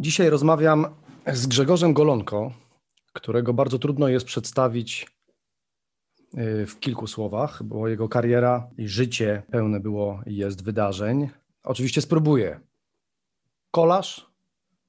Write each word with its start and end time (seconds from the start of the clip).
Dzisiaj 0.00 0.30
rozmawiam 0.30 0.86
z 1.26 1.46
Grzegorzem 1.46 1.92
Golonko, 1.92 2.52
którego 3.12 3.54
bardzo 3.54 3.78
trudno 3.78 4.08
jest 4.08 4.26
przedstawić 4.26 5.06
y, 6.34 6.66
w 6.66 6.80
kilku 6.80 7.06
słowach, 7.06 7.62
bo 7.62 7.88
jego 7.88 8.08
kariera 8.08 8.70
i 8.76 8.88
życie 8.88 9.42
pełne 9.50 9.80
było 9.80 10.20
i 10.26 10.36
jest 10.36 10.64
wydarzeń. 10.64 11.28
Oczywiście 11.62 12.02
spróbuję. 12.02 12.60
Kolarz, 13.70 14.30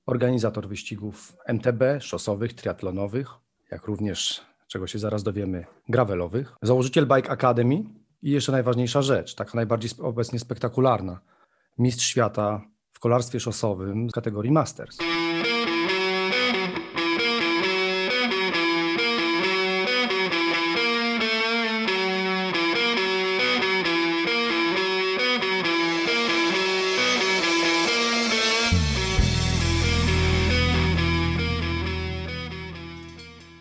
organizator 0.05 0.67
wyścigów 0.67 1.37
MTB, 1.45 1.81
szosowych, 1.99 2.53
triatlonowych, 2.53 3.29
jak 3.71 3.85
również, 3.85 4.41
czego 4.67 4.87
się 4.87 4.99
zaraz 4.99 5.23
dowiemy, 5.23 5.65
gravelowych, 5.87 6.55
założyciel 6.61 7.07
Bike 7.07 7.31
Academy 7.31 7.83
i 8.21 8.31
jeszcze 8.31 8.51
najważniejsza 8.51 9.01
rzecz, 9.01 9.35
taka 9.35 9.51
najbardziej 9.55 9.91
obecnie 10.01 10.39
spektakularna, 10.39 11.19
mistrz 11.77 12.05
świata 12.05 12.61
w 12.99 13.01
kolarstwie 13.01 13.39
szosowym 13.39 14.09
z 14.09 14.13
kategorii 14.13 14.51
Masters. 14.51 14.97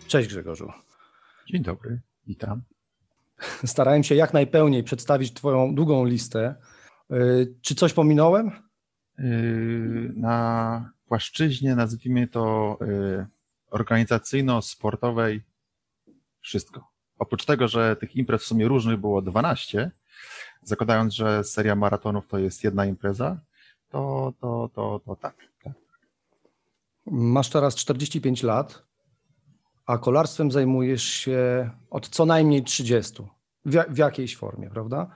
Cześć 0.06 0.28
Grzegorzu. 0.28 0.72
Dzień 1.50 1.62
dobry, 1.62 2.00
witam. 2.26 2.62
Starałem 3.64 4.04
się 4.04 4.14
jak 4.14 4.32
najpełniej 4.32 4.82
przedstawić 4.82 5.32
Twoją 5.32 5.74
długą 5.74 6.04
listę. 6.04 6.54
Y, 7.12 7.54
czy 7.62 7.74
coś 7.74 7.92
pominąłem? 7.92 8.67
Na 10.14 10.92
płaszczyźnie, 11.08 11.74
nazwijmy 11.76 12.28
to 12.28 12.78
y, 12.82 13.26
organizacyjno-sportowej, 13.70 15.40
wszystko. 16.40 16.88
Oprócz 17.18 17.44
tego, 17.44 17.68
że 17.68 17.96
tych 17.96 18.16
imprez 18.16 18.42
w 18.42 18.46
sumie 18.46 18.68
różnych 18.68 18.96
było 18.96 19.22
12, 19.22 19.90
zakładając, 20.62 21.14
że 21.14 21.44
seria 21.44 21.74
maratonów 21.74 22.28
to 22.28 22.38
jest 22.38 22.64
jedna 22.64 22.86
impreza, 22.86 23.40
to, 23.88 24.32
to, 24.40 24.70
to, 24.74 25.00
to 25.04 25.16
tak, 25.16 25.36
tak. 25.64 25.72
Masz 27.06 27.50
teraz 27.50 27.74
45 27.74 28.42
lat 28.42 28.88
a 29.88 29.98
kolarstwem 29.98 30.50
zajmujesz 30.50 31.02
się 31.02 31.70
od 31.90 32.08
co 32.08 32.26
najmniej 32.26 32.64
30, 32.64 33.22
w, 33.64 33.76
w 33.88 33.98
jakiejś 33.98 34.36
formie, 34.36 34.70
prawda? 34.70 35.10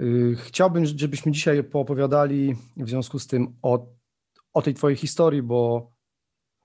Y, 0.00 0.36
chciałbym, 0.36 0.86
żebyśmy 0.86 1.32
dzisiaj 1.32 1.64
poopowiadali 1.64 2.56
w 2.76 2.88
związku 2.88 3.18
z 3.18 3.26
tym 3.26 3.56
o, 3.62 3.86
o 4.52 4.62
tej 4.62 4.74
Twojej 4.74 4.96
historii, 4.96 5.42
bo 5.42 5.90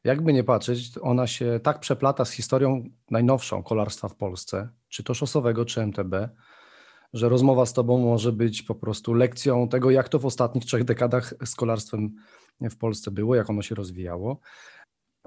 jakby 0.03 0.33
nie 0.33 0.44
patrzeć, 0.44 0.91
ona 1.02 1.28
się 1.28 1.59
tak 1.63 1.80
przeplata 1.80 2.25
z 2.25 2.31
historią 2.31 2.83
najnowszą 3.11 3.63
kolarstwa 3.63 4.08
w 4.08 4.16
Polsce, 4.16 4.69
czy 4.89 5.03
to 5.03 5.13
szosowego, 5.13 5.66
czy 5.66 5.81
MTB, 5.81 6.30
że 7.13 7.30
rozmowa 7.30 7.66
z 7.66 7.73
Tobą 7.73 7.97
może 7.97 8.31
być 8.31 8.61
po 8.61 8.75
prostu 8.75 9.13
lekcją 9.13 9.69
tego, 9.69 9.91
jak 9.91 10.09
to 10.09 10.19
w 10.19 10.25
ostatnich 10.25 10.66
trzech 10.66 10.83
dekadach 10.83 11.33
z 11.45 11.56
kolarstwem 11.56 12.16
w 12.61 12.78
Polsce 12.78 13.11
było, 13.11 13.36
jak 13.36 13.50
ono 13.50 13.61
się 13.61 13.75
rozwijało. 13.75 14.39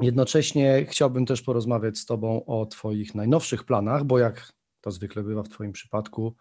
Jednocześnie 0.01 0.87
chciałbym 0.89 1.27
też 1.27 1.43
porozmawiać 1.43 1.99
z 1.99 2.07
Tobą 2.07 2.45
o 2.45 2.67
Twoich 2.67 3.15
najnowszych 3.15 3.65
planach, 3.65 4.05
bo 4.05 4.19
jak 4.19 4.53
to 4.81 4.91
zwykle 4.91 5.23
bywa 5.23 5.43
w 5.43 5.49
Twoim 5.49 5.73
przypadku, 5.73 6.37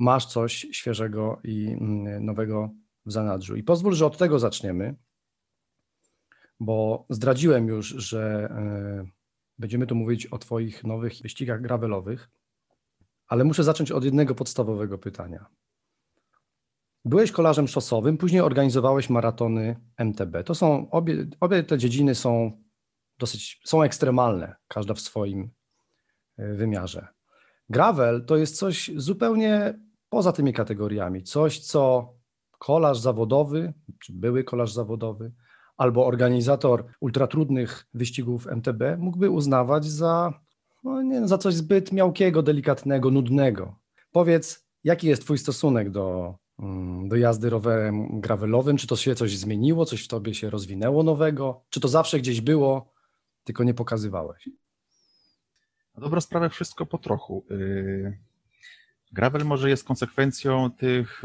masz 0.00 0.26
coś 0.26 0.66
świeżego 0.72 1.40
i 1.44 1.66
mm, 1.68 2.24
nowego 2.24 2.70
w 3.06 3.12
zanadrzu. 3.12 3.56
I 3.56 3.62
pozwól, 3.62 3.94
że 3.94 4.06
od 4.06 4.18
tego 4.18 4.38
zaczniemy, 4.38 4.96
bo 6.60 7.06
zdradziłem 7.10 7.68
już, 7.68 7.88
że 7.88 8.48
e, 8.50 9.04
będziemy 9.58 9.86
tu 9.86 9.94
mówić 9.94 10.26
o 10.26 10.38
Twoich 10.38 10.84
nowych 10.84 11.12
wyścigach 11.22 11.62
gravelowych, 11.62 12.30
ale 13.26 13.44
muszę 13.44 13.64
zacząć 13.64 13.90
od 13.90 14.04
jednego 14.04 14.34
podstawowego 14.34 14.98
pytania. 14.98 15.46
Byłeś 17.04 17.32
kolarzem 17.32 17.68
szosowym, 17.68 18.18
później 18.18 18.40
organizowałeś 18.40 19.10
maratony 19.10 19.76
MTB. 19.98 20.44
To 20.44 20.54
są 20.54 20.90
obie, 20.90 21.26
obie 21.40 21.62
te 21.62 21.78
dziedziny 21.78 22.14
są 22.14 22.62
dosyć, 23.18 23.60
są 23.64 23.82
ekstremalne, 23.82 24.56
każda 24.68 24.94
w 24.94 25.00
swoim 25.00 25.50
e, 26.36 26.54
wymiarze. 26.54 27.08
Gravel 27.68 28.24
to 28.24 28.36
jest 28.36 28.56
coś 28.56 28.90
zupełnie 28.96 29.74
poza 30.10 30.32
tymi 30.32 30.52
kategoriami, 30.52 31.22
coś, 31.22 31.58
co 31.58 32.12
kolarz 32.58 32.98
zawodowy, 32.98 33.72
czy 33.98 34.12
były 34.12 34.44
kolarz 34.44 34.72
zawodowy, 34.72 35.32
albo 35.76 36.06
organizator 36.06 36.84
ultratrudnych 37.00 37.86
wyścigów 37.94 38.46
MTB 38.46 38.82
mógłby 38.98 39.30
uznawać 39.30 39.84
za, 39.84 40.40
no 40.84 41.02
nie, 41.02 41.28
za 41.28 41.38
coś 41.38 41.54
zbyt 41.54 41.92
miałkiego, 41.92 42.42
delikatnego, 42.42 43.10
nudnego. 43.10 43.76
Powiedz, 44.12 44.66
jaki 44.84 45.08
jest 45.08 45.22
Twój 45.22 45.38
stosunek 45.38 45.90
do, 45.90 46.34
mm, 46.58 47.08
do 47.08 47.16
jazdy 47.16 47.50
rowerem 47.50 48.20
gravelowym? 48.20 48.76
Czy 48.76 48.86
to 48.86 48.96
się 48.96 49.14
coś 49.14 49.38
zmieniło, 49.38 49.84
coś 49.84 50.04
w 50.04 50.08
Tobie 50.08 50.34
się 50.34 50.50
rozwinęło 50.50 51.02
nowego? 51.02 51.62
Czy 51.70 51.80
to 51.80 51.88
zawsze 51.88 52.18
gdzieś 52.18 52.40
było, 52.40 52.92
tylko 53.44 53.64
nie 53.64 53.74
pokazywałeś. 53.74 54.48
Na 55.96 56.02
dobrą 56.02 56.20
sprawę 56.20 56.50
wszystko 56.50 56.86
po 56.86 56.98
trochu. 56.98 57.44
Y, 57.50 58.18
gravel 59.12 59.44
może 59.44 59.70
jest 59.70 59.84
konsekwencją 59.84 60.70
tych 60.70 61.22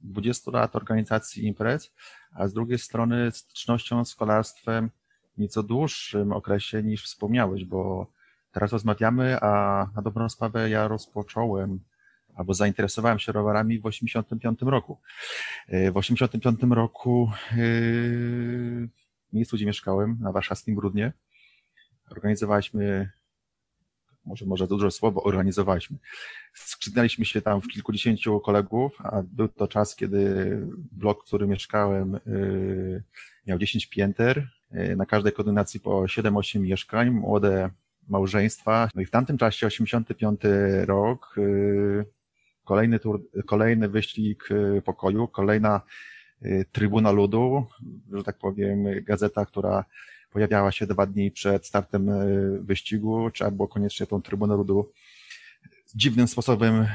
20 0.00 0.50
y, 0.50 0.54
lat 0.54 0.76
organizacji 0.76 1.46
imprez, 1.46 1.94
a 2.34 2.48
z 2.48 2.52
drugiej 2.52 2.78
strony 2.78 3.32
stycznością 3.32 4.04
z 4.04 4.14
kolarstwem 4.14 4.90
nieco 5.38 5.62
dłuższym 5.62 6.32
okresie 6.32 6.82
niż 6.82 7.04
wspomniałeś, 7.04 7.64
bo 7.64 8.06
teraz 8.52 8.72
rozmawiamy, 8.72 9.40
a 9.40 9.86
na 9.96 10.02
dobrą 10.02 10.28
sprawę 10.28 10.70
ja 10.70 10.88
rozpocząłem 10.88 11.80
albo 12.34 12.54
zainteresowałem 12.54 13.18
się 13.18 13.32
rowerami 13.32 13.78
w 13.78 13.86
85 13.86 14.62
roku. 14.62 14.98
Y, 15.72 15.92
w 15.92 15.96
85 15.96 16.60
roku 16.70 17.30
w 19.30 19.32
miejscu, 19.32 19.56
gdzie 19.56 19.66
mieszkałem, 19.66 20.16
na 20.20 20.32
warszawskim 20.32 20.74
Brudnie, 20.76 21.12
organizowaliśmy, 22.10 23.10
może, 24.28 24.46
może 24.46 24.66
duże 24.66 24.90
słowo, 24.90 25.22
organizowaliśmy. 25.22 25.96
Skrzydnęliśmy 26.54 27.24
się 27.24 27.42
tam 27.42 27.60
w 27.60 27.68
kilkudziesięciu 27.68 28.40
kolegów, 28.40 28.98
a 28.98 29.22
był 29.22 29.48
to 29.48 29.68
czas, 29.68 29.96
kiedy 29.96 30.22
blok, 30.92 31.22
w 31.22 31.26
którym 31.26 31.50
mieszkałem, 31.50 32.20
yy, 32.26 33.02
miał 33.46 33.58
10 33.58 33.86
pięter, 33.86 34.48
yy, 34.70 34.96
na 34.96 35.06
każdej 35.06 35.32
koordynacji 35.32 35.80
po 35.80 36.08
7-8 36.08 36.60
mieszkań, 36.60 37.10
młode 37.10 37.70
małżeństwa. 38.08 38.88
No 38.94 39.02
i 39.02 39.06
w 39.06 39.10
tamtym 39.10 39.38
czasie, 39.38 39.66
85 39.66 40.40
rok, 40.86 41.34
yy, 41.36 42.04
kolejny, 42.64 42.98
tur, 42.98 43.22
kolejny 43.46 43.88
wyścig 43.88 44.48
pokoju, 44.84 45.28
kolejna 45.28 45.80
Trybuna 46.72 47.10
Ludu, 47.10 47.66
że 48.12 48.24
tak 48.24 48.38
powiem, 48.38 48.84
gazeta, 49.02 49.46
która 49.46 49.84
pojawiała 50.30 50.72
się 50.72 50.86
dwa 50.86 51.06
dni 51.06 51.30
przed 51.30 51.66
startem 51.66 52.08
e, 52.08 52.24
wyścigu, 52.60 53.30
trzeba 53.30 53.50
było 53.50 53.68
koniecznie 53.68 54.06
tą 54.06 54.22
trybunę 54.22 54.56
ludu 54.56 54.92
dziwnym 55.94 56.28
sposobem 56.28 56.74
e, 56.74 56.88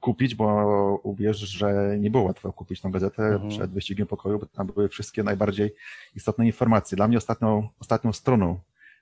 kupić, 0.00 0.34
bo 0.34 1.00
uwierz, 1.02 1.36
że 1.36 1.96
nie 1.98 2.10
było 2.10 2.22
łatwo 2.22 2.52
kupić 2.52 2.80
tą 2.80 2.90
gazetę 2.90 3.22
mhm. 3.22 3.50
przed 3.50 3.70
wyścigiem 3.70 4.06
pokoju, 4.06 4.38
bo 4.38 4.46
tam 4.46 4.66
były 4.66 4.88
wszystkie 4.88 5.22
najbardziej 5.22 5.74
istotne 6.16 6.46
informacje. 6.46 6.96
Dla 6.96 7.08
mnie 7.08 7.18
ostatnią, 7.18 7.68
ostatnią 7.80 8.12
stroną, 8.12 8.58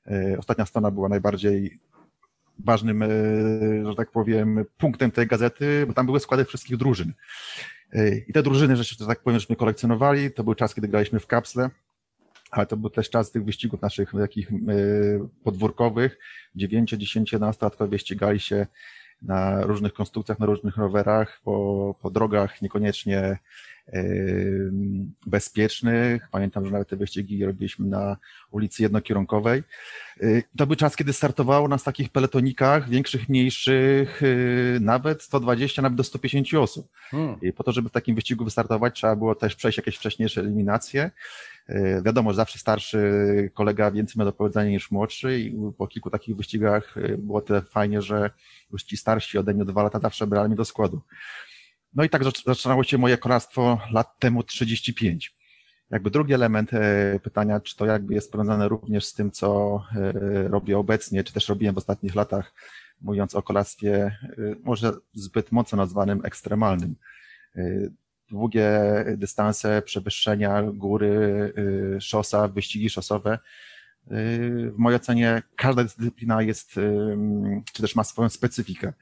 e, 0.07 0.39
ostatnia 0.39 0.67
strona 0.67 0.91
była 0.91 1.09
najbardziej 1.09 1.79
ważnym, 2.59 3.05
że 3.85 3.95
tak 3.97 4.11
powiem, 4.11 4.65
punktem 4.79 5.11
tej 5.11 5.27
gazety, 5.27 5.85
bo 5.87 5.93
tam 5.93 6.07
były 6.07 6.21
składy 6.21 6.45
wszystkich 6.45 6.77
drużyn. 6.77 7.13
I 8.29 8.33
te 8.33 8.43
drużyny, 8.43 8.77
że 8.77 9.07
tak 9.07 9.21
powiem, 9.21 9.41
żeśmy 9.41 9.57
kolekcjonowali, 9.57 10.31
to 10.31 10.45
był 10.45 10.55
czas, 10.55 10.75
kiedy 10.75 10.89
graliśmy 10.89 11.21
w 11.21 11.27
kapsle, 11.27 11.71
ale 12.51 12.67
to 12.67 12.77
był 12.77 12.91
też 12.91 13.11
czas 13.11 13.31
tych 13.31 13.45
wyścigów 13.45 13.83
naszych 13.83 14.13
takich 14.13 14.51
e, 14.53 14.55
podwórkowych. 15.45 16.19
9, 16.55 16.91
10, 16.91 17.33
11 17.33 17.67
latkowie 17.67 17.99
ścigali 17.99 18.41
się 18.41 18.67
na 19.23 19.63
różnych 19.63 19.93
konstrukcjach, 19.93 20.39
na 20.39 20.47
różnych 20.47 20.77
rowerach, 20.77 21.41
po, 21.45 21.95
po 22.03 22.11
drogach 22.11 22.63
niekoniecznie 22.63 23.39
bezpiecznych. 25.27 26.29
Pamiętam, 26.31 26.67
że 26.67 26.73
nawet 26.73 26.89
te 26.89 26.97
wyścigi 26.97 27.45
robiliśmy 27.45 27.87
na 27.87 28.17
ulicy 28.51 28.83
jednokierunkowej. 28.83 29.63
Y, 30.23 30.43
to 30.57 30.67
był 30.67 30.77
czas, 30.77 30.97
kiedy 30.97 31.13
startowało 31.13 31.69
nas 31.69 31.83
w 31.83 31.85
takich 31.85 32.09
peletonikach, 32.09 32.89
większych, 32.89 33.29
mniejszych, 33.29 34.23
y, 34.23 34.79
nawet 34.81 35.23
120, 35.23 35.83
nawet 35.83 35.97
do 35.97 36.05
150 36.05 36.63
osób. 36.63 36.89
Hmm. 37.11 37.41
I 37.43 37.53
po 37.53 37.65
to, 37.65 37.73
żeby 37.73 37.89
w 37.89 37.93
takim 37.93 38.15
wyścigu 38.15 38.45
wystartować, 38.45 38.95
trzeba 38.95 39.17
było 39.17 39.35
też 39.35 39.55
przejść 39.55 39.79
jakieś 39.79 39.97
wcześniejsze 39.97 40.41
eliminacje. 40.41 41.11
Y, 41.71 42.03
wiadomo, 42.05 42.31
że 42.31 42.37
zawsze 42.37 42.59
starszy 42.59 43.01
kolega 43.55 43.91
więcej 43.91 44.15
ma 44.19 44.25
do 44.25 44.33
powiedzenia 44.33 44.71
niż 44.71 44.91
młodszy 44.91 45.41
i 45.41 45.57
po 45.79 45.87
kilku 45.87 46.11
takich 46.11 46.37
wyścigach 46.37 46.95
było 47.19 47.41
tyle 47.41 47.63
fajnie, 47.63 48.03
że 48.03 48.31
już 48.73 48.83
ci 48.83 48.97
starsi 48.97 49.39
ode 49.39 49.55
mnie 49.55 49.65
dwa 49.65 49.83
lata 49.83 50.01
zawsze 50.01 50.27
brali 50.27 50.49
mnie 50.49 50.57
do 50.57 50.65
składu. 50.65 51.01
No 51.97 52.05
i 52.05 52.11
tak 52.11 52.23
zaczynało 52.47 52.85
się 52.85 52.99
moje 52.99 53.19
kolarstwo 53.19 53.81
lat 53.91 54.19
temu 54.19 54.43
35. 54.43 55.37
jakby 55.91 56.11
drugi 56.11 56.35
element 56.35 56.75
e, 56.75 57.21
pytania, 57.23 57.61
czy 57.61 57.77
to 57.77 57.87
jakby 57.87 58.15
jest 58.15 58.33
powiązane 58.33 58.69
również 58.69 59.05
z 59.05 59.15
tym, 59.15 59.31
co 59.31 59.81
e, 59.97 60.49
robię 60.49 60.79
obecnie, 60.79 61.25
czy 61.25 61.33
też 61.33 61.49
robiłem 61.49 61.75
w 61.75 61.79
ostatnich 61.79 62.15
latach, 62.15 62.55
mówiąc 63.01 63.35
o 63.35 63.43
kolarstwie 63.43 63.95
e, 64.05 64.13
może 64.63 64.93
zbyt 65.13 65.53
mocno 65.53 65.77
nazwanym 65.77 66.21
ekstremalnym. 66.25 66.97
Długie 68.31 68.81
dystanse, 69.17 69.83
przewyższenia, 69.83 70.63
góry, 70.63 71.53
szosa, 72.01 72.49
wyścigi 72.49 72.91
szosowe. 72.91 73.39
W 74.07 74.75
mojej 74.77 74.97
ocenie 74.97 75.43
każda 75.57 75.85
dyscyplina 75.85 76.43
jest, 76.43 76.73
czy 77.73 77.83
też 77.83 77.97
ma 77.97 78.05
swoją 78.05 78.29
specyfikę. 78.29 78.93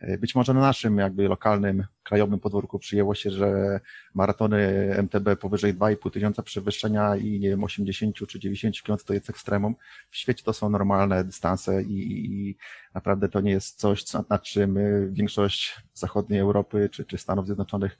E, 0.00 0.18
być 0.18 0.34
może 0.34 0.54
na 0.54 0.60
naszym 0.60 0.98
jakby 0.98 1.28
lokalnym, 1.28 1.84
krajowym 2.02 2.40
podwórku 2.40 2.78
przyjęło 2.78 3.14
się, 3.14 3.30
że 3.30 3.80
maratony 4.14 4.58
MTB 5.02 5.36
powyżej 5.40 5.74
2,5 5.74 6.10
tysiąca 6.10 6.42
przewyższenia 6.42 7.16
i 7.16 7.40
nie 7.40 7.48
wiem, 7.48 7.64
80 7.64 8.16
czy 8.28 8.38
90 8.38 8.82
km 8.82 8.98
to 9.06 9.14
jest 9.14 9.30
ekstremum. 9.30 9.74
W 10.10 10.16
świecie 10.16 10.44
to 10.44 10.52
są 10.52 10.70
normalne 10.70 11.24
dystanse 11.24 11.82
i, 11.82 12.24
i 12.24 12.56
naprawdę 12.94 13.28
to 13.28 13.40
nie 13.40 13.50
jest 13.50 13.78
coś, 13.78 14.04
nad 14.30 14.42
czym 14.42 14.78
większość 15.12 15.76
zachodniej 15.94 16.40
Europy 16.40 16.88
czy, 16.92 17.04
czy 17.04 17.18
Stanów 17.18 17.46
Zjednoczonych, 17.46 17.98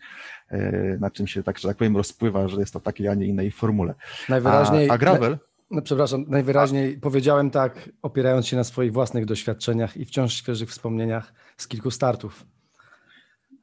e, 0.49 0.73
nad 1.01 1.13
czym 1.13 1.27
się 1.27 1.43
tak, 1.43 1.59
że 1.59 1.69
tak 1.69 1.77
powiem 1.77 1.97
rozpływa, 1.97 2.49
że 2.49 2.61
jest 2.61 2.73
to 2.73 2.81
w 2.81 2.83
takiej, 2.83 3.09
a 3.09 3.15
nie 3.15 3.27
innej 3.27 3.51
formule. 3.51 3.95
Najwyraźniej. 4.29 4.91
A, 4.91 4.93
a 4.93 4.99
gravel? 4.99 5.39
No, 5.71 5.83
przepraszam, 5.83 6.25
najwyraźniej 6.29 6.97
a... 6.97 7.01
powiedziałem 7.01 7.51
tak, 7.51 7.91
opierając 8.03 8.47
się 8.47 8.57
na 8.57 8.65
swoich 8.65 8.93
własnych 8.93 9.25
doświadczeniach 9.25 9.97
i 9.97 10.05
wciąż 10.05 10.35
świeżych 10.35 10.71
wspomnieniach 10.71 11.33
z 11.57 11.69
kilku 11.69 11.91
startów. 11.91 12.47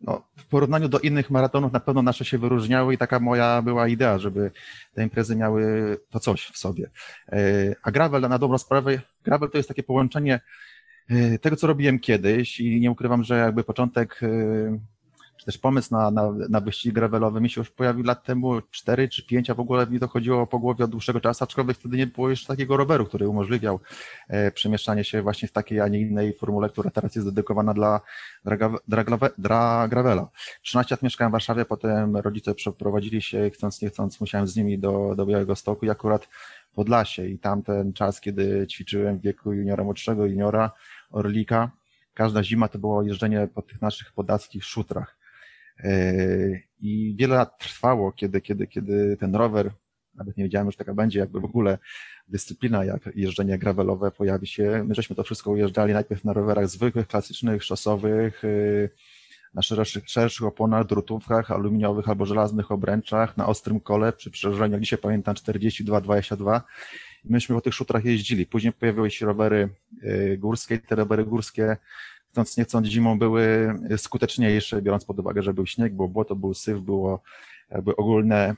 No, 0.02 0.28
w 0.38 0.46
porównaniu 0.46 0.88
do 0.90 1.00
innych 1.00 1.30
maratonów 1.30 1.74
na 1.74 1.80
pewno 1.80 2.02
nasze 2.02 2.26
się 2.26 2.38
wyróżniały 2.38 2.94
i 2.94 2.98
taka 2.98 3.20
moja 3.20 3.62
była 3.62 3.88
idea, 3.88 4.20
żeby 4.20 4.52
te 4.94 5.04
imprezy 5.04 5.36
miały 5.36 5.98
to 6.10 6.20
coś 6.20 6.46
w 6.46 6.58
sobie. 6.58 6.90
E, 7.32 7.40
a 7.84 7.92
gravel 7.92 8.22
na 8.22 8.40
dobrą 8.40 8.58
sprawę, 8.58 9.02
gravel 9.24 9.50
to 9.50 9.58
jest 9.58 9.68
takie 9.68 9.84
połączenie 9.84 10.40
e, 11.10 11.40
tego, 11.40 11.56
co 11.56 11.68
robiłem 11.68 12.00
kiedyś 12.00 12.60
i 12.60 12.80
nie 12.80 12.92
ukrywam, 12.92 13.24
że 13.24 13.38
jakby 13.38 13.64
początek 13.64 14.20
e, 14.24 14.28
czy 15.38 15.46
też 15.46 15.58
pomysł 15.58 15.94
na, 15.94 16.12
na, 16.12 16.32
na 16.50 16.60
wyścig 16.60 16.94
gravelowy 16.94 17.42
mi 17.42 17.50
się 17.50 17.62
już 17.62 17.70
pojawił 17.70 18.04
lat 18.04 18.24
temu, 18.24 18.62
4 18.72 19.10
czy 19.10 19.26
5, 19.26 19.50
a 19.50 19.54
w 19.54 19.60
ogóle 19.60 19.88
mi 19.88 20.00
to 20.00 20.08
chodziło 20.08 20.48
po 20.48 20.60
głowie 20.60 20.86
od 20.86 20.92
dłuższego 20.92 21.22
czasu, 21.22 21.44
aczkolwiek 21.44 21.78
wtedy 21.78 21.98
nie 21.98 22.08
było 22.08 22.30
jeszcze 22.30 22.48
takiego 22.48 22.78
roweru, 22.78 23.06
który 23.06 23.28
umożliwiał 23.30 23.80
e, 24.28 24.52
przemieszczanie 24.52 25.04
się 25.04 25.22
właśnie 25.22 25.48
w 25.48 25.52
takiej, 25.52 25.80
a 25.80 25.88
nie 25.88 26.00
innej 26.00 26.34
formule, 26.34 26.70
która 26.70 26.92
teraz 26.92 27.16
jest 27.16 27.28
dedykowana 27.28 27.74
dla, 27.74 28.02
dla, 29.38 29.88
gravela. 29.88 30.30
13 30.62 30.96
lat 30.96 31.02
mieszkałem 31.02 31.32
w 31.32 31.34
Warszawie, 31.34 31.66
potem 31.66 32.18
rodzice 32.18 32.56
przeprowadzili 32.56 33.22
się, 33.22 33.50
chcąc 33.50 33.82
nie 33.82 33.90
chcąc, 33.90 34.22
musiałem 34.22 34.48
z 34.48 34.56
nimi 34.56 34.80
do, 34.80 35.14
do 35.18 35.26
Białego 35.26 35.56
Stoku 35.56 35.86
i 35.86 35.90
akurat 35.90 36.28
Podlasie 36.76 37.28
i 37.28 37.40
tamten 37.40 37.94
czas, 37.94 38.22
kiedy 38.22 38.68
ćwiczyłem 38.68 39.18
w 39.20 39.22
wieku 39.22 39.54
juniora, 39.54 39.84
młodszego 39.84 40.26
juniora, 40.26 40.72
Orlika, 41.12 41.72
każda 42.14 42.44
zima 42.44 42.68
to 42.68 42.80
było 42.80 43.04
jeżdżenie 43.04 43.48
po 43.54 43.62
tych 43.62 43.82
naszych 43.82 44.12
podackich 44.12 44.64
szutrach. 44.64 45.25
E, 45.84 46.60
I 46.80 47.16
wiele 47.20 47.36
lat 47.36 47.60
trwało, 47.60 48.12
kiedy, 48.12 48.42
kiedy, 48.42 48.68
kiedy 48.68 49.18
ten 49.18 49.36
rower, 49.36 49.72
nawet 50.16 50.38
nie 50.38 50.44
wiedziałem, 50.44 50.72
że 50.72 50.78
taka 50.78 50.94
będzie, 50.94 51.20
jakby 51.20 51.40
w 51.40 51.46
ogóle 51.46 51.78
dyscyplina 52.28 52.86
jak 52.86 53.10
jeżdżenie 53.16 53.58
gravelowe 53.58 54.12
pojawi 54.12 54.48
się. 54.48 54.84
My 54.88 54.96
żeśmy 54.96 55.16
to 55.16 55.24
wszystko 55.24 55.52
ujeżdżali 55.52 55.94
najpierw 55.94 56.24
na 56.24 56.34
rowerach 56.34 56.68
zwykłych, 56.68 57.08
klasycznych, 57.08 57.64
szosowych, 57.64 58.44
e, 58.46 58.90
na 59.54 59.62
szerszych, 59.62 60.10
szerszych 60.10 60.46
oponach, 60.46 60.86
drutówkach 60.86 61.52
aluminiowych 61.52 62.10
albo 62.10 62.26
żelaznych 62.26 62.72
obręczach, 62.72 63.38
na 63.38 63.48
ostrym 63.48 63.80
kole 63.80 64.14
przy 64.14 64.32
przełożeniu, 64.32 64.74
jak 64.74 64.82
dzisiaj 64.82 65.00
pamiętam, 65.00 65.36
42-22. 65.36 66.62
Myśmy 67.24 67.56
po 67.56 67.62
tych 67.62 67.74
szutrach 67.74 68.06
jeździli. 68.06 68.46
Później 68.46 68.74
pojawiły 68.74 69.12
się 69.12 69.26
rowery 69.26 69.70
e, 70.04 70.38
górskie, 70.38 70.80
te 70.80 70.96
rowery 70.96 71.26
górskie 71.26 71.78
chcąc 72.36 72.58
nie 72.58 72.64
chcąc 72.64 72.88
zimą 72.88 73.20
były 73.20 73.74
skuteczniejsze, 73.98 74.82
biorąc 74.82 75.06
pod 75.06 75.20
uwagę, 75.20 75.42
że 75.44 75.54
był 75.54 75.66
śnieg, 75.66 75.94
było 75.96 76.08
błoto, 76.08 76.36
był 76.36 76.54
syf, 76.54 76.80
było 76.80 77.22
jakby 77.72 77.96
ogólne 77.96 78.56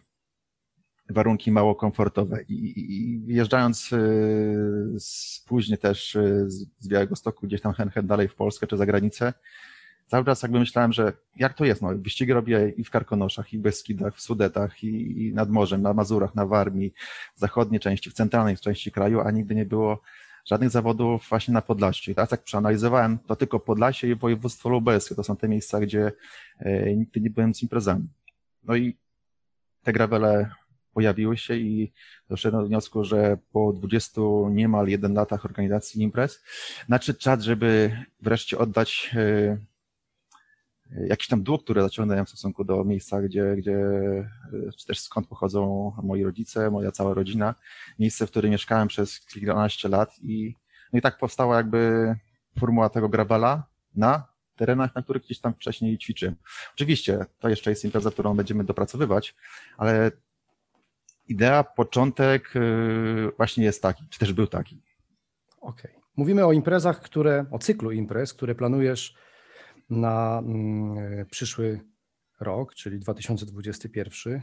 warunki 1.10 1.52
mało 1.52 1.76
komfortowe. 1.76 2.44
I, 2.50 2.74
i 2.80 3.20
wjeżdżając 3.20 3.94
y, 3.94 4.96
z, 5.00 5.44
później 5.48 5.78
też 5.78 6.16
y, 6.16 6.46
z 6.80 6.88
Białego 6.88 7.16
Stoku 7.16 7.48
gdzieś 7.48 7.62
tam 7.62 7.74
hen, 7.74 7.90
hen 7.90 8.08
dalej 8.08 8.28
w 8.28 8.36
Polskę 8.36 8.68
czy 8.68 8.78
za 8.78 8.86
granicę, 8.86 9.34
cały 10.08 10.26
czas 10.26 10.42
jakby 10.42 10.60
myślałem, 10.60 10.94
że 10.94 11.14
jak 11.36 11.54
to 11.54 11.66
jest, 11.66 11.82
no, 11.82 11.90
wyścigi 11.96 12.34
robię 12.34 12.74
i 12.78 12.84
w 12.84 12.90
Karkonoszach, 12.90 13.54
i 13.54 13.58
w 13.58 13.62
Beskidach, 13.62 14.16
w 14.16 14.22
Sudetach, 14.22 14.84
i, 14.84 15.28
i 15.28 15.34
nad 15.34 15.50
morzem, 15.50 15.82
na 15.82 15.94
Mazurach, 15.94 16.36
na 16.36 16.46
Warmii, 16.46 16.94
w 17.36 17.40
zachodniej 17.40 17.80
części, 17.80 18.10
w 18.10 18.14
centralnej 18.14 18.58
części 18.58 18.92
kraju, 18.92 19.22
a 19.22 19.32
nigdy 19.32 19.56
nie 19.56 19.66
było 19.66 20.02
żadnych 20.48 20.70
zawodów 20.70 21.28
właśnie 21.30 21.54
na 21.54 21.62
Podlasie. 21.62 22.12
I 22.12 22.16
teraz 22.16 22.32
jak 22.32 22.44
przeanalizowałem, 22.44 23.20
to 23.20 23.36
tylko 23.36 23.60
Podlasie 23.60 24.08
i 24.08 24.16
województwo 24.16 24.70
lubelskie 24.70 25.16
to 25.16 25.24
są 25.24 25.36
te 25.36 25.48
miejsca, 25.48 25.80
gdzie 25.80 26.12
e, 26.60 26.96
nigdy 26.96 27.22
nie 27.22 27.30
byłem 27.30 27.56
z 27.56 27.64
imprezami. 27.64 28.08
No 28.64 28.76
i 28.76 28.98
te 29.84 29.94
gravele 29.94 30.50
pojawiły 30.94 31.38
się 31.38 31.56
i 31.56 31.92
doszedłem 32.30 32.64
do 32.64 32.68
wniosku, 32.68 33.04
że 33.04 33.38
po 33.52 33.74
20 33.74 34.22
niemal 34.52 34.88
jeden 34.88 35.14
latach 35.14 35.46
organizacji 35.46 36.02
imprez 36.02 36.44
nadszedł 36.90 37.20
czas, 37.20 37.44
żeby 37.44 37.98
wreszcie 38.22 38.58
oddać 38.58 39.12
e, 39.16 39.58
jakiś 40.92 41.28
tam 41.28 41.44
dług, 41.44 41.64
który 41.64 41.82
zaciągnąłem 41.82 42.26
w 42.26 42.30
stosunku 42.30 42.64
do 42.64 42.84
miejsca, 42.84 43.22
gdzie, 43.22 43.56
gdzie 43.58 43.80
czy 44.78 44.86
też 44.86 45.00
skąd 45.00 45.28
pochodzą 45.28 45.92
moi 46.04 46.24
rodzice, 46.24 46.72
moja 46.72 46.92
cała 46.92 47.14
rodzina, 47.14 47.56
miejsce, 48.00 48.28
w 48.28 48.32
którym 48.32 48.52
mieszkałem 48.52 48.88
przez 48.88 49.20
kilkanaście 49.20 49.90
lat 49.90 50.20
i, 50.22 50.56
no 50.94 51.00
i 51.00 51.02
tak 51.02 51.18
powstała 51.18 51.58
jakby 51.58 52.16
formuła 52.60 52.90
tego 52.90 53.10
grabala 53.10 53.64
na 53.96 54.28
terenach, 54.56 54.96
na 54.96 55.02
których 55.02 55.24
gdzieś 55.24 55.40
tam 55.40 55.54
wcześniej 55.54 55.98
ćwiczyłem. 55.98 56.36
Oczywiście 56.74 57.26
to 57.40 57.50
jeszcze 57.50 57.70
jest 57.70 57.86
impreza, 57.86 58.12
którą 58.12 58.36
będziemy 58.36 58.64
dopracowywać, 58.64 59.36
ale 59.78 60.12
idea, 61.28 61.64
początek 61.64 62.56
y, 62.56 63.32
właśnie 63.38 63.64
jest 63.64 63.82
taki, 63.82 64.04
czy 64.10 64.20
też 64.20 64.34
był 64.34 64.48
taki. 64.48 64.82
Okej. 65.62 65.92
Okay. 65.92 66.02
Mówimy 66.18 66.46
o 66.46 66.54
imprezach, 66.54 67.02
które, 67.02 67.46
o 67.52 67.60
cyklu 67.60 67.92
imprez, 67.92 68.34
które 68.34 68.56
planujesz 68.56 69.16
na 69.90 70.42
mm, 70.46 71.26
przyszły 71.26 71.80
rok, 72.40 72.76
czyli 72.76 73.00
2021. 73.00 74.42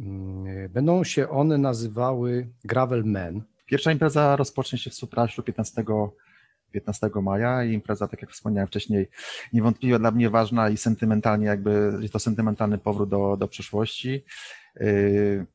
Mm, 0.00 0.72
będą 0.72 1.04
się 1.04 1.28
one 1.28 1.58
nazywały 1.58 2.48
Gravel 2.64 3.04
Men. 3.04 3.42
Pierwsza 3.66 3.92
impreza 3.92 4.36
rozpocznie 4.36 4.78
się 4.78 4.90
w 4.90 4.94
Supraślu 4.94 5.44
15, 5.44 5.84
15 6.72 7.10
maja 7.22 7.64
i 7.64 7.72
impreza, 7.72 8.08
tak 8.08 8.22
jak 8.22 8.30
wspomniałem 8.30 8.68
wcześniej, 8.68 9.08
niewątpliwie 9.52 9.98
dla 9.98 10.10
mnie 10.10 10.30
ważna 10.30 10.68
i 10.68 10.76
sentymentalnie 10.76 11.46
jakby, 11.46 11.92
jest 12.00 12.12
to 12.12 12.18
sentymentalny 12.18 12.78
powrót 12.78 13.08
do, 13.08 13.36
do 13.36 13.48
przeszłości. 13.48 14.24
Yy, 14.80 15.46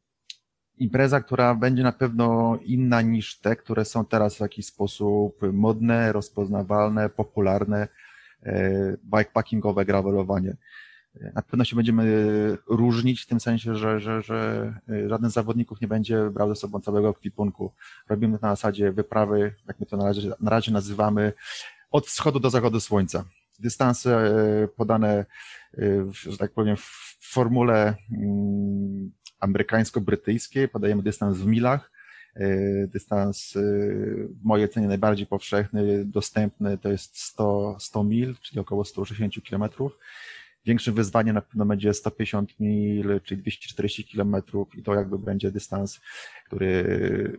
impreza, 0.78 1.22
która 1.22 1.56
będzie 1.56 1.84
na 1.84 1.92
pewno 1.92 2.58
inna 2.64 3.02
niż 3.02 3.40
te, 3.40 3.56
które 3.56 3.86
są 3.86 4.06
teraz 4.06 4.36
w 4.36 4.40
jakiś 4.40 4.66
sposób 4.66 5.40
modne, 5.54 6.12
rozpoznawalne, 6.12 7.10
popularne 7.10 7.88
E, 7.88 8.11
bikepackingowe, 9.04 9.86
gravelowanie. 9.86 10.58
E, 11.22 11.32
na 11.36 11.42
pewno 11.42 11.66
się 11.66 11.76
będziemy 11.76 12.58
różnić 12.68 13.22
w 13.22 13.28
tym 13.28 13.40
sensie, 13.40 13.76
że, 13.76 14.00
że, 14.00 14.22
że 14.22 14.74
e, 14.90 15.10
żaden 15.10 15.32
z 15.32 15.34
zawodników 15.34 15.82
nie 15.82 15.88
będzie 15.88 16.30
brał 16.30 16.50
ze 16.50 16.56
sobą 16.56 16.80
całego 16.80 17.10
ekwipunku. 17.10 17.74
Robimy 18.10 18.40
to 18.40 18.48
na 18.48 18.56
zasadzie 18.56 18.92
wyprawy, 18.92 19.56
jak 19.68 19.80
my 19.80 19.86
to 19.86 19.98
na 19.98 20.06
razie, 20.06 20.32
na 20.40 20.52
razie 20.52 20.72
nazywamy, 20.72 21.34
od 21.92 22.08
wschodu 22.08 22.40
do 22.40 22.50
zachodu 22.50 22.80
słońca. 22.80 23.26
Dystanse 23.60 24.38
podane, 24.76 25.26
że 26.12 26.38
tak 26.38 26.52
powiem, 26.52 26.78
w 26.78 27.18
formule 27.22 27.96
mm, 28.12 29.12
amerykańsko-brytyjskiej, 29.40 30.68
podajemy 30.68 31.04
dystans 31.04 31.38
w 31.38 31.46
milach, 31.46 31.92
E, 31.92 32.01
dystans 32.88 33.56
e, 33.56 33.60
w 34.28 34.44
mojej 34.44 34.66
ocenie 34.66 34.88
najbardziej 34.88 35.28
powszechny, 35.28 36.06
dostępny 36.06 36.78
to 36.78 36.92
jest 36.92 37.18
100, 37.18 37.76
100 37.80 38.04
mil, 38.04 38.36
czyli 38.42 38.60
około 38.60 38.86
160 38.86 39.44
kilometrów. 39.44 39.98
Większym 40.66 40.94
wyzwaniem 40.94 41.36
na 41.36 41.42
pewno 41.42 41.66
będzie 41.66 41.94
150 41.94 42.60
mil, 42.60 43.22
czyli 43.24 43.42
240 43.42 44.04
kilometrów 44.04 44.76
i 44.76 44.84
to 44.84 44.96
jakby 44.96 45.20
będzie 45.20 45.52
dystans, 45.52 46.00
który 46.46 47.38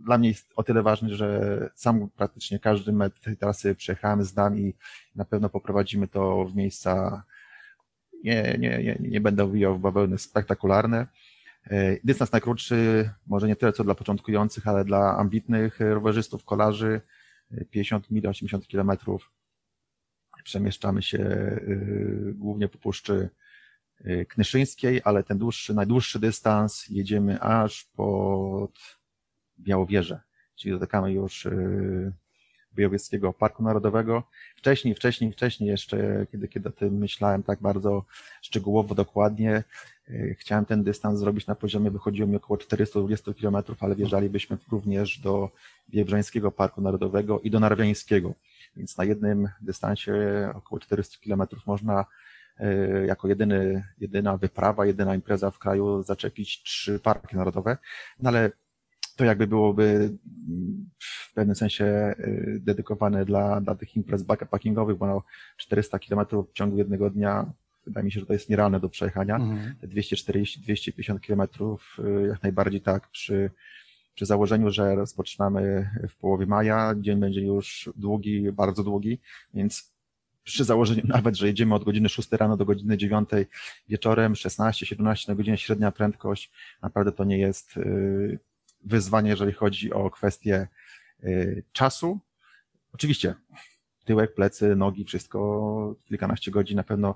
dla 0.00 0.18
mnie 0.18 0.28
jest 0.28 0.52
o 0.56 0.62
tyle 0.62 0.82
ważny, 0.82 1.14
że 1.14 1.70
sam 1.74 2.08
praktycznie 2.16 2.58
każdy 2.58 2.92
metr 2.92 3.20
tej 3.20 3.36
trasy 3.36 3.74
przejechałem, 3.74 4.24
zdam 4.24 4.58
i 4.58 4.74
na 5.16 5.24
pewno 5.24 5.48
poprowadzimy 5.48 6.08
to 6.08 6.44
w 6.44 6.56
miejsca, 6.56 7.22
nie, 8.24 8.56
nie, 8.58 8.82
nie, 8.82 8.96
nie 9.00 9.20
będę 9.20 9.52
wijał 9.52 9.74
w 9.76 9.80
bawełny 9.80 10.18
spektakularne, 10.18 11.06
E, 11.06 11.31
dystans 12.04 12.32
najkrótszy, 12.32 13.10
może 13.26 13.48
nie 13.48 13.56
tyle 13.56 13.72
co 13.72 13.84
dla 13.84 13.94
początkujących, 13.94 14.68
ale 14.68 14.84
dla 14.84 15.16
ambitnych 15.16 15.80
rowerzystów, 15.80 16.44
kolarzy, 16.44 17.00
50 17.70 18.10
mil, 18.10 18.26
80 18.28 18.66
kilometrów. 18.66 19.32
Przemieszczamy 20.44 21.02
się 21.02 21.18
e, 21.18 21.60
głównie 22.32 22.68
po 22.68 22.78
Puszczy 22.78 23.28
Knyszyńskiej, 24.28 25.00
ale 25.04 25.24
ten 25.24 25.38
dłuższy, 25.38 25.74
najdłuższy 25.74 26.18
dystans 26.18 26.88
jedziemy 26.88 27.40
aż 27.40 27.84
pod 27.84 28.98
Białowieżę, 29.58 30.20
czyli 30.54 30.72
dotykamy 30.72 31.12
już 31.12 31.48
Białowieskiego 32.74 33.32
Parku 33.32 33.62
Narodowego. 33.62 34.22
Wcześniej, 34.56 34.94
wcześniej, 34.94 35.32
wcześniej 35.32 35.70
jeszcze, 35.70 36.26
kiedy, 36.32 36.48
kiedy 36.48 36.68
o 36.68 36.72
tym 36.72 36.98
myślałem 36.98 37.42
tak 37.42 37.60
bardzo 37.60 38.04
szczegółowo, 38.42 38.94
dokładnie, 38.94 39.64
chciałem 40.38 40.64
ten 40.64 40.82
dystans 40.82 41.18
zrobić 41.18 41.46
na 41.46 41.54
poziomie, 41.54 41.90
wychodziło 41.90 42.28
mi 42.28 42.36
około 42.36 42.58
420 42.58 43.32
km, 43.40 43.56
ale 43.80 43.94
wjeżdżalibyśmy 43.94 44.58
również 44.72 45.18
do 45.18 45.50
Biebrzańskiego 45.90 46.52
Parku 46.52 46.80
Narodowego 46.80 47.40
i 47.40 47.50
do 47.50 47.60
Narwiańskiego. 47.60 48.34
Więc 48.76 48.98
na 48.98 49.04
jednym 49.04 49.48
dystansie 49.60 50.12
około 50.54 50.80
400 50.80 51.18
km 51.24 51.42
można 51.66 52.04
y, 52.60 53.06
jako 53.06 53.28
jedyny, 53.28 53.84
jedyna 53.98 54.36
wyprawa, 54.36 54.86
jedyna 54.86 55.14
impreza 55.14 55.50
w 55.50 55.58
kraju 55.58 56.02
zaczepić 56.02 56.62
trzy 56.62 56.98
parki 56.98 57.36
narodowe, 57.36 57.76
no 58.20 58.28
ale 58.28 58.50
to 59.16 59.24
jakby 59.24 59.46
byłoby 59.46 60.18
w 60.98 61.34
pewnym 61.34 61.56
sensie 61.56 62.14
y, 62.18 62.58
dedykowane 62.60 63.24
dla, 63.24 63.60
dla 63.60 63.74
tych 63.74 63.96
imprez 63.96 64.22
backpackingowych, 64.22 64.96
bo 64.96 65.06
no 65.06 65.22
400 65.56 65.98
km 65.98 66.26
w 66.50 66.52
ciągu 66.52 66.76
jednego 66.76 67.10
dnia 67.10 67.52
wydaje 67.86 68.04
mi 68.04 68.12
się, 68.12 68.20
że 68.20 68.26
to 68.26 68.32
jest 68.32 68.48
nierealne 68.48 68.80
do 68.80 68.88
przejechania. 68.88 69.36
Mhm. 69.36 69.74
240-250 69.82 71.20
km 71.20 71.42
jak 72.28 72.42
najbardziej 72.42 72.80
tak 72.80 73.08
przy, 73.08 73.50
przy 74.14 74.26
założeniu, 74.26 74.70
że 74.70 74.94
rozpoczynamy 74.94 75.90
w 76.08 76.16
połowie 76.16 76.46
maja, 76.46 76.94
dzień 77.00 77.20
będzie 77.20 77.40
już 77.40 77.90
długi, 77.96 78.52
bardzo 78.52 78.84
długi, 78.84 79.18
więc 79.54 79.92
przy 80.44 80.64
założeniu 80.64 81.02
nawet, 81.16 81.36
że 81.36 81.46
jedziemy 81.46 81.74
od 81.74 81.84
godziny 81.84 82.08
6 82.08 82.32
rano 82.32 82.56
do 82.56 82.64
godziny 82.64 82.96
9 82.96 83.28
wieczorem, 83.88 84.32
16-17 84.32 85.28
na 85.28 85.34
godzinę 85.34 85.58
średnia 85.58 85.92
prędkość, 85.92 86.50
naprawdę 86.82 87.12
to 87.12 87.24
nie 87.24 87.38
jest 87.38 87.76
y, 87.76 88.38
wyzwanie, 88.84 89.30
jeżeli 89.30 89.52
chodzi 89.52 89.92
o 89.92 90.10
kwestię 90.10 90.68
y, 91.24 91.62
czasu. 91.72 92.20
Oczywiście 92.92 93.34
tyłek, 94.04 94.34
plecy, 94.34 94.76
nogi, 94.76 95.04
wszystko 95.04 95.96
kilkanaście 96.04 96.50
godzin 96.50 96.76
na 96.76 96.82
pewno 96.82 97.14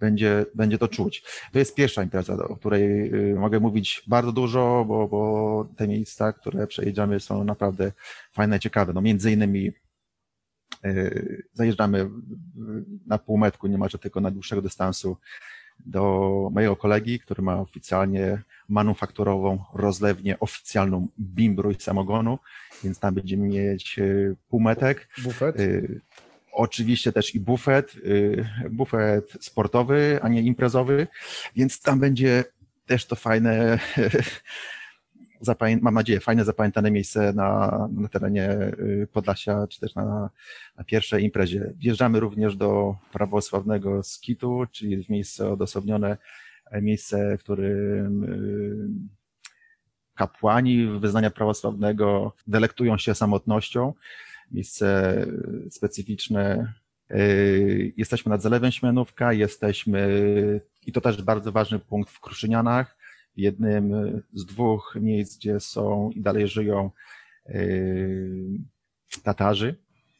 będzie, 0.00 0.46
będzie 0.54 0.78
to 0.78 0.88
czuć. 0.88 1.24
To 1.52 1.58
jest 1.58 1.74
pierwsza 1.74 2.02
impreza, 2.02 2.34
o 2.34 2.56
której 2.56 3.14
y, 3.14 3.34
mogę 3.34 3.60
mówić 3.60 4.02
bardzo 4.06 4.32
dużo, 4.32 4.84
bo, 4.88 5.08
bo 5.08 5.68
te 5.76 5.88
miejsca, 5.88 6.32
które 6.32 6.66
przejedziemy 6.66 7.20
są 7.20 7.44
naprawdę 7.44 7.92
fajne, 8.32 8.60
ciekawe. 8.60 8.92
No 8.92 9.00
między 9.00 9.32
innymi 9.32 9.72
y, 10.84 11.42
zajeżdżamy 11.52 12.10
na 13.06 13.18
półmetku, 13.18 13.66
niemalże 13.66 13.98
tylko 13.98 14.20
na 14.20 14.30
dłuższego 14.30 14.62
dystansu 14.62 15.16
do 15.86 16.50
mojego 16.52 16.76
kolegi, 16.76 17.20
który 17.20 17.42
ma 17.42 17.60
oficjalnie 17.60 18.42
manufakturową 18.68 19.64
rozlewnię 19.74 20.40
oficjalną 20.40 21.08
bimbru 21.20 21.70
i 21.70 21.80
samogonu, 21.80 22.38
więc 22.84 22.98
tam 22.98 23.14
będziemy 23.14 23.48
mieć 23.48 23.98
y, 23.98 24.36
półmetek. 24.48 25.08
Bufet? 25.22 25.56
Y, 26.56 26.62
oczywiście 26.66 27.12
też 27.12 27.34
i 27.34 27.40
bufet, 27.40 27.94
y, 27.96 28.46
bufet 28.70 29.32
sportowy, 29.40 30.18
a 30.22 30.28
nie 30.28 30.42
imprezowy, 30.42 31.06
więc 31.56 31.80
tam 31.80 32.00
będzie 32.00 32.44
też 32.86 33.06
to 33.06 33.16
fajne, 33.16 33.78
mam 35.80 35.94
nadzieję, 35.94 36.20
fajne 36.20 36.44
zapamiętane 36.44 36.90
miejsce 36.90 37.32
na, 37.32 37.88
na 37.92 38.08
terenie 38.08 38.56
Podlasia, 39.12 39.66
czy 39.66 39.80
też 39.80 39.94
na, 39.94 40.30
na 40.76 40.84
pierwszej 40.84 41.24
imprezie. 41.24 41.72
Wjeżdżamy 41.76 42.20
również 42.20 42.56
do 42.56 42.96
prawosławnego 43.12 44.02
skitu, 44.02 44.66
czyli 44.72 45.04
w 45.04 45.08
miejsce 45.08 45.52
odosobnione 45.52 46.16
miejsce, 46.82 47.38
w 47.38 47.40
którym 47.40 48.24
y, 48.24 49.16
kapłani 50.16 50.86
wyznania 51.00 51.30
prawosławnego 51.30 52.32
delektują 52.46 52.98
się 52.98 53.14
samotnością. 53.14 53.92
Miejsce 54.50 55.26
specyficzne. 55.70 56.72
Y, 57.10 57.92
jesteśmy 57.96 58.30
nad 58.30 58.42
Zalewem 58.42 58.72
Śmianówka, 58.72 59.32
jesteśmy, 59.32 60.60
i 60.86 60.92
to 60.92 61.00
też 61.00 61.22
bardzo 61.22 61.52
ważny 61.52 61.78
punkt 61.78 62.10
w 62.10 62.20
Kruszynianach, 62.20 62.96
jednym 63.36 63.92
z 64.32 64.44
dwóch 64.44 64.98
miejsc, 65.00 65.38
gdzie 65.38 65.60
są 65.60 66.10
i 66.10 66.20
dalej 66.20 66.48
żyją 66.48 66.90
y, 67.48 68.46
Tatarzy. 69.22 69.76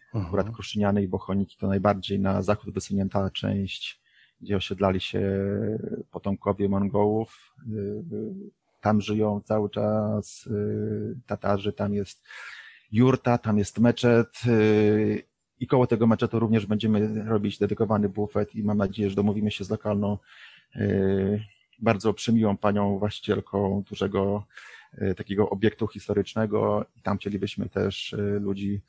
Mhm. 0.07 0.27
Akurat 0.27 0.51
Kruszyniany 0.51 1.03
i 1.03 1.09
Bochoniki 1.09 1.57
to 1.59 1.67
najbardziej 1.67 2.21
na 2.21 2.43
zachód 2.43 2.75
wysunięta 2.75 3.31
część 3.31 4.07
gdzie 4.41 4.57
osiedlali 4.57 5.01
się 5.01 5.23
potomkowie 6.11 6.69
Mongołów. 6.69 7.55
Tam 8.81 9.01
żyją 9.01 9.41
cały 9.41 9.71
czas 9.71 10.49
Tatarzy, 11.27 11.73
tam 11.73 11.95
jest 11.95 12.25
jurta, 12.93 13.39
tam 13.39 13.59
jest 13.59 13.79
meczet 13.79 14.41
i 15.61 15.67
koło 15.67 15.87
tego 15.87 16.07
meczetu 16.07 16.39
również 16.39 16.67
będziemy 16.67 17.25
robić 17.25 17.59
dedykowany 17.59 18.09
bufet 18.09 18.55
i 18.55 18.63
mam 18.63 18.79
nadzieję, 18.79 19.11
że 19.11 19.17
domówimy 19.17 19.51
się 19.51 19.65
z 19.65 19.71
lokalną, 19.71 20.19
bardzo 21.79 22.15
przymiłą 22.15 22.57
panią 22.57 22.99
właścicielką 22.99 23.83
dużego 23.91 24.47
takiego 25.17 25.51
obiektu 25.51 25.87
historycznego 25.87 26.87
i 26.97 27.03
tam 27.03 27.19
chcielibyśmy 27.19 27.69
też 27.69 28.17
ludzi 28.41 28.81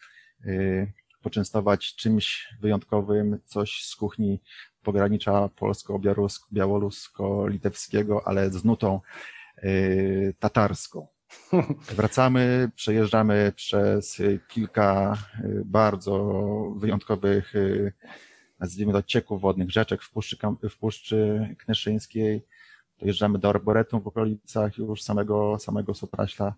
poczęstować 1.22 1.96
czymś 1.96 2.48
wyjątkowym, 2.62 3.40
coś 3.46 3.84
z 3.84 3.96
kuchni 3.96 4.40
pogranicza 4.84 5.50
polsko-białorusko-litewskiego, 5.50 8.22
ale 8.26 8.52
z 8.52 8.66
nutą 8.66 9.02
y, 9.64 10.34
tatarską. 10.40 11.08
Wracamy, 11.98 12.72
przejeżdżamy 12.76 13.54
przez 13.56 14.22
kilka 14.48 15.18
y, 15.44 15.62
bardzo 15.66 16.34
wyjątkowych, 16.78 17.56
y, 17.56 17.94
nazwijmy 18.60 18.94
to 18.94 19.04
cieków 19.04 19.42
wodnych, 19.42 19.72
rzeczek 19.72 20.04
w 20.04 20.12
Puszczy, 20.12 20.38
w 20.70 20.78
Puszczy. 20.78 21.56
Dojeżdżamy 23.00 23.40
do 23.40 23.50
Arboretum 23.50 24.02
w 24.02 24.08
okolicach 24.08 24.78
już 24.78 25.04
samego, 25.04 25.60
samego 25.60 25.94
Sopraśla. 25.94 26.54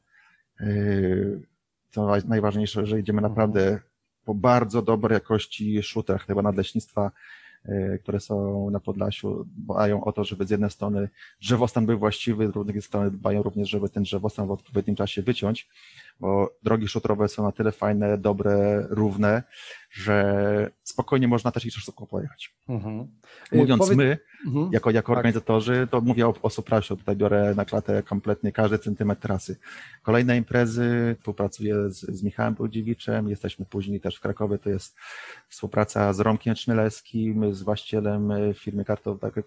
Co 1.90 2.18
najważniejsze, 2.26 2.86
że 2.86 3.00
idziemy 3.00 3.22
naprawdę 3.22 3.80
po 4.26 4.36
bardzo 4.36 4.82
dobrej 4.82 5.14
jakości 5.14 5.84
szutach, 5.84 6.26
chyba 6.26 6.42
nadleśnictwa 6.42 7.12
które 8.02 8.20
są 8.20 8.70
na 8.70 8.80
Podlasiu, 8.80 9.46
dbają 9.58 10.04
o 10.04 10.12
to, 10.12 10.24
żeby 10.24 10.46
z 10.46 10.50
jednej 10.50 10.70
strony 10.70 11.10
drzewostan 11.42 11.86
był 11.86 12.00
właściwy, 12.00 12.48
z 12.48 12.52
drugiej 12.52 12.82
strony 12.82 13.12
dbają 13.12 13.44
również, 13.44 13.70
żeby 13.70 13.90
ten 13.90 14.04
drzewostan 14.04 14.48
w 14.48 14.52
odpowiednim 14.52 14.96
czasie 14.96 15.22
wyciąć, 15.22 15.70
bo 16.20 16.56
drogi 16.64 16.88
szutrowe 16.88 17.28
są 17.28 17.44
na 17.44 17.52
tyle 17.52 17.72
fajne, 17.72 18.18
dobre, 18.18 18.86
równe, 18.90 19.44
że 19.90 20.72
spokojnie 20.84 21.28
można 21.28 21.52
też 21.52 21.66
i 21.66 21.72
szybko 21.72 22.08
pojechać. 22.08 22.56
Mhm. 22.70 23.08
Mówiąc 23.52 23.80
Powiedz... 23.80 23.98
my, 23.98 24.18
mhm. 24.46 24.70
jako, 24.74 24.92
jako 24.92 25.12
tak. 25.12 25.18
organizatorzy, 25.18 25.88
to 25.92 26.02
mówię 26.02 26.28
o, 26.28 26.34
o 26.42 26.50
Suprasiu, 26.50 26.98
tutaj 26.98 27.16
biorę 27.16 27.54
na 27.56 27.66
klatę 27.66 28.04
kompletnie 28.04 28.52
każdy 28.52 28.80
centymetr 28.80 29.22
trasy. 29.22 29.58
Kolejne 30.04 30.38
imprezy, 30.38 31.16
współpracuję 31.20 31.90
z, 31.90 32.00
z 32.00 32.24
Michałem 32.24 32.54
Brudziewiczem, 32.54 33.30
jesteśmy 33.30 33.66
później 33.66 34.00
też 34.00 34.16
w 34.16 34.20
Krakowie, 34.20 34.58
to 34.58 34.70
jest 34.70 34.96
współpraca 35.50 36.14
z 36.14 36.20
Romkiem 36.20 36.56
Czmylewskim, 36.56 37.56
z 37.56 37.62
właścicielem 37.62 38.32
firmy 38.54 38.86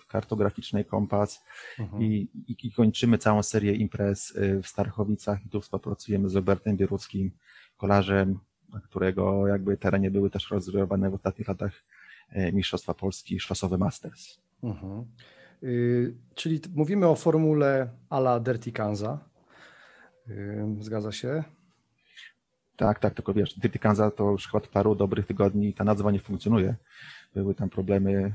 kartograficznej 0.09 0.85
Kompas 0.85 1.45
mhm. 1.79 2.03
i, 2.03 2.29
i, 2.49 2.57
i 2.67 2.73
kończymy 2.73 3.19
całą 3.19 3.43
serię 3.43 3.73
imprez 3.73 4.31
y, 4.31 4.63
w 4.63 4.67
Starchowicach 4.67 5.47
i 5.47 5.49
tu 5.49 5.61
współpracujemy 5.61 6.29
z 6.29 6.35
Robertem 6.35 6.77
Bieruckim, 6.77 7.31
kolarzem, 7.77 8.39
którego 8.81 9.47
jakby 9.47 9.77
terenie 9.77 10.11
były 10.11 10.31
też 10.31 10.51
rozgrywane 10.51 11.11
w 11.11 11.15
ostatnich 11.15 11.49
latach 11.49 11.73
e, 12.31 12.53
Mistrzostwa 12.53 12.95
Polski 12.95 13.41
Szosowe 13.41 13.79
Masters. 13.79 14.39
Mhm. 14.63 15.05
Yy, 15.63 16.15
czyli 16.35 16.61
mówimy 16.75 17.07
o 17.07 17.15
formule 17.15 17.89
ala 18.11 18.41
Dirty 18.41 18.73
Kanza. 18.73 19.19
Yy, 20.29 20.77
zgadza 20.81 21.13
się? 21.13 21.45
Tak, 22.77 22.99
tak, 22.99 23.15
tylko 23.15 23.35
wiesz, 23.35 23.59
Dirty 23.59 23.79
Kanza 23.79 24.11
to 24.11 24.31
już 24.31 24.47
chyba 24.47 24.59
od 24.59 24.69
paru 24.69 24.95
dobrych 24.95 25.27
tygodni 25.27 25.75
ta 25.75 25.85
nazwa 25.85 26.11
nie 26.11 26.21
funkcjonuje. 26.21 26.75
Były 27.35 27.55
tam 27.55 27.71
problemy, 27.71 28.13
yy, 28.13 28.29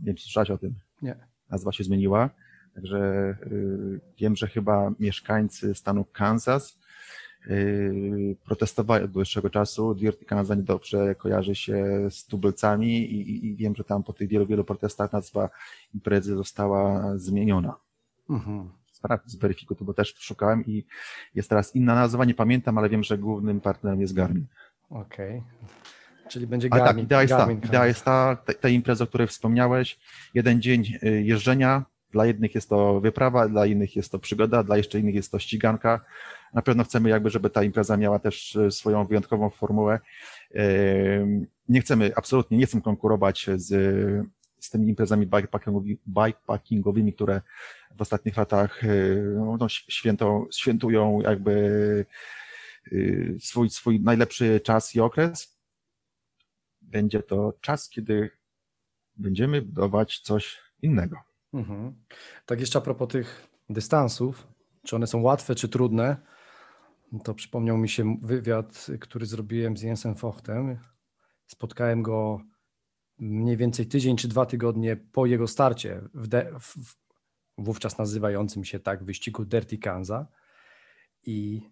nie 0.00 0.06
wiem, 0.06 0.16
czy 0.16 0.24
słyszałeś 0.24 0.50
o 0.50 0.58
tym? 0.58 0.74
Nie. 1.02 1.16
Nazwa 1.50 1.72
się 1.72 1.84
zmieniła, 1.84 2.30
także 2.74 2.98
yy, 3.50 4.00
wiem, 4.18 4.36
że 4.36 4.48
chyba 4.48 4.90
mieszkańcy 5.00 5.74
stanu 5.74 6.04
Kansas 6.04 6.78
Yy, 7.48 8.36
protestowali 8.44 9.04
od 9.04 9.10
dłuższego 9.10 9.50
czasu. 9.50 9.94
Dirty 9.94 10.24
Kanada 10.24 10.54
niedobrze 10.54 11.14
kojarzy 11.14 11.54
się 11.54 12.06
z 12.10 12.26
tubylcami 12.26 12.96
i, 12.96 13.46
i, 13.46 13.56
wiem, 13.56 13.74
że 13.76 13.84
tam 13.84 14.02
po 14.02 14.12
tych 14.12 14.28
wielu, 14.28 14.46
wielu 14.46 14.64
protestach 14.64 15.12
nazwa 15.12 15.50
imprezy 15.94 16.34
została 16.36 17.12
zmieniona. 17.18 17.76
Mhm. 18.30 18.70
Sprawdź, 18.92 19.30
zweryfikuj 19.30 19.76
to, 19.76 19.84
bo 19.84 19.94
też 19.94 20.14
szukałem 20.18 20.66
i 20.66 20.84
jest 21.34 21.48
teraz 21.48 21.76
inna 21.76 21.94
nazwa, 21.94 22.24
nie 22.24 22.34
pamiętam, 22.34 22.78
ale 22.78 22.88
wiem, 22.88 23.02
że 23.02 23.18
głównym 23.18 23.60
partnerem 23.60 24.00
jest 24.00 24.14
Garmin. 24.14 24.46
Okej. 24.90 25.42
Czyli 26.28 26.46
będzie 26.46 26.68
Ale 26.70 26.84
Garmin. 26.84 27.04
tak, 27.04 27.06
idea 27.06 27.22
jest 27.22 27.32
ta, 27.32 27.38
Garmin 27.38 27.58
idea 27.58 27.86
jest 27.86 28.04
ta, 28.04 28.36
te, 28.36 28.54
te 28.54 28.72
imprezy, 28.72 29.04
o 29.04 29.06
której 29.06 29.26
wspomniałeś, 29.26 29.98
jeden 30.34 30.62
dzień 30.62 30.84
y, 31.02 31.22
jeżdżenia, 31.22 31.84
dla 32.10 32.26
jednych 32.26 32.54
jest 32.54 32.68
to 32.68 33.00
wyprawa, 33.00 33.48
dla 33.48 33.66
innych 33.66 33.96
jest 33.96 34.12
to 34.12 34.18
przygoda, 34.18 34.62
dla 34.62 34.76
jeszcze 34.76 35.00
innych 35.00 35.14
jest 35.14 35.32
to 35.32 35.38
ściganka. 35.38 36.00
Na 36.54 36.62
pewno 36.62 36.84
chcemy 36.84 37.08
jakby, 37.08 37.30
żeby 37.30 37.50
ta 37.50 37.62
impreza 37.62 37.96
miała 37.96 38.18
też 38.18 38.54
y, 38.54 38.70
swoją 38.70 39.06
wyjątkową 39.06 39.50
formułę. 39.50 40.00
Nie 41.68 41.80
chcemy, 41.80 42.12
absolutnie 42.16 42.58
nie 42.58 42.66
chcemy 42.66 42.82
konkurować 42.82 43.46
z, 43.54 43.68
z 44.60 44.70
tymi 44.70 44.88
imprezami 44.88 45.26
bikepackingowymi, 45.26 45.98
bikepackingowymi, 46.08 47.12
które 47.12 47.40
w 47.96 48.02
ostatnich 48.02 48.36
latach 48.36 48.84
y, 48.84 49.34
no, 49.36 49.56
no, 49.56 49.66
świętują 50.52 51.20
jakby 51.20 52.06
y, 52.92 53.36
swój, 53.40 53.70
swój 53.70 54.00
najlepszy 54.00 54.60
czas 54.60 54.94
i 54.94 55.00
okres. 55.00 55.58
Będzie 56.82 57.22
to 57.22 57.52
czas, 57.60 57.88
kiedy 57.88 58.30
będziemy 59.16 59.62
budować 59.62 60.20
coś 60.20 60.60
innego. 60.82 61.16
Mhm. 61.54 61.94
Tak 62.46 62.60
jeszcze 62.60 62.78
a 62.78 62.82
propos 62.82 63.08
tych 63.08 63.46
dystansów, 63.70 64.46
czy 64.82 64.96
one 64.96 65.06
są 65.06 65.22
łatwe, 65.22 65.54
czy 65.54 65.68
trudne, 65.68 66.16
to 67.20 67.34
przypomniał 67.34 67.78
mi 67.78 67.88
się 67.88 68.16
wywiad, 68.22 68.86
który 69.00 69.26
zrobiłem 69.26 69.76
z 69.76 69.82
Jensem 69.82 70.14
Fochtem. 70.14 70.78
Spotkałem 71.46 72.02
go 72.02 72.40
mniej 73.18 73.56
więcej 73.56 73.86
tydzień 73.86 74.16
czy 74.16 74.28
dwa 74.28 74.46
tygodnie 74.46 74.96
po 74.96 75.26
jego 75.26 75.48
starcie 75.48 76.00
w, 76.14 76.28
de, 76.28 76.52
w, 76.60 76.96
wówczas 77.58 77.98
nazywającym 77.98 78.64
się 78.64 78.80
tak 78.80 79.04
wyścigu 79.04 79.44
Dirty 79.44 79.78
Kanza 79.78 80.26
i 81.22 81.62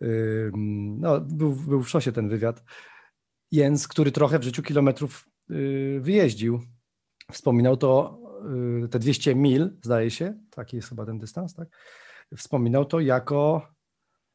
no, 1.00 1.20
był, 1.20 1.52
był 1.52 1.82
w 1.82 1.88
szosie 1.88 2.12
ten 2.12 2.28
wywiad. 2.28 2.64
Jens, 3.52 3.88
który 3.88 4.12
trochę 4.12 4.38
w 4.38 4.42
życiu 4.42 4.62
kilometrów 4.62 5.28
yy, 5.48 6.00
wyjeździł, 6.00 6.60
wspominał 7.32 7.76
to, 7.76 8.20
yy, 8.80 8.88
te 8.88 8.98
200 8.98 9.34
mil, 9.34 9.78
zdaje 9.82 10.10
się, 10.10 10.40
taki 10.50 10.76
jest 10.76 10.88
chyba 10.88 11.06
ten 11.06 11.18
dystans, 11.18 11.54
tak? 11.54 11.68
Wspominał 12.36 12.84
to 12.84 13.00
jako 13.00 13.68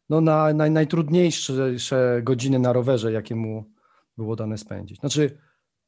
no, 0.10 0.22
na, 0.22 0.54
na, 0.54 0.70
najtrudniejsze 0.70 2.22
godziny 2.24 2.60
na 2.60 2.74
rowerze, 2.74 3.12
jakie 3.12 3.36
mu 3.36 3.72
było 4.18 4.36
dane 4.36 4.58
spędzić. 4.58 5.00
Znaczy, 5.00 5.38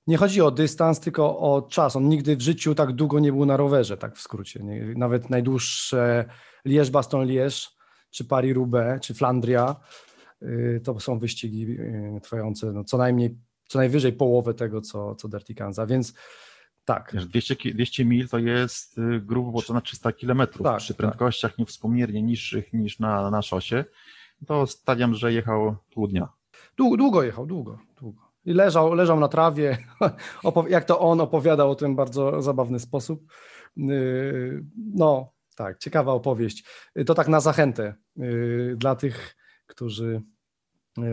nie 0.08 0.18
chodzi 0.18 0.42
o 0.42 0.52
dystans, 0.52 1.00
tylko 1.00 1.40
o 1.40 1.62
czas. 1.62 1.96
On 1.96 2.10
nigdy 2.10 2.36
w 2.36 2.42
życiu 2.42 2.76
tak 2.76 2.92
długo 2.92 3.20
nie 3.20 3.32
był 3.32 3.46
na 3.46 3.58
rowerze, 3.58 3.98
tak 3.98 4.16
w 4.16 4.22
skrócie. 4.22 4.64
Nawet 4.96 5.30
najdłuższe 5.30 6.26
Liège-Baston-Liège, 6.66 7.70
czy 8.10 8.26
Paris-Roubaix, 8.26 9.02
czy 9.02 9.14
Flandria, 9.14 9.76
yy, 10.42 10.82
to 10.84 11.00
są 11.00 11.20
wyścigi 11.20 11.62
yy, 11.62 12.22
trwające 12.24 12.72
no, 12.74 12.84
co 12.84 12.98
najmniej, 12.98 13.38
co 13.68 13.80
najwyżej 13.80 14.14
połowę 14.14 14.54
tego, 14.54 14.82
co, 14.82 15.16
co 15.16 15.28
Dirty 15.28 15.56
więc 15.88 16.14
tak. 16.88 17.12
Wiesz, 17.14 17.26
200, 17.26 17.56
ki- 17.56 17.74
200 17.76 18.06
mil 18.06 18.30
to 18.30 18.38
jest 18.38 18.98
y, 18.98 19.22
grubo 19.22 19.62
ponad 19.62 19.84
300 19.84 20.12
kilometrów. 20.12 20.64
Tak, 20.64 20.78
Przy 20.78 20.94
tak. 20.94 20.98
prędkościach 20.98 21.58
niewspółmiernie 21.58 22.22
niższych 22.22 22.74
niż 22.74 23.00
na, 23.00 23.32
na 23.32 23.42
szosie, 23.42 23.86
to 24.46 24.68
stawiam, 24.68 25.14
że 25.16 25.34
jechał 25.34 25.76
pół 25.94 26.08
dnia. 26.08 26.28
Długo, 26.78 26.98
długo 26.98 27.24
jechał, 27.24 27.46
długo, 27.46 27.80
długo. 28.02 28.22
I 28.46 28.54
leżał, 28.54 28.94
leżał 28.94 29.20
na 29.20 29.28
trawie, 29.28 29.78
jak 30.70 30.86
to 30.86 31.00
on 31.00 31.22
opowiadał 31.22 31.72
o 31.72 31.76
tym 31.76 31.96
bardzo 31.96 32.42
zabawny 32.42 32.80
sposób. 32.80 33.24
Yy, 33.78 34.64
No, 34.96 35.32
tak, 35.56 35.78
ciekawa 35.78 36.12
opowieść. 36.14 36.64
To 37.06 37.14
tak 37.14 37.28
na 37.28 37.40
zachętę 37.40 37.96
yy, 38.16 38.76
dla 38.78 38.96
tych, 38.96 39.36
którzy 39.68 40.22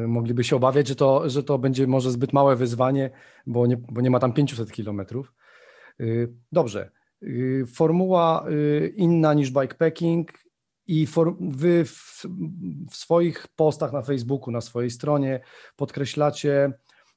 mogliby 0.06 0.44
się 0.44 0.56
obawiać, 0.56 0.88
że 0.88 0.96
to, 0.96 1.30
że 1.30 1.42
to 1.42 1.58
będzie 1.58 1.86
może 1.86 2.10
zbyt 2.10 2.32
małe 2.32 2.56
wyzwanie, 2.56 3.10
bo 3.46 3.66
nie, 3.66 3.76
bo 3.76 4.00
nie 4.00 4.10
ma 4.10 4.20
tam 4.20 4.32
500 4.32 4.72
kilometrów. 4.72 5.32
Yy, 5.98 6.32
Dobrze. 6.52 6.90
Yy, 7.20 7.66
Formuła 7.66 8.46
yy, 8.48 8.88
inna 8.96 9.34
niż 9.34 9.50
bikepacking 9.50 10.32
i 10.86 11.06
wy 11.40 11.84
w, 11.84 12.26
swoich 12.90 13.48
postach 13.48 13.92
na 13.92 14.02
Facebooku, 14.02 14.50
na 14.50 14.60
swojej 14.60 14.90
stronie 14.90 15.40
podkreślacie 15.76 16.72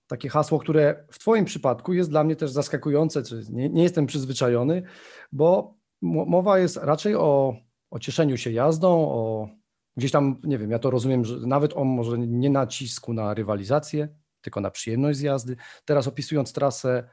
takie 0.08 0.30
hasło, 0.30 0.60
które 0.60 1.06
w 1.12 1.20
Twoim 1.20 1.46
przypadku 1.46 1.94
jest 1.94 2.10
dla 2.10 2.24
mnie 2.24 2.36
też 2.36 2.52
zaskakujące, 2.52 3.24
czy 3.24 3.44
nie, 3.50 3.70
nie 3.70 3.84
jestem 3.84 4.06
przyzwyczajony, 4.06 4.84
bo 5.32 5.76
mo- 6.02 6.26
mowa 6.26 6.60
jest 6.60 6.78
raczej 6.78 7.16
o, 7.16 7.56
o 7.92 8.00
cieszeniu 8.00 8.38
się 8.38 8.52
jazdą, 8.52 8.90
o 8.90 9.50
gdzieś 9.98 10.12
tam, 10.12 10.42
nie 10.44 10.58
wiem, 10.58 10.72
ja 10.72 10.80
to 10.80 10.90
rozumiem, 10.90 11.26
że 11.26 11.38
nawet 11.48 11.74
o 11.78 11.84
może 11.84 12.18
nie 12.18 12.50
nacisku 12.50 13.14
na 13.14 13.34
rywalizację, 13.34 14.08
tylko 14.42 14.62
na 14.62 14.72
przyjemność 14.72 15.20
z 15.20 15.22
jazdy. 15.22 15.56
Teraz 15.86 16.08
opisując 16.08 16.54
trasę, 16.54 17.10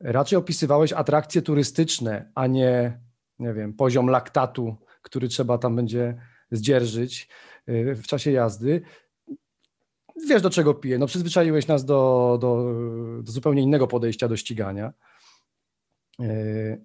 raczej 0.00 0.38
opisywałeś 0.38 0.92
atrakcje 0.92 1.42
turystyczne, 1.42 2.30
a 2.34 2.46
nie, 2.46 3.00
nie 3.38 3.54
wiem, 3.54 3.72
poziom 3.72 4.06
laktatu, 4.06 4.76
który 5.02 5.28
trzeba 5.28 5.58
tam 5.58 5.76
będzie 5.76 6.20
zdzierżyć 6.50 7.28
y, 7.68 7.94
w 7.94 8.06
czasie 8.06 8.30
jazdy. 8.32 8.82
Wiesz, 10.28 10.42
do 10.42 10.50
czego 10.50 10.74
piję. 10.74 10.98
No, 10.98 11.06
przyzwyczaiłeś 11.06 11.66
nas 11.66 11.84
do, 11.84 12.38
do, 12.40 12.72
do 13.22 13.32
zupełnie 13.32 13.62
innego 13.62 13.86
podejścia 13.86 14.28
do 14.28 14.36
ścigania. 14.36 14.92
Y, 16.20 16.80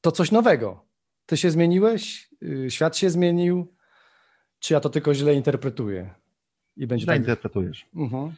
To 0.00 0.12
coś 0.12 0.30
nowego. 0.30 0.84
Ty 1.26 1.36
się 1.36 1.50
zmieniłeś? 1.50 2.30
Y, 2.42 2.70
Świat 2.70 2.96
się 2.96 3.10
zmienił? 3.10 3.74
Czy 4.58 4.74
ja 4.74 4.80
to 4.80 4.90
tylko 4.90 5.14
źle 5.14 5.34
interpretuję? 5.34 6.14
I 6.76 6.86
będzie 6.86 7.02
Źle 7.04 7.12
tak. 7.14 7.20
interpretujesz. 7.22 7.86
Mhm. 7.96 8.32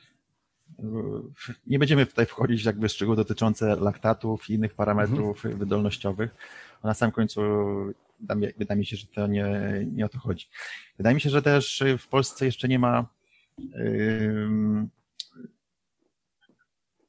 Nie 1.66 1.78
będziemy 1.78 2.06
tutaj 2.06 2.26
wchodzić 2.26 2.64
jakby 2.64 2.88
w 2.88 2.92
szczegóły 2.92 3.16
dotyczące 3.16 3.76
laktatów 3.76 4.50
i 4.50 4.54
innych 4.54 4.74
parametrów 4.74 5.42
wydolnościowych. 5.42 6.34
Na 6.84 6.94
samym 6.94 7.12
końcu 7.12 7.40
wydaje 8.58 8.78
mi 8.78 8.86
się, 8.86 8.96
że 8.96 9.06
to 9.06 9.26
nie, 9.26 9.46
nie 9.92 10.06
o 10.06 10.08
to 10.08 10.18
chodzi. 10.18 10.48
Wydaje 10.96 11.14
mi 11.14 11.20
się, 11.20 11.30
że 11.30 11.42
też 11.42 11.82
w 11.98 12.08
Polsce 12.08 12.44
jeszcze 12.44 12.68
nie 12.68 12.78
ma 12.78 13.06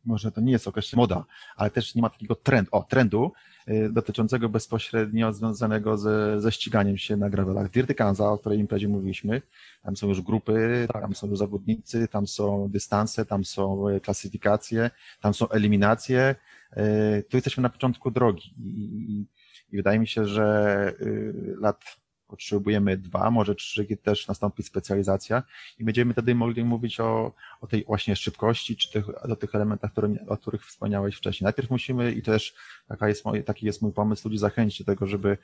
może 0.06 0.32
to 0.32 0.42
nie 0.42 0.52
jest 0.52 0.68
określenie 0.68 1.02
moda, 1.02 1.26
ale 1.56 1.70
też 1.70 1.96
nie 1.96 2.02
ma 2.02 2.10
takiego 2.10 2.36
trend, 2.36 2.70
o, 2.72 2.84
trendu 2.84 3.32
y, 3.68 3.89
dotyczącego 3.92 4.50
bezpośrednio 4.50 5.34
związanego 5.34 5.98
ze, 5.98 6.42
ze 6.42 6.52
ściganiem 6.52 6.98
się 6.98 7.18
na 7.18 7.30
gravelach. 7.30 7.70
Dirty 7.70 7.96
Kanza, 7.96 8.32
o 8.32 8.38
której 8.38 8.60
imprezie 8.60 8.88
mówiliśmy, 8.88 9.42
tam 9.84 9.98
są 9.98 10.08
już 10.08 10.22
grupy, 10.22 10.88
Tak. 10.94 11.02
tam 11.02 11.16
są 11.16 11.28
już 11.28 11.38
zawodnicy, 11.39 12.08
tam 12.08 12.28
są 12.28 12.70
dystanse, 12.70 13.26
tam 13.26 13.46
są 13.46 13.89
y, 13.89 14.00
klasyfikacje, 14.02 14.92
tam 15.22 15.34
są 15.34 15.50
eliminacje. 15.50 16.36
Y, 16.78 17.24
Tu 17.30 17.38
jesteśmy 17.38 17.63
na 17.63 17.70
początku 17.70 18.12
drogi 18.12 18.54
i, 18.58 18.70
i, 18.70 19.28
i 19.72 19.78
wydaje 19.78 20.00
mi 20.00 20.08
się, 20.08 20.26
że 20.26 20.94
y, 21.02 21.56
lat 21.60 22.03
potrzebujemy 22.34 22.98
dwa, 22.98 23.32
może 23.32 23.56
trzy, 23.56 23.86
kiedy 23.86 24.02
też 24.02 24.28
nastąpi 24.28 24.63
specjalizacja 24.63 25.43
i 25.80 25.84
będziemy 25.84 26.13
wtedy 26.13 26.36
mogli 26.36 26.63
mówić 26.63 27.00
o, 27.00 27.34
o 27.62 27.67
tej 27.67 27.84
właśnie 27.84 28.15
szybkości, 28.15 28.76
czy 28.76 28.91
tych, 28.91 29.24
o 29.32 29.36
tych 29.36 29.56
elementach, 29.56 29.91
które, 29.91 30.15
o 30.28 30.38
których 30.38 30.65
wspomniałeś 30.65 31.15
wcześniej. 31.15 31.46
Najpierw 31.46 31.69
musimy, 31.69 32.12
i 32.12 32.22
też 32.22 32.56
taka 32.88 33.08
jest 33.08 33.26
moje, 33.26 33.43
taki 33.43 33.65
jest 33.65 33.82
mój 33.82 33.93
pomysł, 33.93 34.28
ludzi 34.28 34.38
zachęcić 34.38 34.80
do 34.80 34.93
tego, 34.93 35.08
żeby 35.08 35.38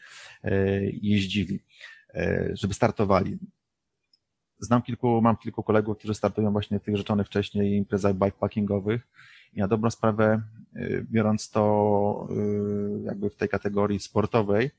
e, 0.44 0.52
jeździli, 0.84 1.60
e, 2.14 2.50
żeby 2.54 2.74
startowali. 2.74 3.38
Znam 4.60 4.82
kilku, 4.82 5.22
mam 5.22 5.38
kilku 5.38 5.64
kolegów, 5.64 5.98
którzy 5.98 6.14
startują 6.14 6.52
właśnie 6.52 6.80
w 6.80 6.84
tych 6.84 6.98
rzeczonych 6.98 7.28
wcześniej 7.28 7.78
imprezach 7.78 8.14
bikepackingowych 8.14 9.08
i 9.54 9.60
na 9.60 9.68
dobrą 9.68 9.92
sprawę, 9.92 10.42
e, 10.76 11.02
biorąc 11.02 11.50
to 11.50 12.28
jakby 13.04 13.30
w 13.30 13.36
tej 13.36 13.50
kategorii 13.50 14.00
sportowej, 14.00 14.72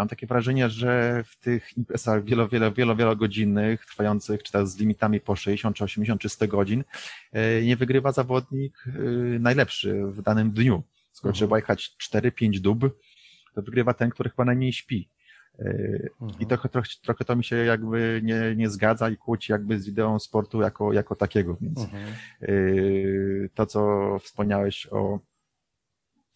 mam 0.00 0.08
takie 0.08 0.26
wrażenie, 0.26 0.68
że 0.68 1.24
w 1.26 1.36
tych 1.36 1.76
imprezach 1.76 2.24
wielo, 2.24 2.48
wielo, 2.48 2.72
wielo, 2.72 2.96
wielogodzinnych, 2.96 3.86
trwających, 3.86 4.42
czy 4.42 4.52
też 4.52 4.68
z 4.68 4.78
limitami 4.78 5.20
po 5.20 5.36
60 5.36 5.76
czy 5.76 5.84
80 5.84 6.20
czy 6.20 6.28
100 6.28 6.48
godzin, 6.48 6.84
e, 7.32 7.62
nie 7.62 7.76
wygrywa 7.76 8.12
zawodnik 8.12 8.84
e, 8.86 8.90
najlepszy 9.38 10.02
w 10.06 10.22
danym 10.22 10.50
dniu. 10.50 10.82
Skoro 11.12 11.30
Mhm. 11.30 11.34
trzeba 11.34 11.56
jechać 11.56 11.96
4-5 11.98 12.60
dób, 12.60 12.80
to 13.54 13.62
wygrywa 13.62 13.94
ten, 13.94 14.10
który 14.10 14.30
chyba 14.30 14.44
najmniej 14.44 14.72
śpi. 14.72 15.08
E, 15.58 15.64
Mhm. 16.20 16.40
I 16.40 16.46
trochę, 16.46 16.68
trochę, 16.68 16.88
trochę 17.02 17.24
to 17.24 17.36
mi 17.36 17.44
się 17.44 17.56
jakby 17.56 18.20
nie, 18.24 18.56
nie 18.56 18.70
zgadza 18.70 19.10
i 19.10 19.16
kłóci 19.16 19.52
jakby 19.52 19.80
z 19.80 19.88
ideą 19.88 20.18
sportu 20.18 20.60
jako, 20.60 20.92
jako 20.92 21.16
takiego, 21.16 21.56
więc 21.60 21.78
Mhm. 21.80 22.14
To, 23.54 23.66
co 23.66 23.80
wspomniałeś 24.22 24.86
o, 24.90 25.18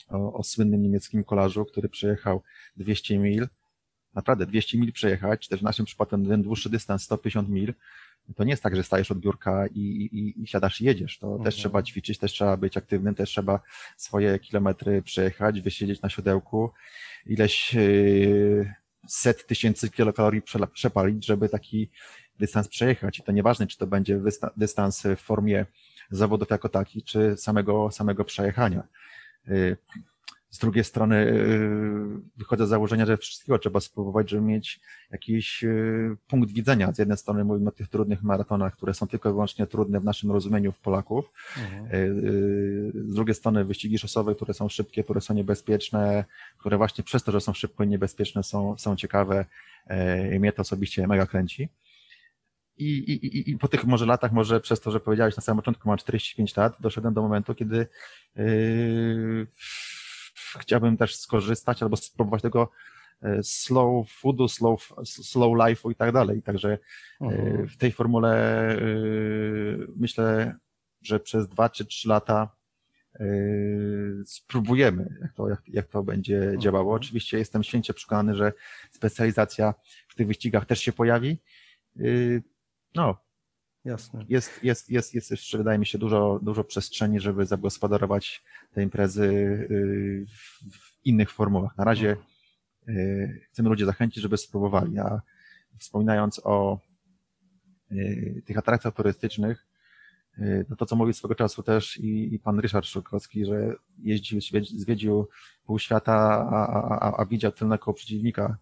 o, 0.08 0.32
o 0.32 0.42
słynnym 0.42 0.82
niemieckim 0.82 1.24
kolarzu, 1.24 1.64
który 1.64 1.88
przejechał 1.88 2.42
200 2.76 3.18
mil, 3.18 3.48
naprawdę 4.14 4.46
200 4.46 4.78
mil 4.78 4.92
przejechać, 4.92 5.48
też 5.48 5.60
w 5.60 5.62
naszym 5.62 5.86
przypadku 5.86 6.18
ten 6.18 6.42
dłuższy 6.42 6.70
dystans 6.70 7.02
150 7.02 7.48
mil, 7.48 7.74
to 8.36 8.44
nie 8.44 8.50
jest 8.50 8.62
tak, 8.62 8.76
że 8.76 8.82
stajesz 8.84 9.10
od 9.10 9.18
biurka 9.18 9.66
i, 9.66 9.80
i, 9.80 10.42
i 10.42 10.46
siadasz 10.46 10.80
i 10.80 10.84
jedziesz. 10.84 11.18
To 11.18 11.26
Mhm. 11.26 11.44
też 11.44 11.54
trzeba 11.54 11.82
ćwiczyć, 11.82 12.18
też 12.18 12.32
trzeba 12.32 12.56
być 12.56 12.76
aktywnym, 12.76 13.14
też 13.14 13.30
trzeba 13.30 13.60
swoje 13.96 14.38
kilometry 14.38 15.02
przejechać, 15.02 15.60
wysiedzieć 15.60 16.02
na 16.02 16.08
siodełku, 16.08 16.70
ileś 17.26 17.74
yy, 17.74 18.74
set 19.08 19.46
tysięcy 19.46 19.90
kilokalorii 19.90 20.42
przepalić, 20.72 21.26
żeby 21.26 21.48
taki 21.48 21.90
dystans 22.38 22.68
przejechać. 22.68 23.18
I 23.18 23.22
to 23.22 23.32
nieważne, 23.32 23.66
czy 23.66 23.78
to 23.78 23.86
będzie 23.86 24.20
dystans 24.56 25.02
w 25.02 25.20
formie 25.20 25.66
zawodów 26.10 26.50
jako 26.50 26.68
takich, 26.68 27.04
czy 27.04 27.36
samego, 27.36 27.90
samego 27.90 28.24
przejechania. 28.24 28.82
Z 30.50 30.58
drugiej 30.58 30.84
strony 30.84 31.24
yy, 31.24 32.20
wychodzę 32.36 32.66
z 32.66 32.68
założenia, 32.68 33.06
że 33.06 33.16
wszystkiego 33.16 33.58
trzeba 33.58 33.80
spróbować, 33.80 34.30
żeby 34.30 34.42
mieć 34.42 34.80
jakiś 35.10 35.62
yy, 35.62 36.16
punkt 36.28 36.52
widzenia. 36.52 36.92
Z 36.92 36.98
jednej 36.98 37.18
strony 37.18 37.44
mówimy 37.44 37.68
o 37.68 37.72
tych 37.72 37.88
trudnych 37.88 38.22
maratonach, 38.22 38.76
które 38.76 38.94
są 38.94 39.06
tylko 39.06 39.28
i 39.28 39.32
wyłącznie 39.32 39.66
trudne 39.66 40.00
w 40.00 40.04
naszym 40.04 40.30
rozumieniu 40.30 40.72
w 40.72 40.78
Polaków. 40.78 41.32
Mhm. 41.56 41.88
Z 43.10 43.14
drugiej 43.14 43.34
strony 43.34 43.64
wyścigi 43.64 43.98
szosowe, 43.98 44.34
które 44.34 44.54
są 44.54 44.68
szybkie, 44.68 45.04
które 45.04 45.20
są 45.20 45.34
niebezpieczne, 45.34 46.24
które 46.58 46.76
właśnie 46.76 47.04
przez 47.04 47.22
to, 47.22 47.32
że 47.32 47.40
są 47.40 47.52
szybko 47.52 47.84
i 47.84 47.88
niebezpieczne 47.88 48.42
są, 48.42 48.78
są 48.78 48.96
ciekawe. 48.96 49.44
I 50.34 50.40
mnie 50.40 50.52
to 50.52 50.62
osobiście 50.62 51.06
mega 51.06 51.26
kręci. 51.26 51.68
I, 52.76 52.88
i, 52.88 53.50
I 53.50 53.58
po 53.58 53.68
tych 53.68 53.84
może 53.84 54.06
latach, 54.06 54.32
może 54.32 54.60
przez 54.60 54.80
to, 54.80 54.90
że 54.90 55.00
powiedziałeś 55.00 55.36
na 55.36 55.42
samym 55.42 55.62
początku, 55.62 55.88
mam 55.88 55.98
45 55.98 56.56
lat, 56.56 56.76
doszedłem 56.80 57.14
do 57.14 57.22
momentu, 57.22 57.54
kiedy 57.54 57.86
yy, 58.36 59.46
chciałbym 60.58 60.96
też 60.96 61.16
skorzystać 61.16 61.82
albo 61.82 61.96
spróbować 61.96 62.42
tego 62.42 62.70
e, 63.22 63.42
slow 63.42 64.10
foodu, 64.10 64.48
slow, 64.48 64.92
slow 65.04 65.52
life'u 65.52 65.92
i 65.92 65.94
tak 65.94 66.12
dalej. 66.12 66.42
Także 66.42 66.78
e, 67.20 67.24
mhm. 67.24 67.68
w 67.68 67.76
tej 67.76 67.92
formule 67.92 68.32
e, 68.70 68.78
myślę, 69.96 70.56
że 71.02 71.20
przez 71.20 71.48
dwa 71.48 71.68
czy 71.70 71.84
trzy 71.84 72.08
lata 72.08 72.56
spróbujemy, 74.26 75.18
jak 75.22 75.32
to, 75.32 75.48
jak, 75.48 75.62
jak 75.68 75.86
to 75.86 76.02
będzie 76.02 76.38
mhm. 76.38 76.60
działało. 76.60 76.94
Oczywiście 76.94 77.38
jestem 77.38 77.62
święcie 77.62 77.94
przekonany, 77.94 78.34
że 78.34 78.52
specjalizacja 78.90 79.74
w 80.08 80.14
tych 80.14 80.26
wyścigach 80.26 80.66
też 80.66 80.80
się 80.80 80.92
pojawi. 80.92 81.38
No, 82.94 83.24
Jasne. 83.84 84.24
Jest, 84.28 84.64
jest, 84.64 84.90
jest, 84.90 85.14
jest 85.14 85.30
jeszcze, 85.30 85.58
wydaje 85.58 85.78
mi 85.78 85.86
się, 85.86 85.98
dużo, 85.98 86.40
dużo 86.42 86.64
przestrzeni, 86.64 87.20
żeby 87.20 87.46
zagospodarować 87.46 88.44
te 88.72 88.82
imprezy 88.82 89.24
y, 89.24 90.26
w 90.72 91.06
innych 91.06 91.30
formułach. 91.30 91.76
Na 91.76 91.84
razie 91.84 92.16
y, 92.88 93.46
chcemy 93.52 93.68
ludzi 93.68 93.84
zachęcić, 93.84 94.22
żeby 94.22 94.36
spróbowali. 94.36 94.98
A 94.98 95.20
wspominając 95.78 96.40
o 96.44 96.78
y, 97.92 98.42
tych 98.46 98.58
atrakcjach 98.58 98.94
turystycznych, 98.94 99.66
no 100.68 100.76
to 100.76 100.86
co 100.86 100.96
mówił 100.96 101.12
swego 101.12 101.34
czasu 101.34 101.62
też 101.62 101.96
i, 101.96 102.34
i 102.34 102.38
pan 102.38 102.58
Ryszard 102.58 102.86
Szurkowski, 102.86 103.44
że 103.44 103.74
jeździł, 103.98 104.40
zwiedził 104.62 105.28
pół 105.64 105.78
świata, 105.78 106.14
a, 106.50 106.66
a, 107.00 107.16
a 107.16 107.26
widział 107.26 107.52
tylnego 107.52 107.92
przeciwnika 107.92 108.58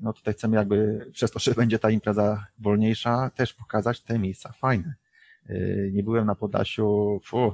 no 0.00 0.12
tutaj 0.12 0.34
chcemy 0.34 0.56
jakby 0.56 1.06
przez 1.12 1.30
to, 1.30 1.38
że 1.38 1.54
będzie 1.54 1.78
ta 1.78 1.90
impreza 1.90 2.46
wolniejsza, 2.58 3.30
też 3.30 3.54
pokazać 3.54 4.00
te 4.00 4.18
miejsca 4.18 4.52
fajne. 4.52 4.94
E, 5.46 5.56
nie 5.92 6.02
byłem 6.02 6.26
na 6.26 6.34
Podlasiu, 6.34 7.20
fu, 7.24 7.52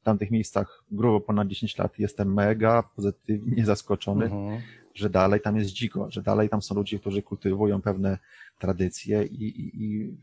w 0.00 0.04
tamtych 0.04 0.30
miejscach 0.30 0.84
grubo 0.90 1.20
ponad 1.20 1.48
10 1.48 1.78
lat 1.78 1.98
jestem 1.98 2.34
mega 2.34 2.82
pozytywnie 2.82 3.64
zaskoczony, 3.64 4.24
mhm. 4.24 4.62
że 4.94 5.10
dalej 5.10 5.40
tam 5.40 5.56
jest 5.56 5.70
dziko, 5.70 6.10
że 6.10 6.22
dalej 6.22 6.48
tam 6.48 6.62
są 6.62 6.74
ludzie, 6.74 6.98
którzy 6.98 7.22
kultywują 7.22 7.82
pewne 7.82 8.18
tradycje 8.58 9.24
i, 9.24 9.44
i, 9.44 9.84
i 9.84 10.16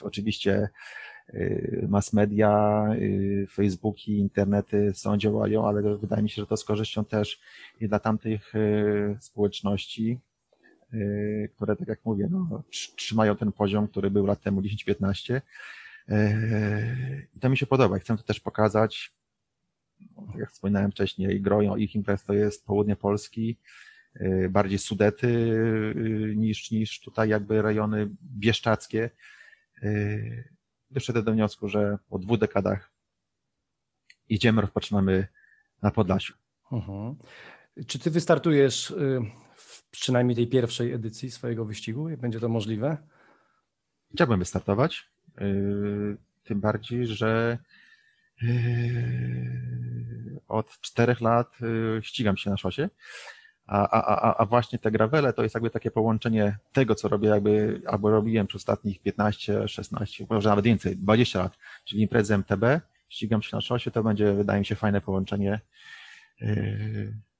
oczywiście 0.00 0.68
e, 1.28 1.86
mass 1.88 2.12
media, 2.12 2.84
Facebooki, 3.52 4.18
internety 4.18 4.92
są, 4.94 5.16
działają, 5.16 5.68
ale 5.68 5.96
wydaje 5.96 6.22
mi 6.22 6.30
się, 6.30 6.42
że 6.42 6.46
to 6.46 6.56
z 6.56 6.64
korzyścią 6.64 7.04
też 7.04 7.40
i 7.80 7.88
dla 7.88 7.98
tamtych 7.98 8.52
społeczności, 9.20 10.20
Y, 10.20 10.29
które, 11.56 11.76
tak 11.76 11.88
jak 11.88 12.04
mówię, 12.04 12.28
no, 12.30 12.62
trzymają 12.96 13.36
ten 13.36 13.52
poziom, 13.52 13.88
który 13.88 14.10
był 14.10 14.26
lat 14.26 14.40
temu 14.40 14.60
10-15. 14.60 15.40
Y, 16.10 17.28
I 17.34 17.40
to 17.40 17.48
mi 17.48 17.58
się 17.58 17.66
podoba. 17.66 17.98
Chcę 17.98 18.16
to 18.16 18.22
też 18.22 18.40
pokazać. 18.40 19.12
No, 20.16 20.26
tak 20.26 20.36
jak 20.36 20.50
wspominałem 20.50 20.90
wcześniej, 20.90 21.40
groją 21.40 21.76
ich 21.76 21.94
imprez 21.94 22.24
to 22.24 22.32
jest 22.32 22.66
południe 22.66 22.96
Polski, 22.96 23.58
y, 24.20 24.48
bardziej 24.50 24.78
Sudety 24.78 25.54
niż, 26.36 26.70
niż 26.70 27.00
tutaj 27.00 27.28
jakby 27.28 27.62
rejony 27.62 28.08
bieszczackie. 28.22 29.10
Doszedłem 30.90 31.24
do 31.24 31.32
wniosku, 31.32 31.68
że 31.68 31.98
po 32.08 32.18
dwóch 32.18 32.38
dekadach 32.38 32.92
idziemy, 34.28 34.60
rozpoczynamy 34.60 35.26
na 35.82 35.90
Podlasiu. 35.90 36.34
Mhm. 36.72 37.16
Czy 37.86 37.98
ty 37.98 38.10
wystartujesz 38.10 38.94
przynajmniej 39.90 40.36
tej 40.36 40.46
pierwszej 40.46 40.92
edycji 40.92 41.30
swojego 41.30 41.64
wyścigu? 41.64 42.08
Będzie 42.18 42.40
to 42.40 42.48
możliwe? 42.48 42.96
Chciałbym 44.14 44.38
wystartować. 44.38 45.08
Yy, 45.40 46.16
tym 46.44 46.60
bardziej, 46.60 47.06
że 47.06 47.58
yy, 48.42 48.50
od 50.48 50.80
czterech 50.80 51.20
lat 51.20 51.60
yy, 51.60 52.00
ścigam 52.02 52.36
się 52.36 52.50
na 52.50 52.56
szosie. 52.56 52.88
A, 53.66 53.90
a, 53.90 54.34
a, 54.38 54.46
właśnie 54.46 54.78
te 54.78 54.90
gravele 54.90 55.32
to 55.32 55.42
jest 55.42 55.54
jakby 55.54 55.70
takie 55.70 55.90
połączenie 55.90 56.58
tego, 56.72 56.94
co 56.94 57.08
robię 57.08 57.28
jakby, 57.28 57.82
albo 57.86 58.10
robiłem 58.10 58.46
przez 58.46 58.60
ostatnich 58.60 59.02
15, 59.02 59.68
16, 59.68 60.26
może 60.30 60.48
nawet 60.48 60.64
więcej, 60.64 60.96
20 60.96 61.38
lat, 61.38 61.58
czyli 61.84 62.02
imprezę 62.02 62.34
MTB, 62.38 62.64
ścigam 63.08 63.42
się 63.42 63.56
na 63.56 63.60
szosie, 63.60 63.90
to 63.90 64.02
będzie, 64.02 64.32
wydaje 64.32 64.60
mi 64.60 64.66
się, 64.66 64.74
fajne 64.74 65.00
połączenie. 65.00 65.60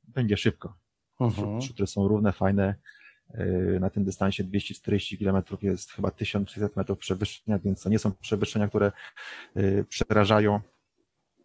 Będzie 0.08 0.36
szybko 0.36 0.74
mhm. 1.20 1.60
które 1.74 1.86
są 1.86 2.08
równe, 2.08 2.32
fajne. 2.32 2.74
Y, 3.34 3.78
na 3.80 3.90
tym 3.90 4.04
dystansie 4.04 4.44
240 4.44 5.18
km 5.18 5.42
jest 5.62 5.92
chyba 5.92 6.10
1600 6.10 6.76
metrów 6.76 6.98
przewyższenia, 6.98 7.58
więc 7.58 7.82
to 7.82 7.88
nie 7.88 7.98
są 7.98 8.12
przewyższenia, 8.12 8.68
które 8.68 8.92
y, 9.56 9.84
przerażają. 9.88 10.60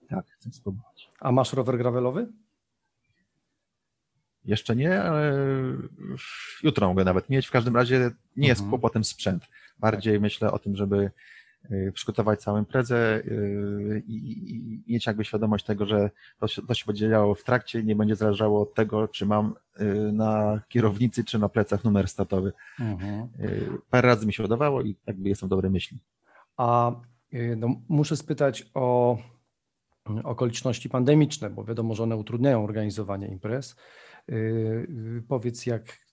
Tak, 0.10 0.26
chcę 0.28 0.52
spróbować. 0.52 1.12
A 1.20 1.32
masz 1.32 1.54
rower 1.54 1.78
gravelowy? 1.78 2.28
Jeszcze 4.46 4.76
nie, 4.76 5.02
ale 5.02 5.34
jutro 6.64 6.88
mogę 6.88 7.04
nawet 7.04 7.30
mieć. 7.30 7.48
W 7.48 7.52
każdym 7.52 7.76
razie 7.76 8.12
nie 8.36 8.48
jest 8.48 8.62
mhm. 8.62 8.70
kłopotem 8.70 9.04
sprzęt. 9.04 9.48
Bardziej 9.80 10.14
tak. 10.14 10.22
myślę 10.22 10.52
o 10.52 10.60
tym, 10.60 10.76
żeby 10.76 11.12
przygotować 11.94 12.42
całą 12.42 12.58
imprezę 12.58 13.22
y, 13.26 14.04
i, 14.08 14.84
mieć 14.88 15.06
jakby 15.06 15.26
świadomość 15.26 15.66
tego, 15.66 15.86
że 15.86 16.10
to 16.40 16.48
się, 16.48 16.62
to 16.62 16.74
się 16.74 16.84
będzie 16.88 17.10
działo 17.10 17.36
w 17.36 17.44
trakcie 17.44 17.80
i 17.80 17.86
nie 17.86 17.96
będzie 17.96 18.16
zależało 18.16 18.62
od 18.62 18.74
tego, 18.74 19.08
czy 19.08 19.26
mam 19.26 19.54
y, 19.80 20.12
na 20.12 20.62
kierownicy, 20.70 21.24
czy 21.24 21.40
na 21.40 21.50
plecach 21.50 21.84
numer 21.84 22.08
statowy. 22.08 22.54
Mhm. 22.80 23.28
Parę 23.90 24.08
razy 24.08 24.26
mi 24.26 24.34
się 24.34 24.44
udawało 24.44 24.82
i 24.82 24.96
jakby 25.08 25.30
jestem 25.30 25.48
w 25.48 25.50
dobrej 25.50 25.72
myśli. 25.72 26.00
A 26.58 26.92
no, 27.58 27.68
muszę 27.90 28.18
spytać 28.18 28.72
o 28.74 29.18
okoliczności 30.24 30.90
pandemiczne, 30.90 31.50
bo 31.50 31.64
wiadomo, 31.64 31.96
że 31.96 32.04
one 32.04 32.18
utrudniają 32.18 32.64
organizowanie 32.64 33.28
imprez. 33.28 33.76
Powiedz, 35.28 35.66
jak 35.66 36.05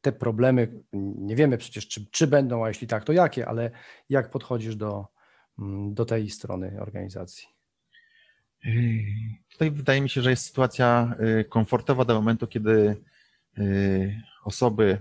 te 0.00 0.12
problemy, 0.12 0.82
nie 1.18 1.36
wiemy 1.36 1.58
przecież, 1.58 1.88
czy, 1.88 2.06
czy 2.10 2.26
będą, 2.26 2.64
a 2.64 2.68
jeśli 2.68 2.86
tak, 2.86 3.04
to 3.04 3.12
jakie, 3.12 3.48
ale 3.48 3.70
jak 4.08 4.30
podchodzisz 4.30 4.76
do, 4.76 5.06
mm, 5.58 5.94
do 5.94 6.04
tej 6.04 6.30
strony 6.30 6.76
organizacji? 6.80 7.48
Tutaj 9.52 9.70
wydaje 9.70 10.00
mi 10.00 10.08
się, 10.08 10.22
że 10.22 10.30
jest 10.30 10.44
sytuacja 10.46 11.14
y, 11.40 11.44
komfortowa 11.44 12.04
do 12.04 12.14
momentu, 12.14 12.46
kiedy 12.46 12.96
y, 13.58 14.22
osoby 14.44 14.98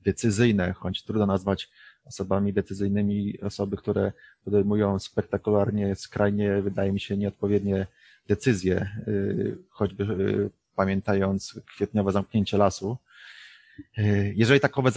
decyzyjne, 0.00 0.72
choć 0.72 1.02
trudno 1.02 1.26
nazwać 1.26 1.70
osobami 2.04 2.52
decyzyjnymi 2.52 3.40
osoby, 3.40 3.76
które 3.76 4.12
podejmują 4.44 4.98
spektakularnie, 4.98 5.94
skrajnie, 5.94 6.62
wydaje 6.62 6.92
mi 6.92 7.00
się, 7.00 7.16
nieodpowiednie 7.16 7.86
decyzje, 8.28 8.88
y, 9.08 9.58
choćby 9.70 10.50
pamiętając 10.76 11.60
kwietniowe 11.66 12.12
zamknięcie 12.12 12.58
lasu, 12.58 12.96
jeżeli 14.34 14.60
takowe 14.60 14.90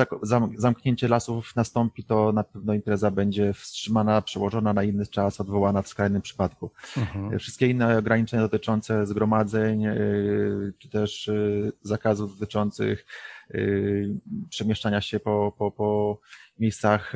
zamknięcie 0.57 1.07
lasów 1.07 1.55
nastąpi, 1.55 2.03
to 2.03 2.31
na 2.31 2.43
pewno 2.43 2.73
impreza 2.73 3.11
będzie 3.11 3.53
wstrzymana, 3.53 4.21
przełożona 4.21 4.73
na 4.73 4.83
inny 4.83 5.07
czas, 5.07 5.41
odwołana 5.41 5.81
w 5.81 5.87
skrajnym 5.87 6.21
przypadku. 6.21 6.71
Mhm. 6.97 7.33
E, 7.33 7.39
wszystkie 7.39 7.67
inne 7.67 7.97
ograniczenia 7.97 8.43
dotyczące 8.43 9.05
zgromadzeń, 9.05 9.85
e, 9.85 9.95
czy 10.77 10.89
też 10.89 11.31
zakazów 11.81 12.39
dotyczących 12.39 13.05
przemieszczania 14.49 15.01
się 15.01 15.19
po, 15.19 15.53
po, 15.57 15.71
po 15.71 16.19
miejscach 16.59 17.13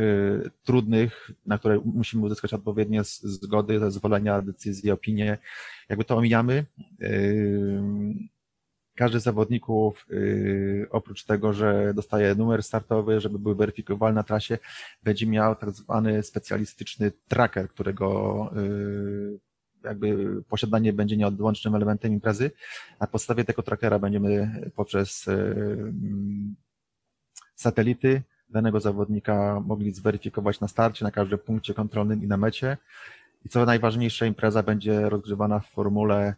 trudnych, 0.63 1.32
na 1.45 1.58
które 1.58 1.82
musimy 1.86 2.26
uzyskać 2.26 2.54
odpowiednie 2.54 3.04
zgody, 3.04 3.80
zezwolenia, 3.80 4.41
decyzje, 4.41 4.93
opinie, 4.93 5.38
jakby 5.89 6.06
to 6.06 6.17
omijamy 6.17 6.65
każdy 9.01 9.19
z 9.19 9.23
zawodników, 9.23 10.05
yy, 10.09 10.87
oprócz 10.89 11.23
tego, 11.23 11.53
że 11.53 11.93
dostaje 11.93 12.35
numer 12.35 12.63
startowy, 12.63 13.21
żeby 13.21 13.39
był 13.39 13.55
weryfikowany 13.55 14.15
na 14.15 14.23
trasie, 14.23 14.57
będzie 15.03 15.27
miał 15.27 15.55
tak 15.55 15.71
zwany 15.71 16.23
specjalistyczny 16.23 17.11
tracker, 17.27 17.69
którego 17.69 18.05
yy, 18.55 19.39
jakby 19.83 20.41
posiadanie 20.49 20.93
będzie 20.93 21.17
nieodłącznym 21.17 21.75
elementem 21.75 22.13
imprezy. 22.13 22.51
Na 22.99 23.07
podstawie 23.07 23.43
tego 23.43 23.63
trackera 23.63 23.99
będziemy 23.99 24.61
poprzez 24.75 25.25
yy, 25.25 25.93
satelity 27.55 28.21
danego 28.49 28.79
zawodnika 28.79 29.59
mogli 29.65 29.91
zweryfikować 29.91 30.59
na 30.59 30.67
starcie, 30.67 31.05
na 31.05 31.11
każdym 31.11 31.39
punkcie 31.39 31.73
kontrolnym 31.73 32.23
i 32.23 32.27
na 32.27 32.37
mecie 32.37 32.77
I 33.45 33.49
co 33.49 33.65
najważniejsze, 33.65 34.27
impreza 34.27 34.63
będzie 34.63 35.09
rozgrywana 35.09 35.59
w 35.59 35.69
formule 35.69 36.35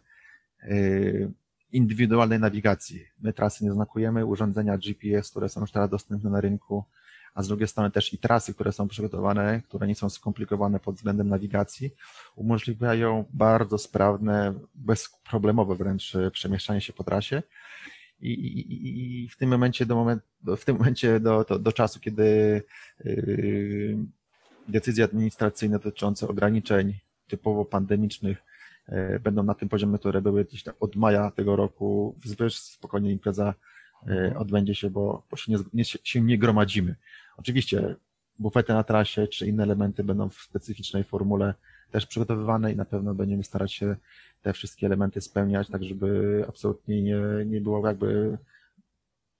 y, 0.62 1.32
indywidualnej 1.74 2.40
nawigacji. 2.40 3.04
My 3.22 3.32
trasy 3.32 3.64
nie 3.64 3.72
znakujemy, 3.72 4.26
urządzenia 4.26 4.78
GPS, 4.78 5.30
które 5.30 5.48
są 5.48 5.60
już 5.60 5.72
teraz 5.72 5.90
dostępne 5.90 6.30
na 6.30 6.40
rynku, 6.40 6.84
a 7.34 7.42
z 7.42 7.48
drugiej 7.48 7.68
strony 7.68 7.90
też 7.90 8.12
i 8.12 8.18
trasy, 8.18 8.54
które 8.54 8.72
są 8.72 8.88
przygotowane, 8.88 9.62
które 9.68 9.86
nie 9.86 9.94
są 9.94 10.10
skomplikowane 10.10 10.80
pod 10.80 10.94
względem 10.94 11.28
nawigacji, 11.28 11.90
umożliwiają 12.36 13.24
bardzo 13.32 13.78
sprawne, 13.78 14.54
bezproblemowe 14.74 15.74
wręcz 15.74 16.12
przemieszczanie 16.32 16.80
się 16.80 16.92
po 16.92 17.04
trasie. 17.04 17.42
I, 18.20 18.30
i, 18.30 19.24
i 19.24 19.28
w 19.28 19.36
tym 19.36 19.50
momencie 19.50 19.86
do, 19.86 19.94
moment, 19.94 20.22
w 20.56 20.64
tym 20.64 20.76
momencie 20.76 21.20
do, 21.20 21.44
do, 21.44 21.58
do 21.58 21.72
czasu, 21.72 22.00
kiedy 22.00 22.62
yy, 23.04 23.96
decyzje 24.68 25.04
administracyjne 25.04 25.78
dotyczące 25.78 26.28
ograniczeń 26.28 26.94
typowo 27.28 27.64
pandemicznych 27.64 28.42
będą 29.20 29.42
na 29.42 29.54
tym 29.54 29.68
poziomie, 29.68 29.98
które 29.98 30.22
były 30.22 30.44
gdzieś 30.44 30.62
tam 30.62 30.74
od 30.80 30.96
maja 30.96 31.30
tego 31.30 31.56
roku, 31.56 32.14
wzwyż 32.24 32.58
spokojnie 32.58 33.12
impreza 33.12 33.54
yy, 34.06 34.38
odbędzie 34.38 34.74
się, 34.74 34.90
bo, 34.90 35.22
bo 35.30 35.36
się, 35.36 35.52
nie, 35.52 35.58
nie, 35.74 35.84
się 35.84 36.20
nie 36.20 36.38
gromadzimy. 36.38 36.94
Oczywiście 37.36 37.94
bufety 38.38 38.72
na 38.72 38.84
trasie 38.84 39.26
czy 39.28 39.46
inne 39.46 39.62
elementy 39.62 40.04
będą 40.04 40.28
w 40.28 40.34
specyficznej 40.34 41.04
formule 41.04 41.54
też 41.90 42.06
przygotowywane 42.06 42.72
i 42.72 42.76
na 42.76 42.84
pewno 42.84 43.14
będziemy 43.14 43.44
starać 43.44 43.72
się 43.72 43.96
te 44.42 44.52
wszystkie 44.52 44.86
elementy 44.86 45.20
spełniać, 45.20 45.68
tak 45.68 45.84
żeby 45.84 46.44
absolutnie 46.48 47.02
nie, 47.02 47.20
nie 47.46 47.60
było 47.60 47.86
jakby 47.86 48.38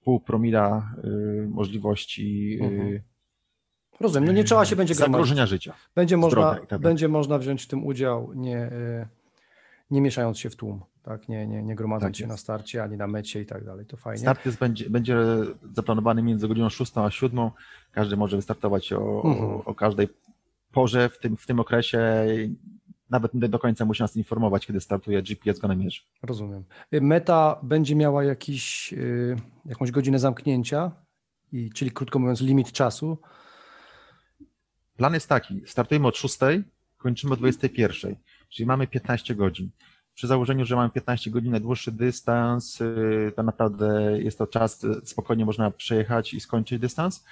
pół 0.04 0.20
promila 0.20 0.94
y, 1.04 1.48
możliwości 1.48 2.58
y, 2.62 2.64
Mhm. 2.64 3.00
Rozumiem, 4.00 4.26
no 4.26 4.32
nie 4.32 4.44
trzeba 4.44 4.64
się 4.64 4.76
będzie 4.76 4.94
gromadzić. 4.94 5.12
zagrożenia 5.12 5.46
życia. 5.46 5.74
Będzie 5.94 6.16
można, 6.16 6.54
tak 6.68 6.80
będzie 6.80 7.08
można 7.08 7.38
wziąć 7.38 7.62
w 7.62 7.66
tym 7.66 7.86
udział, 7.86 8.32
nie, 8.34 8.66
y, 8.66 9.06
nie 9.90 10.00
mieszając 10.00 10.38
się 10.38 10.50
w 10.50 10.56
tłum, 10.56 10.82
tak? 11.02 11.28
nie, 11.28 11.46
nie, 11.46 11.62
nie 11.62 11.74
gromadząc 11.74 12.12
Tak 12.12 12.16
się 12.16 12.26
na 12.26 12.36
starcie 12.36 12.82
ani 12.82 12.96
na 12.96 13.06
mecie 13.06 13.40
i 13.40 13.46
tak 13.46 13.64
dalej. 13.64 13.86
To 13.86 13.96
fajnie. 13.96 14.18
Start 14.20 14.46
jest, 14.46 14.58
będzie, 14.58 14.90
będzie 14.90 15.16
zaplanowany 15.72 16.22
między 16.22 16.48
godziną 16.48 16.68
6 16.68 16.92
a 16.98 17.10
7. 17.10 17.50
Każdy 17.92 18.16
może 18.16 18.36
wystartować 18.36 18.92
o, 18.92 19.22
Mhm. 19.24 19.50
o, 19.50 19.64
o 19.64 19.74
każdej 19.74 20.08
porze 20.72 21.08
w 21.08 21.18
tym, 21.18 21.36
w 21.36 21.46
tym 21.46 21.60
okresie. 21.60 22.26
Nawet 23.10 23.32
do 23.36 23.58
końca 23.58 23.84
musi 23.84 24.02
nas 24.02 24.16
informować, 24.16 24.66
kiedy 24.66 24.80
startuje 24.80 25.22
GPS 25.22 25.58
go 25.58 25.68
namierzy. 25.68 26.00
Rozumiem. 26.22 26.64
Y, 26.94 27.00
Meta 27.00 27.60
będzie 27.62 27.96
miała 27.96 28.24
jakiś, 28.24 28.92
y, 28.92 29.36
jakąś 29.66 29.90
godzinę 29.90 30.18
zamknięcia, 30.18 30.92
i, 31.52 31.70
czyli 31.70 31.90
krótko 31.90 32.18
mówiąc 32.18 32.40
limit 32.40 32.72
czasu. 32.72 33.18
Plan 34.96 35.14
jest 35.14 35.28
taki, 35.28 35.62
startujemy 35.66 36.06
od 36.06 36.16
6, 36.16 36.38
kończymy 36.96 37.32
o 37.32 37.36
21, 37.36 38.16
czyli 38.54 38.66
mamy 38.66 38.86
15 38.86 39.34
godzin. 39.34 39.70
Przy 40.14 40.26
założeniu, 40.26 40.64
że 40.64 40.76
mamy 40.76 40.90
15 40.90 41.30
godzin 41.30 41.52
na 41.52 41.60
dłuższy 41.60 41.92
dystans, 41.92 42.80
yy, 42.80 43.32
to 43.36 43.42
naprawdę 43.42 44.18
jest 44.22 44.38
to 44.38 44.46
czas, 44.46 44.82
yy, 44.82 45.00
spokojnie 45.04 45.44
można 45.44 45.70
przejechać 45.70 46.34
i 46.34 46.40
skończyć 46.40 46.78
dystans, 46.78 47.24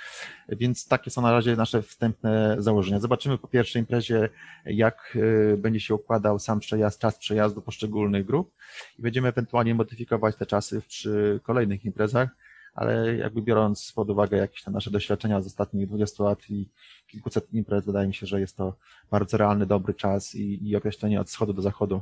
więc 0.49 0.89
takie 0.89 1.11
są 1.11 1.23
na 1.23 1.33
razie 1.33 1.57
nasze 1.57 1.83
wstępne 1.83 2.57
założenia. 2.59 3.01
Zobaczymy 3.01 3.39
po 3.39 3.49
pierwszej 3.49 3.83
imprezie, 3.83 4.29
jak 4.67 5.13
yy, 5.15 5.57
będzie 5.59 5.81
się 5.81 5.95
układał 5.95 6.39
sam 6.39 6.61
przejazd, 6.61 7.01
czas 7.01 7.19
przejazdu 7.19 7.63
poszczególnych 7.63 8.27
grup 8.27 8.55
i 8.99 9.03
będziemy 9.03 9.29
ewentualnie 9.29 9.75
modyfikować 9.75 10.37
te 10.37 10.47
czasy 10.47 10.83
przy 10.89 11.41
kolejnych 11.43 11.85
imprezach, 11.85 12.29
ale 12.73 13.17
jakby 13.17 13.43
biorąc 13.43 13.93
pod 13.93 14.11
uwagę 14.11 14.37
jakieś 14.37 14.63
tam 14.63 14.75
nasze 14.75 14.91
doświadczenia 14.91 15.41
z 15.41 15.47
ostatnich 15.47 15.87
20 15.89 16.25
lat 16.25 16.51
i 16.51 16.69
kilkuset 17.07 17.55
imprez, 17.55 17.85
wydaje 17.85 18.09
mi 18.09 18.15
się, 18.15 18.27
że 18.27 18.41
jest 18.41 18.57
to 18.57 18.77
bardzo 19.11 19.37
realny, 19.37 19.67
dobry 19.67 19.95
czas 19.95 20.35
i, 20.35 20.69
i 20.69 20.77
określenie 20.77 21.21
od 21.21 21.29
wschodu 21.29 21.53
do 21.53 21.63
zachodu 21.63 22.01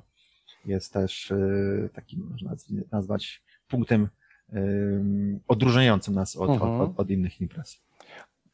jest 0.64 0.92
też 0.92 1.30
y, 1.30 1.88
takim, 1.92 2.28
można 2.30 2.50
nazw- 2.50 2.82
nazwać, 2.92 3.42
punktem 3.68 4.08
ym, 4.54 5.40
odróżniającym 5.48 6.14
nas 6.14 6.36
od, 6.36 6.50
Mhm. 6.50 6.70
od, 6.80 6.90
od, 6.90 7.00
od 7.00 7.10
innych 7.10 7.40
imprez. 7.40 7.82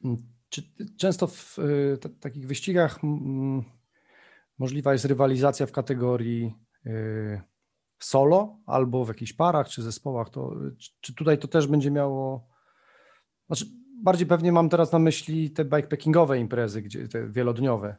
Mm, 0.04 0.16
Czy 0.48 0.62
często 0.96 1.26
w 1.26 1.58
y, 1.58 1.98
t- 2.00 2.08
takich 2.08 2.46
wyścigach 2.46 3.04
mm, 3.04 3.62
możliwa 4.58 4.92
jest 4.92 5.04
rywalizacja 5.04 5.66
w 5.66 5.72
kategorii 5.72 6.54
y, 6.86 7.40
solo 7.98 8.58
albo 8.66 9.04
w 9.04 9.08
jakichś 9.08 9.32
parach 9.32 9.68
czy 9.68 9.82
zespołach? 9.82 10.30
To, 10.30 10.54
czy- 11.00 11.14
tutaj 11.14 11.38
to 11.38 11.48
też 11.48 11.66
będzie 11.66 11.90
miało. 11.90 12.48
Znaczy, 13.46 13.64
bardziej 14.02 14.26
pewnie 14.26 14.52
mam 14.52 14.68
teraz 14.68 14.92
na 14.92 14.98
myśli 14.98 15.50
te 15.50 15.64
bikepackingowe 15.64 16.38
imprezy, 16.38 16.82
gdzie 16.82 17.08
te 17.08 17.28
wielodniowe, 17.28 17.96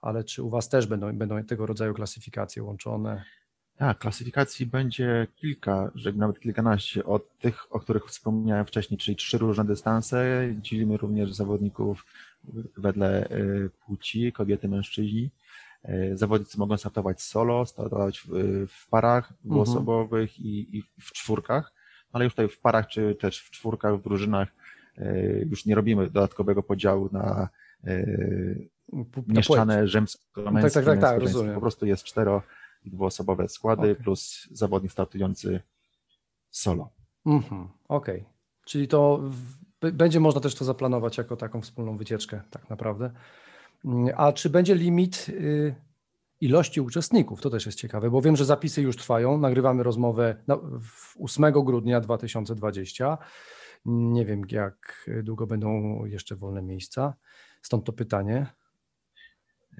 ale 0.00 0.24
czy 0.24 0.42
u 0.42 0.50
Was 0.50 0.68
też 0.68 0.86
będą, 0.86 1.12
będą 1.12 1.44
tego 1.44 1.66
rodzaju 1.66 1.94
klasyfikacje 1.94 2.62
łączone? 2.62 3.24
Tak, 3.76 3.98
klasyfikacji 3.98 4.66
będzie 4.66 5.26
kilka, 5.36 5.90
że 5.94 6.12
nawet 6.12 6.40
kilkanaście 6.40 7.04
od 7.04 7.38
tych, 7.38 7.72
o 7.74 7.80
których 7.80 8.06
wspomniałem 8.06 8.66
wcześniej, 8.66 8.98
czyli 8.98 9.16
trzy 9.16 9.38
różne 9.38 9.64
dystanse. 9.64 10.48
Dzielimy 10.60 10.96
również 10.96 11.32
zawodników 11.32 12.06
wedle 12.76 13.30
y, 13.30 13.70
płci, 13.86 14.32
kobiety, 14.32 14.68
mężczyźni. 14.68 15.30
Y, 15.88 16.16
Zawodnicy 16.16 16.58
mogą 16.58 16.76
startować 16.76 17.22
solo, 17.22 17.66
startować 17.66 18.20
w, 18.20 18.28
w 18.68 18.88
parach 18.88 19.32
dwuosobowych 19.44 20.40
i, 20.40 20.76
i 20.78 20.82
w 20.82 21.12
czwórkach, 21.12 21.72
ale 22.12 22.24
już 22.24 22.32
tutaj 22.32 22.48
w 22.48 22.60
parach 22.60 22.86
czy 22.86 23.14
też 23.14 23.40
w 23.40 23.50
czwórkach, 23.50 23.98
w 23.98 24.02
drużynach 24.02 24.48
y, 24.98 25.46
już 25.50 25.66
nie 25.66 25.74
robimy 25.74 26.06
dodatkowego 26.10 26.62
podziału 26.62 27.08
na 27.12 27.48
płeć. 29.12 29.26
mieszczane 29.28 29.88
rzymsko-męskie. 29.88 30.62
Tak, 30.62 30.72
tak, 30.72 30.84
tak, 30.84 31.00
tak, 31.00 31.02
męsko-żeńskie. 31.02 31.24
rozumiem. 31.24 31.54
Po 31.54 31.60
prostu 31.60 31.86
jest 31.86 32.04
cztero 32.04 32.42
i 32.84 32.90
dwuosobowe 32.90 33.48
składy 33.48 33.82
Okej. 33.82 33.96
plus 33.96 34.48
zawodnik 34.50 34.92
startujący 34.92 35.60
solo. 36.50 36.90
Mhm, 37.26 37.68
Okej. 37.88 38.24
Czyli 38.66 38.88
to 38.88 39.22
będzie 39.92 40.20
można 40.20 40.40
też 40.40 40.54
to 40.54 40.64
zaplanować 40.64 41.18
jako 41.18 41.36
taką 41.36 41.60
wspólną 41.60 41.96
wycieczkę, 41.96 42.40
tak 42.50 42.70
naprawdę. 42.70 43.10
A 44.16 44.32
czy 44.32 44.50
będzie 44.50 44.74
limit 44.74 45.26
y, 45.28 45.74
ilości 46.40 46.80
uczestników? 46.80 47.40
To 47.40 47.50
też 47.50 47.66
jest 47.66 47.78
ciekawe, 47.78 48.10
bo 48.10 48.22
wiem, 48.22 48.36
że 48.36 48.44
zapisy 48.44 48.82
już 48.82 48.96
trwają. 48.96 49.38
Nagrywamy 49.38 49.82
rozmowę 49.82 50.36
na, 50.46 50.56
w 50.82 51.16
8 51.20 51.52
grudnia 51.52 52.00
2020. 52.00 53.18
Nie 53.86 54.24
wiem, 54.24 54.42
jak 54.50 55.10
długo 55.22 55.46
będą 55.46 56.04
jeszcze 56.04 56.36
wolne 56.36 56.62
miejsca. 56.62 57.14
Stąd 57.62 57.84
to 57.84 57.92
pytanie. 57.92 58.46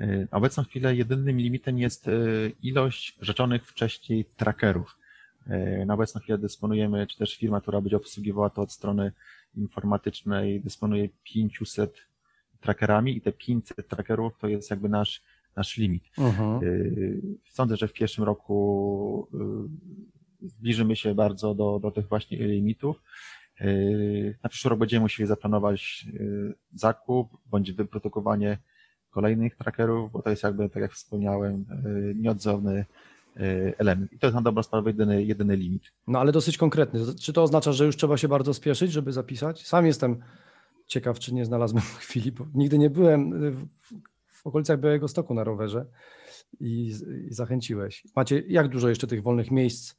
Y, 0.01 0.29
obecną 0.31 0.65
chwilę 0.65 0.95
jedynym 0.97 1.39
limitem 1.39 1.79
jest 1.79 2.09
y, 2.09 2.53
ilość 2.63 3.19
rzeczonych 3.21 3.67
wcześniej 3.67 4.25
trackerów. 4.25 4.99
Na 5.87 5.95
obecną 5.95 6.21
chwilę 6.21 6.39
dysponujemy, 6.39 7.07
czy 7.07 7.19
też 7.19 7.37
firma, 7.37 7.61
która 7.61 7.81
będzie 7.81 7.97
obsługiwała 7.97 8.51
to 8.51 8.63
od 8.63 8.73
strony 8.73 9.13
informatycznej, 9.55 10.61
dysponuje 10.61 11.09
500 11.25 12.08
trackerami 12.61 13.17
i 13.17 13.21
te 13.21 13.33
500 13.33 13.89
trackerów 13.89 14.39
to 14.39 14.49
jest 14.49 14.71
jakby 14.71 14.89
nasz, 14.89 15.23
nasz 15.57 15.77
limit. 15.77 16.05
Mhm. 16.19 16.63
Yy, 16.63 17.21
Sądzę, 17.51 17.77
że 17.77 17.89
w 17.89 17.93
pierwszym 17.93 18.25
roku 18.25 19.29
yy, 20.41 20.49
zbliżymy 20.49 20.97
się 20.97 21.15
bardzo 21.15 21.55
do, 21.55 21.79
do 21.79 21.91
tych 21.91 22.09
właśnie 22.09 22.39
limitów. 22.39 23.03
Yy, 23.61 24.39
Na 24.43 24.49
przyszły 24.51 24.69
rok 24.69 24.79
będziemy 24.79 25.01
musieli 25.01 25.27
zaplanować 25.27 26.07
zakup 26.73 27.29
bądź 27.47 27.73
wyprodukowanie 27.73 28.59
kolejnych 29.11 29.57
trackerów, 29.57 30.13
bo 30.13 30.23
to 30.23 30.31
jest 30.31 30.43
jakby, 30.43 30.69
tak 30.69 30.83
jak 30.83 30.93
wspomniałem, 30.93 31.65
nieodzowny 32.15 32.85
element. 33.79 34.13
I 34.13 34.19
to 34.19 34.27
jest 34.27 34.35
na 34.35 34.43
dobrą 34.43 34.63
sprawę 34.63 34.91
jedyny, 34.91 35.25
jedyny 35.25 35.57
limit. 35.57 35.93
No 36.07 36.19
ale 36.21 36.33
dosyć 36.33 36.59
konkretny. 36.59 37.01
Czy 37.21 37.33
to 37.33 37.43
oznacza, 37.43 37.73
że 37.73 37.87
już 37.87 37.97
trzeba 37.97 38.17
się 38.17 38.29
bardzo 38.29 38.55
spieszyć, 38.55 38.93
żeby 38.93 39.13
zapisać? 39.13 39.67
Sam 39.67 39.87
jestem 39.87 40.23
ciekaw, 40.89 41.19
czy 41.19 41.35
nie 41.35 41.45
znalazłem 41.45 41.83
chwili, 42.01 42.33
bo 42.33 42.47
nigdy 42.55 42.79
nie 42.79 42.91
byłem 42.91 43.45
y, 43.45 43.51
w, 43.51 43.67
w 44.29 44.47
okolicach 44.47 44.81
Białego 44.81 45.09
Stoku 45.09 45.35
na 45.35 45.45
rowerze 45.45 45.87
i, 46.61 46.95
i 47.31 47.35
zachęciłeś. 47.35 48.03
Macie, 48.17 48.43
jak 48.49 48.69
dużo 48.69 48.89
jeszcze 48.89 49.07
tych 49.07 49.23
wolnych 49.23 49.51
miejsc 49.51 49.95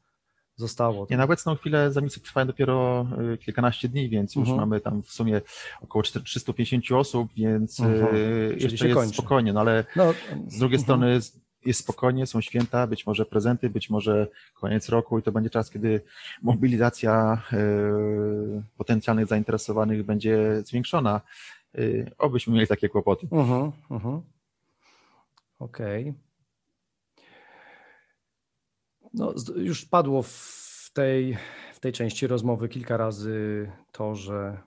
zostało? 0.55 1.07
Nie, 1.09 1.17
na 1.17 1.23
obecną 1.23 1.55
chwilę 1.55 1.91
zamisy 1.91 2.19
trwają 2.19 2.47
dopiero 2.47 3.07
yy, 3.21 3.37
kilkanaście 3.37 3.89
dni, 3.89 4.09
więc 4.09 4.35
już 4.35 4.49
Mhm. 4.49 4.69
mamy 4.69 4.81
tam 4.81 5.03
w 5.03 5.11
sumie 5.11 5.41
około 5.81 6.03
4- 6.03 6.23
350 6.23 6.91
osób, 6.91 7.33
więc 7.33 7.79
Mhm. 7.79 8.15
yy, 8.15 8.49
Czyli 8.51 8.63
jeszcze 8.63 8.87
jest 8.87 8.99
kończy. 8.99 9.13
spokojnie, 9.17 9.53
no 9.53 9.59
ale 9.59 9.85
No, 9.95 10.13
Z 10.47 10.59
drugiej 10.59 10.79
mhm. 10.79 10.81
strony 10.81 11.19
jest- 11.69 11.79
spokojnie, 11.79 12.25
są 12.27 12.41
święta, 12.41 12.87
być 12.87 13.05
może 13.07 13.25
prezenty, 13.25 13.69
być 13.69 13.89
może 13.89 14.27
koniec 14.53 14.89
roku 14.89 15.19
i 15.19 15.23
to 15.23 15.31
będzie 15.31 15.49
czas, 15.49 15.69
kiedy 15.69 16.01
mobilizacja 16.41 17.41
e, 17.53 17.57
potencjalnych 18.77 19.27
zainteresowanych 19.27 20.03
będzie 20.03 20.61
zwiększona. 20.63 21.21
E, 21.75 21.79
Obyśmy 22.17 22.53
mieli 22.53 22.67
takie 22.67 22.89
kłopoty. 22.89 23.27
Mhm, 23.31 23.71
mhm. 23.91 24.21
Okej. 25.59 26.13
No, 29.13 29.37
z- 29.37 29.55
już 29.55 29.85
padło 29.85 30.21
w 30.23 30.89
tej, 30.93 31.37
w 31.73 31.79
tej 31.79 31.91
części 31.93 32.27
rozmowy 32.27 32.69
kilka 32.69 32.97
razy 32.97 33.71
to, 33.91 34.15
że 34.15 34.57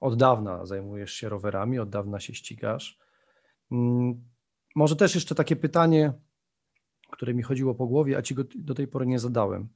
od 0.00 0.16
dawna 0.16 0.66
zajmujesz 0.66 1.12
się 1.12 1.28
rowerami, 1.28 1.78
od 1.78 1.88
dawna 1.90 2.20
się 2.20 2.34
ścigasz. 2.34 2.98
Mm, 3.72 4.24
Może 4.74 4.96
też 4.96 5.14
jeszcze 5.14 5.34
takie 5.34 5.56
pytanie 5.56 6.12
które 7.10 7.34
mi 7.34 7.42
chodziło 7.42 7.74
po 7.74 7.86
głowie, 7.86 8.16
a 8.16 8.22
ci 8.22 8.34
go 8.34 8.44
do 8.54 8.74
tej 8.74 8.88
pory 8.88 9.06
nie 9.06 9.18
zadałem. 9.18 9.68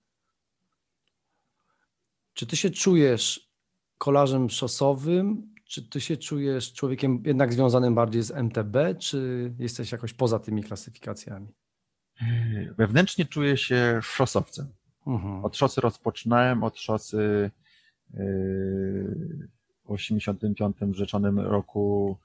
Czy 2.34 2.46
ty 2.46 2.56
się 2.56 2.70
czujesz 2.70 3.52
kolarzem 3.98 4.50
szosowym, 4.50 5.52
czy 5.64 5.88
ty 5.88 6.00
się 6.00 6.16
czujesz 6.16 6.72
człowiekiem 6.72 7.22
jednak 7.24 7.52
związanym 7.52 7.94
bardziej 7.94 8.22
z 8.22 8.30
MTB, 8.30 8.76
czy 8.98 9.52
jesteś 9.58 9.92
jakoś 9.92 10.12
poza 10.12 10.38
tymi 10.38 10.62
klasyfikacjami? 10.62 11.48
Wewnętrznie 12.78 13.24
czuję 13.24 13.56
się 13.56 14.00
szosowcem. 14.02 14.66
Mhm. 15.06 15.44
Od 15.44 15.56
szosy 15.56 15.80
rozpoczynałem, 15.80 16.64
od 16.64 16.78
szosy 16.78 17.50
yy, 18.14 19.48
w 19.84 19.90
85 19.90 20.96
rzeczonym 20.96 21.40
roku 21.40 22.16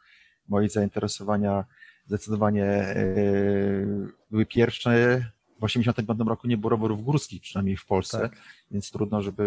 moje 0.47 0.69
zainteresowania 0.69 1.65
zdecydowanie 2.07 2.93
yy, 2.95 4.07
były 4.31 4.45
pierwsze. 4.45 5.23
W 5.59 5.63
85 5.63 6.19
roku 6.27 6.47
nie 6.47 6.57
było 6.57 6.69
rowerów 6.69 7.03
górskich, 7.03 7.41
przynajmniej 7.41 7.77
w 7.77 7.85
Polsce, 7.85 8.19
Tak. 8.19 8.37
więc 8.71 8.91
trudno, 8.91 9.21
żeby 9.21 9.43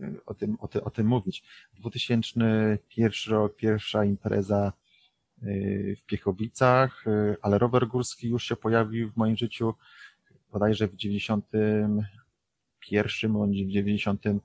yy, 0.00 0.20
o 0.26 0.34
tym, 0.34 0.56
o, 0.60 0.68
ty, 0.68 0.84
o 0.84 0.90
tym 0.90 1.06
mówić. 1.06 1.42
2001 1.74 3.34
rok, 3.34 3.56
pierwsza 3.56 4.04
impreza 4.04 4.72
yy, 5.42 5.96
w 5.96 6.02
Piechowicach, 6.02 7.04
ale 7.42 7.58
rower 7.58 7.88
górski 7.88 8.28
już 8.28 8.44
się 8.44 8.56
pojawił 8.56 9.10
w 9.10 9.16
moim 9.16 9.36
życiu 9.36 9.74
bodajże 10.52 10.88
w 10.88 10.96
91 10.96 13.32
bądź 13.32 13.64
w 13.64 13.68
90 13.68 14.24
yy, 14.24 14.40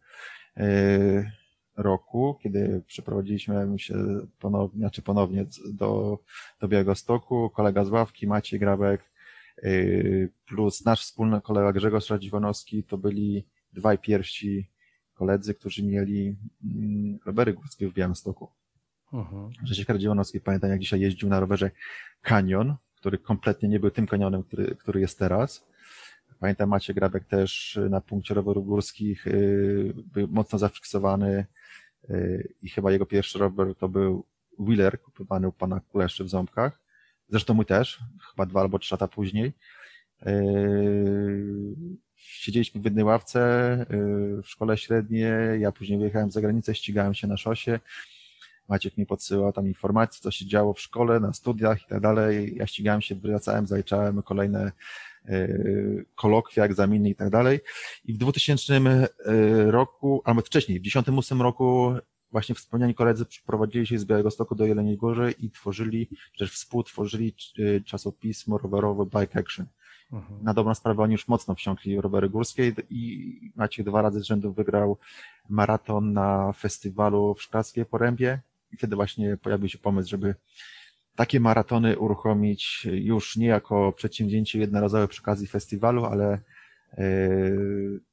roku, 1.78 2.38
kiedy 2.44 2.82
przeprowadziliśmy 2.88 3.80
się 3.80 3.96
ponownie, 4.40 4.80
znaczy 4.80 5.02
ponownie 5.02 5.46
do, 5.74 6.20
do 6.62 6.68
Białegostoku, 6.68 7.50
kolega 7.50 7.86
z 7.86 7.90
ławki, 7.90 8.28
Maciej 8.28 8.60
Grabek, 8.60 9.02
yy, 9.64 10.30
plus 10.46 10.86
nasz 10.86 11.02
wspólny 11.02 11.42
kolega 11.42 11.74
Grzegorz 11.74 12.10
Radziwanowski, 12.10 12.84
to 12.84 12.98
byli 12.98 13.46
dwaj 13.74 13.98
pierwsi 13.98 14.68
koledzy, 15.14 15.54
którzy 15.54 15.84
mieli 15.84 16.36
mm, 16.64 17.20
rowery 17.26 17.54
górskie 17.54 17.90
w 17.90 17.94
Białymstoku. 17.94 18.50
Mhm. 19.14 19.50
Grzesiek 19.64 19.90
Radziwanowski, 19.90 20.40
pamiętam 20.40 20.70
jak 20.70 20.80
dzisiaj 20.80 21.00
jeździł 21.00 21.30
na 21.30 21.40
rowerze 21.40 21.72
Canyon, 22.22 22.76
który 22.96 23.18
kompletnie 23.18 23.70
nie 23.70 23.80
był 23.80 23.92
tym 23.92 24.08
kanionem, 24.08 24.44
który, 24.44 24.76
który 24.76 25.02
jest 25.02 25.20
teraz. 25.20 25.66
Pamiętam 26.43 26.69
Maciej 26.69 26.95
Grabek 26.95 27.25
też 27.25 27.79
na 27.89 28.01
punkcie 28.01 28.34
rowerów 28.34 28.65
górskich 28.65 29.25
yy, 29.25 29.93
był 30.13 30.27
mocno 30.27 30.60
zafiksowany 30.60 31.45
yy, 32.10 32.53
i 32.62 32.69
chyba 32.69 32.91
jego 32.91 33.06
pierwszy 33.06 33.39
rower 33.39 33.75
to 33.75 33.89
był 33.89 34.25
Wheeler 34.60 35.01
kupowany 35.01 35.47
u 35.47 35.51
pana 35.51 35.79
Kuleszczy 35.79 36.23
w 36.23 36.29
Ząbkach. 36.29 36.79
Zresztą 37.29 37.53
mój 37.53 37.65
też, 37.65 37.99
chyba 38.32 38.45
dwa 38.45 38.62
albo 38.62 38.79
trzy 38.79 38.93
lata 38.93 39.08
później. 39.08 39.53
Siedzieliśmy 42.15 42.82
w 42.82 42.86
jednej 42.86 43.03
ławce 43.03 43.86
w 44.43 44.47
szkole 44.47 44.77
średniej, 44.77 45.62
ja 45.62 45.71
później 45.71 45.99
wyjechałem 45.99 46.32
za 46.32 46.41
granicę, 46.41 46.75
ścigałem 46.75 47.13
się 47.13 47.27
na 47.27 47.38
szosie. 47.38 47.79
Maciek 48.69 48.97
mi 48.97 49.06
podsyłał 49.06 49.53
tam 49.53 49.67
informacje, 49.67 50.21
co 50.21 50.32
się 50.32 50.45
działo 50.45 50.73
w 50.73 50.82
szkole, 50.82 51.19
na 51.19 51.34
studiach 51.34 51.82
i 51.82 51.86
tak 51.86 51.99
dalej. 51.99 52.56
Ja 52.56 52.67
ścigałem 52.67 53.01
się, 53.01 53.15
wracałem, 53.15 53.67
zaliczałem 53.67 54.23
kolejne 54.23 54.71
kolokwia, 56.16 56.66
egzaminy 56.66 57.10
i 57.10 57.16
tak 57.16 57.30
dalej. 57.30 57.60
I 58.06 58.14
w 58.14 58.18
2000 58.18 58.74
yy, 58.74 59.72
roku, 59.72 60.22
albo 60.26 60.42
wcześniej, 60.42 60.80
w 60.80 60.82
2008 60.82 61.42
roku 61.42 61.96
właśnie 62.32 62.56
wspomniani 62.56 62.96
koledzy 62.96 63.26
przeprowadzili 63.26 63.88
się 63.88 64.00
z 64.00 64.06
Białegostoku 64.06 64.56
do 64.56 64.66
Jeleniej 64.66 64.98
Góry 64.98 65.34
i 65.40 65.52
tworzyli, 65.52 66.10
też 66.38 66.52
współtworzyli 66.52 67.36
yy, 67.58 67.82
czasopismo 67.82 68.58
rowerowe 68.58 69.06
Bike 69.06 69.40
Action. 69.40 69.66
Mhm. 70.12 70.44
Na 70.44 70.54
dobrą 70.54 70.76
sprawę 70.76 71.04
oni 71.04 71.12
już 71.12 71.28
mocno 71.28 71.56
wsiąkli 71.56 72.02
rowery 72.02 72.30
górskie 72.30 72.74
i 72.90 73.52
Maciek 73.56 73.86
dwa 73.86 74.02
razy 74.02 74.20
z 74.20 74.24
rzędu 74.24 74.54
wygrał 74.54 74.98
maraton 75.50 76.14
na 76.14 76.54
festiwalu 76.54 77.36
w 77.36 77.42
Szklarskiej 77.42 77.86
Porębie 77.86 78.40
i 78.72 78.78
wtedy 78.78 78.96
właśnie 78.96 79.38
pojawił 79.38 79.70
się 79.70 79.78
pomysł, 79.78 80.10
żeby 80.10 80.36
takie 81.15 81.39
maratony 81.39 81.99
uruchomić 81.99 82.88
już 82.91 83.38
nie 83.38 83.47
jako 83.47 83.91
przedsięwzięcie 83.91 84.60
jednorazowe 84.60 85.08
przy 85.08 85.21
okazji 85.21 85.47
festiwalu, 85.47 86.06
ale 86.06 86.39
e, 86.97 86.99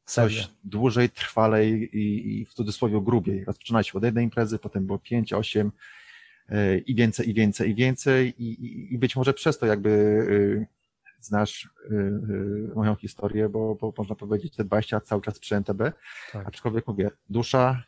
coś 0.05 0.35
Serię. 0.35 0.47
dłużej, 0.65 1.11
trwalej 1.11 1.97
i, 1.99 2.41
i 2.41 2.45
w 2.47 2.55
cudzysłowie 2.55 3.01
grubiej. 3.01 3.45
Rozpoczynaliśmy 3.45 3.99
od 3.99 4.05
jednej 4.05 4.25
imprezy, 4.25 4.59
potem 4.59 4.87
było 4.87 4.99
pięć, 4.99 5.33
osiem 5.33 5.73
e, 6.49 6.79
i 6.79 6.95
więcej, 6.95 7.31
i 7.31 7.35
więcej, 7.35 7.71
i 7.71 7.75
więcej 7.75 8.35
i, 8.39 8.51
i, 8.65 8.95
i 8.95 8.99
być 8.99 9.17
może 9.17 9.35
przez 9.35 9.59
to 9.59 9.67
jakby 9.67 9.91
e, 10.61 10.81
znasz 11.21 11.69
moją 12.75 12.95
historię, 12.95 13.49
bo, 13.49 13.75
bo 13.75 13.93
można 13.99 14.15
powiedzieć 14.15 14.57
te 14.57 14.65
20 14.65 14.97
lat 14.97 15.07
cały 15.07 15.23
czas 15.23 15.39
przy 15.39 15.57
NTB, 15.57 15.93
Tak. 16.33 16.47
aczkolwiek 16.47 16.87
mówię, 16.87 17.11
dusza, 17.31 17.83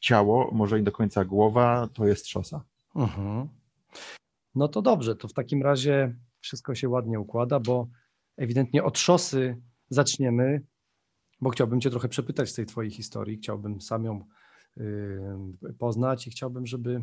ciało, 0.00 0.50
może 0.52 0.80
i 0.80 0.82
do 0.82 0.92
końca 0.92 1.24
głowa, 1.24 1.88
to 1.94 2.06
jest 2.06 2.28
szosa. 2.28 2.64
Mhm. 2.96 3.48
No 4.54 4.68
to 4.68 4.82
dobrze, 4.82 5.16
to 5.16 5.28
w 5.28 5.32
takim 5.32 5.62
razie 5.62 6.16
wszystko 6.40 6.74
się 6.74 6.88
ładnie 6.88 7.20
układa, 7.20 7.60
bo 7.60 7.88
ewidentnie 8.36 8.84
od 8.84 8.98
szosy 8.98 9.62
zaczniemy, 9.90 10.62
bo 11.40 11.50
chciałbym 11.50 11.80
Cię 11.80 11.90
trochę 11.90 12.08
przepytać 12.08 12.50
z 12.50 12.54
tej 12.54 12.66
Twojej 12.66 12.90
historii, 12.90 13.36
chciałbym 13.36 13.80
sam 13.80 14.04
ją 14.04 14.24
y, 14.76 15.74
poznać 15.78 16.26
i 16.26 16.30
chciałbym, 16.30 16.66
żeby 16.66 17.02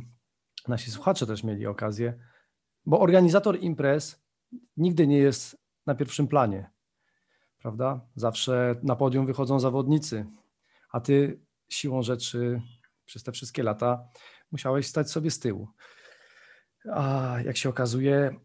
nasi 0.68 0.92
słuchacze 0.92 1.28
też 1.28 1.44
mieli 1.44 1.68
okazję, 1.68 2.20
bo 2.86 3.00
organizator 3.00 3.60
imprez 3.60 4.24
nigdy 4.78 5.08
nie 5.08 5.18
jest 5.18 5.58
na 5.86 5.96
pierwszym 5.96 6.28
planie, 6.28 6.70
prawda? 7.60 8.02
Zawsze 8.16 8.76
na 8.84 8.96
podium 8.96 9.26
wychodzą 9.26 9.60
zawodnicy, 9.60 10.26
a 10.90 11.00
Ty 11.00 11.40
siłą 11.70 12.04
rzeczy 12.04 12.62
przez 13.06 13.24
te 13.24 13.32
wszystkie 13.32 13.64
lata 13.64 14.08
musiałeś 14.52 14.88
stać 14.88 15.12
sobie 15.12 15.32
z 15.32 15.40
tyłu. 15.40 15.68
A 16.92 17.36
jak 17.46 17.58
się 17.58 17.70
okazuje, 17.70 18.36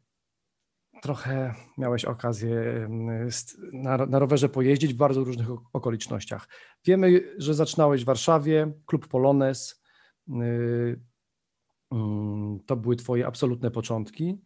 trochę 1.02 1.54
miałeś 1.78 2.04
okazję 2.04 2.88
na, 3.72 3.96
na 4.06 4.18
rowerze 4.18 4.48
pojeździć 4.48 4.94
w 4.94 4.96
bardzo 4.96 5.24
różnych 5.24 5.50
ok- 5.50 5.64
okolicznościach. 5.72 6.48
Wiemy, 6.84 7.34
że 7.38 7.54
zaczynałeś 7.54 8.02
w 8.02 8.06
Warszawie, 8.06 8.72
klub 8.86 9.08
Polones. 9.08 9.82
y, 10.28 11.00
mm, 11.92 12.60
To 12.66 12.76
były 12.76 12.96
Twoje 12.96 13.26
absolutne 13.26 13.70
początki. 13.70 14.40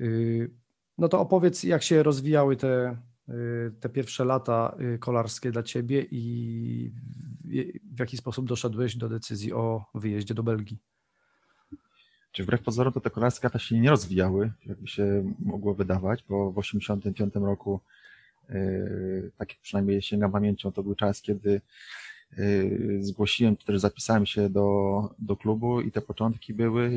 Y, 0.00 0.50
No 0.98 1.08
to 1.08 1.20
opowiedz, 1.20 1.64
jak 1.64 1.82
się 1.82 2.02
rozwijały 2.02 2.56
te, 2.56 2.96
y, 3.28 3.72
te 3.80 3.88
pierwsze 3.88 4.24
lata 4.24 4.76
kolarskie 5.00 5.50
dla 5.50 5.62
Ciebie 5.62 6.06
i 6.10 6.92
w 7.94 7.98
jaki 8.00 8.16
sposób 8.16 8.48
doszedłeś 8.48 8.96
do 8.96 9.08
decyzji 9.08 9.52
o 9.52 9.84
wyjeździe 9.94 10.34
do 10.34 10.42
Belgii. 10.42 10.78
Czy 12.32 12.42
wbrew 12.42 12.62
pozorom 12.62 12.92
to 12.92 13.00
te 13.00 13.10
kolarskie 13.10 13.46
lata 13.46 13.58
się 13.58 13.80
nie 13.80 13.90
rozwijały, 13.90 14.52
jakby 14.66 14.88
się 14.88 15.34
mogło 15.38 15.74
wydawać, 15.74 16.24
bo 16.28 16.52
w 16.52 16.58
85 16.58 17.34
roku, 17.34 17.80
yy, 18.48 19.30
tak 19.36 19.48
przynajmniej 19.62 20.02
sięgam 20.02 20.32
pamięcią, 20.32 20.72
to 20.72 20.82
był 20.82 20.94
czas, 20.94 21.22
kiedy 21.22 21.60
yy, 22.36 22.98
zgłosiłem, 23.04 23.56
czy 23.56 23.66
też 23.66 23.80
zapisałem 23.80 24.26
się 24.26 24.48
do, 24.48 25.14
do 25.18 25.36
klubu 25.36 25.80
i 25.80 25.92
te 25.92 26.00
początki 26.00 26.54
były 26.54 26.90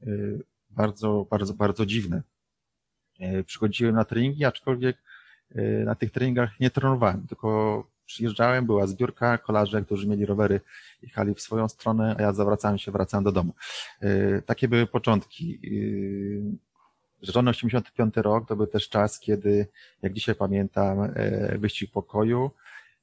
yy, 0.00 0.42
bardzo, 0.70 1.26
bardzo, 1.30 1.54
bardzo 1.54 1.86
dziwne. 1.86 2.22
Przychodziłem 3.46 3.94
na 3.94 4.04
treningi, 4.04 4.44
aczkolwiek 4.44 4.96
na 5.84 5.94
tych 5.94 6.10
treningach 6.10 6.60
nie 6.60 6.70
trenowałem, 6.70 7.26
tylko 7.26 7.89
przyjeżdżałem, 8.10 8.66
była 8.66 8.86
zbiórka, 8.86 9.38
kolarze, 9.38 9.82
którzy 9.82 10.08
mieli 10.08 10.26
rowery, 10.26 10.60
jechali 11.02 11.34
w 11.34 11.40
swoją 11.40 11.68
stronę, 11.68 12.16
a 12.18 12.22
ja 12.22 12.32
zawracałem 12.32 12.78
się, 12.78 12.92
wracałem 12.92 13.24
do 13.24 13.32
domu. 13.32 13.54
Yy, 14.02 14.42
Takie 14.46 14.68
były 14.68 14.86
początki. 14.86 15.58
Yy, 15.62 16.70
Rzeczony 17.22 17.50
85 17.50 18.16
rok 18.16 18.48
to 18.48 18.56
był 18.56 18.66
też 18.66 18.88
czas, 18.88 19.20
kiedy, 19.20 19.66
jak 20.02 20.12
dzisiaj 20.12 20.34
pamiętam, 20.34 21.00
e, 21.00 21.58
wyścig 21.58 21.92
pokoju, 21.92 22.50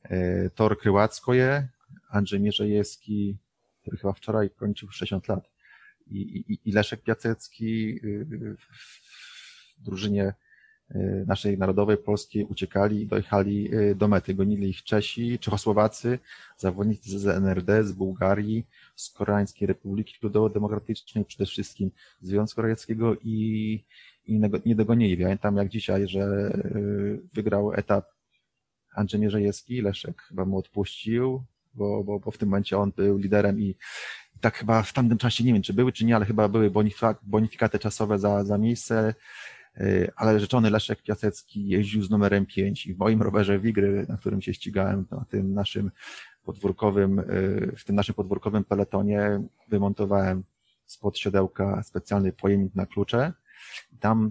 e, 0.03 0.49
Tor 0.49 0.79
Kryłackoje, 0.79 1.67
Andrzej 2.09 2.39
Mierzejewski, 2.39 3.37
który 3.81 3.97
chyba 3.97 4.13
wczoraj 4.13 4.49
kończył 4.49 4.91
60 4.91 5.27
lat 5.27 5.49
i, 6.07 6.21
i, 6.21 6.69
i 6.69 6.71
Leszek 6.71 7.01
Piasecki 7.03 7.99
yy, 8.03 8.55
w 9.77 9.83
drużynie 9.85 10.33
naszej 11.27 11.57
narodowej 11.57 11.97
polskiej 11.97 12.43
uciekali 12.43 13.01
i 13.01 13.07
dojechali 13.07 13.63
yy, 13.63 13.95
do 13.95 14.07
mety. 14.07 14.33
Gonili 14.33 14.69
ich 14.69 14.83
Czesi, 14.83 15.39
Czechosłowacy, 15.39 16.19
zawodnicy 16.57 17.19
z 17.19 17.27
NRD, 17.27 17.83
z 17.83 17.91
Bułgarii, 17.91 18.67
z 18.95 19.09
Koreańskiej 19.09 19.67
Republiki 19.67 20.15
Ludowo-Demokratycznej, 20.21 21.25
przede 21.25 21.45
wszystkim 21.45 21.91
Związku 22.21 22.61
Radzieckiego 22.61 23.15
i, 23.15 23.83
i 24.25 24.41
nie 24.65 24.75
dogonili. 24.75 25.23
Pamiętam 25.23 25.57
jak 25.57 25.69
dzisiaj, 25.69 26.07
że 26.07 26.51
yy, 26.75 27.21
wygrał 27.33 27.73
etap 27.73 28.05
Andrzej 28.95 29.19
Mierzejewski, 29.21 29.81
Leszek 29.81 30.21
chyba 30.21 30.45
mu 30.45 30.57
odpuścił, 30.57 31.43
bo, 31.73 32.03
bo, 32.03 32.19
bo 32.19 32.31
w 32.31 32.37
tym 32.37 32.49
momencie 32.49 32.77
on 32.77 32.91
był 32.97 33.17
liderem 33.17 33.61
i 33.61 33.75
i 34.37 34.39
tak 34.39 34.57
chyba 34.57 34.83
w 34.83 34.93
tamtym 34.93 35.17
czasie, 35.17 35.43
nie 35.43 35.53
wiem 35.53 35.61
czy 35.61 35.73
były 35.73 35.91
czy 35.91 36.05
nie, 36.05 36.15
ale 36.15 36.25
chyba 36.25 36.47
były 36.47 36.71
bonifika- 36.71 37.15
bonifikaty 37.23 37.79
czasowe 37.79 38.19
za, 38.19 38.43
za 38.43 38.57
miejsce. 38.57 39.13
Y, 39.81 40.11
ale 40.15 40.39
rzeczony 40.39 40.69
Leszek 40.69 41.03
Piasecki 41.03 41.67
jeździł 41.67 42.03
z 42.03 42.09
numerem 42.09 42.45
5 42.45 42.87
i 42.87 42.93
w 42.93 42.97
moim 42.97 43.21
rowerze 43.21 43.59
Wigry, 43.59 44.05
na 44.09 44.17
którym 44.17 44.41
się 44.41 44.53
ścigałem, 44.53 45.05
na 45.11 45.25
tym 45.25 45.53
naszym 45.53 45.91
podwórkowym, 46.43 47.19
y, 47.19 47.73
w 47.77 47.85
tym 47.85 47.95
naszym 47.95 48.15
podwórkowym 48.15 48.63
peletonie 48.63 49.41
wymontowałem 49.67 50.43
spod 50.85 51.17
siodełka 51.17 51.83
specjalny 51.83 52.33
pojemnik 52.33 52.75
na 52.75 52.85
klucze. 52.85 53.33
Tam 53.99 54.29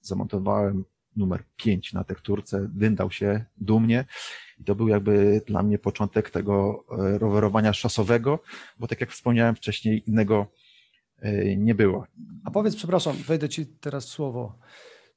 zamontowałem 0.00 0.84
numer 1.16 1.44
5 1.56 1.92
na 1.92 2.04
tekturce, 2.04 2.68
dyndał 2.72 3.10
się 3.10 3.44
dumnie 3.56 4.04
i 4.58 4.64
to 4.64 4.74
był 4.74 4.88
jakby 4.88 5.42
dla 5.46 5.62
mnie 5.62 5.78
początek 5.78 6.30
tego 6.30 6.84
e, 6.90 7.18
rowerowania 7.18 7.72
szosowego, 7.72 8.42
bo 8.78 8.86
tak 8.86 9.00
jak 9.00 9.10
wspomniałem 9.10 9.56
wcześniej, 9.56 10.02
innego 10.06 10.46
nie 11.56 11.74
było. 11.74 12.06
A 12.44 12.50
powiedz, 12.50 12.76
przepraszam, 12.76 13.16
wejdę 13.16 13.48
ci 13.48 13.66
teraz 13.66 14.06
w 14.06 14.08
słowo. 14.08 14.58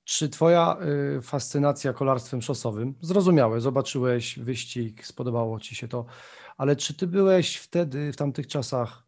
Czy 0.03 0.29
twoja 0.29 0.77
y, 1.17 1.21
fascynacja 1.21 1.93
kolarstwem 1.93 2.41
szosowym, 2.41 2.95
zrozumiałe, 3.01 3.61
zobaczyłeś 3.61 4.39
wyścig, 4.39 5.05
spodobało 5.05 5.59
ci 5.59 5.75
się 5.75 5.87
to, 5.87 6.05
ale 6.57 6.75
czy 6.75 6.93
ty 6.93 7.07
byłeś 7.07 7.55
wtedy, 7.55 8.13
w 8.13 8.15
tamtych 8.15 8.47
czasach 8.47 9.03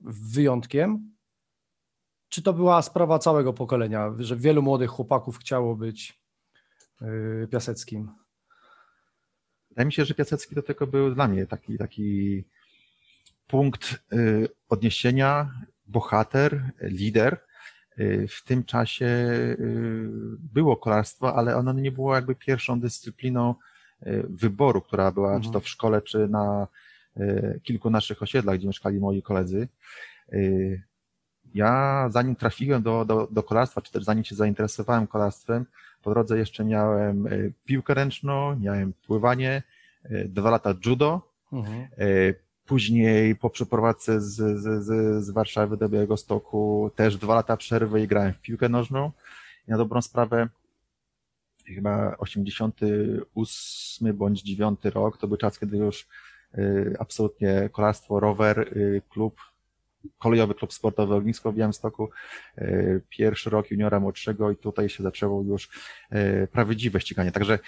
wyjątkiem? 0.00 1.14
Czy 2.28 2.42
to 2.42 2.52
była 2.52 2.82
sprawa 2.82 3.18
całego 3.18 3.52
pokolenia, 3.52 4.14
że 4.18 4.36
wielu 4.36 4.62
młodych 4.62 4.90
chłopaków 4.90 5.38
chciało 5.38 5.76
być 5.76 6.20
y, 7.02 7.48
Piaseckim? 7.50 8.10
Wydaje 9.70 9.86
mi 9.86 9.92
się, 9.92 10.04
że 10.04 10.14
Piasecki 10.14 10.54
do 10.54 10.62
tego 10.62 10.86
był 10.86 11.14
dla 11.14 11.28
mnie 11.28 11.46
taki, 11.46 11.78
taki 11.78 12.44
punkt 13.46 14.02
y, 14.12 14.48
odniesienia, 14.68 15.50
bohater, 15.90 16.72
lider. 16.80 17.40
Y, 17.98 18.26
w 18.28 18.44
tym 18.44 18.64
czasie 18.64 19.08
było 20.52 20.76
kolarstwo, 20.76 21.36
ale 21.36 21.56
ono 21.56 21.72
nie 21.72 21.92
było 21.92 22.14
jakby 22.14 22.34
pierwszą 22.34 22.80
dyscypliną 22.80 23.54
wyboru, 24.28 24.80
która 24.80 25.10
była 25.12 25.28
mhm. 25.28 25.42
czy 25.42 25.48
to 25.48 25.58
mhm. 25.58 25.64
w 25.64 25.68
szkole, 25.68 26.02
czy 26.02 26.28
na 26.28 26.66
kilku 27.62 27.90
naszych 27.90 28.22
osiedlach, 28.22 28.58
gdzie 28.58 28.66
mieszkali 28.66 28.98
moi 28.98 29.22
koledzy. 29.22 29.68
Ja 31.54 32.06
zanim 32.10 32.36
trafiłem 32.36 32.82
do, 32.82 33.04
do, 33.04 33.28
do 33.30 33.42
kolarstwa, 33.42 33.80
czy 33.80 33.92
też 33.92 34.04
zanim 34.04 34.24
się 34.24 34.34
zainteresowałem 34.34 35.06
kolarstwem, 35.06 35.66
po 36.02 36.10
drodze 36.10 36.38
jeszcze 36.38 36.64
miałem 36.64 37.28
piłkę 37.64 37.94
ręczną, 37.94 38.56
miałem 38.56 38.92
pływanie, 38.92 39.62
dwa 40.28 40.50
lata 40.50 40.74
judo. 40.86 41.32
Mhm. 41.52 41.88
Później 42.70 43.36
po 43.36 43.50
przeprowadzce 43.50 44.20
z, 44.20 44.34
z, 44.60 45.24
z 45.24 45.30
Warszawy 45.30 45.76
do 45.76 45.88
Białego 45.88 46.16
Stoku 46.16 46.90
też 46.96 47.16
dwa 47.16 47.34
lata 47.34 47.56
przerwy 47.56 48.02
i 48.02 48.06
grałem 48.06 48.32
w 48.32 48.40
piłkę 48.40 48.68
nożną. 48.68 49.10
I 49.68 49.70
na 49.70 49.78
dobrą 49.78 50.02
sprawę 50.02 50.48
chyba 51.66 52.16
88 52.18 54.16
bądź 54.16 54.42
9 54.42 54.80
rok, 54.84 55.18
to 55.18 55.28
był 55.28 55.36
czas, 55.36 55.58
kiedy 55.58 55.76
już 55.76 56.08
absolutnie 56.98 57.68
kolarstwo, 57.72 58.20
rower, 58.20 58.74
klub 59.08 59.40
kolejowy 60.18 60.54
klub 60.54 60.72
sportowy 60.72 61.14
Ognisko 61.14 61.52
w 61.52 61.54
Białymstoku, 61.54 62.10
e, 62.56 63.00
pierwszy 63.08 63.50
rok 63.50 63.70
juniora 63.70 64.00
młodszego 64.00 64.50
i 64.50 64.56
tutaj 64.56 64.88
się 64.88 65.02
zaczęło 65.02 65.42
już 65.42 65.70
e, 66.10 66.46
prawdziwe 66.46 67.00
ściganie. 67.00 67.32
Także 67.32 67.58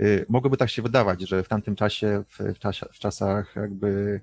e, 0.00 0.04
mogłoby 0.28 0.56
tak 0.56 0.70
się 0.70 0.82
wydawać, 0.82 1.28
że 1.28 1.42
w 1.42 1.48
tamtym 1.48 1.76
czasie, 1.76 2.24
w, 2.54 2.58
czasie, 2.58 2.86
w 2.92 2.98
czasach 2.98 3.56
jakby 3.56 4.20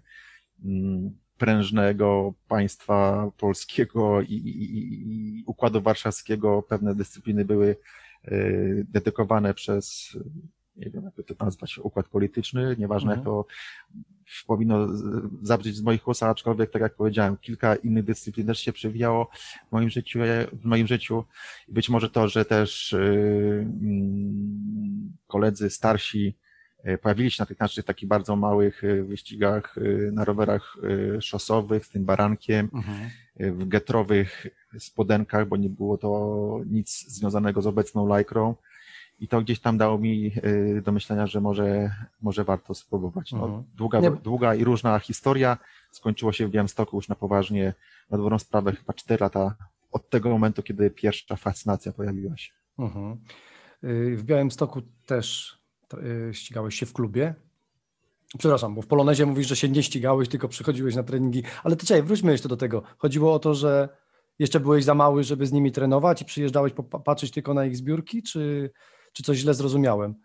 mm, 0.66 1.18
prężnego 1.38 2.34
państwa 2.48 3.32
polskiego 3.38 4.22
i, 4.22 4.34
i, 4.34 5.40
i 5.40 5.44
układu 5.46 5.82
warszawskiego 5.82 6.62
pewne 6.62 6.96
dyscypliny 6.96 7.46
były 7.46 7.76
dedykowane 8.90 9.54
przez 9.54 10.18
nie 10.76 10.90
wiem, 10.90 11.04
jak 11.04 11.28
to 11.28 11.46
nazwać, 11.46 11.78
układ 11.78 12.08
polityczny, 12.08 12.76
nieważne 12.80 13.14
mhm. 13.14 13.20
jak 13.20 13.26
to 13.26 13.46
powinno 14.48 14.88
zabrzeć 15.42 15.76
z 15.76 15.82
moich 15.82 16.08
ust, 16.08 16.24
aczkolwiek, 16.24 16.72
tak 16.72 16.82
jak 16.82 16.96
powiedziałem, 16.96 17.38
kilka 17.38 17.76
innych 17.76 18.04
dyscyplin 18.04 18.48
też 18.48 18.60
się 18.60 18.74
przewijało 18.74 19.30
w 19.70 19.72
moim 19.72 19.90
życiu, 19.90 20.20
w 20.54 20.66
moim 20.66 20.88
życiu. 20.88 21.24
Być 21.68 21.90
może 21.90 22.10
to, 22.10 22.28
że 22.28 22.46
też 22.46 22.92
yy, 22.92 23.68
koledzy 25.28 25.70
starsi 25.70 26.38
yy, 26.84 26.98
pojawili 26.98 27.32
się 27.32 27.42
na 27.44 27.46
tych 27.46 27.60
naszych 27.60 27.86
takich 27.86 28.10
bardzo 28.10 28.36
małych 28.36 28.84
yy, 28.84 29.04
wyścigach 29.04 29.76
na 30.12 30.26
rowerach 30.26 30.78
szosowych 31.20 31.86
z 31.86 31.90
tym 31.90 32.06
barankiem, 32.06 32.70
mhm. 32.74 33.10
w 33.60 33.68
getrowych 33.68 34.48
spodenkach, 34.80 35.48
bo 35.48 35.58
nie 35.58 35.70
było 35.70 35.98
to 35.98 36.60
nic 36.66 37.06
związanego 37.08 37.62
z 37.62 37.68
obecną 37.68 38.08
lajkrą 38.08 38.56
i 39.26 39.28
to 39.28 39.42
gdzieś 39.42 39.60
tam 39.60 39.78
dało 39.78 39.98
mi 39.98 40.32
y, 40.46 40.82
do 40.86 40.92
myślenia, 40.92 41.28
że 41.28 41.42
może, 41.42 41.92
może 42.22 42.44
warto 42.44 42.74
spróbować. 42.74 43.32
No, 43.32 43.46
mhm. 43.46 43.64
długa, 43.76 44.02
długa 44.02 44.56
i 44.56 44.64
różna 44.64 45.00
historia. 45.00 45.58
Skończyło 45.92 46.32
się 46.32 46.48
w 46.48 46.50
Białymstoku 46.50 46.98
już 46.98 47.08
na 47.08 47.16
poważnie, 47.16 47.74
na 48.10 48.18
dobrą 48.18 48.40
sprawę 48.40 48.72
chyba 48.72 48.94
4 48.94 49.24
lata 49.24 49.56
od 49.92 50.10
tego 50.10 50.30
momentu, 50.30 50.64
kiedy 50.64 50.90
pierwsza 50.90 51.36
fascynacja 51.36 51.92
pojawiła 51.92 52.38
się. 52.38 52.52
Mhm. 52.80 53.18
Y, 53.84 54.16
w 54.18 54.24
Białymstoku 54.24 54.82
też 55.06 55.58
y, 56.30 56.34
ścigałeś 56.34 56.76
się 56.76 56.86
w 56.86 56.94
klubie. 56.94 57.34
Przepraszam, 58.38 58.76
bo 58.76 58.82
w 58.82 58.88
Polonezie 58.88 59.26
mówisz, 59.26 59.48
że 59.48 59.56
się 59.56 59.70
nie 59.70 59.84
ścigałeś, 59.84 60.30
tylko 60.30 60.48
przychodziłeś 60.48 60.96
na 60.96 61.04
treningi. 61.04 61.44
Ale 61.64 61.76
to 61.76 61.86
czekaj, 61.86 62.04
wróćmy 62.04 62.32
jeszcze 62.32 62.50
do 62.50 62.58
tego. 62.58 62.84
Chodziło 62.98 63.34
o 63.34 63.40
to, 63.40 63.54
że 63.54 63.90
jeszcze 64.40 64.60
byłeś 64.60 64.84
za 64.84 64.94
mały, 64.94 65.24
żeby 65.24 65.46
z 65.46 65.52
nimi 65.52 65.72
trenować 65.72 66.22
i 66.22 66.26
przyjeżdżałeś 66.26 66.74
popatrzeć 66.74 67.32
tylko 67.32 67.54
na 67.54 67.66
ich 67.66 67.78
zbiórki, 67.78 68.24
czy, 68.24 68.72
czy 69.16 69.24
coś 69.24 69.38
źle 69.38 69.54
zrozumiałem? 69.54 70.16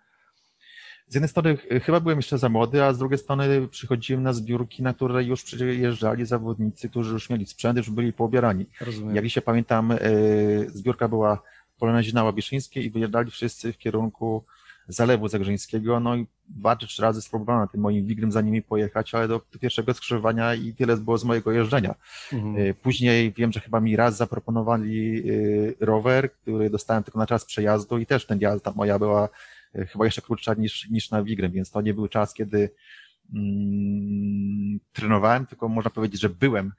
Z 1.09 1.15
jednej 1.15 1.29
strony 1.29 1.57
chyba 1.57 2.01
byłem 2.01 2.19
jeszcze 2.19 2.39
za 2.39 2.49
młody, 2.49 2.85
a 2.85 2.93
z 2.93 2.99
drugiej 2.99 3.19
strony 3.19 3.69
przychodziłem 3.69 4.23
na 4.23 4.33
zbiórki, 4.33 4.83
na 4.83 4.95
które 4.95 5.25
już 5.25 5.43
przyjeżdżali 5.43 6.27
zawodnicy, 6.27 6.89
którzy 6.89 7.13
już 7.13 7.31
mieli 7.31 7.47
sprzęt, 7.47 7.77
już 7.79 7.91
byli 7.91 8.13
poobierani. 8.13 8.67
Rozumiem. 8.81 9.17
Jak 9.17 9.29
się 9.29 9.43
pamiętam, 9.43 9.93
e, 9.93 9.99
zbiórka 10.69 11.09
była 11.09 11.37
w 11.77 11.79
Polonezie 11.79 12.13
na 12.13 12.25
Łabiszyńskiej 12.25 12.85
i 12.85 12.91
wyjeżdżali 12.91 13.31
wszyscy 13.31 13.73
w 13.73 13.79
kierunku 13.79 14.45
Zalewu 14.93 15.29
Zagrzeńskiego, 15.29 16.01
no 16.01 16.17
i 16.17 16.27
dwa 16.49 16.77
czy 16.77 16.87
trzy 16.87 17.03
razy 17.03 17.23
spróbowałem 17.23 17.63
na 17.63 17.67
tym 17.67 17.81
moim 17.81 18.07
wigrym 18.07 18.33
za 18.33 18.41
nimi 18.41 18.63
pojechać, 18.63 19.15
ale 19.15 19.29
do, 19.29 19.41
do 19.53 19.59
pierwszego 19.59 19.95
skrzyżowania 19.95 20.55
i 20.55 20.75
tyle 20.75 20.97
było 20.97 21.19
z 21.19 21.25
mojego 21.25 21.53
jeżdżenia. 21.53 21.95
Mhm. 22.33 22.57
E, 22.57 22.75
później 22.75 23.33
wiem, 23.33 23.53
że 23.53 23.61
chyba 23.61 23.81
mi 23.81 23.97
raz 23.97 24.17
zaproponowali 24.17 25.19
e, 25.19 25.87
rower, 25.87 26.33
który 26.33 26.71
dostałem 26.71 27.03
tylko 27.03 27.19
na 27.19 27.27
czas 27.27 27.45
przejazdu 27.45 27.99
i 27.99 28.07
też 28.07 28.27
ten 28.27 28.41
jazda 28.41 28.73
moja 28.77 28.99
była 28.99 29.29
e, 29.75 29.87
chyba 29.87 30.05
jeszcze 30.05 30.23
krótsza 30.23 30.55
niż, 30.55 30.89
niż 30.91 31.11
na 31.11 31.23
wigrym, 31.23 31.53
więc 31.53 31.71
to 31.71 31.81
nie 31.81 31.95
był 31.95 32.09
czas, 32.09 32.35
kiedy 32.35 32.71
mm, 33.35 34.81
trenowałem, 34.93 35.47
tylko 35.47 35.69
można 35.69 35.91
powiedzieć, 35.91 36.21
że 36.21 36.29
byłem 36.29 36.73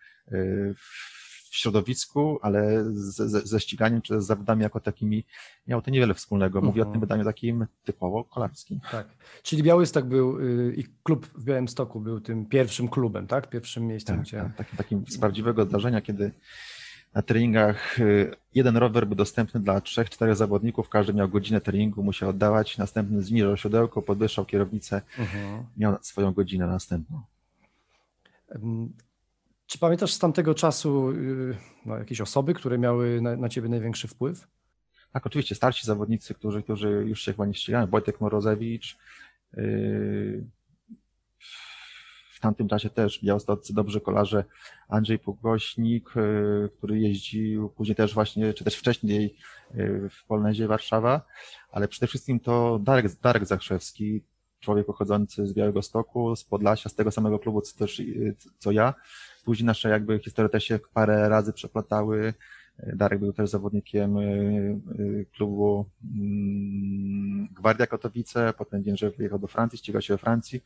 w 0.75 1.20
w 1.51 1.55
środowisku, 1.55 2.39
ale 2.41 2.83
ze, 2.93 3.41
ze 3.41 3.59
ściganiem 3.59 4.01
czy 4.01 4.21
z 4.21 4.25
zawodami 4.25 4.63
jako 4.63 4.79
takimi 4.79 5.25
miało 5.67 5.81
to 5.81 5.91
niewiele 5.91 6.13
wspólnego. 6.13 6.61
Mówię 6.61 6.81
uh 6.81 6.87
-huh. 6.87 6.89
o 6.89 6.93
tym 6.93 6.95
mhm. 6.95 6.99
wydaniu 7.01 7.23
takim 7.23 7.67
typowo 7.83 8.23
kolarskim. 8.23 8.79
Tak. 8.91 9.07
Czyli 9.43 9.63
Białystok 9.63 10.05
był 10.05 10.39
y, 10.39 10.75
i 10.77 10.83
klub 11.03 11.27
w 11.35 11.43
Białymstoku 11.43 11.99
był 11.99 12.21
tym 12.21 12.45
pierwszym 12.45 12.87
klubem, 12.87 13.27
tak? 13.27 13.49
Pierwszym 13.49 13.87
miejscem, 13.87 14.15
tak, 14.15 14.25
gdzie... 14.25 14.37
Tak, 14.37 14.55
takim, 14.57 14.77
takim 14.77 15.05
z 15.07 15.17
prawdziwego 15.17 15.65
zdarzenia, 15.65 16.01
kiedy 16.01 16.31
na 17.13 17.21
treningach 17.21 17.99
y, 17.99 18.35
jeden 18.53 18.77
rower 18.77 19.07
był 19.07 19.15
dostępny 19.15 19.59
dla 19.59 19.81
trzech, 19.81 20.09
czterech 20.09 20.35
zawodników, 20.35 20.89
każdy 20.89 21.13
miał 21.13 21.29
godzinę 21.29 21.61
treningu, 21.61 22.03
musiał 22.03 22.29
oddawać, 22.29 22.77
następny 22.77 23.23
zniżał 23.23 23.57
siodełko, 23.57 24.01
podwyższał 24.01 24.45
kierownicę, 24.45 25.01
uh 25.13 25.19
mhm. 25.19 25.59
-huh. 25.59 25.63
miał 25.77 25.97
swoją 26.01 26.33
godzinę 26.33 26.67
następną. 26.67 27.21
Czy 29.71 29.79
pamiętasz 29.79 30.13
z 30.13 30.19
tamtego 30.19 30.55
czasu 30.55 31.11
y, 31.11 31.57
no, 31.85 31.97
jakieś 31.97 32.21
osoby, 32.21 32.53
które 32.53 32.77
miały 32.77 33.21
na, 33.21 33.35
na 33.35 33.49
ciebie 33.49 33.69
największy 33.69 34.07
wpływ? 34.07 34.47
Tak, 35.13 35.27
oczywiście 35.27 35.55
starsi 35.55 35.85
zawodnicy, 35.85 36.33
którzy, 36.33 36.63
którzy 36.63 36.89
już 36.89 37.21
się 37.21 37.31
chyba 37.31 37.45
nie 37.45 37.53
ścigają. 37.53 37.87
Wojtek 37.87 38.21
Morozewicz. 38.21 38.97
Yy, 39.53 40.45
w 42.31 42.39
tamtym 42.39 42.67
czasie 42.67 42.89
też 42.89 43.23
białostoccy 43.23 43.73
dobrze 43.73 44.01
kolarze 44.01 44.43
Andrzej 44.89 45.19
Pogośnik, 45.19 46.09
yy, 46.15 46.69
który 46.77 46.99
jeździł 46.99 47.69
później 47.69 47.95
też 47.95 48.13
właśnie, 48.13 48.53
czy 48.53 48.63
też 48.63 48.75
wcześniej 48.75 49.37
yy, 49.73 50.09
w 50.09 50.25
Polnezie 50.25 50.67
Warszawa, 50.67 51.21
ale 51.71 51.87
przede 51.87 52.07
wszystkim 52.07 52.39
to 52.39 52.79
Darek, 52.79 53.19
Darek 53.21 53.45
Zachrzewski, 53.45 54.23
człowiek 54.61 54.85
pochodzący 54.85 55.47
z 55.47 55.53
Białego 55.53 55.81
Stoku, 55.81 56.35
z 56.35 56.43
Podlasia, 56.43 56.89
z 56.89 56.95
tego 56.95 57.11
samego 57.11 57.39
klubu 57.39 57.61
co, 57.61 57.77
też, 57.77 58.01
co 58.57 58.71
ja, 58.71 58.93
Później 59.43 59.65
nasze 59.65 59.89
jakby 59.89 60.19
historie 60.19 60.49
też 60.49 60.63
się 60.63 60.79
parę 60.93 61.29
razy 61.29 61.53
przeplatały. 61.53 62.33
Darek 62.93 63.19
był 63.19 63.33
też 63.33 63.49
zawodnikiem 63.49 64.17
y, 64.17 64.79
y, 64.99 65.25
klubu 65.35 65.85
mm, 66.15 67.47
Gwardia 67.53 67.87
Katowice, 67.87 68.53
potem 68.57 68.83
wiem, 68.83 68.97
że 68.97 69.11
wyjechał 69.11 69.39
do 69.39 69.47
Francji, 69.47 69.77
ścigał 69.77 70.01
się 70.01 70.13
we 70.13 70.17
Francji, 70.17 70.61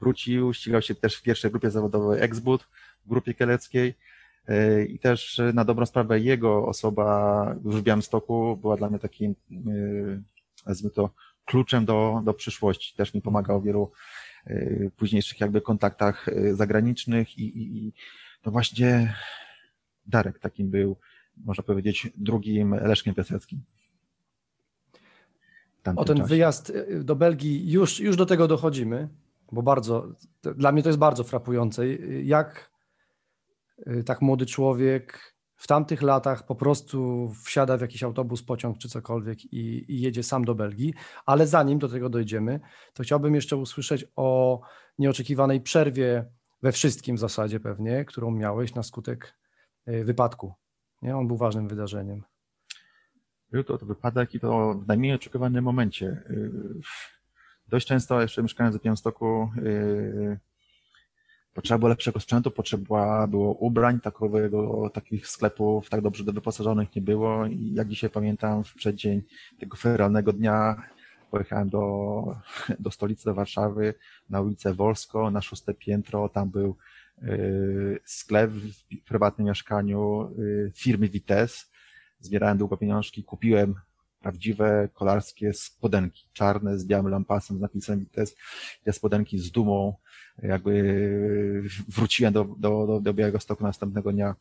wrócił, 0.00 0.52
ścigał 0.54 0.82
się 0.82 0.94
też 0.94 1.16
w 1.16 1.22
pierwszej 1.22 1.50
grupie 1.50 1.70
zawodowej 1.70 2.22
Exbud, 2.22 2.62
w 3.06 3.08
grupie 3.08 3.34
kieleckiej. 3.34 3.94
I 4.88 4.98
też 4.98 5.40
na 5.54 5.64
dobrą 5.64 5.86
sprawę 5.86 6.20
jego 6.20 6.66
osoba 6.66 7.56
w 7.64 7.82
Białymstoku 7.82 8.56
była 8.56 8.76
dla 8.76 8.90
mnie 8.90 8.98
takim, 8.98 9.34
nazwijmy 10.66 10.90
to, 10.90 11.10
kluczem 11.44 11.84
do, 11.84 12.22
do 12.24 12.34
przyszłości. 12.34 12.94
Też 12.96 13.14
mi 13.14 13.22
pomagał 13.22 13.60
w 13.60 13.64
wielu 13.64 13.92
e, 14.46 14.90
późniejszych 14.96 15.40
jakby 15.40 15.60
kontaktach 15.60 16.26
zagranicznych 16.52 17.38
i, 17.38 17.42
i, 17.42 17.86
i 17.86 17.92
to 18.42 18.50
właśnie 18.50 19.14
Darek 20.06 20.38
takim 20.38 20.70
był, 20.70 20.96
można 21.36 21.64
powiedzieć, 21.64 22.08
drugim 22.16 22.74
Leszkiem 22.74 23.14
Piaseckim. 23.14 23.62
O 25.96 26.04
ten 26.04 26.16
czasie. 26.16 26.28
wyjazd 26.28 26.72
do 27.00 27.16
Belgii, 27.16 27.72
już, 27.72 28.00
już 28.00 28.16
do 28.16 28.26
tego 28.26 28.48
dochodzimy, 28.48 29.08
bo 29.52 29.62
bardzo, 29.62 30.12
dla 30.42 30.72
mnie 30.72 30.82
to 30.82 30.88
jest 30.88 30.98
bardzo 30.98 31.24
frapujące. 31.24 31.88
Jak 32.22 32.74
Y, 33.86 34.04
tak 34.04 34.22
młody 34.22 34.46
człowiek 34.46 35.33
w 35.56 35.66
tamtych 35.66 36.02
latach 36.02 36.46
po 36.46 36.54
prostu 36.54 37.28
wsiada 37.44 37.76
w 37.76 37.80
jakiś 37.80 38.02
autobus, 38.02 38.42
pociąg 38.42 38.78
czy 38.78 38.88
cokolwiek 38.88 39.44
i, 39.44 39.92
i, 39.92 40.00
jedzie 40.00 40.22
sam 40.22 40.44
do 40.44 40.54
Belgii. 40.54 40.94
Ale 41.26 41.46
zanim 41.46 41.78
do 41.78 41.88
tego 41.88 42.08
dojdziemy, 42.08 42.60
to 42.92 43.02
chciałbym 43.02 43.34
jeszcze 43.34 43.56
usłyszeć 43.56 44.04
o 44.16 44.60
nieoczekiwanej 44.98 45.60
przerwie 45.60 46.24
we 46.62 46.72
wszystkim 46.72 47.16
w 47.16 47.18
zasadzie 47.18 47.60
pewnie, 47.60 48.04
którą 48.04 48.30
miałeś 48.30 48.74
na 48.74 48.82
skutek 48.82 49.34
y, 49.88 50.04
wypadku. 50.04 50.54
Nie? 51.02 51.16
On 51.16 51.26
był 51.26 51.36
ważnym 51.36 51.68
wydarzeniem. 51.68 52.22
Był 53.50 53.64
to, 53.64 53.78
to 53.78 53.86
wypadek 53.86 54.34
i 54.34 54.40
to 54.40 54.74
w 54.74 54.86
najmniej 54.86 55.14
oczekiwanym 55.14 55.64
momencie. 55.64 56.06
Y, 56.06 56.50
dość 57.68 57.86
często 57.86 58.20
jeszcze 58.20 58.42
mieszkając 58.42 58.76
w 58.76 58.82
Białymstoku 58.82 59.50
Potrzeba 61.54 61.78
było 61.78 61.88
lepszego 61.88 62.20
sprzętu, 62.20 62.50
potrzeba 62.50 63.26
było 63.26 63.54
ubrań, 63.54 64.00
takowego, 64.00 64.90
takich 64.92 65.26
sklepów 65.26 65.90
tak 65.90 66.00
dobrze 66.00 66.24
wyposażonych 66.24 66.96
nie 66.96 67.02
było. 67.02 67.46
I 67.46 67.72
jak 67.74 67.88
dzisiaj 67.88 68.10
pamiętam, 68.10 68.64
w 68.64 68.74
przeddzień 68.74 69.22
tego 69.58 69.76
feralnego 69.76 70.32
dnia 70.32 70.82
pojechałem 71.30 71.68
do, 71.68 72.36
do 72.80 72.90
stolicy, 72.90 73.24
do 73.24 73.34
Warszawy, 73.34 73.94
na 74.30 74.40
ulicę 74.40 74.74
Wolsko, 74.74 75.30
na 75.30 75.42
szóste 75.42 75.74
piętro, 75.74 76.28
tam 76.28 76.50
był 76.50 76.76
y, 77.22 78.00
sklep 78.04 78.50
w 78.50 79.04
prywatnym 79.08 79.46
mieszkaniu 79.46 80.30
y, 80.38 80.72
firmy 80.74 81.08
Vites, 81.08 81.72
zbierałem 82.20 82.58
długo 82.58 82.76
pieniążki, 82.76 83.24
kupiłem 83.24 83.74
prawdziwe 84.20 84.88
kolarskie 84.94 85.52
spodenki, 85.52 86.28
czarne 86.32 86.78
z 86.78 86.86
białym 86.86 87.08
lampasem 87.08 87.58
z 87.58 87.60
napisem 87.60 87.98
Vites, 88.00 88.36
te 88.84 88.92
spodenki 88.92 89.38
z 89.38 89.50
dumą 89.50 89.94
jakby 90.42 91.62
wróciłem 91.88 92.32
do, 92.32 92.44
do, 92.44 92.86
do, 92.86 93.00
do 93.00 93.14
Białego 93.14 93.40
Stoku 93.40 93.64
następnego 93.64 94.12
dnia, 94.12 94.34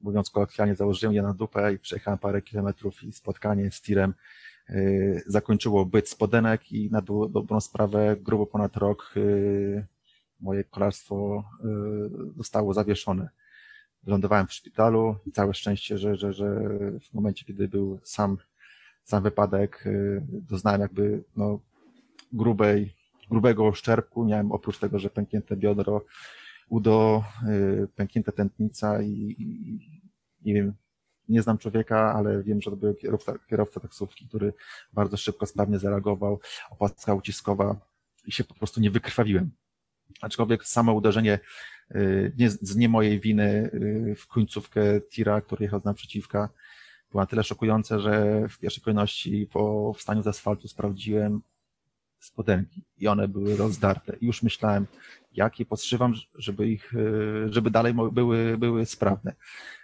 mówiąc 0.00 0.30
kolokwialnie, 0.30 0.74
założyłem 0.74 1.14
je 1.14 1.22
na 1.22 1.34
dupę 1.34 1.72
i 1.74 1.78
przejechałem 1.78 2.18
parę 2.18 2.42
kilometrów 2.42 3.02
i 3.02 3.12
spotkanie 3.12 3.70
z 3.70 3.82
tirem 3.82 4.14
yy, 4.68 5.22
zakończyło 5.26 5.86
byt 5.86 6.08
spodenek 6.08 6.72
i 6.72 6.90
na 6.90 7.02
dobrą 7.30 7.60
sprawę 7.60 8.16
grubo 8.20 8.46
ponad 8.46 8.76
rok 8.76 9.12
yy, 9.16 9.86
moje 10.40 10.64
kolarstwo 10.64 11.44
yy, 11.64 12.10
zostało 12.36 12.74
zawieszone. 12.74 13.28
Lądowałem 14.06 14.46
w 14.46 14.52
szpitalu 14.52 15.16
i 15.26 15.32
całe 15.32 15.54
szczęście, 15.54 15.98
że, 15.98 16.16
że, 16.16 16.32
że 16.32 16.60
w 17.00 17.14
momencie, 17.14 17.44
kiedy 17.44 17.68
był 17.68 18.00
sam, 18.02 18.36
sam 19.04 19.22
wypadek, 19.22 19.84
doznałem 20.22 20.80
jakby 20.80 21.24
no, 21.36 21.60
grubej 22.32 22.99
grubego 23.30 23.66
oszczerku. 23.66 24.24
Miałem 24.24 24.52
oprócz 24.52 24.78
tego, 24.78 24.98
że 24.98 25.10
pęknięte 25.10 25.56
biodro, 25.56 26.04
udo, 26.68 27.24
y, 27.48 27.88
pęknięta 27.96 28.32
tętnica 28.32 29.02
i, 29.02 29.36
i 29.38 30.00
nie 30.44 30.54
wiem, 30.54 30.74
nie 31.28 31.42
znam 31.42 31.58
człowieka, 31.58 32.14
ale 32.14 32.42
wiem, 32.42 32.62
że 32.62 32.70
to 32.70 32.76
był 32.76 32.94
kierowca, 32.94 33.34
kierowca 33.50 33.80
taksówki, 33.80 34.28
który 34.28 34.52
bardzo 34.92 35.16
szybko, 35.16 35.46
sprawnie 35.46 35.78
zareagował, 35.78 36.40
opaska 36.70 37.14
uciskowa 37.14 37.76
i 38.26 38.32
się 38.32 38.44
po 38.44 38.54
prostu 38.54 38.80
nie 38.80 38.90
wykrwawiłem. 38.90 39.50
Aczkolwiek 40.20 40.64
samo 40.64 40.92
uderzenie 40.92 41.38
y, 41.94 42.32
nie, 42.38 42.50
z 42.50 42.76
nie 42.76 42.88
mojej 42.88 43.20
winy 43.20 43.70
y, 43.74 44.14
w 44.18 44.26
końcówkę 44.26 45.00
tira, 45.00 45.40
który 45.40 45.64
jechał 45.64 45.80
z 45.80 45.84
naprzeciwka, 45.84 46.48
było 47.10 47.22
na 47.22 47.26
tyle 47.26 47.44
szokujące, 47.44 48.00
że 48.00 48.44
w 48.48 48.58
pierwszej 48.58 48.84
kolejności 48.84 49.48
po 49.52 49.92
wstaniu 49.94 50.22
z 50.22 50.26
asfaltu 50.26 50.68
sprawdziłem, 50.68 51.40
spodenki 52.20 52.84
i 52.98 53.08
one 53.08 53.28
były 53.28 53.56
rozdarte. 53.56 54.16
I 54.20 54.26
już 54.26 54.42
myślałem, 54.42 54.86
jak 55.32 55.60
je 55.60 55.66
podszywam, 55.66 56.14
żeby 56.34 56.68
ich, 56.68 56.94
e, 56.94 57.52
żeby 57.52 57.70
dalej 57.70 57.94
były, 58.12 58.58
były 58.58 58.86
sprawne. 58.86 59.34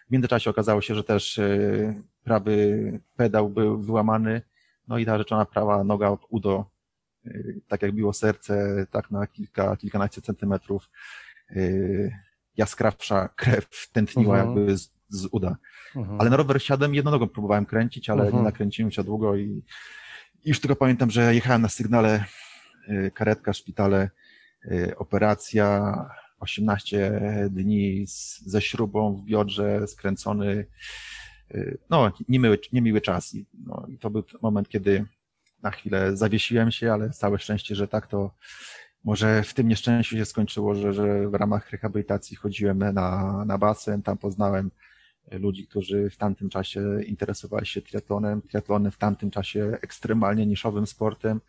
W 0.08 0.10
międzyczasie 0.10 0.50
okazało 0.50 0.80
się, 0.80 0.94
że 0.94 1.04
też 1.04 1.38
e, 1.38 2.02
prawy 2.24 3.00
pedał 3.16 3.48
był 3.48 3.82
wyłamany, 3.82 4.42
no 4.88 4.98
i 4.98 5.06
ta 5.06 5.18
rzeczona 5.18 5.44
prawa 5.44 5.84
noga 5.84 6.16
udo, 6.28 6.70
e, 7.26 7.30
tak 7.68 7.82
jak 7.82 7.92
biło 7.92 8.12
serce, 8.12 8.86
tak 8.90 9.10
na 9.10 9.26
kilka, 9.26 9.76
kilkanaście 9.76 10.22
centymetrów, 10.22 10.90
jaskrawsza 12.56 13.28
krew 13.28 13.90
tętniła 13.92 14.36
uh-huh. 14.36 14.46
jakby 14.46 14.76
z, 14.76 14.90
z 15.08 15.28
uda. 15.30 15.56
Uh-huh. 15.94 16.16
Ale 16.18 16.30
na 16.30 16.36
rower 16.36 16.62
siadłem 16.62 16.94
jedną 16.94 17.10
nogą 17.10 17.28
próbowałem 17.28 17.66
kręcić, 17.66 18.10
ale 18.10 18.24
uh-huh. 18.24 18.34
nie 18.34 18.42
nakręciłem 18.42 18.90
się 18.90 19.04
długo 19.04 19.36
i 19.36 19.62
już 20.46 20.60
tylko 20.60 20.76
pamiętam, 20.76 21.10
że 21.10 21.34
jechałem 21.34 21.62
na 21.62 21.68
sygnale 21.68 22.24
y, 22.88 23.10
karetka, 23.14 23.52
szpitale, 23.52 24.10
y, 24.64 24.96
operacja, 24.96 25.94
18 26.40 27.20
dni 27.50 28.06
z, 28.06 28.40
ze 28.40 28.62
śrubą 28.62 29.16
w 29.16 29.24
biodrze, 29.24 29.86
skręcony, 29.86 30.66
y, 31.54 31.78
no, 31.90 32.12
niemiły, 32.28 32.58
niemiły 32.72 33.00
czas. 33.00 33.34
I, 33.34 33.46
no, 33.66 33.86
I 33.88 33.98
to 33.98 34.10
był 34.10 34.24
moment, 34.42 34.68
kiedy 34.68 35.04
na 35.62 35.70
chwilę 35.70 36.16
zawiesiłem 36.16 36.70
się, 36.70 36.92
ale 36.92 37.10
całe 37.10 37.38
szczęście, 37.38 37.74
że 37.74 37.88
tak 37.88 38.06
to 38.06 38.34
może 39.04 39.42
w 39.42 39.54
tym 39.54 39.68
nieszczęściu 39.68 40.16
się 40.16 40.24
skończyło, 40.24 40.74
że, 40.74 40.92
że 40.92 41.28
w 41.28 41.34
ramach 41.34 41.70
rehabilitacji 41.70 42.36
chodziłem 42.36 42.78
na, 42.78 43.44
na 43.44 43.58
basen, 43.58 44.02
tam 44.02 44.18
poznałem 44.18 44.70
ludzi, 45.30 45.66
którzy 45.66 46.10
w 46.10 46.16
tamtym 46.16 46.48
czasie 46.48 47.02
interesowali 47.06 47.66
się 47.66 47.82
triatlonem. 47.82 48.42
Triatlonem 48.42 48.92
w 48.92 48.98
tamtym 48.98 49.30
czasie 49.30 49.78
ekstremalnie 49.82 50.46
niszowym 50.46 50.86
sportem. 50.86 51.40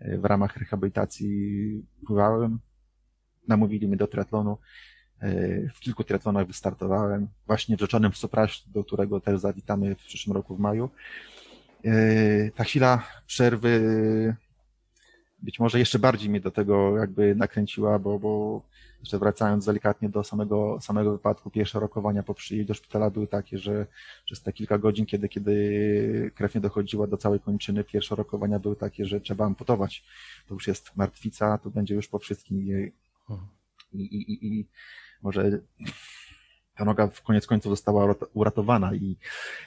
W 0.00 0.24
ramach 0.24 0.56
rehabilitacji 0.56 1.82
pływałem. 2.06 2.58
Namówili 3.48 3.88
mnie 3.88 3.96
do 3.96 4.06
triatlonu. 4.06 4.58
W 5.74 5.80
kilku 5.80 6.04
triatlonach 6.04 6.46
wystartowałem. 6.46 7.28
Właśnie 7.46 7.76
w 7.76 7.80
rzeczonym 7.80 8.12
Sopraś, 8.12 8.64
do 8.66 8.84
którego 8.84 9.20
też 9.20 9.40
zawitamy 9.40 9.94
w 9.94 9.98
przyszłym 9.98 10.36
roku 10.36 10.56
w 10.56 10.60
maju. 10.60 10.90
Ta 12.54 12.64
chwila 12.64 13.06
przerwy 13.26 14.36
być 15.42 15.60
może 15.60 15.78
jeszcze 15.78 15.98
bardziej 15.98 16.30
mnie 16.30 16.40
do 16.40 16.50
tego 16.50 16.98
jakby 16.98 17.34
nakręciła, 17.34 17.98
bo, 17.98 18.18
bo 18.18 18.62
jeszcze 19.04 19.18
wracając 19.18 19.66
delikatnie 19.66 20.08
do 20.08 20.24
samego, 20.24 20.78
samego 20.80 21.12
wypadku, 21.12 21.50
pierwsze 21.50 21.80
rokowania 21.80 22.22
po 22.22 22.34
przyjeździe 22.34 22.68
do 22.68 22.74
szpitala 22.74 23.10
były 23.10 23.26
takie, 23.26 23.58
że 23.58 23.86
przez 24.24 24.42
te 24.42 24.52
kilka 24.52 24.78
godzin, 24.78 25.06
kiedy, 25.06 25.28
kiedy 25.28 26.32
krew 26.34 26.54
nie 26.54 26.60
dochodziła 26.60 27.06
do 27.06 27.16
całej 27.16 27.40
kończyny, 27.40 27.84
pierwsze 27.84 28.14
rokowania 28.14 28.58
były 28.58 28.76
takie, 28.76 29.06
że 29.06 29.20
trzeba 29.20 29.44
amputować. 29.46 30.04
To 30.48 30.54
już 30.54 30.66
jest 30.66 30.96
martwica, 30.96 31.58
to 31.58 31.70
będzie 31.70 31.94
już 31.94 32.08
po 32.08 32.18
wszystkim 32.18 32.58
i, 32.62 32.92
i, 33.92 34.02
i, 34.02 34.46
i 34.46 34.66
może 35.22 35.60
ta 36.74 36.84
noga 36.84 37.06
w 37.06 37.22
koniec 37.22 37.46
końców 37.46 37.72
została 37.72 38.14
uratowana 38.34 38.94
i 38.94 39.16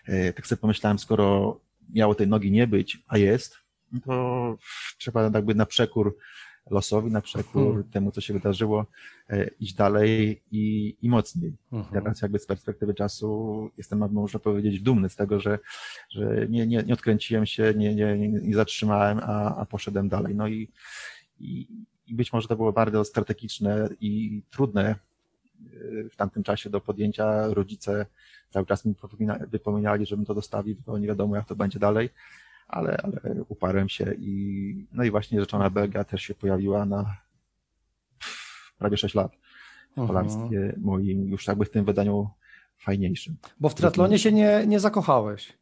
e, 0.06 0.34
tak 0.34 0.48
sobie 0.48 0.60
pomyślałem, 0.60 1.00
skoro 1.00 1.60
miało 1.94 2.16
tej 2.16 2.28
nogi 2.28 2.52
nie 2.52 2.68
być, 2.68 3.04
a 3.08 3.18
jest, 3.18 3.58
to 4.06 4.58
trzeba 4.98 5.24
jakby 5.24 5.56
na 5.56 5.66
przekór 5.66 6.18
losowi, 6.70 7.12
na 7.12 7.22
przekór 7.22 7.64
hmm. 7.64 7.84
temu, 7.84 8.12
co 8.12 8.22
się 8.22 8.34
wydarzyło, 8.34 8.86
e, 9.30 9.48
iść 9.60 9.74
dalej 9.74 10.42
i, 10.52 10.96
i 11.02 11.10
mocniej. 11.10 11.54
Hmm. 11.72 11.90
Teraz 11.94 12.22
jakby 12.22 12.40
z 12.40 12.46
perspektywy 12.46 12.94
czasu 12.94 13.72
jestem, 13.78 14.12
można 14.12 14.40
powiedzieć, 14.40 14.82
dumny 14.82 15.10
z 15.10 15.16
tego, 15.16 15.40
że, 15.40 15.60
że 16.10 16.48
nie, 16.50 16.68
nie, 16.68 16.84
nie 16.84 16.94
odkręciłem 16.94 17.46
się, 17.46 17.74
nie, 17.78 17.96
nie, 17.96 18.18
nie 18.18 18.56
zatrzymałem, 18.56 19.20
a, 19.24 19.56
a 19.56 19.66
poszedłem 19.66 20.10
dalej. 20.10 20.36
No 20.36 20.48
i, 20.48 20.70
i, 21.40 21.68
i 22.08 22.14
być 22.14 22.34
może 22.34 22.48
to 22.48 22.56
było 22.56 22.74
bardzo 22.74 23.04
strategiczne 23.06 23.90
i 24.02 24.42
trudne 24.50 24.90
e, 24.90 24.96
w 26.10 26.16
tamtym 26.16 26.44
czasie 26.44 26.70
do 26.70 26.82
podjęcia. 26.82 27.48
Rodzice 27.48 28.06
cały 28.50 28.66
czas 28.66 28.86
mi 28.86 28.96
wypominali, 29.48 30.06
żebym 30.06 30.26
to 30.26 30.36
dostawił, 30.36 30.76
bo 30.86 30.98
nie 30.98 31.08
wiadomo, 31.08 31.36
jak 31.36 31.48
to 31.48 31.56
będzie 31.56 31.80
dalej 31.80 32.10
ale, 32.68 32.98
ale 32.98 33.44
uparłem 33.48 33.90
się 33.90 34.14
i 34.20 34.88
no 34.92 35.04
i 35.04 35.12
właśnie 35.12 35.40
rzeczona 35.40 35.70
Belgia 35.70 36.04
też 36.04 36.22
się 36.22 36.36
pojawiła 36.36 36.86
na 36.86 37.18
prawie 38.78 38.98
6 38.98 39.16
lat 39.16 39.32
w 39.98 40.08
kolarstwie 40.08 40.76
moim, 40.78 41.28
już 41.28 41.48
jakby 41.48 41.66
w 41.66 41.70
tym 41.70 41.86
wydaniu 41.86 42.30
fajniejszym. 42.78 43.38
Bo 43.60 43.70
w 43.70 43.76
triatlonie 43.76 44.20
się 44.20 44.32
nie, 44.32 44.64
nie 44.68 44.80
zakochałeś. 44.80 45.54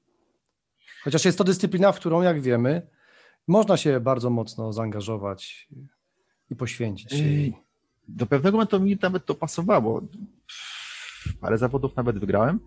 Chociaż 1.04 1.26
jest 1.26 1.38
to 1.38 1.44
dyscyplina, 1.44 1.92
w 1.92 2.00
którą, 2.00 2.22
jak 2.22 2.42
wiemy, 2.42 2.88
można 3.48 3.78
się 3.78 4.00
bardzo 4.00 4.30
mocno 4.30 4.74
zaangażować 4.74 5.68
i 6.50 6.56
poświęcić 6.56 7.12
się. 7.12 7.24
Do 8.08 8.26
pewnego 8.26 8.58
momentu 8.58 8.80
mi 8.80 8.98
nawet 9.02 9.26
to 9.26 9.36
pasowało. 9.36 10.02
parę 11.42 11.58
zawodów 11.58 11.96
nawet 11.96 12.20
wygrałem 12.20 12.60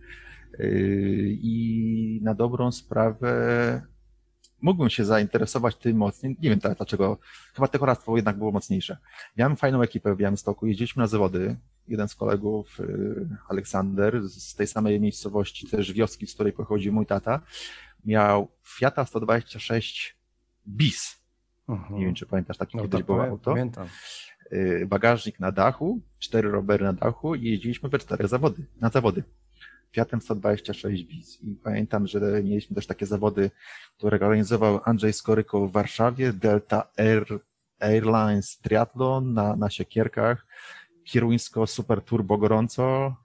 i 1.31 2.21
na 2.23 2.35
dobrą 2.35 2.73
sprawę 2.73 3.83
mógłbym 4.63 4.91
się 4.91 5.05
zainteresować 5.05 5.77
tym 5.77 5.97
mocniej. 5.97 6.37
Nie 6.41 6.51
wiem 6.51 6.59
dlaczego. 6.59 7.19
Chyba 7.55 7.69
te 7.69 7.79
kolarstwo 7.79 8.17
jednak 8.17 8.39
było 8.39 8.53
mocniejsze. 8.53 8.97
Miałem 9.37 9.57
fajną 9.57 9.83
ekipę 9.83 10.15
w 10.15 10.17
Białymstoku, 10.17 10.67
jeździliśmy 10.67 11.01
na 11.01 11.07
zawody. 11.07 11.57
Jeden 11.89 12.09
z 12.09 12.15
kolegów, 12.15 12.81
y, 12.81 13.29
Aleksander, 13.49 14.29
z 14.29 14.55
tej 14.55 14.67
samej 14.67 15.01
miejscowości, 15.01 15.67
też 15.67 15.93
wioski, 15.93 16.27
z 16.27 16.35
której 16.35 16.53
pochodzi 16.53 16.91
mój 16.91 17.07
tata, 17.07 17.41
miał 18.05 18.49
Fiata 18.65 19.05
126 19.05 20.17
BIS. 20.69 21.19
Nie 21.91 22.05
wiem, 22.05 22.15
czy 22.15 22.27
pamiętasz, 22.27 22.57
taki 22.57 22.77
no, 22.77 22.83
kiedyś 22.83 22.99
tak, 22.99 23.07
było 23.07 23.25
auto. 23.25 23.51
Pamiętam. 23.51 23.89
Y, 24.53 24.87
bagażnik 24.89 25.41
na 25.41 25.53
dachu, 25.53 26.01
cztery 26.19 26.51
rowery 26.51 26.85
na 26.85 26.93
dachu 26.93 27.35
i 27.35 27.45
jeździliśmy 27.51 27.89
we 27.89 27.99
cztery 27.99 28.29
zawody, 28.29 28.67
na 28.81 28.89
zawody. 28.89 29.25
Fiatem 29.93 30.21
126 30.21 31.05
bis. 31.05 31.43
I 31.43 31.55
pamiętam, 31.55 32.07
że 32.07 32.21
mieliśmy 32.21 32.77
też 32.77 32.87
takie 32.87 33.07
zawody, 33.07 33.51
które 33.99 34.15
organizował 34.15 34.81
Andrzej 34.85 35.13
Skoryko 35.13 35.67
w 35.67 35.73
Warszawie, 35.73 36.33
Delta 36.33 36.91
Air, 36.97 37.41
Airlines 37.81 38.59
Triathlon 38.59 39.35
na, 39.35 39.57
na 39.57 39.71
Siekierkach, 39.71 40.47
Kieruńsko 41.05 41.67
Super 41.67 42.03
Turbo 42.03 42.39
Gorąco 42.39 43.17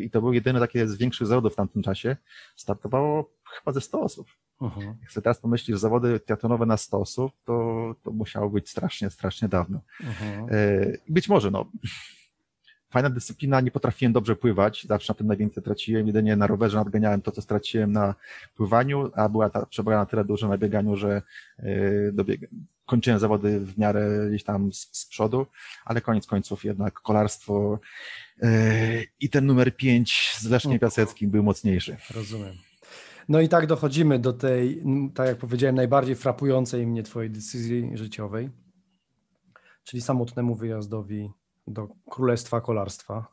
i 0.00 0.10
to 0.10 0.20
był 0.20 0.32
jedyny 0.32 0.60
taki 0.60 0.86
z 0.86 0.96
większych 0.96 1.26
zawodów 1.26 1.52
w 1.52 1.56
tamtym 1.56 1.82
czasie. 1.82 2.16
Startowało 2.56 3.30
chyba 3.58 3.72
ze 3.72 3.80
100 3.80 4.00
osób. 4.00 4.26
Uh-huh. 4.60 4.94
Jak 5.00 5.12
sobie 5.12 5.22
teraz 5.22 5.40
pomyślisz, 5.40 5.78
zawody 5.78 6.20
triatlonowe 6.20 6.66
na 6.66 6.76
100 6.76 7.00
osób, 7.00 7.32
to, 7.44 7.94
to 8.02 8.10
musiało 8.10 8.50
być 8.50 8.70
strasznie, 8.70 9.10
strasznie 9.10 9.48
dawno. 9.48 9.80
Uh-huh. 10.00 10.46
Być 11.08 11.28
może, 11.28 11.50
no, 11.50 11.70
fajna 12.92 13.10
dyscyplina, 13.10 13.60
nie 13.60 13.70
potrafiłem 13.70 14.12
dobrze 14.12 14.36
pływać, 14.36 14.86
zawsze 14.88 15.12
na 15.12 15.14
tym 15.14 15.26
najwięcej 15.26 15.62
traciłem, 15.62 16.06
jedynie 16.06 16.36
na 16.36 16.46
rowerze 16.46 16.76
nadganiałem 16.76 17.22
to, 17.22 17.32
co 17.32 17.42
straciłem 17.42 17.92
na 17.92 18.14
pływaniu, 18.54 19.10
a 19.14 19.28
była 19.28 19.50
ta 19.50 19.66
przewaga 19.66 19.98
na 19.98 20.06
tyle 20.06 20.24
duża 20.24 20.48
na 20.48 20.58
bieganiu, 20.58 20.96
że 20.96 21.22
yy, 21.58 22.12
dobieg- 22.14 22.46
kończyłem 22.86 23.18
zawody 23.18 23.60
w 23.60 23.78
miarę 23.78 24.26
gdzieś 24.28 24.44
tam 24.44 24.72
z, 24.72 24.88
z 24.92 25.06
przodu, 25.06 25.46
ale 25.84 26.00
koniec 26.00 26.26
końców 26.26 26.64
jednak 26.64 26.94
kolarstwo 26.94 27.80
yy, 28.42 28.48
i 29.20 29.28
ten 29.30 29.46
numer 29.46 29.76
5 29.76 30.32
z 30.38 30.46
Leszkiem 30.46 30.78
Piaseckim 30.78 31.30
był 31.30 31.42
mocniejszy. 31.42 31.96
Rozumiem. 32.14 32.54
No 33.28 33.40
i 33.40 33.48
tak 33.48 33.66
dochodzimy 33.66 34.18
do 34.18 34.32
tej, 34.32 34.82
tak 35.14 35.26
jak 35.26 35.36
powiedziałem, 35.36 35.76
najbardziej 35.76 36.14
frapującej 36.14 36.86
mnie 36.86 37.02
twojej 37.02 37.30
decyzji 37.30 37.90
życiowej, 37.94 38.50
czyli 39.84 40.02
samotnemu 40.02 40.54
wyjazdowi 40.54 41.30
do 41.66 41.88
Królestwa 42.10 42.60
Kolarstwa. 42.60 43.26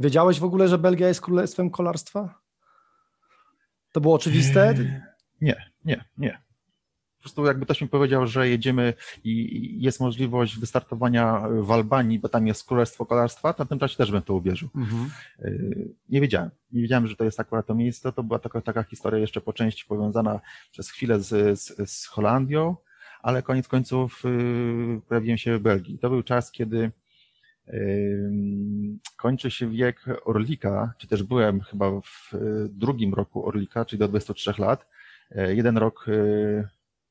Wiedziałeś 0.00 0.40
w 0.40 0.44
ogóle, 0.44 0.68
że 0.68 0.78
Belgia 0.78 1.08
jest 1.08 1.20
królestwem 1.20 1.70
kolarstwa? 1.70 2.40
To 3.92 4.00
było 4.00 4.14
oczywiste? 4.14 4.74
Nie, 5.40 5.70
nie, 5.84 6.04
nie. 6.18 6.42
Po 7.16 7.20
prostu 7.28 7.46
jakby 7.46 7.64
ktoś 7.64 7.80
mi 7.80 7.88
powiedział, 7.88 8.26
że 8.26 8.48
jedziemy 8.48 8.94
i 9.24 9.82
jest 9.82 10.00
możliwość 10.00 10.58
wystartowania 10.58 11.48
w 11.60 11.70
Albanii, 11.70 12.18
bo 12.18 12.28
tam 12.28 12.46
jest 12.46 12.64
królestwo 12.64 13.06
kolarstwa, 13.06 13.52
to 13.52 13.64
w 13.64 13.68
tym 13.68 13.78
czasie 13.78 13.96
też 13.96 14.10
bym 14.10 14.22
to 14.22 14.34
uwierzył. 14.34 14.68
Mhm. 14.74 15.10
Eee, 15.38 15.94
nie 16.08 16.20
wiedziałem. 16.20 16.50
Nie 16.72 16.82
wiedziałem, 16.82 17.06
że 17.06 17.16
to 17.16 17.24
jest 17.24 17.40
akurat 17.40 17.66
to 17.66 17.74
miejsce. 17.74 18.12
To 18.12 18.22
była 18.22 18.38
taka, 18.38 18.60
taka 18.60 18.82
historia 18.82 19.20
jeszcze 19.20 19.40
po 19.40 19.52
części 19.52 19.84
powiązana 19.86 20.40
przez 20.70 20.90
chwilę 20.90 21.20
z, 21.20 21.60
z, 21.60 21.90
z 21.90 22.06
Holandią, 22.06 22.76
ale 23.22 23.42
koniec 23.42 23.68
końców 23.68 24.22
yy, 24.24 25.00
pojawiłem 25.08 25.38
się 25.38 25.58
w 25.58 25.62
Belgii. 25.62 25.98
To 25.98 26.10
był 26.10 26.22
czas, 26.22 26.50
kiedy 26.50 26.90
kończy 29.16 29.50
się 29.50 29.70
wiek 29.70 30.04
Orlika, 30.24 30.92
czy 30.98 31.08
też 31.08 31.22
byłem 31.22 31.60
chyba 31.60 31.90
w 31.90 32.34
e, 32.34 32.38
drugim 32.68 33.14
roku 33.14 33.46
Orlika, 33.48 33.84
czyli 33.84 34.00
do 34.00 34.08
23 34.08 34.52
lat. 34.58 34.86
E, 35.30 35.54
jeden 35.54 35.78
rok 35.78 36.06
e, 36.08 36.68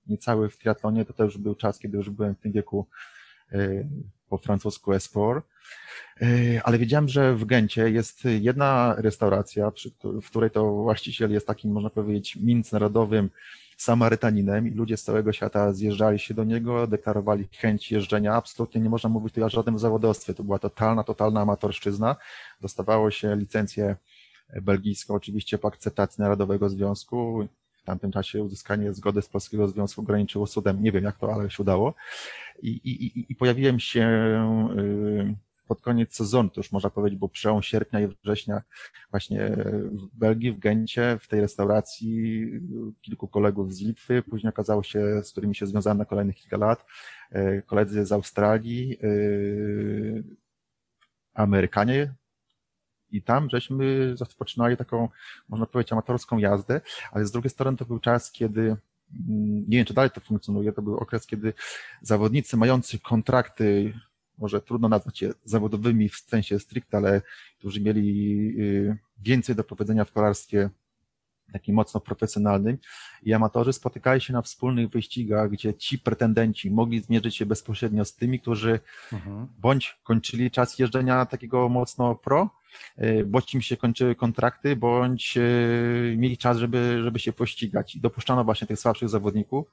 niecały 0.08 0.50
w 0.50 0.58
triatlonie, 0.58 1.06
to 1.06 1.14
też 1.14 1.38
był 1.38 1.56
czas, 1.56 1.80
kiedy 1.80 1.98
już 1.98 2.10
byłem 2.10 2.36
w 2.36 2.40
tym 2.40 2.52
wieku 2.52 2.88
po 4.30 4.38
francusku 4.38 4.94
Esport. 4.94 5.46
Ale 6.64 6.78
wiedziałem, 6.78 7.10
że 7.10 7.36
w 7.36 7.46
Gencie 7.46 7.90
jest 7.90 8.26
jedna 8.26 8.96
restauracja, 8.98 9.72
w 10.22 10.30
której 10.30 10.52
to 10.52 10.72
właściciel 10.74 11.32
jest 11.32 11.48
takim, 11.48 11.72
można 11.72 11.90
powiedzieć, 11.90 12.36
międzynarodowym 12.36 13.30
Samarytaninem 13.78 14.68
i 14.68 14.72
ludzie 14.72 14.98
z 14.98 15.04
całego 15.04 15.34
świata 15.34 15.74
zjeżdżali 15.74 16.20
się 16.20 16.34
do 16.34 16.44
niego, 16.44 16.88
deklarowali 16.88 17.48
chęć 17.58 17.92
jeżdżenia. 17.92 18.34
Absolutnie 18.34 18.82
nie 18.82 18.90
można 18.90 19.10
mówić 19.10 19.34
tu 19.34 19.46
o 19.46 19.50
żadnym 19.50 19.80
zawodowstwie. 19.80 20.34
To 20.34 20.44
była 20.44 20.60
totalna, 20.60 21.04
totalna 21.04 21.42
amatorszczyzna. 21.42 22.16
Dostawało 22.62 23.12
się 23.12 23.36
licencję 23.36 23.96
belgijską, 24.62 25.14
oczywiście 25.14 25.58
po 25.58 25.68
akceptacji 25.68 26.22
Narodowego 26.22 26.70
Związku. 26.70 27.48
W 27.78 27.84
tamtym 27.86 28.12
czasie 28.12 28.44
uzyskanie 28.44 28.94
zgody 28.94 29.22
z 29.22 29.30
Polskiego 29.30 29.68
Związku 29.68 30.04
graniczyło 30.04 30.48
cudem. 30.48 30.84
Nie 30.84 30.92
wiem 30.92 31.04
jak 31.04 31.18
to, 31.18 31.34
ale 31.34 31.50
się 31.50 31.64
udało. 31.64 31.94
I, 32.62 32.70
i, 32.70 33.32
i 33.32 33.36
pojawiłem 33.36 33.80
się 33.80 34.00
yy, 34.76 35.36
pod 35.68 35.82
koniec 35.82 36.16
sezonu, 36.16 36.50
to 36.50 36.60
już 36.60 36.72
można 36.72 36.90
powiedzieć, 36.90 37.20
bo 37.20 37.30
przełom 37.30 37.64
sierpnia 37.64 38.00
i 38.00 38.08
września 38.08 38.62
właśnie 39.12 39.58
w 39.92 40.18
Belgii, 40.18 40.52
w 40.52 40.60
Gencie, 40.60 41.18
w 41.22 41.28
tej 41.28 41.42
restauracji 41.42 42.46
kilku 43.02 43.28
kolegów 43.28 43.74
z 43.74 43.82
Litwy, 43.82 44.24
później 44.30 44.50
okazało 44.50 44.84
się, 44.84 45.24
z 45.24 45.32
którymi 45.32 45.56
się 45.56 45.68
związałem 45.68 45.98
na 45.98 46.06
kolejnych 46.06 46.36
kilka 46.36 46.58
lat, 46.58 46.86
e, 47.32 47.62
koledzy 47.62 48.06
z 48.06 48.12
Australii, 48.12 48.98
e, 49.04 49.08
Amerykanie, 51.34 52.14
i 53.12 53.22
tam 53.22 53.50
żeśmy 53.50 54.16
rozpoczynali 54.20 54.78
taką, 54.78 55.10
można 55.50 55.66
powiedzieć, 55.66 55.92
amatorską 55.92 56.38
jazdę, 56.38 56.82
ale 57.12 57.26
z 57.26 57.32
drugiej 57.32 57.50
strony 57.50 57.78
to 57.78 57.86
był 57.86 58.00
czas, 58.00 58.32
kiedy 58.32 58.62
mm, 58.62 58.78
nie 59.68 59.78
wiem, 59.78 59.86
czy 59.86 59.94
dalej 59.94 60.12
to 60.12 60.22
funkcjonuje, 60.22 60.72
to 60.72 60.82
był 60.82 60.98
okres, 60.98 61.26
kiedy 61.26 61.54
zawodnicy 62.02 62.58
mający 62.58 63.00
kontrakty 63.00 63.94
może 64.38 64.62
trudno 64.62 64.90
nazwać 64.90 65.22
je 65.22 65.34
zawodowymi 65.44 66.10
w 66.10 66.18
sensie 66.18 66.60
stricte, 66.60 66.98
ale 66.98 67.22
którzy 67.60 67.82
mieli 67.82 68.50
y, 68.60 68.98
więcej 69.18 69.56
do 69.56 69.64
powiedzenia 69.64 70.06
w 70.06 70.12
kolarstwie 70.12 70.70
takim 71.54 71.76
mocno 71.76 72.00
profesjonalnym 72.00 72.78
i 73.24 73.34
amatorzy 73.34 73.74
spotykali 73.74 74.22
się 74.22 74.34
na 74.34 74.42
wspólnych 74.42 74.90
wyścigach, 74.90 75.50
gdzie 75.50 75.74
ci 75.74 76.00
pretendenci 76.00 76.72
mogli 76.72 77.02
zmierzyć 77.02 77.36
się 77.36 77.46
bezpośrednio 77.46 78.06
z 78.06 78.16
tymi, 78.16 78.40
którzy 78.40 78.80
mhm. 79.14 79.48
bądź 79.58 80.00
kończyli 80.04 80.52
czas 80.52 80.80
jeżdżenia 80.80 81.26
takiego 81.26 81.70
mocno 81.70 82.16
pro, 82.16 82.50
y, 83.00 83.26
bądź 83.26 83.54
im 83.54 83.62
się 83.62 83.78
kończyły 83.78 84.16
kontrakty, 84.16 84.76
bądź 84.76 85.38
y, 85.38 86.16
mieli 86.18 86.38
czas, 86.38 86.58
żeby, 86.58 87.04
żeby 87.04 87.20
się 87.20 87.34
pościgać. 87.34 87.96
I 87.96 88.00
dopuszczano 88.00 88.44
właśnie 88.44 88.68
tych 88.68 88.80
słabszych 88.80 89.10
zawodników 89.10 89.72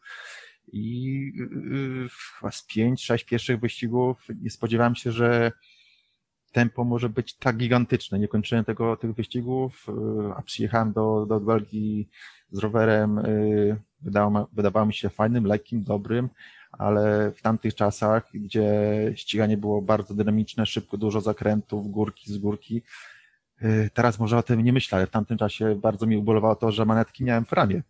i 0.73 1.33
y, 1.41 2.09
chyba 2.39 2.51
z 2.51 2.67
pięć, 2.67 3.05
sześć 3.05 3.25
pierwszych 3.25 3.61
wyścigów 3.61 4.27
nie 4.43 4.51
spodziewałem 4.51 4.95
się, 4.95 5.13
że 5.13 5.53
tempo 6.53 6.85
może 6.85 7.09
być 7.09 7.35
tak 7.35 7.57
gigantyczne. 7.57 8.19
Nie 8.19 8.29
kończyłem 8.29 8.65
tego, 8.65 8.97
tych 8.97 9.15
wyścigów, 9.15 9.87
y, 9.89 9.93
a 10.37 10.43
przyjechałem 10.43 10.93
do, 10.93 11.27
do 11.27 11.41
Belgii 11.41 12.09
z 12.51 12.59
rowerem, 12.59 13.19
y, 13.19 13.77
wydawało, 14.53 14.87
mi 14.87 14.95
się 14.95 15.09
fajnym, 15.09 15.45
lekkim, 15.45 15.85
dobrym, 15.85 16.29
ale 16.73 17.33
w 17.37 17.43
tamtych 17.43 17.75
czasach, 17.75 18.31
gdzie 18.35 18.73
ściganie 19.15 19.57
było 19.57 19.83
bardzo 19.83 20.15
dynamiczne, 20.15 20.67
szybko, 20.67 20.97
dużo 20.97 21.21
zakrętów, 21.21 21.91
górki 21.91 22.33
z 22.33 22.39
górki, 22.39 22.83
teraz 23.95 24.19
może 24.19 24.39
o 24.39 24.43
tym 24.43 24.65
nie 24.65 24.73
myślę, 24.73 24.97
ale 24.97 25.07
w 25.07 25.11
tamtym 25.11 25.39
czasie 25.39 25.75
bardzo 25.75 26.07
mi 26.07 26.17
ubolowało 26.17 26.57
to, 26.57 26.73
że 26.73 26.85
manetki 26.85 27.25
miałem 27.25 27.45
w 27.45 27.53
ramię 27.53 27.83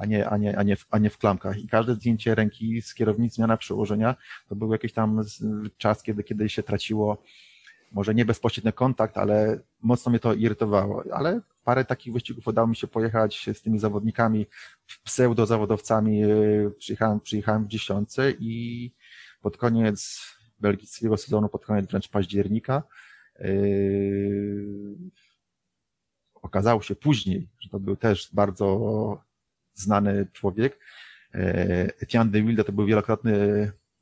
a 0.00 0.06
nie, 0.06 0.28
a 0.28 0.36
nie, 0.36 0.58
a 0.58 0.62
nie, 0.62 0.76
w, 0.76 0.86
a 0.90 0.98
nie 0.98 1.10
w 1.10 1.18
klamkach. 1.18 1.58
I 1.58 1.68
każde 1.68 1.94
zdjęcie 1.94 2.34
ręki 2.34 2.82
z 2.82 2.94
kierownicy, 2.94 3.34
zmiana 3.34 3.56
przełożenia, 3.56 4.16
to 4.48 4.56
był 4.56 4.72
jakiś 4.72 4.92
tam 4.92 5.22
czas, 5.78 6.02
kiedy, 6.02 6.24
kiedy 6.24 6.48
się 6.48 6.62
traciło 6.62 7.22
może 7.92 8.14
nie 8.14 8.24
bezpośredni 8.24 8.72
kontakt, 8.72 9.18
ale 9.18 9.60
mocno 9.82 10.10
mnie 10.10 10.18
to 10.18 10.34
irytowało. 10.34 11.04
Ale 11.12 11.40
parę 11.64 11.84
takich 11.84 12.12
wyścigów 12.12 12.46
udało 12.46 12.68
mi 12.68 12.76
się 12.76 12.86
pojechać 12.86 13.50
z 13.54 13.62
tymi 13.62 13.78
zawodnikami, 13.78 14.46
pseudo-zawodowcami. 15.04 16.22
Przyjechałem, 16.78 17.20
przyjechałem 17.20 17.64
w 17.64 17.68
dziesiątce 17.68 18.30
i 18.30 18.92
pod 19.42 19.56
koniec 19.56 20.20
belgijskiego 20.60 21.16
sezonu, 21.16 21.48
pod 21.48 21.66
koniec 21.66 21.90
wręcz 21.90 22.08
października, 22.08 22.82
yy, 23.40 24.94
okazało 26.34 26.82
się 26.82 26.94
później, 26.94 27.48
że 27.60 27.68
to 27.68 27.80
był 27.80 27.96
też 27.96 28.30
bardzo 28.32 29.29
znany 29.80 30.26
człowiek. 30.32 30.78
E, 31.34 32.02
Etienne 32.02 32.30
de 32.30 32.42
Wilde 32.42 32.64
to 32.64 32.72
był 32.72 32.86
wielokrotny 32.86 33.32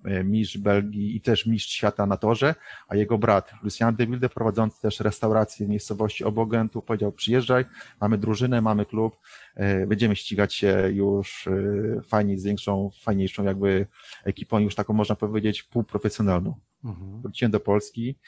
e, 0.05 0.24
mistrz 0.24 0.59
Belgii 0.59 1.16
i 1.16 1.20
też 1.20 1.47
mistrz 1.47 1.72
świata 1.72 2.07
na 2.07 2.16
torze, 2.16 2.55
a 2.89 2.97
jego 2.97 3.18
brat 3.18 3.53
Lucien 3.62 3.97
de 3.97 4.07
Wilde, 4.07 4.29
prowadzący 4.29 4.83
też 4.83 5.01
restaurację 5.01 5.66
w 5.66 5.68
miejscowości 5.68 6.24
obok 6.24 6.51
Gentu, 6.51 6.83
powiedział 6.83 7.12
przyjeżdżaj, 7.12 7.64
mamy 8.01 8.18
drużynę, 8.18 8.61
mamy 8.61 8.87
klub, 8.87 9.16
e, 9.55 9.87
będziemy 9.87 10.16
ścigać 10.16 10.55
się 10.55 10.91
już 10.93 11.49
fajniej, 12.09 12.39
z 12.39 12.45
większą, 12.45 12.91
fajniejszą 13.03 13.45
jakby 13.45 13.87
ekipą, 14.24 14.59
już 14.59 14.74
taką 14.74 14.93
można 14.93 15.16
powiedzieć 15.16 15.62
półprofesjonalną. 15.62 16.55
Mhm. 16.85 17.22
Wróciłem 17.22 17.53
do 17.53 17.61
Polski 17.61 18.18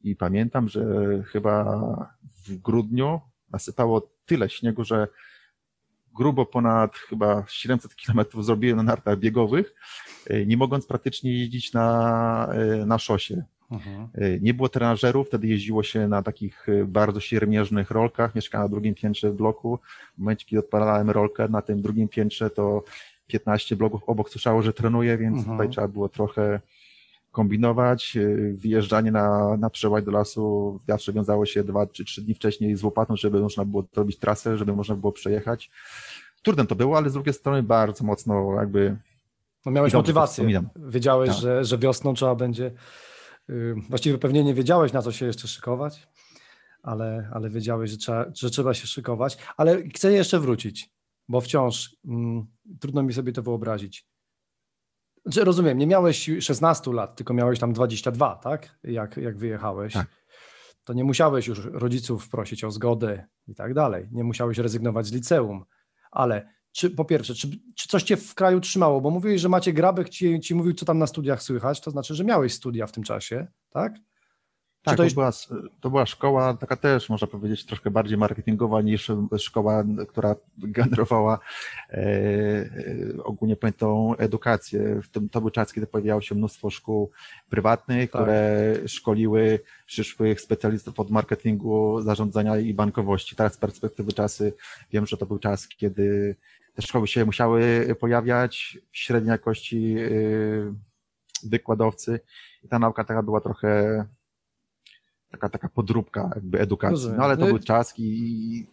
i 0.00 0.16
pamiętam, 0.16 0.68
że 0.68 0.84
chyba 1.26 1.64
w 2.46 2.56
grudniu 2.56 3.20
nasypało 3.50 4.10
tyle 4.26 4.48
śniegu, 4.48 4.84
że 4.84 5.08
grubo 6.14 6.46
ponad 6.46 6.96
chyba 6.96 7.44
700 7.48 7.96
kilometrów 7.96 8.44
zrobiłem 8.44 8.76
na 8.76 8.82
nartach 8.82 9.18
biegowych, 9.18 9.74
e, 10.26 10.46
nie 10.46 10.56
mogąc 10.56 10.86
praktycznie 10.86 11.38
jeździć 11.38 11.72
na, 11.72 12.48
e, 12.52 12.86
na 12.86 12.98
szosie. 12.98 13.44
Mhm. 13.70 14.08
E, 14.14 14.40
nie 14.40 14.54
było 14.54 14.68
trenażerów, 14.68 15.26
wtedy 15.26 15.46
jeździło 15.46 15.82
się 15.82 16.08
na 16.08 16.22
takich 16.22 16.66
bardzo 16.86 17.20
siermierznych 17.20 17.90
rolkach. 17.90 18.34
Mieszkałem 18.34 18.64
na 18.64 18.68
drugim 18.68 18.94
piętrze 18.94 19.32
bloku. 19.32 19.78
W 20.14 20.18
momencie, 20.18 20.46
kiedy 20.46 20.60
odpalałem 20.60 21.10
rolkę 21.10 21.48
na 21.48 21.62
tym 21.62 21.82
drugim 21.82 22.08
piętrze, 22.08 22.50
to 22.50 22.84
15 23.26 23.76
bloków 23.76 24.02
obok 24.06 24.30
słyszało, 24.30 24.62
że 24.62 24.72
trenuję, 24.72 25.18
więc 25.18 25.38
mhm. 25.38 25.56
tutaj 25.56 25.72
trzeba 25.72 25.88
było 25.88 26.08
trochę 26.08 26.60
kombinować. 27.34 28.18
Wyjeżdżanie 28.54 29.12
na, 29.12 29.56
na 29.56 29.70
przełaj 29.70 30.02
do 30.02 30.10
lasu 30.10 30.78
wiatrze 30.88 31.12
wiązało 31.12 31.46
się 31.46 31.64
dwa 31.64 31.86
czy 31.86 32.04
trzy 32.04 32.22
dni 32.22 32.34
wcześniej 32.34 32.76
z 32.76 32.84
łopatą, 32.84 33.16
żeby 33.16 33.40
można 33.40 33.64
było 33.64 33.84
zrobić 33.94 34.18
trasę, 34.18 34.58
żeby 34.58 34.76
można 34.76 34.94
było 34.94 35.12
przejechać. 35.12 35.70
Trudne 36.42 36.66
to 36.66 36.74
było, 36.74 36.96
ale 36.96 37.10
z 37.10 37.12
drugiej 37.12 37.34
strony 37.34 37.62
bardzo 37.62 38.04
mocno 38.04 38.54
jakby 38.54 38.96
no 39.66 39.72
miałeś 39.72 39.94
motywację. 39.94 40.62
Wiedziałeś, 40.76 41.30
tak. 41.30 41.38
że, 41.38 41.64
że 41.64 41.78
wiosną 41.78 42.14
trzeba 42.14 42.34
będzie. 42.34 42.72
Yy, 43.48 43.74
właściwie 43.88 44.18
pewnie 44.18 44.44
nie 44.44 44.54
wiedziałeś, 44.54 44.92
na 44.92 45.02
co 45.02 45.12
się 45.12 45.26
jeszcze 45.26 45.48
szykować, 45.48 46.08
ale, 46.82 47.30
ale 47.32 47.50
wiedziałeś, 47.50 47.90
że 47.90 47.96
trzeba, 47.96 48.26
że 48.34 48.50
trzeba 48.50 48.74
się 48.74 48.86
szykować. 48.86 49.38
Ale 49.56 49.82
chcę 49.88 50.12
jeszcze 50.12 50.40
wrócić, 50.40 50.90
bo 51.28 51.40
wciąż 51.40 51.96
mm, 52.04 52.46
trudno 52.80 53.02
mi 53.02 53.12
sobie 53.12 53.32
to 53.32 53.42
wyobrazić. 53.42 54.06
Znaczy, 55.24 55.44
rozumiem, 55.44 55.78
nie 55.78 55.86
miałeś 55.86 56.30
16 56.40 56.92
lat, 56.92 57.16
tylko 57.16 57.34
miałeś 57.34 57.58
tam 57.58 57.72
22, 57.72 58.36
tak? 58.36 58.78
Jak, 58.84 59.16
jak 59.16 59.38
wyjechałeś. 59.38 59.92
Tak. 59.92 60.06
To 60.84 60.92
nie 60.92 61.04
musiałeś 61.04 61.46
już 61.46 61.64
rodziców 61.64 62.28
prosić 62.28 62.64
o 62.64 62.70
zgodę 62.70 63.26
i 63.48 63.54
tak 63.54 63.74
dalej. 63.74 64.08
Nie 64.12 64.24
musiałeś 64.24 64.58
rezygnować 64.58 65.06
z 65.06 65.12
liceum 65.12 65.64
ale 66.14 66.48
czy 66.72 66.90
po 66.90 67.04
pierwsze, 67.04 67.34
czy, 67.34 67.48
czy 67.76 67.88
coś 67.88 68.02
cię 68.02 68.16
w 68.16 68.34
kraju 68.34 68.60
trzymało? 68.60 69.00
Bo 69.00 69.10
mówiłeś, 69.10 69.40
że 69.40 69.48
Macie 69.48 69.72
Grabek 69.72 70.08
ci, 70.08 70.40
ci 70.40 70.54
mówił, 70.54 70.72
co 70.72 70.86
tam 70.86 70.98
na 70.98 71.06
studiach 71.06 71.42
słychać, 71.42 71.80
to 71.80 71.90
znaczy, 71.90 72.14
że 72.14 72.24
miałeś 72.24 72.54
studia 72.54 72.86
w 72.86 72.92
tym 72.92 73.04
czasie, 73.04 73.46
tak? 73.70 73.94
Tak, 74.84 74.96
to, 74.96 75.04
jest... 75.04 75.16
była, 75.16 75.30
to 75.80 75.90
była 75.90 76.06
szkoła 76.06 76.54
taka 76.54 76.76
też, 76.76 77.08
można 77.08 77.26
powiedzieć, 77.26 77.66
troszkę 77.66 77.90
bardziej 77.90 78.18
marketingowa 78.18 78.82
niż 78.82 79.10
szkoła, 79.38 79.84
która 80.08 80.36
generowała 80.58 81.38
e, 81.90 81.96
e 81.96 83.24
ogólnie 83.24 83.56
pojętą 83.56 84.16
edukację. 84.16 85.00
W 85.02 85.08
tym, 85.08 85.28
to 85.28 85.40
był 85.40 85.50
czas, 85.50 85.72
kiedy 85.72 85.86
pojawiało 85.86 86.20
się 86.20 86.34
mnóstwo 86.34 86.70
szkół 86.70 87.10
prywatnych, 87.50 88.10
tak. 88.10 88.22
które 88.22 88.74
szkoliły 88.86 89.60
przyszłych 89.86 90.40
specjalistów 90.40 91.00
od 91.00 91.10
marketingu, 91.10 92.00
zarządzania 92.02 92.56
i 92.56 92.74
bankowości. 92.74 93.36
Teraz 93.36 93.54
z 93.54 93.58
perspektywy 93.58 94.12
czasy 94.12 94.52
wiem, 94.92 95.06
że 95.06 95.16
to 95.16 95.26
był 95.26 95.38
czas, 95.38 95.68
kiedy 95.68 96.36
te 96.74 96.82
szkoły 96.82 97.08
się 97.08 97.24
musiały 97.24 97.86
pojawiać, 98.00 98.78
średniej 98.92 99.30
jakości 99.30 99.96
e, 99.98 100.10
wykładowcy 101.44 102.20
i 102.62 102.68
ta 102.68 102.78
nauka 102.78 103.04
taka 103.04 103.22
była 103.22 103.40
trochę 103.40 104.04
taka, 105.34 105.48
taka 105.48 105.68
podróbka 105.68 106.30
jakby 106.34 106.60
edukacji. 106.60 107.10
No 107.16 107.24
ale 107.24 107.36
to 107.36 107.40
no 107.40 107.46
był 107.46 107.58
czas 107.58 107.94
i 107.98 108.66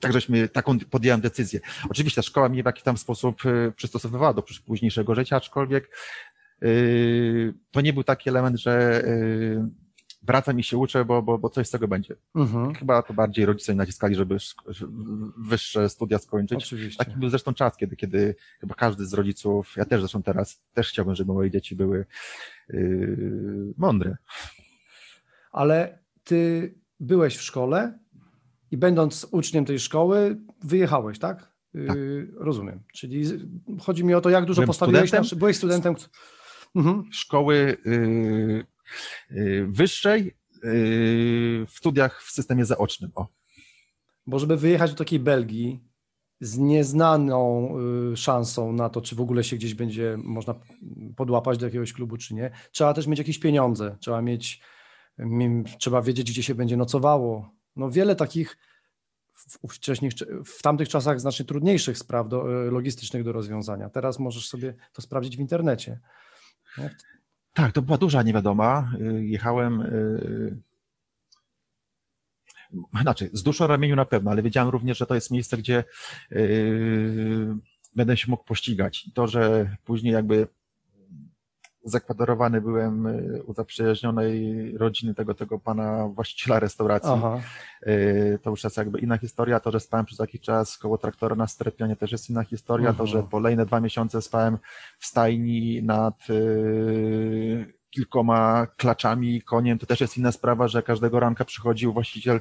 tak 0.00 0.12
żeśmy, 0.12 0.48
taką 0.48 0.78
podjąłem 0.78 1.20
decyzję. 1.20 1.60
Oczywiście 1.90 2.22
szkoła 2.22 2.48
mnie 2.48 2.62
w 2.62 2.66
jakiś 2.66 2.82
tam 2.82 2.96
sposób 2.96 3.46
y, 3.46 3.72
przystosowywała 3.76 4.34
do 4.34 4.44
późniejszego 4.66 5.14
życia, 5.14 5.36
aczkolwiek 5.36 5.90
yy, 6.60 7.54
to 7.70 7.80
nie 7.80 7.92
był 7.92 8.04
taki 8.04 8.28
element, 8.28 8.60
że 8.60 9.02
yy, 9.06 9.70
wracam 10.22 10.58
i 10.60 10.62
się 10.62 10.76
uczę, 10.76 11.04
bo, 11.04 11.22
bo, 11.22 11.38
bo 11.38 11.50
coś 11.50 11.66
z 11.66 11.70
tego 11.70 11.88
będzie. 11.88 12.16
Mhm. 12.34 12.74
Chyba 12.74 13.02
to 13.02 13.14
bardziej 13.14 13.46
rodzice 13.46 13.74
naciskali, 13.74 14.14
żeby 14.14 14.36
wyższe 15.38 15.88
studia 15.88 16.18
skończyć. 16.18 16.58
Oczywiście. 16.58 17.04
Taki 17.04 17.16
był 17.18 17.28
zresztą 17.28 17.54
czas, 17.54 17.76
kiedy, 17.76 17.96
kiedy 17.96 18.34
chyba 18.60 18.74
każdy 18.74 19.06
z 19.06 19.14
rodziców, 19.14 19.74
ja 19.76 19.84
też 19.84 20.00
zresztą 20.00 20.22
teraz, 20.22 20.62
też 20.74 20.88
chciałbym, 20.88 21.14
żeby 21.14 21.32
moje 21.32 21.50
dzieci 21.50 21.76
były 21.76 22.06
yy, 22.68 23.74
mądre 23.76 24.16
ale 25.52 26.04
ty 26.24 26.74
byłeś 27.00 27.36
w 27.36 27.42
szkole 27.42 27.98
i 28.70 28.76
będąc 28.76 29.26
uczniem 29.30 29.64
tej 29.64 29.78
szkoły, 29.78 30.40
wyjechałeś, 30.64 31.18
tak? 31.18 31.52
Y, 31.74 31.86
tak. 31.86 31.96
rozumiem. 32.36 32.82
Czyli 32.94 33.24
chodzi 33.80 34.04
mi 34.04 34.14
o 34.14 34.20
to, 34.20 34.30
jak 34.30 34.44
dużo 34.44 34.56
Byłem 34.56 34.66
postawiłeś. 34.66 35.08
Studentem, 35.08 35.38
byłeś 35.38 35.56
studentem. 35.56 35.94
Mhm. 36.76 37.04
Szkoły 37.12 37.76
yy, 37.84 38.64
yy, 39.30 39.66
wyższej 39.66 40.24
yy, 40.24 40.32
w 41.66 41.70
studiach 41.70 42.22
w 42.22 42.30
systemie 42.30 42.64
zaocznym. 42.64 43.10
O. 43.14 43.26
Bo 44.26 44.38
żeby 44.38 44.56
wyjechać 44.56 44.90
do 44.90 44.96
takiej 44.96 45.18
Belgii 45.18 45.88
z 46.40 46.58
nieznaną 46.58 47.74
y, 48.12 48.16
szansą 48.16 48.72
na 48.72 48.88
to, 48.88 49.00
czy 49.00 49.16
w 49.16 49.20
ogóle 49.20 49.44
się 49.44 49.56
gdzieś 49.56 49.74
będzie 49.74 50.18
można 50.24 50.54
podłapać 51.16 51.58
do 51.58 51.66
jakiegoś 51.66 51.92
klubu, 51.92 52.16
czy 52.16 52.34
nie, 52.34 52.50
trzeba 52.72 52.94
też 52.94 53.06
mieć 53.06 53.18
jakieś 53.18 53.38
pieniądze, 53.38 53.96
trzeba 54.00 54.22
mieć 54.22 54.60
trzeba 55.78 56.02
wiedzieć, 56.02 56.30
gdzie 56.30 56.42
się 56.42 56.54
będzie 56.54 56.76
nocowało. 56.76 57.50
No 57.76 57.90
wiele 57.90 58.16
takich 58.16 58.58
w, 59.34 59.58
w 60.44 60.62
tamtych 60.62 60.88
czasach 60.88 61.20
znacznie 61.20 61.44
trudniejszych 61.44 61.98
spraw 61.98 62.28
do, 62.28 62.66
e, 62.66 62.70
logistycznych 62.70 63.24
do 63.24 63.32
rozwiązania. 63.32 63.90
Teraz 63.90 64.18
możesz 64.18 64.48
sobie 64.48 64.74
to 64.92 65.02
sprawdzić 65.02 65.36
w 65.36 65.40
internecie. 65.40 66.00
Tak, 67.52 67.72
to 67.72 67.82
była 67.82 67.98
duża 67.98 68.22
niewiadoma. 68.22 68.92
Y, 69.00 69.26
jechałem 69.26 69.80
y, 69.80 70.62
znaczy, 73.02 73.30
z 73.32 73.42
duszą 73.42 73.66
ramieniu 73.66 73.96
na 73.96 74.04
pewno, 74.04 74.30
ale 74.30 74.42
wiedziałem 74.42 74.68
również, 74.68 74.98
że 74.98 75.06
to 75.06 75.14
jest 75.14 75.30
miejsce, 75.30 75.56
gdzie 75.56 75.84
będę 77.94 78.16
się 78.16 78.30
mógł 78.30 78.44
pościgać. 78.44 79.10
To, 79.14 79.26
że 79.26 79.76
później 79.84 80.12
jakby 80.12 80.48
zakwaterowany 81.90 82.60
byłem 82.60 83.06
y, 83.06 83.42
u 83.46 83.54
zaprzyjaźnionej 83.54 84.72
rodziny 84.78 85.14
tego, 85.14 85.34
tego 85.34 85.58
pana 85.58 86.08
właściciela 86.08 86.60
restauracji. 86.60 87.10
Aha. 87.14 87.40
Y, 87.86 88.38
to 88.42 88.50
już 88.50 88.64
jest 88.64 88.76
jakby 88.76 88.98
inna 88.98 89.18
historia. 89.18 89.60
To, 89.60 89.70
że 89.70 89.80
spałem 89.80 90.06
przez 90.06 90.18
jakiś 90.18 90.40
czas 90.40 90.78
koło 90.78 90.98
traktora 90.98 91.36
na 91.36 91.46
Strepianie 91.46 91.96
też 91.96 92.12
jest 92.12 92.30
inna 92.30 92.44
historia. 92.44 92.92
To, 92.92 93.06
że 93.06 93.22
kolejne 93.30 93.66
dwa 93.66 93.80
miesiące 93.80 94.22
spałem 94.22 94.58
w 94.98 95.06
stajni 95.06 95.82
nad 95.82 96.30
y, 96.30 97.77
kilkoma 97.90 98.66
klaczami, 98.76 99.42
koniem, 99.42 99.78
to 99.78 99.86
też 99.86 100.00
jest 100.00 100.16
inna 100.16 100.32
sprawa, 100.32 100.68
że 100.68 100.82
każdego 100.82 101.20
ranka 101.20 101.44
przychodził 101.44 101.92
właściciel 101.92 102.40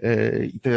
e, 0.00 0.44
i 0.44 0.60
te 0.60 0.70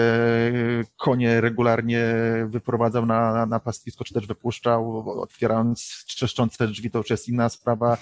konie 0.97 1.41
regularnie 1.41 2.03
wyprowadzał 2.45 3.05
na, 3.05 3.45
na 3.45 3.59
pastwisko, 3.59 4.03
czy 4.03 4.13
też 4.13 4.27
wypuszczał, 4.27 5.09
otwierając 5.21 6.05
trzeszczące 6.07 6.67
drzwi, 6.67 6.91
to 6.91 6.97
już 6.97 7.09
jest 7.09 7.29
inna 7.29 7.49
sprawa. 7.49 7.97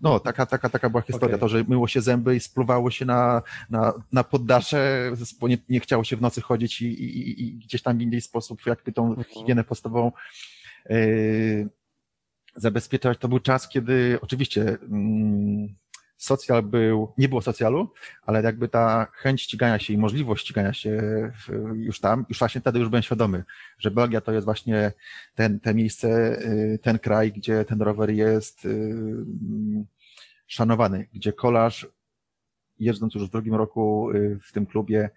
No, 0.00 0.20
taka, 0.20 0.46
taka, 0.46 0.68
taka 0.68 0.90
była 0.90 1.02
historia. 1.02 1.36
Okay. 1.36 1.40
To, 1.40 1.48
że 1.48 1.64
myło 1.68 1.88
się 1.88 2.00
zęby 2.00 2.36
i 2.36 2.40
spluwało 2.40 2.90
się 2.90 3.04
na, 3.04 3.42
na, 3.70 3.92
na 4.12 4.24
poddasze, 4.24 5.12
bo 5.40 5.48
nie, 5.48 5.58
nie 5.68 5.80
chciało 5.80 6.04
się 6.04 6.16
w 6.16 6.20
nocy 6.20 6.40
chodzić 6.40 6.82
i, 6.82 6.86
i, 6.86 7.48
i 7.48 7.52
gdzieś 7.52 7.82
tam 7.82 7.98
w 7.98 8.02
inny 8.02 8.20
sposób 8.20 8.66
jakby 8.66 8.92
tą 8.92 9.08
mhm. 9.08 9.24
higienę 9.24 9.64
podstawową 9.64 10.12
yy, 10.88 11.68
zabezpieczać. 12.56 13.18
To 13.18 13.28
był 13.28 13.40
czas, 13.40 13.68
kiedy 13.68 14.18
oczywiście 14.22 14.62
mm, 14.62 15.74
socjal 16.20 16.62
był, 16.62 17.12
nie 17.18 17.28
było 17.28 17.42
socjalu, 17.42 17.92
ale 18.22 18.42
jakby 18.42 18.68
ta 18.68 19.06
chęć 19.12 19.42
ścigania 19.42 19.78
się 19.78 19.92
i 19.92 19.98
możliwość 19.98 20.44
ścigania 20.44 20.72
się 20.72 21.00
już 21.74 22.00
tam, 22.00 22.26
już 22.28 22.38
właśnie 22.38 22.60
wtedy 22.60 22.78
już 22.78 22.88
byłem 22.88 23.02
świadomy, 23.02 23.44
że 23.78 23.90
Belgia 23.90 24.20
to 24.20 24.32
jest 24.32 24.44
właśnie 24.44 24.92
ten, 25.34 25.60
te 25.60 25.74
miejsce, 25.74 26.38
y, 26.42 26.78
ten 26.82 26.98
kraj, 26.98 27.32
gdzie 27.32 27.64
ten 27.64 27.82
rower 27.82 28.10
jest 28.10 28.64
y, 28.64 28.94
szanowany, 30.46 31.08
gdzie 31.14 31.32
kolarz 31.32 31.88
jeżdżąc 32.78 33.14
już 33.14 33.26
w 33.26 33.30
drugim 33.30 33.54
roku 33.54 34.10
y, 34.10 34.38
w 34.42 34.52
tym 34.52 34.66
klubie, 34.66 35.10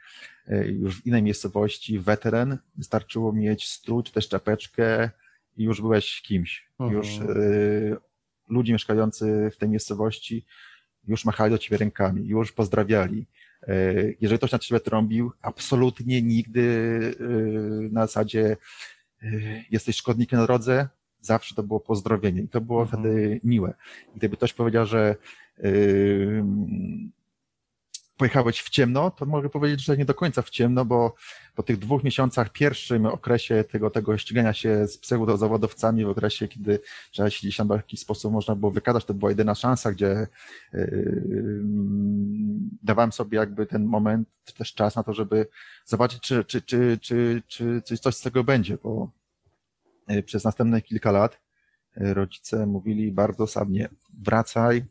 już 0.65 1.01
w 1.01 1.07
innej 1.07 1.23
miejscowości, 1.23 1.99
weteran, 1.99 2.57
wystarczyło 2.75 3.33
mieć 3.33 3.67
strój 3.67 4.03
czy 4.03 4.13
też 4.13 4.29
czapeczkę, 4.29 5.09
i 5.57 5.63
już 5.63 5.81
byłeś 5.81 6.21
kimś. 6.21 6.67
Mhm. 6.79 6.97
Już 6.97 7.17
y, 7.17 7.97
ludzie 8.49 8.73
mieszkający 8.73 9.49
w 9.53 9.57
tej 9.57 9.69
miejscowości 9.69 10.45
już 11.07 11.25
machali 11.25 11.51
do 11.51 11.57
ciebie 11.57 11.77
rękami, 11.77 12.27
już 12.27 12.51
pozdrawiali. 12.51 13.25
Y, 13.67 14.17
jeżeli 14.21 14.37
ktoś 14.37 14.51
na 14.51 14.59
ciebie 14.59 14.79
trąbił, 14.79 15.31
absolutnie 15.41 16.21
nigdy 16.21 16.61
y, 16.61 17.89
na 17.91 18.01
zasadzie 18.01 18.57
y, 19.23 19.63
jesteś 19.71 19.95
szkodnikiem 19.95 20.39
na 20.39 20.45
drodze, 20.45 20.87
zawsze 21.21 21.55
to 21.55 21.63
było 21.63 21.79
pozdrowienie 21.79 22.41
i 22.41 22.47
to 22.47 22.61
było 22.61 22.81
mhm. 22.81 23.03
wtedy 23.03 23.39
miłe. 23.43 23.73
Gdyby 24.15 24.37
ktoś 24.37 24.53
powiedział, 24.53 24.85
że 24.85 25.15
y, 25.63 26.43
pojechałeś 28.17 28.59
w 28.59 28.69
ciemno, 28.69 29.11
to 29.11 29.25
mogę 29.25 29.49
powiedzieć, 29.49 29.85
że 29.85 29.97
nie 29.97 30.05
do 30.05 30.13
końca 30.13 30.41
w 30.41 30.49
ciemno, 30.49 30.85
bo 30.85 31.15
po 31.55 31.63
tych 31.63 31.77
dwóch 31.77 32.03
miesiącach, 32.03 32.49
pierwszym 32.49 33.05
okresie 33.05 33.63
tego, 33.63 33.89
tego 33.89 34.17
ścigania 34.17 34.53
się 34.53 34.87
z 34.87 34.97
pseudozawodowcami, 34.97 36.05
w 36.05 36.09
okresie, 36.09 36.47
kiedy 36.47 36.79
trzeba 37.11 37.29
się 37.29 37.39
gdzieś 37.39 37.57
tam 37.57 37.67
w 37.67 37.71
jakiś 37.71 37.99
sposób 37.99 38.33
można 38.33 38.55
było 38.55 38.71
wykazać, 38.71 39.05
to 39.05 39.13
była 39.13 39.31
jedyna 39.31 39.55
szansa, 39.55 39.91
gdzie 39.91 40.27
yy, 40.73 41.61
dawałem 42.83 43.11
sobie 43.11 43.37
jakby 43.37 43.65
ten 43.65 43.85
moment, 43.85 44.29
też 44.57 44.73
czas 44.73 44.95
na 44.95 45.03
to, 45.03 45.13
żeby 45.13 45.47
zobaczyć, 45.85 46.21
czy, 46.21 46.43
czy, 46.43 46.61
czy, 46.61 46.99
czy, 47.01 47.41
czy, 47.47 47.81
czy 47.85 47.97
coś 47.97 48.15
z 48.15 48.21
tego 48.21 48.43
będzie, 48.43 48.77
bo 48.83 49.11
yy, 50.07 50.23
przez 50.23 50.43
następne 50.43 50.81
kilka 50.81 51.11
lat 51.11 51.39
yy, 51.97 52.13
rodzice 52.13 52.65
mówili 52.65 53.11
bardzo 53.11 53.47
sabnie, 53.47 53.89
wracaj, 54.21 54.85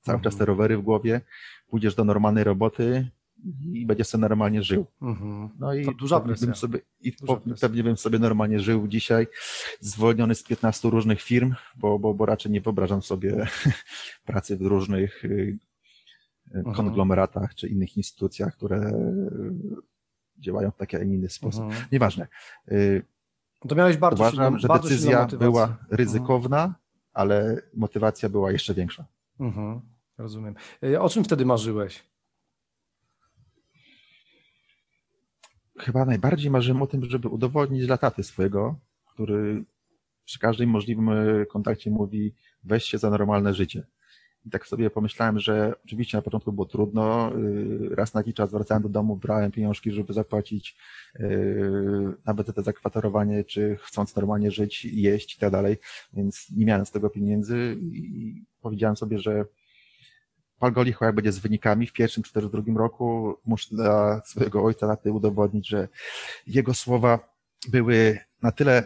cały 0.00 0.20
czas 0.20 0.36
te 0.36 0.44
rowery 0.44 0.76
w 0.78 0.82
głowie, 0.82 1.20
pójdziesz 1.68 1.94
do 1.94 2.04
normalnej 2.04 2.44
roboty 2.44 3.08
i 3.72 3.86
będziesz 3.86 4.06
sobie 4.06 4.20
normalnie 4.20 4.62
żył. 4.62 4.86
Mhm. 5.02 5.48
No 5.58 5.74
i 5.74 5.84
To 5.84 5.92
duża 5.92 6.20
presja. 6.20 6.46
bym 6.46 6.56
sobie, 6.56 6.78
i 7.00 7.12
Duża 7.12 7.36
presja. 7.36 7.68
pewnie 7.68 7.82
bym 7.84 7.96
sobie 7.96 8.18
normalnie 8.18 8.60
żył 8.60 8.88
dzisiaj, 8.88 9.26
zwolniony 9.80 10.34
z 10.34 10.42
15 10.42 10.90
różnych 10.90 11.22
firm, 11.22 11.54
bo, 11.76 11.98
bo, 11.98 12.14
bo 12.14 12.26
raczej 12.26 12.52
nie 12.52 12.60
wyobrażam 12.60 13.02
sobie 13.02 13.46
pracy 14.26 14.56
w 14.56 14.62
różnych 14.62 15.24
y, 15.24 15.58
y, 16.54 16.62
konglomeratach 16.74 17.54
czy 17.54 17.68
innych 17.68 17.96
instytucjach, 17.96 18.56
które 18.56 18.92
działają 20.38 20.70
w 20.70 20.76
taki, 20.76 20.96
a 20.96 21.00
inny 21.02 21.28
sposób. 21.28 21.62
Mhm. 21.64 21.84
Nieważne. 21.92 22.26
Y, 22.72 23.02
To 23.68 23.74
miałeś 23.74 23.96
bardzo 23.96 24.22
Uważam, 24.22 24.58
silną, 24.58 24.58
że 24.58 24.68
decyzja 24.82 25.26
była 25.26 25.76
ryzykowna, 25.90 26.74
ale 27.12 27.62
motywacja 27.74 28.28
była 28.28 28.52
jeszcze 28.52 28.74
większa. 28.74 29.04
Mhm. 29.40 29.80
Rozumiem. 30.18 30.54
Y, 30.84 31.00
O 31.00 31.08
czym 31.08 31.24
wtedy 31.24 31.46
marzyłeś? 31.46 32.10
chyba 35.78 36.04
najbardziej 36.04 36.50
marzyłem 36.50 36.82
o 36.82 36.86
tym, 36.86 37.04
żeby 37.04 37.28
udowodnić 37.28 37.86
dla 37.86 37.98
taty 37.98 38.22
swojego, 38.22 38.78
który 39.06 39.64
przy 40.24 40.38
każdym 40.38 40.70
możliwym 40.70 41.08
e, 41.08 41.46
kontakcie 41.46 41.90
mówi 41.90 42.34
weź 42.64 42.84
się 42.84 42.98
za 42.98 43.10
normalne 43.10 43.54
życie. 43.54 43.86
I 44.46 44.50
tak 44.50 44.66
sobie 44.66 44.90
pomyślałem, 44.90 45.38
że 45.38 45.72
oczywiście 45.84 46.18
na 46.18 46.22
początku 46.22 46.52
było 46.52 46.66
trudno. 46.66 47.32
y, 47.36 47.94
Raz 47.94 48.14
na 48.14 48.20
jakiś 48.20 48.34
czas 48.34 48.50
wracałem 48.50 48.82
do 48.82 48.88
domu, 48.88 49.16
brałem 49.16 49.50
pieniążki, 49.52 49.92
żeby 49.92 50.12
zapłacić 50.12 50.76
nawet 52.26 52.54
te 52.54 52.62
zakwaterowanie, 52.62 53.44
czy 53.44 53.76
chcąc 53.82 54.16
normalnie 54.16 54.50
żyć, 54.50 54.84
jeść 54.84 55.36
i 55.36 55.38
tak 55.38 55.50
dalej, 55.50 55.76
więc 56.12 56.50
nie 56.56 56.66
miałem 56.66 56.86
z 56.86 56.90
tego 56.90 57.10
pieniędzy 57.10 57.76
i 57.80 58.44
powiedziałem 58.62 58.96
sobie, 58.96 59.18
że 59.18 59.44
pal 60.58 60.72
go 60.72 60.82
licho 60.82 61.04
jak 61.04 61.14
będzie 61.14 61.32
z 61.32 61.38
wynikami 61.38 61.86
w 61.86 61.92
pierwszym 61.92 62.22
czy 62.22 62.32
też 62.32 62.46
w 62.46 62.50
drugim 62.50 62.78
roku, 62.78 63.36
muszę 63.44 63.68
dla 63.74 64.22
swojego 64.24 64.64
ojca 64.64 64.86
taty 64.86 65.12
udowodnić, 65.12 65.68
że 65.68 65.88
jego 66.46 66.74
słowa 66.74 67.18
były 67.68 68.18
na 68.42 68.52
tyle 68.52 68.84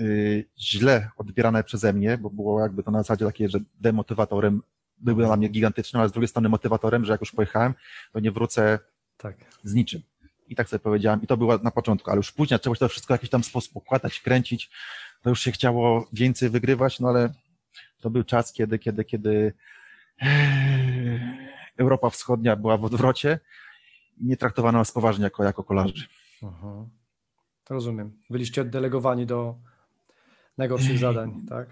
y, 0.00 0.44
źle 0.58 1.10
odbierane 1.16 1.64
przeze 1.64 1.92
mnie, 1.92 2.18
bo 2.18 2.30
było 2.30 2.60
jakby 2.60 2.82
to 2.82 2.90
na 2.90 2.98
zasadzie 2.98 3.24
takie, 3.24 3.48
że 3.48 3.58
demotywatorem 3.80 4.62
były 4.98 5.24
dla 5.24 5.36
mnie 5.36 5.48
gigantycznym, 5.48 6.00
ale 6.00 6.08
z 6.08 6.12
drugiej 6.12 6.28
strony 6.28 6.48
motywatorem, 6.48 7.04
że 7.04 7.12
jak 7.12 7.20
już 7.20 7.32
pojechałem, 7.32 7.74
to 8.12 8.20
nie 8.20 8.32
wrócę 8.32 8.78
Tak. 9.16 9.36
z 9.64 9.74
niczym. 9.74 10.02
I 10.48 10.56
tak 10.56 10.68
sobie 10.68 10.80
powiedziałem, 10.80 11.22
i 11.22 11.26
to 11.26 11.36
było 11.36 11.58
na 11.58 11.70
początku, 11.70 12.10
ale 12.10 12.16
już 12.16 12.32
później 12.32 12.60
trzeba 12.60 12.76
się 12.76 12.80
to 12.80 12.88
wszystko 12.88 13.14
w 13.14 13.16
jakiś 13.16 13.30
tam 13.30 13.44
sposób 13.44 13.76
układać, 13.76 14.20
kręcić, 14.20 14.70
to 15.22 15.30
już 15.30 15.40
się 15.40 15.52
chciało 15.52 16.08
więcej 16.12 16.50
wygrywać, 16.50 17.00
no 17.00 17.08
ale 17.08 17.32
to 18.00 18.10
był 18.10 18.24
czas, 18.24 18.52
kiedy, 18.52 18.78
kiedy, 18.78 19.04
kiedy 19.04 19.52
eh, 20.22 21.20
Europa 21.76 22.10
Wschodnia 22.10 22.56
była 22.56 22.76
w 22.76 22.84
odwrocie 22.84 23.40
i 24.20 24.26
nie 24.26 24.36
traktowano 24.36 24.78
nas 24.78 24.92
poważnie 24.92 25.24
jako, 25.24 25.44
jako 25.44 25.64
kolarzy. 25.64 26.06
Mhm. 26.42 26.88
Rozumiem. 27.70 28.12
Byliście 28.30 28.62
oddelegowani 28.62 29.26
do 29.26 29.54
najgorszych 30.58 30.98
zadań, 30.98 31.46
tak? 31.48 31.68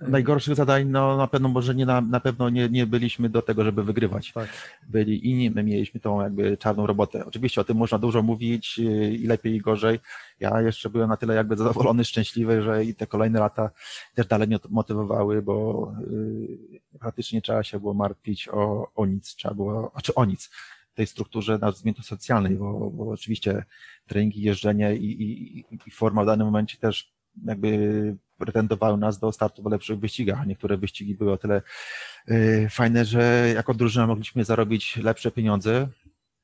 Najgorszych 0.00 0.54
zadań, 0.54 0.86
no 0.86 1.16
na 1.16 1.26
pewno 1.26 1.48
może 1.48 1.74
nie, 1.74 1.86
na, 1.86 2.00
na 2.00 2.20
pewno 2.20 2.50
nie, 2.50 2.68
nie 2.68 2.86
byliśmy 2.86 3.28
do 3.28 3.42
tego, 3.42 3.64
żeby 3.64 3.84
wygrywać. 3.84 4.32
Tak. 4.32 4.48
byli 4.88 5.30
inni, 5.30 5.50
my 5.50 5.62
mieliśmy 5.62 6.00
tą 6.00 6.22
jakby 6.22 6.56
czarną 6.56 6.86
robotę. 6.86 7.26
Oczywiście 7.26 7.60
o 7.60 7.64
tym 7.64 7.76
można 7.76 7.98
dużo 7.98 8.22
mówić 8.22 8.78
yy, 8.78 9.14
i 9.14 9.26
lepiej 9.26 9.54
i 9.54 9.60
gorzej. 9.60 9.98
Ja 10.40 10.60
jeszcze 10.62 10.90
byłem 10.90 11.08
na 11.08 11.16
tyle 11.16 11.34
jakby 11.34 11.56
zadowolony, 11.56 12.04
szczęśliwy, 12.04 12.62
że 12.62 12.84
i 12.84 12.94
te 12.94 13.06
kolejne 13.06 13.40
lata 13.40 13.70
też 14.14 14.26
dalej 14.26 14.48
mnie 14.48 14.58
motywowały, 14.68 15.42
bo 15.42 15.92
yy, 16.10 16.80
praktycznie 16.98 17.36
nie 17.36 17.42
trzeba 17.42 17.62
się 17.62 17.80
było 17.80 17.94
martwić 17.94 18.48
o, 18.48 18.90
o 18.94 19.06
nic, 19.06 19.34
trzeba 19.34 19.54
było, 19.54 19.90
znaczy 19.92 20.14
o 20.14 20.24
nic 20.24 20.50
w 20.92 20.94
tej 20.94 21.06
strukturze 21.06 21.58
nazwijmy 21.58 22.02
socjalnej, 22.02 22.56
bo, 22.56 22.90
bo 22.90 23.08
oczywiście 23.08 23.64
treningi, 24.06 24.42
jeżdżenie 24.42 24.96
i, 24.96 25.22
i, 25.22 25.64
i 25.86 25.90
forma 25.90 26.22
w 26.22 26.26
danym 26.26 26.46
momencie 26.46 26.78
też 26.78 27.12
jakby 27.44 28.16
pretendowały 28.40 28.98
nas 28.98 29.18
do 29.18 29.32
startu 29.32 29.62
w 29.62 29.66
lepszych 29.66 29.98
wyścigach, 29.98 30.40
a 30.40 30.44
niektóre 30.44 30.76
wyścigi 30.76 31.14
były 31.14 31.32
o 31.32 31.36
tyle 31.36 31.62
yy, 32.28 32.68
fajne, 32.70 33.04
że 33.04 33.52
jako 33.54 33.74
drużyna 33.74 34.06
mogliśmy 34.06 34.44
zarobić 34.44 34.96
lepsze 34.96 35.30
pieniądze. 35.30 35.88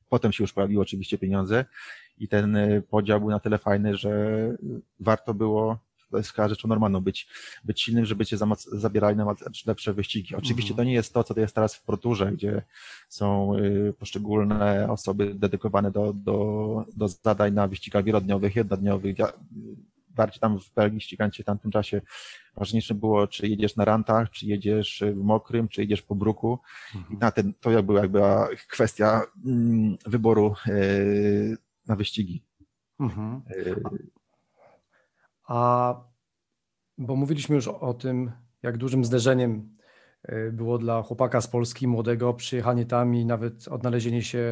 Potem 0.09 0.31
się 0.31 0.43
już 0.43 0.53
pojawiły 0.53 0.81
oczywiście 0.81 1.17
pieniądze 1.17 1.65
i 2.17 2.27
ten 2.27 2.55
y, 2.55 2.83
podział 2.89 3.19
był 3.19 3.29
na 3.29 3.39
tyle 3.39 3.57
fajny, 3.57 3.97
że 3.97 4.11
warto 4.99 5.33
było, 5.33 5.79
to 6.11 6.17
jest 6.17 6.31
chyba 6.31 6.49
rzeczą 6.49 6.67
normalną, 6.67 7.01
być, 7.01 7.27
być 7.63 7.81
silnym, 7.81 8.05
żeby 8.05 8.25
cię 8.25 8.37
zabierali 8.71 9.17
na 9.17 9.35
lepsze 9.65 9.93
wyścigi. 9.93 10.35
Oczywiście 10.35 10.71
Mhm. 10.71 10.77
to 10.77 10.83
nie 10.83 10.93
jest 10.93 11.13
to, 11.13 11.23
co 11.23 11.33
to 11.33 11.39
jest 11.39 11.55
teraz 11.55 11.75
w 11.75 11.83
Proturze, 11.83 12.31
gdzie 12.31 12.61
są 13.09 13.55
y, 13.57 13.93
poszczególne 13.99 14.87
osoby 14.91 15.33
dedykowane 15.33 15.91
do, 15.91 16.13
do, 16.13 16.85
do 16.95 17.07
zadań 17.07 17.53
na 17.53 17.67
wyścigach 17.67 18.03
wielodniowych, 18.03 18.55
jednodniowych. 18.55 19.15
Bardziej 20.17 20.39
tam 20.39 20.59
w 20.59 20.73
Belgii 20.73 21.01
ścigając 21.01 21.35
się 21.35 21.43
w 21.43 21.45
tamtym 21.45 21.71
czasie 21.71 22.01
ważniejsze 22.55 22.93
było, 22.93 23.27
czy 23.27 23.47
jedziesz 23.47 23.75
na 23.75 23.85
rantach, 23.85 24.29
czy 24.29 24.45
jedziesz 24.45 25.03
w 25.13 25.23
mokrym, 25.23 25.67
czy 25.67 25.81
jedziesz 25.81 26.01
po 26.01 26.15
bruku. 26.15 26.59
I 27.09 27.17
na 27.17 27.31
ten, 27.31 27.53
to 27.53 27.83
była 27.83 28.01
jakby 28.01 28.19
kwestia 28.69 29.21
mm, 29.45 29.97
wyboru 30.05 30.55
yy, 30.65 31.57
na 31.87 31.95
wyścigi. 31.95 32.43
Mhm. 32.99 33.41
Yy, 33.49 33.83
A 35.47 35.95
bo 36.97 37.15
mówiliśmy 37.15 37.55
już 37.55 37.67
o 37.67 37.93
tym, 37.93 38.31
jak 38.63 38.77
dużym 38.77 39.05
zderzeniem 39.05 39.77
y, 40.29 40.51
było 40.51 40.77
dla 40.77 41.01
chłopaka 41.01 41.41
z 41.41 41.47
Polski 41.47 41.87
młodego 41.87 42.33
przyjechanie 42.33 42.85
tam 42.85 43.15
i 43.15 43.25
nawet 43.25 43.67
odnalezienie 43.67 44.21
się 44.21 44.43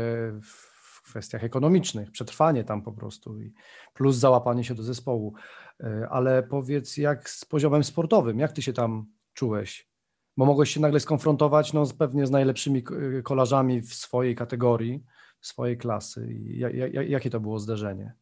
w 0.41 0.74
kwestiach 1.05 1.43
ekonomicznych, 1.43 2.11
przetrwanie 2.11 2.63
tam 2.63 2.81
po 2.81 2.91
prostu 2.91 3.41
i 3.41 3.53
plus 3.93 4.15
załapanie 4.15 4.63
się 4.63 4.75
do 4.75 4.83
zespołu. 4.83 5.33
Y, 5.83 6.07
Ale 6.09 6.43
powiedz, 6.43 6.97
jak 6.97 7.29
z 7.29 7.45
poziomem 7.45 7.83
sportowym, 7.83 8.39
jak 8.39 8.51
ty 8.51 8.61
się 8.61 8.73
tam 8.73 9.05
czułeś? 9.33 9.87
Bo 10.37 10.45
mogłeś 10.45 10.73
się 10.73 10.79
nagle 10.79 10.99
skonfrontować 10.99 11.73
no, 11.73 11.83
pewnie 11.97 12.27
z 12.27 12.31
najlepszymi 12.31 12.83
y, 13.19 13.23
kolarzami 13.23 13.81
w 13.81 13.93
swojej 13.93 14.35
kategorii, 14.35 15.03
swojej 15.41 15.77
klasy. 15.77 16.33
I 16.33 16.59
ja- 16.59 16.69
ja- 16.69 17.03
jakie 17.03 17.29
to 17.29 17.39
było 17.39 17.59
zderzenie? 17.59 18.13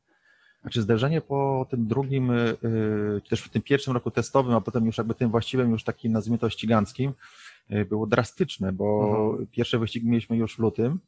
Znaczy 0.62 0.82
zderzenie 0.82 1.22
po 1.22 1.68
tym 1.70 1.88
drugim, 1.88 2.28
yy, 2.28 3.22
czy 3.24 3.30
też 3.30 3.42
w 3.42 3.50
tym 3.50 3.62
pierwszym 3.62 3.94
roku 3.94 4.12
testowym, 4.12 4.56
a 4.56 4.62
potem 4.62 4.86
już 4.86 4.98
jakby 4.98 5.16
tym 5.16 5.32
właściwym, 5.32 5.72
już 5.72 5.84
takim 5.84 6.12
nazwijmy 6.12 6.38
to 6.38 6.50
ściganckim, 6.50 7.14
yy, 7.70 7.86
było 7.86 8.08
drastyczne, 8.08 8.72
bo 8.74 9.08
Mhm. 9.30 9.48
pierwsze 9.48 9.80
wyścigi 9.80 10.08
mieliśmy 10.10 10.38
już 10.38 10.56
w 10.56 10.60
lutym. 10.60 11.00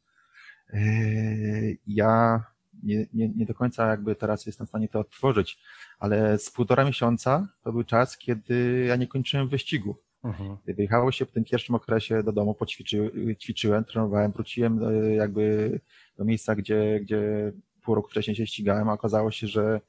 Yy, 0.72 1.78
Ja 1.86 2.44
nie, 2.82 3.06
nie, 3.14 3.28
nie 3.28 3.46
do 3.46 3.54
końca 3.54 3.90
jakby 3.90 4.14
teraz 4.14 4.46
jestem 4.46 4.66
w 4.66 4.70
stanie 4.70 4.88
to 4.88 5.00
odtworzyć, 5.00 5.58
ale 5.98 6.38
z 6.38 6.50
półtora 6.50 6.84
miesiąca 6.84 7.48
to 7.62 7.72
był 7.72 7.84
czas, 7.84 8.18
kiedy 8.18 8.84
ja 8.88 8.96
nie 8.96 9.06
kończyłem 9.06 9.48
wyścigu. 9.48 9.96
Mhm. 10.24 10.56
Wyjechało 10.66 11.12
się 11.12 11.26
w 11.26 11.30
tym 11.30 11.44
pierwszym 11.44 11.74
okresie 11.74 12.22
do 12.22 12.32
domu, 12.32 12.54
poćwiczy, 12.54 13.10
ćwiczyłem, 13.42 13.84
trenowałem, 13.84 14.32
wróciłem 14.32 14.84
e, 14.84 15.14
jakby 15.14 15.80
do 16.18 16.24
miejsca, 16.24 16.54
gdzie, 16.54 17.00
gdzie 17.02 17.52
pół 17.82 17.94
roku 17.94 18.08
wcześniej 18.08 18.36
się 18.36 18.46
ścigałem, 18.46 18.88
a 18.88 18.92
okazało 18.92 19.30
się, 19.30 19.46
że 19.46 19.80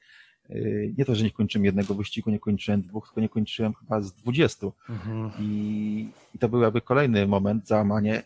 e, 0.49 0.55
nie 0.97 1.05
to, 1.05 1.15
że 1.15 1.23
nie 1.23 1.32
kończyłem 1.32 1.65
jednego 1.65 1.93
wyścigu, 1.93 2.30
nie 2.30 2.39
kończyłem 2.39 2.82
dwóch, 2.82 3.07
tylko 3.07 3.21
nie 3.21 3.30
kończyłem 3.30 3.73
chyba 3.73 4.01
z 4.01 4.13
dwudziestu. 4.13 4.73
Mhm. 4.89 5.32
I, 5.39 6.09
I 6.36 6.39
to 6.39 6.49
był 6.49 6.61
jakby 6.61 6.82
kolejny 6.82 7.28
moment, 7.28 7.67
załamanie 7.67 8.23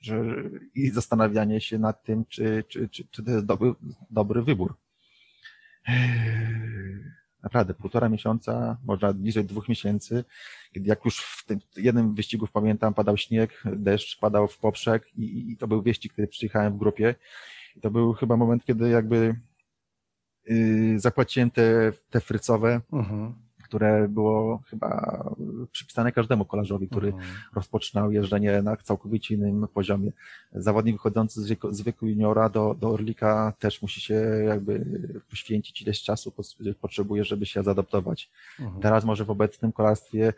że, 0.00 0.24
i 0.74 0.90
zastanawianie 0.90 1.60
się 1.60 1.78
nad 1.78 2.02
tym, 2.02 2.24
czy, 2.28 2.64
czy, 2.68 2.88
czy, 2.88 3.04
czy 3.10 3.22
to 3.22 3.30
jest 3.30 3.46
dobry, 3.46 3.74
dobry 4.10 4.42
wybór. 4.42 4.76
Naprawdę, 7.42 7.74
półtora 7.74 8.08
miesiąca, 8.08 8.76
może 8.84 9.14
bliżej 9.14 9.44
dwóch 9.44 9.68
miesięcy, 9.68 10.24
kiedy 10.72 10.88
jak 10.88 11.04
już 11.04 11.20
w 11.20 11.46
tym 11.46 11.58
jednym 11.76 12.14
wyścigu 12.14 12.46
pamiętam, 12.52 12.94
padał 12.94 13.16
śnieg, 13.16 13.62
deszcz 13.64 14.18
padał 14.18 14.48
w 14.48 14.58
poprzek 14.58 15.16
i, 15.16 15.52
i 15.52 15.56
to 15.56 15.68
był 15.68 15.82
wyścig, 15.82 16.12
który 16.12 16.28
przyjechałem 16.28 16.72
w 16.72 16.78
grupie. 16.78 17.14
I 17.76 17.80
to 17.80 17.90
był 17.90 18.12
chyba 18.12 18.36
moment, 18.36 18.64
kiedy 18.64 18.88
jakby 18.88 19.34
yy, 20.46 21.00
zapłaciłem 21.00 21.50
te, 21.50 21.92
te 22.10 22.20
frycowe, 22.20 22.80
Mhm. 22.92 23.49
Które 23.70 24.08
było 24.08 24.62
chyba 24.70 25.24
przypisane 25.72 26.12
każdemu 26.12 26.44
kolarzowi, 26.44 26.88
który 26.88 27.08
mhm. 27.08 27.30
rozpoczynał 27.54 28.12
jeżdżenie 28.12 28.62
na 28.62 28.76
całkowicie 28.76 29.34
innym 29.34 29.68
poziomie. 29.74 30.12
Zawodnik 30.52 30.94
wychodzący 30.94 31.42
z 31.42 31.48
wieku, 31.48 31.72
z 31.72 31.82
wieku 31.82 32.06
juniora 32.06 32.48
do, 32.48 32.74
do 32.80 32.90
Orlika 32.90 33.52
też 33.58 33.82
musi 33.82 34.00
się 34.00 34.14
jakby 34.46 34.84
poświęcić 35.30 35.82
ileś 35.82 36.02
czasu 36.02 36.32
potrzebuje, 36.80 37.24
żeby 37.24 37.46
się 37.46 37.62
zaadaptować. 37.62 38.30
Mhm. 38.60 38.82
Teraz 38.82 39.04
może 39.04 39.24
w 39.24 39.30
obecnym 39.30 39.72
kolarstwie 39.72 40.32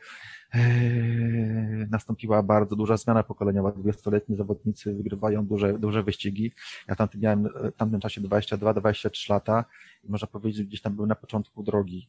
Eee, 0.54 1.86
nastąpiła 1.90 2.42
bardzo 2.42 2.76
duża 2.76 2.96
zmiana 2.96 3.22
pokoleniowa. 3.22 3.72
Dwudziestoletni 3.72 4.36
zawodnicy 4.36 4.94
wygrywają 4.94 5.46
duże, 5.46 5.78
duże 5.78 6.02
wyścigi. 6.02 6.52
Ja 6.88 6.96
tamtym 6.96 7.20
miałem 7.20 7.48
w 7.48 7.76
tamtym 7.76 8.00
czasie 8.00 8.20
22-23 8.20 9.30
lata 9.30 9.64
i 10.04 10.10
można 10.10 10.28
powiedzieć, 10.28 10.56
że 10.56 10.64
gdzieś 10.64 10.80
tam 10.80 10.96
był 10.96 11.06
na 11.06 11.14
początku 11.14 11.62
drogi. 11.62 12.08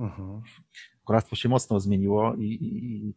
Mhm. 0.00 0.42
Kolarstwo 1.04 1.36
się 1.36 1.48
mocno 1.48 1.80
zmieniło 1.80 2.34
i, 2.34 2.44
i, 2.44 3.14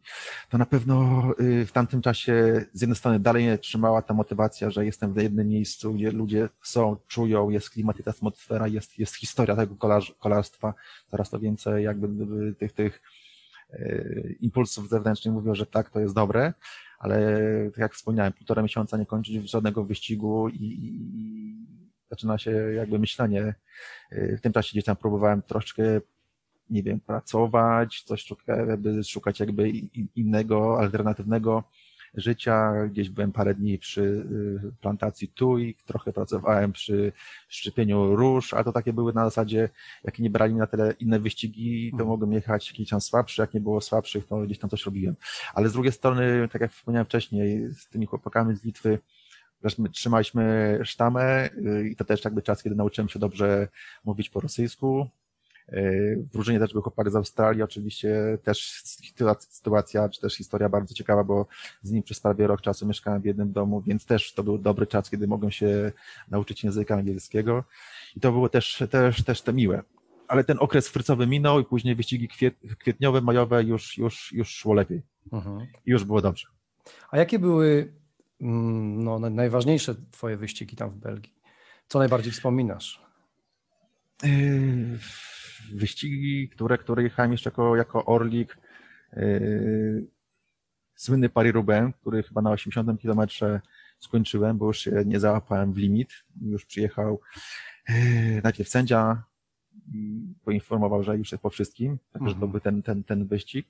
to 0.48 0.58
na 0.58 0.66
pewno 0.66 1.24
y, 1.40 1.66
w 1.66 1.72
tamtym 1.72 2.02
czasie 2.02 2.64
z 2.72 2.80
jednej 2.80 2.96
strony 2.96 3.20
dalej 3.20 3.44
nie 3.44 3.58
trzymała 3.58 4.02
ta 4.02 4.14
motywacja, 4.14 4.70
że 4.70 4.84
jestem 4.84 5.12
w 5.12 5.16
jednym 5.16 5.48
miejscu, 5.48 5.94
gdzie 5.94 6.10
ludzie 6.10 6.48
są, 6.62 6.96
czują, 7.06 7.50
jest 7.50 7.70
klimat, 7.70 7.96
jest 7.96 8.08
atmosfera, 8.08 8.68
jest, 8.68 8.98
jest 8.98 9.16
historia 9.16 9.56
tego 9.56 9.76
kolarstwa. 10.18 10.74
Coraz 11.10 11.30
to 11.30 11.40
więcej 11.40 11.84
jakby 11.84 12.08
tych, 12.54 12.72
tych 12.72 13.00
E, 13.70 14.04
impulsów 14.40 14.88
zewnętrznych 14.88 15.34
mówią, 15.34 15.54
że 15.54 15.66
tak, 15.66 15.90
to 15.90 16.00
jest 16.00 16.14
dobre, 16.14 16.52
ale 16.98 17.38
tak 17.70 17.78
jak 17.78 17.94
wspomniałem, 17.94 18.32
półtora 18.32 18.62
miesiąca 18.62 18.96
nie 18.96 19.06
kończyć 19.06 19.50
żadnego 19.50 19.84
wyścigu 19.84 20.48
i, 20.48 20.56
i 20.60 21.66
zaczyna 22.10 22.38
się 22.38 22.50
jakby 22.50 22.98
myślenie. 22.98 23.54
E, 24.10 24.36
w 24.36 24.40
tym 24.40 24.52
czasie 24.52 24.70
gdzieś 24.72 24.84
tam 24.84 24.96
próbowałem 24.96 25.42
troszkę 25.42 25.82
nie 26.70 26.82
wiem, 26.82 27.00
pracować, 27.00 28.02
coś 28.02 28.24
szukać, 28.24 28.56
szukać 29.06 29.40
jakby 29.40 29.68
innego, 30.14 30.78
alternatywnego 30.78 31.64
życia. 32.14 32.72
Gdzieś 32.86 33.08
byłem 33.10 33.32
parę 33.32 33.54
dni 33.54 33.78
przy 33.78 34.02
y, 34.02 34.72
plantacji 34.80 35.28
tuj, 35.28 35.76
trochę 35.86 36.12
pracowałem 36.12 36.72
przy 36.72 37.12
szczepieniu 37.48 38.16
róż, 38.16 38.54
ale 38.54 38.64
to 38.64 38.72
takie 38.72 38.92
były 38.92 39.12
na 39.12 39.24
zasadzie, 39.24 39.68
jak 40.04 40.18
nie 40.18 40.30
brali 40.30 40.54
na 40.54 40.66
tyle 40.66 40.94
inne 41.00 41.20
wyścigi, 41.20 41.90
to 41.90 41.94
mhm. 41.94 42.08
mogłem 42.08 42.32
jechać 42.32 42.70
jakiś 42.70 42.88
tam 42.88 43.00
słabszy, 43.00 43.42
jak 43.42 43.54
nie 43.54 43.60
było 43.60 43.80
słabszych, 43.80 44.26
to 44.26 44.38
gdzieś 44.40 44.58
tam 44.58 44.70
coś 44.70 44.84
robiłem. 44.84 45.16
Ale 45.54 45.68
z 45.68 45.72
drugiej 45.72 45.92
strony, 45.92 46.48
tak 46.52 46.62
jak 46.62 46.72
wspomniałem 46.72 47.06
wcześniej, 47.06 47.74
z 47.74 47.88
tymi 47.88 48.06
chłopakami 48.06 48.56
z 48.56 48.64
Litwy, 48.64 48.98
my 49.78 49.88
trzymaliśmy 49.88 50.78
sztamę 50.84 51.50
y, 51.50 51.88
i 51.88 51.96
to 51.96 52.04
też 52.04 52.24
jakby 52.24 52.42
czas, 52.42 52.62
kiedy 52.62 52.76
nauczyłem 52.76 53.08
się 53.08 53.18
dobrze 53.18 53.68
mówić 54.04 54.30
po 54.30 54.40
rosyjsku, 54.40 55.08
drużynie 56.32 56.58
też 56.58 56.72
był 56.72 56.82
chłopak 56.82 57.10
z 57.10 57.16
Australii, 57.16 57.62
oczywiście 57.62 58.38
też 58.42 58.82
sytuacja, 59.48 60.08
czy 60.08 60.20
też 60.20 60.36
historia 60.36 60.68
bardzo 60.68 60.94
ciekawa, 60.94 61.24
bo 61.24 61.46
z 61.82 61.90
nim 61.90 62.02
przez 62.02 62.20
prawie 62.20 62.46
rok 62.46 62.60
czasu 62.60 62.86
mieszkałem 62.86 63.22
w 63.22 63.24
jednym 63.24 63.52
domu, 63.52 63.82
więc 63.86 64.06
też 64.06 64.32
to 64.32 64.42
był 64.42 64.58
dobry 64.58 64.86
czas, 64.86 65.10
kiedy 65.10 65.26
mogłem 65.26 65.50
się 65.50 65.92
nauczyć 66.28 66.64
języka 66.64 66.94
angielskiego 66.94 67.64
i 68.16 68.20
to 68.20 68.32
było 68.32 68.48
też, 68.48 68.82
też, 68.90 69.24
też 69.24 69.42
te 69.42 69.52
miłe. 69.52 69.82
Ale 70.28 70.44
ten 70.44 70.56
okres 70.60 70.88
frycowy 70.88 71.26
minął 71.26 71.60
i 71.60 71.64
później 71.64 71.94
wyścigi 71.94 72.28
kwiet, 72.28 72.54
kwietniowe, 72.78 73.20
majowe 73.20 73.64
już, 73.64 73.98
już, 73.98 74.32
już 74.32 74.48
szło 74.48 74.74
lepiej. 74.74 75.02
Mhm. 75.32 75.60
I 75.60 75.90
już 75.90 76.04
było 76.04 76.22
dobrze. 76.22 76.46
A 77.10 77.18
jakie 77.18 77.38
były 77.38 77.92
mm, 78.40 79.04
no, 79.04 79.18
najważniejsze 79.18 79.94
twoje 80.10 80.36
wyścigi 80.36 80.76
tam 80.76 80.90
w 80.90 80.96
Belgii? 80.96 81.34
Co 81.88 81.98
najbardziej 81.98 82.32
wspominasz? 82.32 83.02
Yy 84.22 84.98
wyścigi, 85.72 86.48
które, 86.48 86.78
które 86.78 87.02
jechałem 87.02 87.32
jeszcze 87.32 87.50
jako, 87.50 87.76
jako 87.76 88.04
Orlik. 88.04 88.58
Yy, 89.16 90.06
słynny 90.94 91.28
Paris-Roubaix, 91.28 91.92
który 92.00 92.22
chyba 92.22 92.42
na 92.42 92.50
80 92.50 93.00
kilometrze 93.00 93.60
skończyłem, 93.98 94.58
bo 94.58 94.66
już 94.66 94.78
się 94.78 95.02
nie 95.06 95.20
załapałem 95.20 95.72
w 95.72 95.76
limit. 95.76 96.10
Już 96.42 96.64
przyjechał 96.64 97.20
yy, 97.88 97.94
najpierw 98.42 98.68
sędzia 98.68 99.22
poinformował, 100.44 101.02
że 101.02 101.16
już 101.16 101.32
jest 101.32 101.42
po 101.42 101.50
wszystkim, 101.50 101.98
także 102.12 102.34
mhm. 102.34 102.40
to 102.40 102.48
był 102.48 102.60
ten, 102.60 102.82
ten, 102.82 103.04
ten 103.04 103.26
wyścig. 103.26 103.66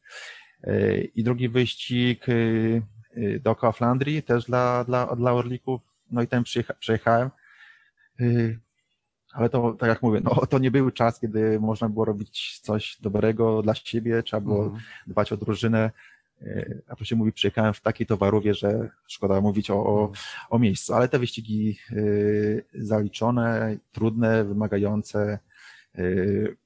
Yy, 0.63 1.11
I 1.15 1.25
drugi 1.25 1.49
wyścig 1.49 2.27
yy, 2.29 3.41
dookoła 3.41 3.73
Flandrii, 3.73 4.23
też 4.23 4.45
dla, 4.45 4.85
dla, 4.85 5.17
dla 5.17 5.33
Orlików. 5.33 5.81
No 6.11 6.23
i 6.23 6.27
ten 6.27 6.45
przyjecha, 6.45 6.75
przejechałem. 6.75 7.31
Yy, 8.19 8.59
ale 9.35 9.49
to, 9.49 9.73
tak 9.73 9.89
jak 9.89 10.03
mówię, 10.03 10.21
no, 10.25 10.47
to 10.51 10.59
nie 10.59 10.71
był 10.71 10.91
czas, 10.91 11.21
kiedy 11.21 11.61
można 11.61 11.89
było 11.89 12.05
robić 12.05 12.61
coś 12.61 12.99
dobrego 13.01 13.63
dla 13.63 13.75
siebie, 13.75 14.23
trzeba 14.23 14.41
było 14.41 14.67
mm. 14.67 14.79
dbać 15.07 15.33
o 15.33 15.37
drużynę. 15.37 15.91
E, 16.43 16.75
a 16.89 16.97
to 16.97 17.05
się 17.05 17.17
mówi, 17.17 17.33
przyjechałem 17.33 17.75
w 17.75 17.81
takiej 17.81 18.07
towarowie, 18.07 18.55
że 18.55 18.89
szkoda 19.07 19.41
mówić 19.41 19.71
o, 19.71 19.87
o, 19.87 20.01
mhm. 20.01 20.27
o 20.51 20.59
miejscu, 20.59 20.95
ale 20.95 21.09
te 21.09 21.19
wyścigi 21.19 21.79
y, 21.93 22.65
zaliczone, 22.75 23.77
trudne, 23.93 24.45
wymagające, 24.45 25.39
y, 25.99 26.57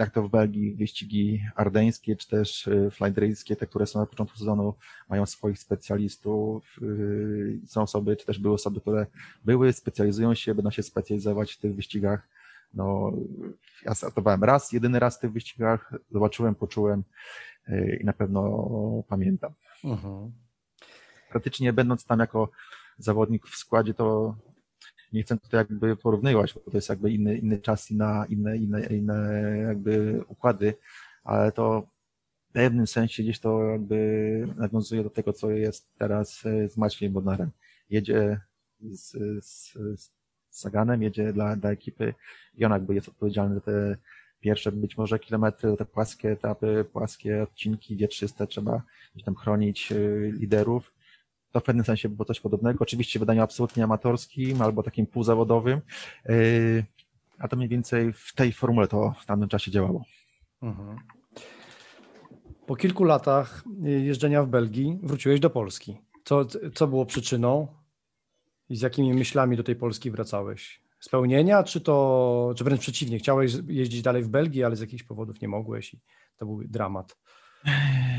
jak 0.00 0.10
to 0.10 0.22
w 0.22 0.30
Belgii, 0.30 0.74
wyścigi 0.74 1.42
ardeńskie, 1.54 2.16
czy 2.16 2.28
też 2.28 2.66
y, 2.66 2.90
flightryjskie, 2.90 3.56
te, 3.56 3.66
które 3.66 3.86
są 3.86 4.00
na 4.00 4.06
początku 4.06 4.38
sezonu, 4.38 4.74
mają 5.08 5.26
swoich 5.26 5.58
specjalistów. 5.58 6.78
Y, 6.82 7.60
są 7.66 7.82
osoby, 7.82 8.16
czy 8.16 8.26
też 8.26 8.38
były 8.38 8.54
osoby, 8.54 8.80
które 8.80 9.06
były, 9.44 9.72
specjalizują 9.72 10.34
się, 10.34 10.54
będą 10.54 10.70
się 10.70 10.82
specjalizować 10.82 11.52
w 11.52 11.58
tych 11.58 11.74
wyścigach. 11.74 12.28
No, 12.74 13.12
ja 13.84 13.94
startowałem 13.94 14.44
raz, 14.44 14.72
jedyny 14.72 14.98
raz 14.98 15.16
w 15.16 15.20
tych 15.20 15.32
wyścigach, 15.32 15.94
zobaczyłem, 16.10 16.54
poczułem 16.54 17.04
y, 17.68 17.98
i 18.02 18.04
na 18.04 18.12
pewno 18.12 19.02
pamiętam. 19.08 19.52
Mhm. 19.84 20.32
Praktycznie 21.30 21.72
będąc 21.72 22.04
tam 22.04 22.20
jako 22.20 22.50
zawodnik 22.98 23.46
w 23.46 23.56
składzie, 23.56 23.94
to 23.94 24.36
nie 25.12 25.22
chcę 25.22 25.38
tutaj 25.38 25.58
jakby 25.58 25.96
porównywać, 25.96 26.54
bo 26.54 26.60
to 26.60 26.76
jest 26.76 26.88
jakby 26.88 27.12
inny, 27.12 27.38
inny 27.38 27.58
czas, 27.58 27.90
inna, 27.90 28.26
inne, 28.28 28.56
inne, 28.56 28.86
inne 28.86 29.58
jakby 29.58 30.24
układy, 30.28 30.74
ale 31.24 31.52
to 31.52 31.86
w 32.48 32.52
pewnym 32.52 32.86
sensie 32.86 33.22
gdzieś 33.22 33.38
to 33.38 33.62
jakby 33.62 34.48
nawiązuje 34.56 35.02
do 35.02 35.10
tego, 35.10 35.32
co 35.32 35.50
jest 35.50 35.88
teraz 35.98 36.46
e, 36.46 36.68
z 36.68 36.76
Maciejem 36.76 37.12
Bodnarem. 37.12 37.50
Jedzie 37.90 38.40
z, 38.80 39.12
z, 39.44 39.72
z 40.00 40.10
Saganem, 40.50 41.02
jedzie 41.02 41.32
dla, 41.32 41.56
dla 41.56 41.70
ekipy 41.70 42.14
i 42.54 42.64
on 42.64 42.72
jakby 42.72 42.94
jest 42.94 43.08
odpowiedzialny 43.08 43.54
za 43.54 43.60
te 43.60 43.96
pierwsze 44.40 44.72
być 44.72 44.96
może 44.96 45.18
kilometry, 45.18 45.76
te 45.76 45.84
płaskie 45.84 46.30
etapy, 46.30 46.84
płaskie 46.92 47.42
odcinki 47.42 47.96
wietrzyste, 47.96 48.46
trzeba 48.46 48.82
gdzieś 49.14 49.24
tam 49.24 49.34
chronić 49.34 49.92
e, 49.92 49.96
liderów 50.32 50.92
to 51.52 51.60
w 51.60 51.62
pewnym 51.62 51.84
sensie 51.84 52.08
było 52.08 52.24
coś 52.24 52.40
podobnego. 52.40 52.78
Oczywiście 52.82 53.18
w 53.18 53.20
wydaniu 53.22 53.42
absolutnie 53.42 53.84
amatorskim 53.84 54.62
albo 54.62 54.82
takim 54.82 55.06
półzawodowym, 55.06 55.80
yy, 56.28 56.84
a 57.38 57.48
to 57.48 57.56
mniej 57.56 57.68
więcej 57.68 58.12
w 58.12 58.34
tej 58.34 58.52
formule 58.52 58.88
to 58.88 59.14
w 59.20 59.26
tamtym 59.26 59.48
czasie 59.48 59.70
działało. 59.70 60.04
Mhm. 60.62 60.96
Po 62.66 62.76
kilku 62.76 63.04
latach 63.04 63.64
jeżdżenia 63.82 64.42
w 64.42 64.48
Belgii 64.48 64.98
wróciłeś 65.02 65.40
do 65.40 65.50
Polski. 65.50 65.96
Co, 66.24 66.44
co 66.74 66.86
było 66.86 67.06
przyczyną 67.06 67.68
i 68.68 68.76
z 68.76 68.80
jakimi 68.80 69.14
myślami 69.14 69.56
do 69.56 69.62
tej 69.62 69.76
Polski 69.76 70.10
wracałeś? 70.10 70.82
Spełnienia, 71.00 71.62
czy 71.62 71.80
to, 71.80 72.54
czy 72.56 72.64
wręcz 72.64 72.80
przeciwnie, 72.80 73.18
chciałeś 73.18 73.52
jeździć 73.68 74.02
dalej 74.02 74.22
w 74.22 74.28
Belgii, 74.28 74.64
ale 74.64 74.76
z 74.76 74.80
jakichś 74.80 75.02
powodów 75.02 75.40
nie 75.40 75.48
mogłeś 75.48 75.94
i 75.94 76.00
to 76.36 76.46
był 76.46 76.62
dramat? 76.64 77.16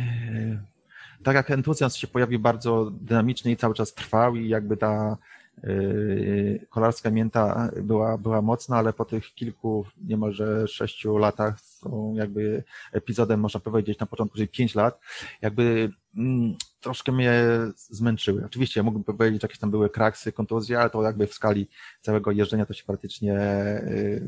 tak 1.24 1.36
jak 1.36 1.52
entuzjazm 1.52 1.98
się 1.98 2.08
pojawił 2.08 2.40
bardzo 2.40 2.92
dynamiczny 2.92 3.52
i 3.52 3.58
cały 3.58 3.74
czas 3.74 3.94
trwał 3.94 4.36
i 4.36 4.50
jakby 4.50 4.78
ta 4.78 5.18
yy, 5.64 6.68
kolarska 6.70 7.12
mięta 7.12 7.72
była, 7.84 8.18
była 8.18 8.42
mocna, 8.42 8.78
ale 8.78 8.94
po 8.94 9.06
tych 9.06 9.34
kilku, 9.34 9.86
niemalże 10.04 10.68
sześciu 10.68 11.18
latach, 11.18 11.60
są 11.62 12.14
jakby 12.16 12.64
epizodem, 12.92 13.40
można 13.40 13.60
powiedzieć, 13.60 14.00
na 14.00 14.06
początku, 14.06 14.38
czyli 14.38 14.48
pięć 14.48 14.76
lat, 14.76 15.00
jakby 15.42 15.92
mm, 16.18 16.56
troszkę 16.80 17.12
mnie 17.12 17.34
zmęczyły. 17.76 18.46
Oczywiście 18.46 18.84
mógłbym 18.84 19.04
powiedzieć, 19.04 19.44
jakieś 19.44 19.60
tam 19.60 19.72
były 19.72 19.90
kraksy, 19.90 20.32
kontuzje, 20.32 20.80
ale 20.80 20.90
to 20.90 21.04
jakby 21.04 21.28
w 21.28 21.34
skali 21.34 21.68
całego 22.02 22.32
jeżdżenia 22.32 22.66
to 22.66 22.74
się 22.74 22.84
praktycznie 22.84 23.34
yy, 23.34 24.22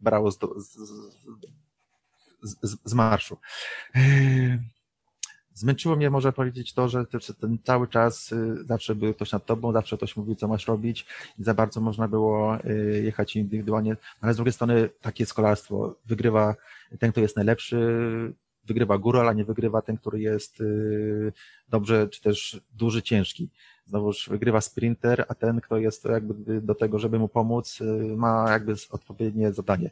brało 0.00 0.30
z, 0.30 0.38
z, 0.56 0.78
z, 2.42 2.76
z 2.84 2.94
marszu. 2.94 3.36
Yy, 3.94 4.58
Zmęczyło 5.54 5.96
mnie, 5.96 6.10
może 6.10 6.32
powiedzieć, 6.32 6.72
to, 6.72 6.88
że 6.88 7.04
ten 7.40 7.58
cały 7.64 7.88
czas 7.88 8.32
y, 8.32 8.64
zawsze 8.64 8.94
był 8.94 9.14
ktoś 9.14 9.32
nad 9.32 9.46
tobą, 9.46 9.72
zawsze 9.72 9.96
ktoś 9.96 10.16
mówił, 10.16 10.34
co 10.34 10.48
masz 10.48 10.66
robić 10.66 11.06
i 11.38 11.44
za 11.44 11.54
bardzo 11.54 11.80
można 11.80 12.08
było 12.08 12.58
y, 12.64 13.02
jechać 13.04 13.36
indywidualnie. 13.36 13.96
Ale 14.20 14.34
z 14.34 14.36
drugiej 14.36 14.52
strony 14.52 14.88
takie 15.00 15.22
jest 15.22 15.34
kolarstwo. 15.34 15.96
Wygrywa 16.06 16.54
ten, 16.98 17.12
kto 17.12 17.20
jest 17.20 17.36
najlepszy, 17.36 17.78
wygrywa 18.64 18.98
góra, 18.98 19.20
ale 19.20 19.34
nie 19.34 19.44
wygrywa 19.44 19.82
ten, 19.82 19.96
który 19.96 20.20
jest 20.20 20.60
y, 20.60 21.32
dobrze, 21.68 22.08
czy 22.08 22.22
też 22.22 22.60
duży, 22.72 23.02
ciężki. 23.02 23.50
Znowuż 23.86 24.28
wygrywa 24.28 24.60
sprinter, 24.60 25.24
a 25.28 25.34
ten, 25.34 25.60
kto 25.60 25.78
jest 25.78 26.04
jakby 26.04 26.60
do 26.60 26.74
tego, 26.74 26.98
żeby 26.98 27.18
mu 27.18 27.28
pomóc, 27.28 27.78
ma 28.16 28.50
jakby 28.50 28.74
odpowiednie 28.90 29.52
zadanie. 29.52 29.90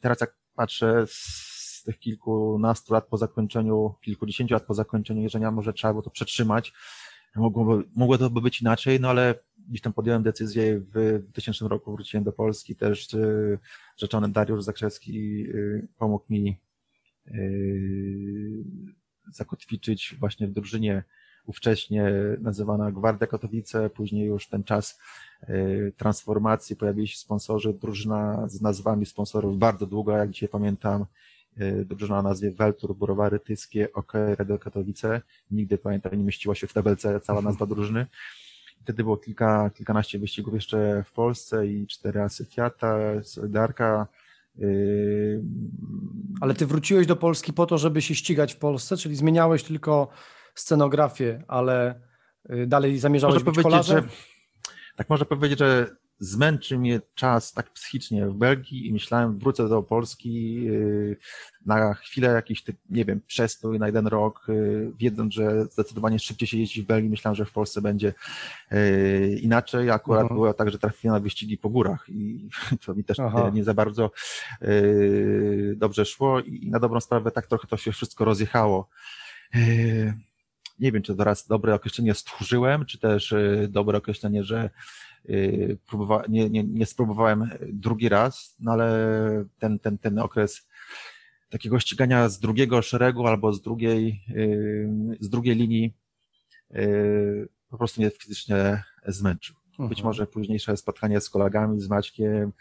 Teraz 0.00 0.20
jak 0.20 0.34
patrzę 0.54 1.06
z 1.06 1.51
z 1.82 1.84
tych 1.84 1.98
kilkunastu 1.98 2.94
lat 2.94 3.06
po 3.06 3.16
zakończeniu, 3.16 3.94
kilkudziesięciu 4.02 4.54
lat 4.54 4.66
po 4.66 4.74
zakończeniu 4.74 5.22
jeżdżenia 5.22 5.50
może 5.50 5.72
trzeba 5.72 5.92
było 5.92 6.02
to 6.02 6.10
przetrzymać. 6.10 6.72
Mogło, 7.36 7.82
mogło 7.96 8.18
to 8.18 8.30
by 8.30 8.40
być 8.40 8.60
inaczej, 8.60 9.00
no 9.00 9.10
ale 9.10 9.34
gdzieś 9.68 9.80
tam 9.80 9.92
podjąłem 9.92 10.22
decyzję 10.22 10.80
w 10.94 11.22
2000 11.28 11.68
roku 11.68 11.92
wróciłem 11.92 12.24
do 12.24 12.32
Polski, 12.32 12.76
też 12.76 13.14
y, 13.14 13.58
rzeczony 13.96 14.28
Dariusz 14.28 14.62
Zakrzewski 14.62 15.44
y, 15.48 15.88
pomógł 15.98 16.24
mi 16.30 16.58
y, 17.26 18.64
zakotwiczyć 19.32 20.14
właśnie 20.20 20.46
w 20.48 20.52
drużynie 20.52 21.04
ówcześnie 21.46 22.12
nazywana 22.40 22.92
Gwardia 22.92 23.26
Katowice, 23.26 23.90
później 23.90 24.26
już 24.26 24.48
ten 24.48 24.64
czas 24.64 25.00
transformacji, 25.96 26.76
pojawili 26.76 27.08
się 27.08 27.18
sponsorzy, 27.18 27.74
drużyna 27.74 28.48
z 28.48 28.60
nazwami 28.60 29.06
sponsorów 29.06 29.58
bardzo 29.58 29.86
długa, 29.86 30.18
jak 30.18 30.30
dzisiaj 30.30 30.48
pamiętam, 30.48 31.06
drużyna 31.84 32.18
o 32.18 32.22
nazwie 32.22 32.50
Weltur, 32.50 32.96
Burowary 32.96 33.38
Tyskie, 33.38 33.92
OK, 33.92 34.12
Radio 34.38 34.58
Katowice. 34.58 35.20
Nigdy, 35.50 35.78
pamiętam, 35.78 36.18
nie 36.18 36.24
mieściła 36.24 36.54
się 36.54 36.66
w 36.66 36.72
tabelce 36.72 37.20
cała 37.20 37.42
nazwa 37.42 37.66
drużyny. 37.66 38.06
Wtedy 38.82 39.02
było 39.04 39.16
kilka, 39.16 39.70
kilkanaście 39.70 40.18
wyścigów 40.18 40.54
jeszcze 40.54 41.04
w 41.06 41.12
Polsce 41.12 41.66
i 41.66 41.86
cztery 41.86 42.20
asy 42.20 42.44
Fiata, 42.44 42.98
Solidarka. 43.22 44.06
Yy... 44.56 45.42
Ale 46.40 46.54
ty 46.54 46.66
wróciłeś 46.66 47.06
do 47.06 47.16
Polski 47.16 47.52
po 47.52 47.66
to, 47.66 47.78
żeby 47.78 48.02
się 48.02 48.14
ścigać 48.14 48.54
w 48.54 48.58
Polsce, 48.58 48.96
czyli 48.96 49.16
zmieniałeś 49.16 49.62
tylko 49.62 50.08
scenografię, 50.54 51.44
ale 51.48 52.00
y, 52.50 52.66
dalej 52.66 52.98
zamierzałeś 52.98 53.34
może 53.34 53.44
być 53.44 53.62
kolarzem? 53.62 54.04
Że, 54.04 54.10
tak 54.96 55.08
można 55.08 55.26
powiedzieć, 55.26 55.58
że 55.58 55.96
zmęczy 56.22 56.78
mnie 56.78 57.00
czas 57.14 57.52
tak 57.52 57.70
psychicznie 57.70 58.26
w 58.26 58.34
Belgii 58.34 58.86
i 58.86 58.92
myślałem, 58.92 59.38
wrócę 59.38 59.68
do 59.68 59.82
Polski 59.82 60.62
yy, 60.64 61.16
na 61.66 61.94
chwilę 61.94 62.28
jakiś, 62.28 62.64
nie 62.90 63.04
wiem, 63.04 63.20
przestój 63.26 63.78
na 63.78 63.86
jeden 63.86 64.06
rok, 64.06 64.44
yy, 64.48 64.92
wiedząc, 64.98 65.34
że 65.34 65.64
zdecydowanie 65.64 66.18
szybciej 66.18 66.48
się 66.48 66.58
jeździ 66.58 66.82
w 66.82 66.86
Belgii, 66.86 67.10
myślałem, 67.10 67.36
że 67.36 67.44
w 67.44 67.52
Polsce 67.52 67.80
będzie 67.80 68.14
yy, 68.70 69.38
inaczej. 69.40 69.90
Akurat 69.90 70.22
mhm. 70.22 70.36
było 70.36 70.54
tak, 70.54 70.70
że 70.70 70.78
trafiłem 70.78 71.14
na 71.14 71.20
wyścigi 71.20 71.58
po 71.58 71.68
górach 71.68 72.04
i 72.08 72.48
to 72.86 72.94
mi 72.94 73.04
też 73.04 73.18
nie, 73.18 73.52
nie 73.52 73.64
za 73.64 73.74
bardzo 73.74 74.10
dobrze 75.76 76.04
szło 76.04 76.40
i 76.40 76.70
na 76.70 76.80
dobrą 76.80 77.00
sprawę 77.00 77.30
tak 77.30 77.46
trochę 77.46 77.68
to 77.68 77.76
się 77.76 77.92
wszystko 77.92 78.24
rozjechało 78.24 78.88
nie 80.78 80.92
wiem, 80.92 81.02
czy 81.02 81.16
teraz 81.16 81.46
dobre 81.46 81.74
określenie 81.74 82.14
stchórzyłem, 82.14 82.86
czy 82.86 82.98
też 82.98 83.34
dobre 83.68 83.98
określenie, 83.98 84.44
że 84.44 84.70
Y, 85.11 85.11
próbowa- 85.90 86.28
nie, 86.28 86.50
nie, 86.50 86.64
nie 86.64 86.86
spróbowałem 86.86 87.50
drugi 87.68 88.08
raz, 88.08 88.56
no 88.60 88.72
ale 88.72 89.44
ten, 89.58 89.78
ten, 89.78 89.98
ten 89.98 90.18
okres 90.18 90.68
takiego 91.52 91.80
ścigania 91.80 92.28
z 92.28 92.38
drugiego 92.38 92.82
szeregu 92.82 93.26
albo 93.26 93.52
z 93.52 93.60
drugiej, 93.60 94.24
y, 94.30 95.16
z 95.20 95.28
drugiej 95.28 95.56
linii 95.56 95.94
y, 96.76 97.48
po 97.70 97.78
prostu 97.78 98.00
mnie 98.00 98.10
fizycznie 98.10 98.82
zmęczył. 99.06 99.56
Być 99.70 99.98
mhm. 99.98 100.04
może 100.04 100.26
późniejsze 100.26 100.76
spotkanie 100.76 101.20
z 101.20 101.30
kolegami, 101.30 101.80
z 101.80 101.88
Maćkiem, 101.88 102.52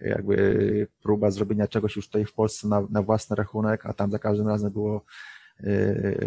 jakby 0.00 0.88
próba 1.02 1.30
zrobienia 1.30 1.68
czegoś 1.68 1.96
już 1.96 2.06
tutaj 2.06 2.24
w 2.24 2.32
Polsce 2.32 2.68
na, 2.68 2.86
na 2.90 3.02
własny 3.02 3.36
rachunek, 3.36 3.86
a 3.86 3.92
tam 3.92 4.10
za 4.10 4.18
każdym 4.18 4.48
razem 4.48 4.72
było 4.72 5.04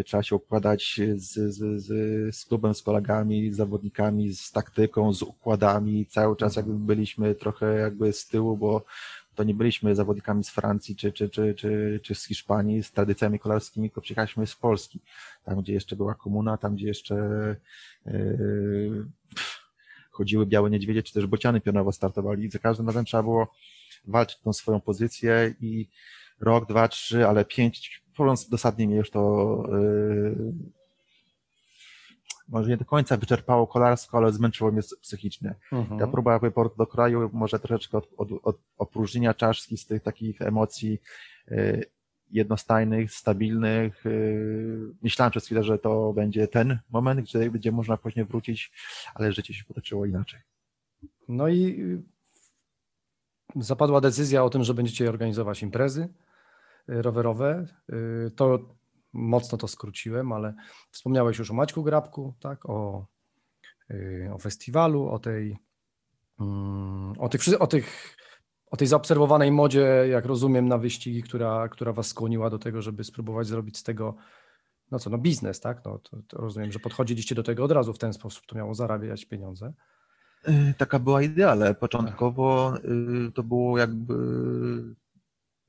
trzeba 0.06 0.24
się 0.24 0.36
układać 0.36 1.02
z, 1.16 1.34
z, 1.34 1.84
z, 1.84 2.36
z 2.36 2.46
klubem, 2.46 2.74
z 2.74 2.82
kolegami, 2.82 3.54
z 3.54 3.56
zawodnikami, 3.56 4.34
z 4.34 4.52
taktyką, 4.52 5.14
z 5.14 5.22
układami. 5.22 6.06
Cały 6.06 6.36
czas 6.36 6.56
jakby 6.56 6.74
byliśmy 6.74 7.36
trochę 7.36 7.78
jakby 7.78 8.14
z 8.14 8.28
tyłu, 8.28 8.58
bo 8.58 8.86
to 9.36 9.44
nie 9.44 9.54
byliśmy 9.54 9.96
zawodnikami 9.96 10.44
z 10.44 10.50
Francji 10.50 10.96
czy, 10.96 11.12
czy, 11.12 11.30
czy, 11.30 11.56
czy, 11.56 12.00
czy 12.04 12.16
z 12.16 12.26
Hiszpanii, 12.26 12.84
z 12.84 12.92
tradycjami 12.92 13.40
kolarskimi, 13.40 13.90
tylko 13.90 14.02
przyjechaliśmy 14.02 14.48
z 14.48 14.56
Polski. 14.56 15.00
Tam, 15.46 15.62
gdzie 15.62 15.74
jeszcze 15.74 15.96
była 15.96 16.16
komuna, 16.16 16.58
tam, 16.58 16.76
gdzie 16.76 16.88
jeszcze 16.88 17.16
yy, 18.06 19.06
chodziły 20.12 20.46
białe 20.46 20.70
niedźwiedzie, 20.70 21.04
czy 21.04 21.14
też 21.14 21.28
bociany 21.28 21.62
pionowo 21.62 21.92
startowali. 21.92 22.44
I 22.44 22.50
za 22.50 22.60
każdym 22.60 22.88
razem 22.88 23.06
trzeba 23.06 23.24
było 23.24 23.54
walczyć 24.08 24.40
tą 24.40 24.54
swoją 24.54 24.82
pozycję 24.82 25.56
i 25.62 25.88
rok, 26.40 26.68
dwa, 26.70 26.88
trzy, 26.88 27.28
ale 27.28 27.46
pięć, 27.46 28.04
mówiąc 28.20 28.50
dosadnie 28.50 28.88
mnie 28.88 28.96
już 28.96 29.10
to 29.12 29.64
yy, 29.72 30.54
może 32.48 32.70
nie 32.70 32.78
do 32.78 32.86
końca 32.86 33.18
wyczerpało 33.18 33.68
kolarsko, 33.68 34.18
ale 34.18 34.34
zmęczyło 34.34 34.72
mnie 34.72 34.82
psychicznie. 35.02 35.56
Mhm. 35.72 36.00
Ta 36.00 36.08
próba 36.08 36.40
wyportu 36.40 36.78
do 36.78 36.88
kraju, 36.88 37.30
może 37.34 37.60
troszeczkę 37.60 37.98
od, 37.98 38.08
od, 38.18 38.30
od 38.44 38.58
opróżnienia 38.78 39.34
czaszki 39.34 39.78
z 39.78 39.86
tych 39.86 40.04
takich 40.04 40.42
emocji 40.42 41.00
yy, 41.48 41.86
jednostajnych, 42.32 43.12
stabilnych. 43.12 44.06
Yy, 44.06 44.96
myślałem 45.02 45.32
przez 45.32 45.46
chwilę, 45.46 45.64
że 45.64 45.80
to 45.80 46.14
będzie 46.14 46.48
ten 46.48 46.80
moment, 46.90 47.22
gdzie 47.22 47.52
będzie 47.52 47.72
można 47.72 47.98
później 47.98 48.26
wrócić, 48.26 48.72
ale 49.16 49.34
życie 49.34 49.54
się 49.54 49.64
potoczyło 49.64 50.06
inaczej. 50.06 50.40
No 51.28 51.50
i 51.50 51.84
zapadła 53.56 54.02
decyzja 54.02 54.44
o 54.44 54.50
tym, 54.50 54.64
że 54.64 54.74
będziecie 54.74 55.10
organizować 55.10 55.64
imprezy 55.64 56.10
rowerowe. 56.88 57.66
Y, 58.28 58.32
to 58.36 58.60
mocno 59.14 59.58
to 59.58 59.68
skróciłem, 59.68 60.32
ale 60.32 60.54
wspomniałeś 60.92 61.38
już 61.40 61.52
o 61.52 61.54
Maćku 61.54 61.84
Grabku, 61.84 62.34
tak, 62.40 62.70
o, 62.70 63.06
y, 63.92 64.30
o 64.34 64.38
festiwalu, 64.38 65.10
o 65.10 65.20
tej, 65.20 65.58
mm, 66.40 67.14
o 67.20 67.30
tych, 67.30 67.42
o 67.60 67.68
tych 67.68 68.18
o 68.72 68.78
tej 68.78 68.88
zaobserwowanej 68.88 69.52
modzie, 69.52 70.06
jak 70.10 70.26
rozumiem, 70.26 70.68
na 70.68 70.78
wyścigi, 70.78 71.24
która, 71.24 71.70
która 71.70 71.94
was 71.94 72.08
skłoniła 72.08 72.50
do 72.50 72.60
tego, 72.60 72.82
żeby 72.82 73.04
spróbować 73.04 73.48
zrobić 73.48 73.78
z 73.78 73.84
tego, 73.84 74.16
no 74.92 75.00
co, 75.00 75.10
no 75.10 75.18
biznes, 75.18 75.60
tak? 75.60 75.86
No, 75.86 76.00
to, 76.00 76.18
to 76.28 76.38
rozumiem, 76.38 76.72
że 76.72 76.80
podchodziliście 76.80 77.36
do 77.36 77.44
tego 77.44 77.64
od 77.64 77.72
razu 77.72 77.94
w 77.94 77.98
ten 77.98 78.14
sposób, 78.14 78.46
to 78.46 78.56
miało 78.56 78.74
zarabiać 78.74 79.26
pieniądze. 79.26 79.74
Y, 80.48 80.74
taka 80.78 81.00
była 81.00 81.22
idea, 81.22 81.52
ale 81.52 81.76
początkowo 81.76 82.74
to 83.34 83.44
było 83.44 83.78
jakby 83.78 84.16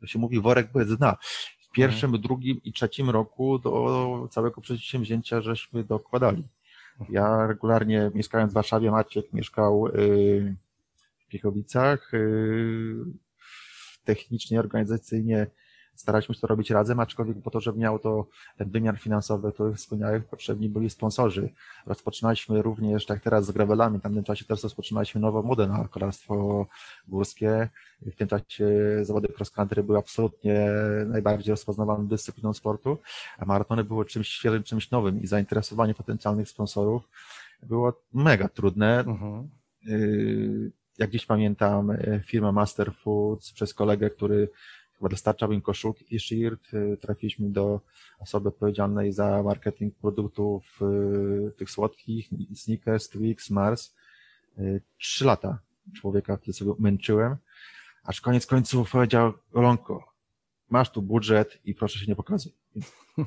to 0.00 0.06
się 0.06 0.18
mówi 0.18 0.40
worek 0.40 0.72
bez 0.72 0.96
dna. 0.96 1.16
W 1.60 1.70
pierwszym, 1.70 2.08
mhm. 2.08 2.22
drugim 2.22 2.60
i 2.64 2.72
trzecim 2.72 3.10
roku 3.10 3.58
do 3.58 4.28
całego 4.30 4.60
przedsięwzięcia 4.60 5.40
żeśmy 5.40 5.84
dokładali. 5.84 6.44
Ja 7.08 7.46
regularnie 7.46 8.10
mieszkając 8.14 8.52
w 8.52 8.54
Warszawie, 8.54 8.90
Maciek 8.90 9.32
mieszkał 9.32 9.86
y, 9.86 10.56
w 11.18 11.26
Piechowicach. 11.28 12.14
Y, 12.14 12.94
technicznie, 14.04 14.60
organizacyjnie 14.60 15.46
staraliśmy 15.98 16.34
się 16.34 16.40
to 16.40 16.46
robić 16.46 16.70
razem, 16.70 17.00
aczkolwiek 17.00 17.42
po 17.42 17.50
to, 17.50 17.60
żeby 17.60 17.78
miał 17.78 17.98
to 17.98 18.26
ten 18.56 18.70
wymiar 18.70 18.98
finansowy, 18.98 19.52
który 19.52 19.74
wspomniałem, 19.74 20.22
potrzebni 20.22 20.68
byli 20.68 20.90
sponsorzy. 20.90 21.52
Rozpoczynaliśmy 21.86 22.62
również, 22.62 23.06
tak 23.06 23.20
teraz 23.20 23.46
z 23.46 23.50
gravelami, 23.50 23.98
w 23.98 24.02
tamtym 24.02 24.24
czasie 24.24 24.44
też 24.44 24.62
rozpoczynaliśmy 24.62 25.20
nową 25.20 25.42
modę 25.42 25.66
na 25.66 25.88
kolarstwo 25.88 26.66
górskie. 27.08 27.68
W 28.02 28.16
tym 28.16 28.28
czasie 28.28 28.68
zawody 29.02 29.28
cross 29.36 29.50
country 29.50 29.82
były 29.82 29.98
absolutnie 29.98 30.70
najbardziej 31.06 31.50
rozpoznawaną 31.50 32.06
dyscypliną 32.06 32.52
sportu, 32.52 32.98
a 33.38 33.44
maratony 33.44 33.84
były 33.84 34.04
czymś 34.04 34.28
świeżym, 34.28 34.62
czymś 34.62 34.90
nowym 34.90 35.22
i 35.22 35.26
zainteresowanie 35.26 35.94
potencjalnych 35.94 36.48
sponsorów 36.48 37.08
było 37.62 38.02
mega 38.14 38.48
trudne. 38.48 38.98
Mhm. 38.98 39.48
Y, 39.88 40.72
jak 40.98 41.10
dziś 41.10 41.26
pamiętam, 41.26 41.92
firma 42.26 42.52
Master 42.52 42.92
Foods 42.94 43.52
przez 43.52 43.74
kolegę, 43.74 44.10
który 44.10 44.48
chyba 44.98 45.08
dostarczał 45.08 45.52
im 45.52 45.60
koszulki 45.60 46.14
i 46.14 46.20
shirt. 46.20 46.74
Y, 46.74 46.96
trafiliśmy 47.00 47.50
do 47.50 47.80
osoby 48.18 48.48
odpowiedzialnej 48.48 49.12
za 49.12 49.42
marketing 49.42 49.94
produktów 49.94 50.80
y, 51.48 51.52
tych 51.52 51.70
słodkich, 51.70 52.28
Snickers, 52.54 53.08
Twix, 53.08 53.50
Mars. 53.50 53.94
Y, 54.58 54.82
trzy 54.98 55.24
lata 55.24 55.58
człowieka, 55.96 56.36
który 56.36 56.52
sobie 56.52 56.72
męczyłem, 56.78 57.36
aż 58.04 58.20
koniec 58.20 58.46
końców 58.46 58.90
powiedział, 58.90 59.32
Olonko, 59.52 60.12
masz 60.70 60.90
tu 60.90 61.02
budżet 61.02 61.58
i 61.64 61.74
proszę 61.74 61.98
się 61.98 62.06
nie 62.06 62.16
pokazuj. 62.16 62.52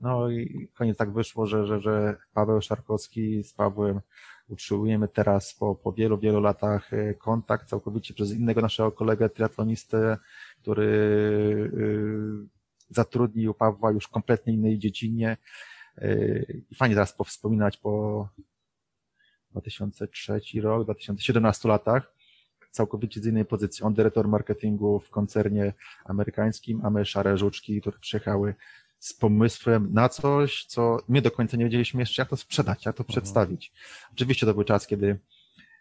No 0.00 0.30
i 0.30 0.68
koniec 0.74 0.96
tak 0.98 1.12
wyszło, 1.12 1.46
że, 1.46 1.66
że, 1.66 1.80
że 1.80 2.16
Paweł 2.32 2.60
Szarkowski 2.60 3.44
z 3.44 3.52
Pawłem 3.52 4.00
utrzymujemy 4.48 5.08
teraz 5.08 5.54
po, 5.54 5.74
po 5.74 5.92
wielu, 5.92 6.18
wielu 6.18 6.40
latach 6.40 6.90
kontakt 7.18 7.68
całkowicie 7.68 8.14
przez 8.14 8.32
innego 8.32 8.60
naszego 8.60 8.92
kolegę 8.92 9.28
triatlonistę 9.28 10.18
który 10.62 10.84
y, 10.84 12.48
zatrudnił 12.90 13.54
Pawła 13.54 13.92
już 13.92 14.08
kompletnie 14.08 14.52
innej 14.52 14.78
dziedzinie. 14.78 15.36
Y, 15.98 16.62
I 16.70 16.74
fajnie 16.74 16.94
teraz 16.94 17.12
powspominać 17.12 17.76
po 17.76 18.28
2003 19.50 20.40
rok, 20.60 20.84
2017 20.84 21.68
latach, 21.68 22.14
całkowicie 22.70 23.20
z 23.20 23.26
innej 23.26 23.44
pozycji. 23.44 23.84
On 23.84 23.94
dyrektor 23.94 24.28
marketingu 24.28 25.00
w 25.00 25.10
koncernie 25.10 25.72
amerykańskim, 26.04 26.80
a 26.84 26.90
my 26.90 27.04
szare 27.04 27.38
żuczki, 27.38 27.80
które 27.80 27.98
przyjechały 27.98 28.54
z 28.98 29.12
pomysłem 29.12 29.92
na 29.92 30.08
coś, 30.08 30.64
co 30.64 30.98
my 31.08 31.22
do 31.22 31.30
końca 31.30 31.56
nie 31.56 31.64
wiedzieliśmy 31.64 32.00
jeszcze, 32.00 32.22
jak 32.22 32.28
to 32.28 32.36
sprzedać, 32.36 32.86
jak 32.86 32.96
to 32.96 33.02
mhm. 33.02 33.08
przedstawić. 33.08 33.72
Oczywiście 34.12 34.46
to 34.46 34.54
był 34.54 34.64
czas, 34.64 34.86
kiedy 34.86 35.18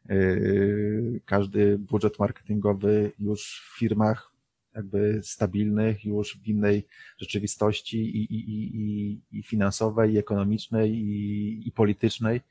yy, 0.10 1.22
każdy 1.26 1.78
budżet 1.78 2.20
marketingowy 2.20 3.12
już 3.20 3.72
w 3.74 3.80
firmach 3.80 4.32
jakby 4.76 5.20
stabilnych, 5.24 6.06
już 6.06 6.38
w 6.38 6.48
innej 6.48 6.88
rzeczywistości 7.18 7.98
i, 7.98 8.34
i, 8.34 8.50
i, 8.52 9.22
i 9.32 9.44
finansowej, 9.44 10.14
i 10.14 10.18
ekonomicznej, 10.18 10.92
i, 10.92 11.68
i 11.68 11.72
politycznej. 11.72 12.42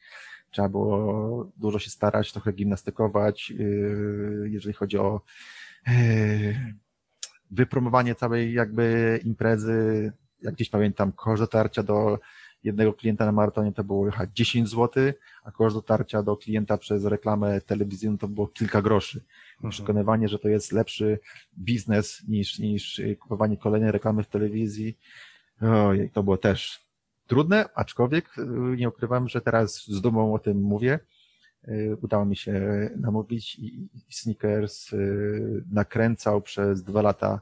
Trzeba 0.50 0.68
było 0.68 1.52
dużo 1.56 1.78
się 1.78 1.90
starać, 1.90 2.32
trochę 2.32 2.52
gimnastykować, 2.52 3.50
yy, 3.50 4.48
jeżeli 4.50 4.74
chodzi 4.74 4.98
o 4.98 5.20
yy, 5.86 5.94
wypromowanie 7.50 8.14
całej 8.14 8.52
jakby 8.52 9.20
imprezy. 9.24 10.12
Jak 10.42 10.54
gdzieś 10.54 10.70
pamiętam, 10.70 11.12
koszt 11.12 11.42
dotarcia 11.42 11.82
do 11.82 12.18
jednego 12.64 12.92
klienta 12.92 13.26
na 13.26 13.32
maratonie 13.32 13.72
to 13.72 13.84
było 13.84 14.06
jechać 14.06 14.30
10 14.34 14.68
zł, 14.68 15.12
a 15.44 15.50
koszt 15.50 15.76
dotarcia 15.76 16.22
do 16.22 16.36
klienta 16.36 16.78
przez 16.78 17.04
reklamę 17.04 17.60
telewizyjną 17.60 18.18
to 18.18 18.28
było 18.28 18.46
kilka 18.46 18.82
groszy. 18.82 19.24
Mhm. 19.54 19.70
Przekonywanie, 19.70 20.28
że 20.28 20.38
to 20.38 20.48
jest 20.48 20.72
lepszy 20.72 21.18
biznes 21.58 22.22
niż, 22.28 22.58
niż 22.58 23.00
kupowanie 23.20 23.56
kolejnej 23.56 23.92
reklamy 23.92 24.22
w 24.22 24.28
telewizji. 24.28 24.98
Ojej, 25.60 26.10
to 26.10 26.22
było 26.22 26.36
też 26.36 26.86
trudne, 27.26 27.68
aczkolwiek 27.74 28.38
y, 28.38 28.42
nie 28.76 28.88
ukrywam, 28.88 29.28
że 29.28 29.40
teraz 29.40 29.84
z 29.86 30.00
dumą 30.00 30.34
o 30.34 30.38
tym 30.38 30.62
mówię. 30.62 30.98
Y, 31.68 31.96
udało 32.02 32.24
mi 32.24 32.36
się 32.36 32.90
namówić 32.96 33.58
i 33.58 33.88
Sneakers 34.10 34.92
y, 34.92 35.64
nakręcał 35.72 36.42
przez 36.42 36.82
dwa 36.82 37.02
lata 37.02 37.40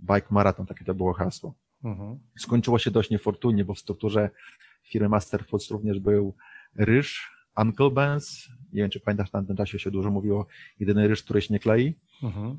Bike 0.00 0.26
Marathon, 0.30 0.66
takie 0.66 0.84
to 0.84 0.94
było 0.94 1.12
hasło. 1.12 1.54
Mhm. 1.84 2.18
Skończyło 2.38 2.78
się 2.78 2.90
dość 2.90 3.10
niefortunnie, 3.10 3.64
bo 3.64 3.74
w 3.74 3.78
strukturze 3.78 4.30
firmy 4.82 5.08
Master 5.08 5.44
Foods 5.44 5.70
również 5.70 5.98
był 5.98 6.34
ryż, 6.76 7.30
Uncle 7.56 7.90
Benz. 7.90 8.48
Nie 8.72 8.82
wiem, 8.82 8.90
czy 8.90 9.00
pamiętasz, 9.00 9.28
w 9.28 9.32
tamtym 9.32 9.56
czasie 9.56 9.78
się 9.78 9.90
dużo 9.90 10.10
mówiło, 10.10 10.46
jedyny 10.78 11.08
ryż, 11.08 11.22
który 11.22 11.42
się 11.42 11.54
nie 11.54 11.60
klei. 11.60 11.94
Mhm. 12.22 12.58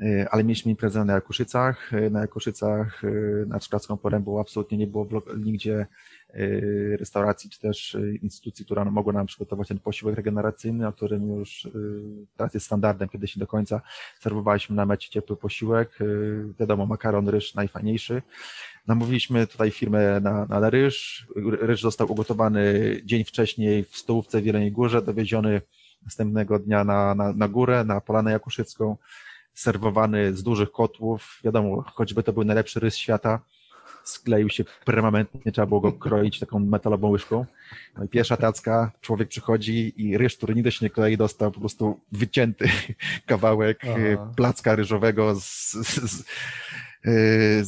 E, 0.00 0.28
ale 0.30 0.44
mieliśmy 0.44 0.70
imprezę 0.70 1.04
na 1.04 1.12
Jakuszycach. 1.12 1.94
E, 1.94 2.10
na 2.10 2.20
Jakuszycach 2.20 3.04
e, 3.04 3.08
nad 3.46 3.64
Szklarską 3.64 3.96
Porębą 3.96 4.40
absolutnie 4.40 4.78
nie 4.78 4.86
było 4.86 5.08
nigdzie 5.36 5.86
restauracji 6.98 7.50
czy 7.50 7.60
też 7.60 7.96
instytucji, 8.22 8.64
która 8.64 8.84
mogła 8.84 9.12
nam 9.12 9.26
przygotować 9.26 9.68
ten 9.68 9.78
posiłek 9.78 10.16
regeneracyjny, 10.16 10.88
o 10.88 10.92
którym 10.92 11.28
już 11.28 11.68
teraz 12.36 12.54
jest 12.54 12.66
standardem, 12.66 13.08
kiedy 13.08 13.28
się 13.28 13.40
do 13.40 13.46
końca 13.46 13.80
serwowaliśmy 14.20 14.76
na 14.76 14.86
mecie 14.86 15.10
ciepły 15.10 15.36
posiłek. 15.36 15.98
Wiadomo, 16.60 16.86
makaron, 16.86 17.28
ryż 17.28 17.54
najfajniejszy. 17.54 18.22
Namówiliśmy 18.86 19.46
tutaj 19.46 19.70
firmę 19.70 20.20
na, 20.20 20.46
na 20.46 20.70
ryż. 20.70 21.26
Ryż 21.60 21.82
został 21.82 22.12
ugotowany 22.12 22.94
dzień 23.04 23.24
wcześniej 23.24 23.84
w 23.84 23.96
stołówce 23.96 24.40
w 24.40 24.46
Jeleniej 24.46 24.72
Górze, 24.72 25.02
dowieziony 25.02 25.62
następnego 26.04 26.58
dnia 26.58 26.84
na, 26.84 27.14
na, 27.14 27.32
na 27.32 27.48
górę, 27.48 27.84
na 27.84 28.00
Polanę 28.00 28.32
Jakuszycką 28.32 28.96
serwowany 29.54 30.36
z 30.36 30.42
dużych 30.42 30.72
kotłów. 30.72 31.40
Wiadomo, 31.44 31.82
choćby 31.82 32.22
to 32.22 32.32
był 32.32 32.44
najlepszy 32.44 32.80
rys 32.80 32.96
świata, 32.96 33.40
skleił 34.04 34.48
się 34.48 34.64
permanentnie, 34.84 35.52
trzeba 35.52 35.66
było 35.66 35.80
go 35.80 35.92
kroić 35.92 36.38
taką 36.38 36.58
metalową 36.58 37.08
łyżką. 37.08 37.46
No 37.98 38.04
i 38.04 38.08
pierwsza 38.08 38.36
tacka, 38.36 38.92
człowiek 39.00 39.28
przychodzi 39.28 39.92
i 39.96 40.18
ryż, 40.18 40.36
który 40.36 40.54
nigdy 40.54 40.72
się 40.72 40.86
nie 40.86 40.90
klei, 40.90 41.16
dostał 41.16 41.52
po 41.52 41.60
prostu 41.60 42.00
wycięty 42.12 42.68
kawałek 43.26 43.80
Aha. 43.84 44.32
placka 44.36 44.76
ryżowego 44.76 45.34
z, 45.34 45.72
z, 45.72 46.10
z, 46.10 46.24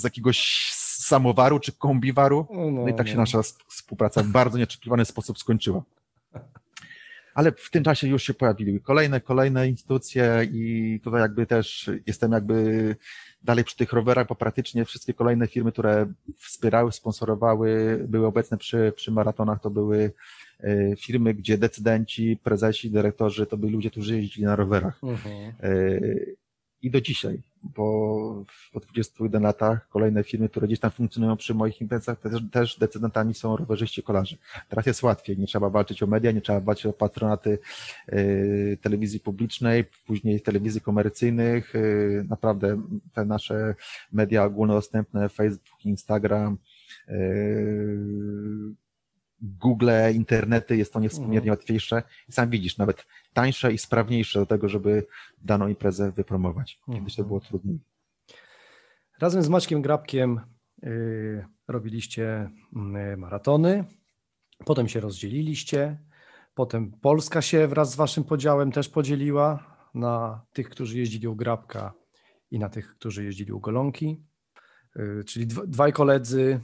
z 0.01 0.05
jakiegoś 0.05 0.69
samowaru 0.99 1.61
czy 1.61 1.73
kombiwaru. 1.73 2.47
No, 2.51 2.71
no 2.71 2.89
i 2.89 2.95
tak 2.95 3.09
się 3.09 3.15
no. 3.15 3.21
nasza 3.21 3.43
współpraca 3.69 4.23
w 4.23 4.27
bardzo 4.27 4.59
nieoczekiwany 4.59 5.05
sposób 5.05 5.39
skończyła 5.39 5.83
ale 7.35 7.53
w 7.53 7.71
tym 7.71 7.85
czasie 7.85 8.09
już 8.09 8.23
się 8.23 8.35
pojawiły 8.35 8.81
kolejne, 8.81 9.21
kolejne 9.21 9.69
instytucje 9.69 10.49
i 10.53 11.01
tutaj 11.05 11.21
jakby 11.21 11.47
też 11.47 11.91
jestem 12.07 12.33
jakby 12.33 12.97
dalej 13.43 13.65
przy 13.65 13.77
tych 13.77 13.93
rowerach, 13.93 14.27
bo 14.29 14.35
praktycznie 14.35 14.85
wszystkie 14.85 15.15
kolejne 15.15 15.47
firmy, 15.47 15.73
które 15.73 16.13
wspierały, 16.39 16.93
sponsorowały, 16.93 18.01
były 18.09 18.27
obecne 18.27 18.59
przy, 18.59 18.93
przy 18.97 19.11
maratonach, 19.11 19.61
to 19.61 19.71
były 19.71 20.13
e, 20.61 20.97
firmy, 20.97 21.35
gdzie 21.35 21.59
decydenci, 21.59 22.39
prezesi, 22.43 22.91
dyrektorzy 22.91 23.47
to 23.47 23.57
byli 23.57 23.73
ludzie, 23.73 23.91
którzy 23.91 24.17
jeździli 24.17 24.47
na 24.47 24.57
rowerach. 24.57 25.01
Mhm. 25.03 25.53
I 26.83 26.91
do 26.91 27.01
dzisiaj 27.01 27.43
bo 27.63 28.45
po 28.73 28.81
21 28.81 29.43
latach 29.43 29.89
kolejne 29.89 30.25
firmy, 30.25 30.49
które 30.49 30.67
gdzieś 30.67 30.81
tam 30.81 30.91
funkcjonują 30.91 31.37
przy 31.37 31.55
moich 31.55 31.81
imprezach, 31.81 32.21
też, 32.21 32.43
też 32.53 32.79
decydentami 32.79 33.35
są 33.35 33.57
rowerzyści 33.57 34.03
kolarze. 34.03 34.37
Teraz 34.69 34.87
jest 34.87 35.03
łatwiej, 35.03 35.39
nie 35.39 35.47
trzeba 35.47 35.71
walczyć 35.71 36.03
o 36.03 36.07
media, 36.07 36.33
nie 36.33 36.41
trzeba 36.41 36.61
walczyć 36.61 36.87
o 36.87 36.93
patronaty 36.93 37.59
y, 38.13 38.79
telewizji 38.83 39.21
publicznej, 39.21 39.85
później 40.07 40.41
telewizji 40.41 40.81
komercyjnych. 40.81 41.75
Y, 41.75 42.27
naprawdę 42.29 42.83
te 43.15 43.25
nasze 43.25 43.75
media 44.13 44.45
ogólnodostępne, 44.45 45.29
Facebook, 45.29 45.85
Instagram, 45.85 46.59
y, 47.09 48.73
Google, 49.43 49.91
internety, 50.15 50.77
jest 50.77 50.93
to 50.93 51.01
niewspółmiernie 51.01 51.51
mhm. 51.51 51.59
łatwiejsze. 51.59 52.03
Sam 52.31 52.51
widzisz, 52.51 52.79
nawet 52.79 53.07
tańsze 53.33 53.73
i 53.73 53.79
sprawniejsze 53.79 54.39
do 54.39 54.47
tego, 54.47 54.69
żeby 54.69 55.07
daną 55.39 55.69
imprezę 55.69 56.13
wypromować. 56.13 56.81
Kiedyś 56.87 57.17
to 57.17 57.23
mhm. 57.23 57.29
było 57.29 57.41
trudniej. 57.41 57.81
Razem 59.21 59.43
z 59.43 59.49
Maćkiem 59.49 59.83
Grabkiem 59.83 60.41
yy, 60.83 61.45
robiliście 61.69 62.51
yy, 62.73 63.17
maratony, 63.17 63.85
potem 64.65 64.89
się 64.89 65.01
rozdzieliliście, 65.01 65.99
potem 66.55 66.93
Polska 66.93 67.43
się 67.43 67.69
wraz 67.69 67.93
z 67.93 67.97
waszym 67.97 68.25
podziałem 68.25 68.73
też 68.73 68.89
podzieliła 68.89 69.77
na 69.95 70.45
tych, 70.53 70.69
którzy 70.69 70.99
jeździli 70.99 71.29
u 71.29 71.37
Grabka 71.37 71.93
i 72.51 72.59
na 72.59 72.69
tych, 72.69 72.97
którzy 72.97 73.25
jeździli 73.25 73.53
u 73.53 73.61
Golonki. 73.61 74.23
Yy, 74.97 75.25
czyli 75.25 75.47
dwaj 75.47 75.93
koledzy 75.93 76.61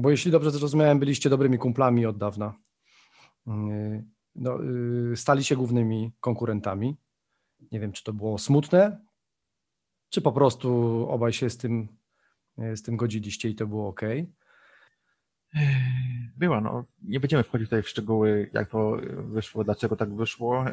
bo 0.00 0.10
jeśli 0.10 0.30
dobrze 0.30 0.50
zrozumiałem, 0.50 0.98
byliście 0.98 1.30
dobrymi 1.30 1.58
kumplami 1.58 2.06
od 2.06 2.18
dawna. 2.18 2.54
Mm, 3.46 4.10
no, 4.34 4.58
y, 5.12 5.16
stali 5.16 5.44
się 5.44 5.56
głównymi 5.56 6.12
konkurentami. 6.20 6.96
Nie 7.72 7.80
wiem, 7.80 7.92
czy 7.92 8.04
to 8.04 8.12
było 8.12 8.38
smutne, 8.38 9.00
czy 10.10 10.20
po 10.20 10.32
prostu 10.32 10.70
obaj 11.10 11.32
się 11.32 11.50
z 11.50 11.56
tym, 11.56 11.88
y, 12.58 12.76
z 12.76 12.82
tym 12.82 12.96
godziliście 12.96 13.48
i 13.48 13.54
to 13.54 13.66
było 13.66 13.88
ok. 13.88 14.00
Była, 16.36 16.60
no. 16.60 16.84
Nie 17.02 17.20
będziemy 17.20 17.42
wchodzić 17.42 17.66
tutaj 17.66 17.82
w 17.82 17.88
szczegóły, 17.88 18.50
jak 18.52 18.70
to 18.70 18.96
wyszło, 19.16 19.64
dlaczego 19.64 19.96
tak 19.96 20.14
wyszło. 20.14 20.64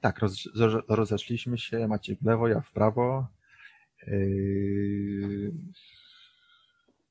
Tak, 0.00 0.18
roz, 0.18 0.48
rozeszliśmy 0.88 1.58
się, 1.58 1.88
macie 1.88 2.16
w 2.16 2.22
lewo, 2.22 2.48
ja 2.48 2.60
w 2.60 2.72
prawo. 2.72 3.26
Yy, 4.06 5.52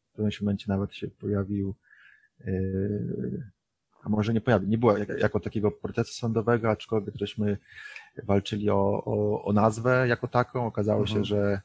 w 0.10 0.14
którymś 0.14 0.42
momencie 0.42 0.66
nawet 0.68 0.94
się 0.94 1.08
pojawił, 1.08 1.76
yy, 2.46 3.44
a 4.04 4.10
może 4.10 4.34
nie 4.34 4.42
pojawił, 4.42 4.70
nie 4.70 4.78
było 4.78 4.98
jako 4.98 5.40
takiego 5.40 5.72
procesu 5.72 6.14
sądowego, 6.14 6.70
aczkolwiek 6.70 7.16
żeśmy 7.16 7.58
walczyli 8.24 8.70
o, 8.70 9.04
o, 9.06 9.44
o 9.44 9.54
nazwę 9.54 10.08
jako 10.08 10.28
taką. 10.28 10.66
Okazało 10.66 11.02
mhm. 11.02 11.18
się, 11.18 11.26
że 11.26 11.62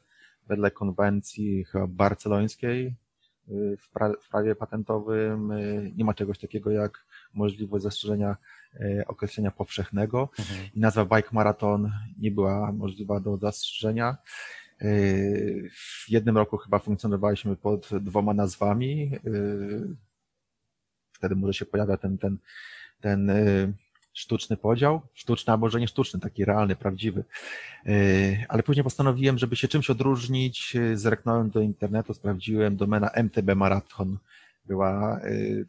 wedle 0.47 0.71
konwencji 0.71 1.65
chyba 1.65 1.87
barcelońskiej 1.87 2.95
yy, 3.47 3.77
w, 3.77 3.89
pra, 3.89 4.13
w 4.21 4.29
prawie 4.29 4.55
patentowym 4.55 5.53
nie 5.95 6.05
ma 6.05 6.13
czegoś 6.13 6.39
takiego 6.39 6.71
jak 6.71 7.05
możliwość 7.33 7.83
zastrzeżenia 7.83 8.37
określenia 9.07 9.51
powszechnego 9.51 10.29
mhm. 10.39 10.69
i 10.73 10.79
nazwa 10.79 11.05
Bike 11.05 11.29
Marathon 11.31 11.91
nie 12.19 12.31
była 12.31 12.71
możliwa 12.71 13.19
do 13.19 13.37
zastrzeżenia. 13.37 14.17
W 14.81 16.09
jednym 16.09 16.37
roku 16.37 16.57
chyba 16.57 16.79
funkcjonowaliśmy 16.79 17.55
pod 17.55 17.89
dwoma 18.01 18.33
nazwami. 18.33 19.11
Wtedy 21.15 21.35
może 21.35 21.53
się 21.53 21.65
pojawia 21.65 21.97
ten, 21.97 22.17
ten, 22.17 22.37
ten 23.01 23.29
y, 23.29 23.73
sztuczny 24.13 24.57
podział. 24.57 25.01
Sztuczny, 25.13 25.53
a 25.53 25.57
może 25.57 25.79
nie 25.79 25.87
sztuczny, 25.87 26.19
taki 26.19 26.45
realny, 26.45 26.75
prawdziwy. 26.75 27.23
Y, 27.87 28.45
ale 28.49 28.63
później 28.63 28.83
postanowiłem, 28.83 29.37
żeby 29.37 29.55
się 29.55 29.67
czymś 29.67 29.89
odróżnić, 29.89 30.75
y, 30.75 30.97
zerknąłem 30.97 31.49
do 31.49 31.59
internetu, 31.59 32.13
sprawdziłem, 32.13 32.77
domena 32.77 33.09
MTB 33.09 33.55
Marathon 33.55 34.17
była 34.65 35.19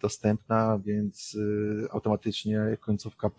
dostępna, 0.00 0.78
więc 0.84 1.38
automatycznie 1.90 2.60
końcówka 2.80 3.30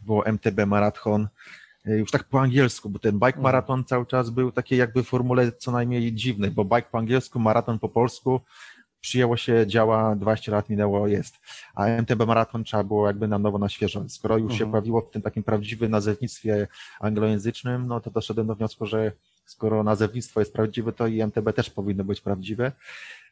było 0.00 0.26
MTB 0.26 0.66
Marathon. 0.66 1.28
E, 1.86 1.98
już 1.98 2.10
tak 2.10 2.24
po 2.24 2.40
angielsku, 2.40 2.90
bo 2.90 2.98
ten 2.98 3.12
bike 3.12 3.26
mhm. 3.26 3.42
maraton 3.42 3.84
cały 3.84 4.06
czas 4.06 4.30
był 4.30 4.52
takiej 4.52 4.78
jakby 4.78 5.02
formule 5.02 5.52
co 5.52 5.72
najmniej 5.72 6.12
dziwnej, 6.12 6.50
bo 6.50 6.64
bike 6.64 6.88
po 6.90 6.98
angielsku, 6.98 7.38
maraton 7.38 7.78
po 7.78 7.88
polsku, 7.88 8.40
przyjęło 9.00 9.36
się, 9.36 9.66
działa, 9.66 10.16
20 10.16 10.52
lat 10.52 10.68
minęło, 10.68 11.08
jest. 11.08 11.36
A 11.74 11.86
MTB 11.86 12.26
maraton 12.26 12.64
trzeba 12.64 12.84
było 12.84 13.06
jakby 13.06 13.28
na 13.28 13.38
nowo, 13.38 13.58
na 13.58 13.68
świeżo. 13.68 14.08
Skoro 14.08 14.38
już 14.38 14.52
się 14.52 14.64
mhm. 14.64 14.70
pojawiło 14.70 15.00
w 15.00 15.10
tym 15.10 15.22
takim 15.22 15.42
prawdziwym 15.42 15.90
nazewnictwie 15.90 16.68
anglojęzycznym, 17.00 17.86
no 17.86 18.00
to 18.00 18.10
doszedłem 18.10 18.46
do 18.46 18.54
wniosku, 18.54 18.86
że 18.86 19.12
skoro 19.44 19.82
nazewnictwo 19.82 20.40
jest 20.40 20.52
prawdziwe, 20.52 20.92
to 20.92 21.06
i 21.06 21.20
MTB 21.20 21.52
też 21.52 21.70
powinno 21.70 22.04
być 22.04 22.20
prawdziwe. 22.20 22.72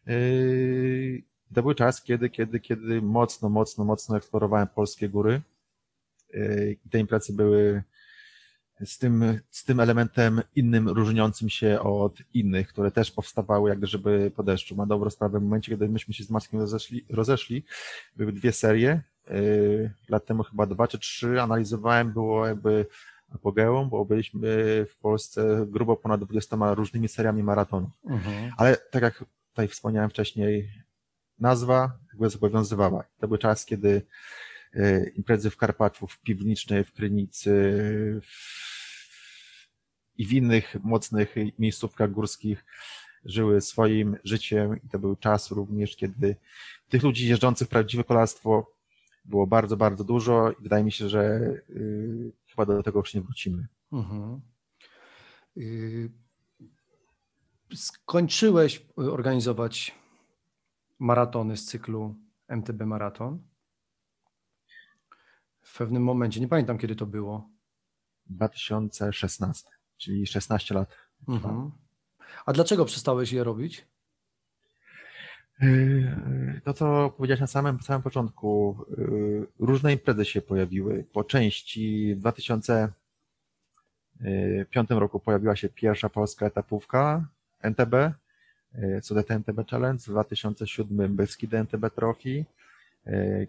Yy, 0.06 1.22
to 1.54 1.62
był 1.62 1.74
czas, 1.74 2.02
kiedy, 2.02 2.30
kiedy, 2.30 2.60
kiedy 2.60 3.02
mocno, 3.02 3.48
mocno, 3.48 3.84
mocno 3.84 4.16
eksplorowałem 4.16 4.66
polskie 4.66 5.08
góry. 5.08 5.40
Yy, 6.34 6.76
I 6.86 6.90
te 6.90 6.98
imprezy 6.98 7.32
były 7.32 7.82
z 8.84 8.98
tym, 8.98 9.40
z 9.50 9.64
tym 9.64 9.80
elementem 9.80 10.42
innym, 10.56 10.88
różniącym 10.88 11.48
się 11.48 11.80
od 11.80 12.18
innych, 12.34 12.68
które 12.68 12.90
też 12.90 13.10
powstawały 13.10 13.70
jak 13.70 13.78
gdyby 13.78 14.32
po 14.36 14.42
deszczu. 14.42 14.76
Ma 14.76 14.86
dobrą 14.86 15.10
sprawę, 15.10 15.40
w 15.40 15.42
momencie, 15.42 15.72
kiedy 15.72 15.88
myśmy 15.88 16.14
się 16.14 16.24
z 16.24 16.30
Mackiem 16.30 16.60
rozeszli, 16.60 17.04
rozeszli 17.10 17.64
były 18.16 18.32
dwie 18.32 18.52
serie, 18.52 19.02
yy, 19.30 19.90
lat 20.08 20.26
temu 20.26 20.42
chyba 20.42 20.66
dwa 20.66 20.88
czy 20.88 20.98
trzy, 20.98 21.42
analizowałem, 21.42 22.12
było 22.12 22.46
jakby 22.46 22.86
apogeum, 23.34 23.88
bo 23.88 24.04
byliśmy 24.04 24.48
w 24.90 24.96
Polsce 24.96 25.66
grubo 25.66 25.96
ponad 25.96 26.24
20 26.24 26.74
różnymi 26.74 27.08
seriami 27.08 27.42
maratonów. 27.42 27.90
Mhm. 28.04 28.52
Ale 28.56 28.76
tak 28.76 29.02
jak 29.02 29.24
tutaj 29.50 29.68
wspomniałem 29.68 30.10
wcześniej, 30.10 30.70
nazwa 31.38 31.92
jakby 32.08 32.30
zobowiązywała. 32.30 33.04
To 33.20 33.28
był 33.28 33.36
czas, 33.36 33.64
kiedy 33.64 34.02
imprezy 35.16 35.50
w 35.50 35.56
Karpaczu, 35.56 36.06
w 36.06 36.18
Piwnicznej, 36.18 36.84
w 36.84 36.92
Krynicy 36.92 37.50
w... 38.22 39.68
i 40.16 40.26
w 40.26 40.32
innych 40.32 40.76
mocnych 40.82 41.34
miejscówkach 41.58 42.10
górskich 42.10 42.64
żyły 43.24 43.60
swoim 43.60 44.16
życiem 44.24 44.76
i 44.84 44.88
to 44.88 44.98
był 44.98 45.16
czas 45.16 45.50
również, 45.50 45.96
kiedy 45.96 46.36
tych 46.88 47.02
ludzi 47.02 47.28
jeżdżących 47.28 47.68
prawdziwe 47.68 48.04
kolarstwo 48.04 48.78
było 49.24 49.46
bardzo, 49.46 49.76
bardzo 49.76 50.04
dużo 50.04 50.50
i 50.50 50.62
wydaje 50.62 50.84
mi 50.84 50.92
się, 50.92 51.08
że 51.08 51.40
y, 51.70 52.32
chyba 52.46 52.66
do 52.66 52.82
tego 52.82 52.98
już 52.98 53.14
nie 53.14 53.20
wrócimy. 53.20 53.66
Mhm. 53.92 54.40
Y, 55.56 56.10
skończyłeś 57.74 58.86
organizować 58.96 59.94
maratony 60.98 61.56
z 61.56 61.64
cyklu 61.64 62.14
MTB 62.48 62.86
Maraton. 62.86 63.42
W 65.68 65.78
pewnym 65.78 66.02
momencie, 66.02 66.40
nie 66.40 66.48
pamiętam 66.48 66.78
kiedy 66.78 66.96
to 66.96 67.06
było. 67.06 67.48
2016, 68.26 69.70
czyli 69.96 70.26
16 70.26 70.74
lat. 70.74 70.96
Mhm. 71.28 71.70
A 72.46 72.52
dlaczego 72.52 72.84
przestałeś 72.84 73.32
je 73.32 73.44
robić? 73.44 73.86
Yy, 75.60 76.60
to, 76.64 76.74
co 76.74 77.14
powiedziałeś 77.16 77.40
na 77.40 77.46
samym, 77.46 77.82
samym 77.82 78.02
początku, 78.02 78.76
yy, 78.98 79.46
różne 79.58 79.92
imprezy 79.92 80.24
się 80.24 80.42
pojawiły. 80.42 81.04
Po 81.12 81.24
części 81.24 82.14
w 82.14 82.18
2005 82.18 84.90
roku 84.90 85.20
pojawiła 85.20 85.56
się 85.56 85.68
pierwsza 85.68 86.08
polska 86.08 86.46
etapówka 86.46 87.28
NTB, 87.62 87.94
Sudety 89.02 89.34
NTB 89.34 89.70
Challenge, 89.70 90.02
w 90.02 90.10
2007 90.10 91.16
Beskidy 91.16 91.58
NTB 91.58 91.90
Trophy, 91.94 92.44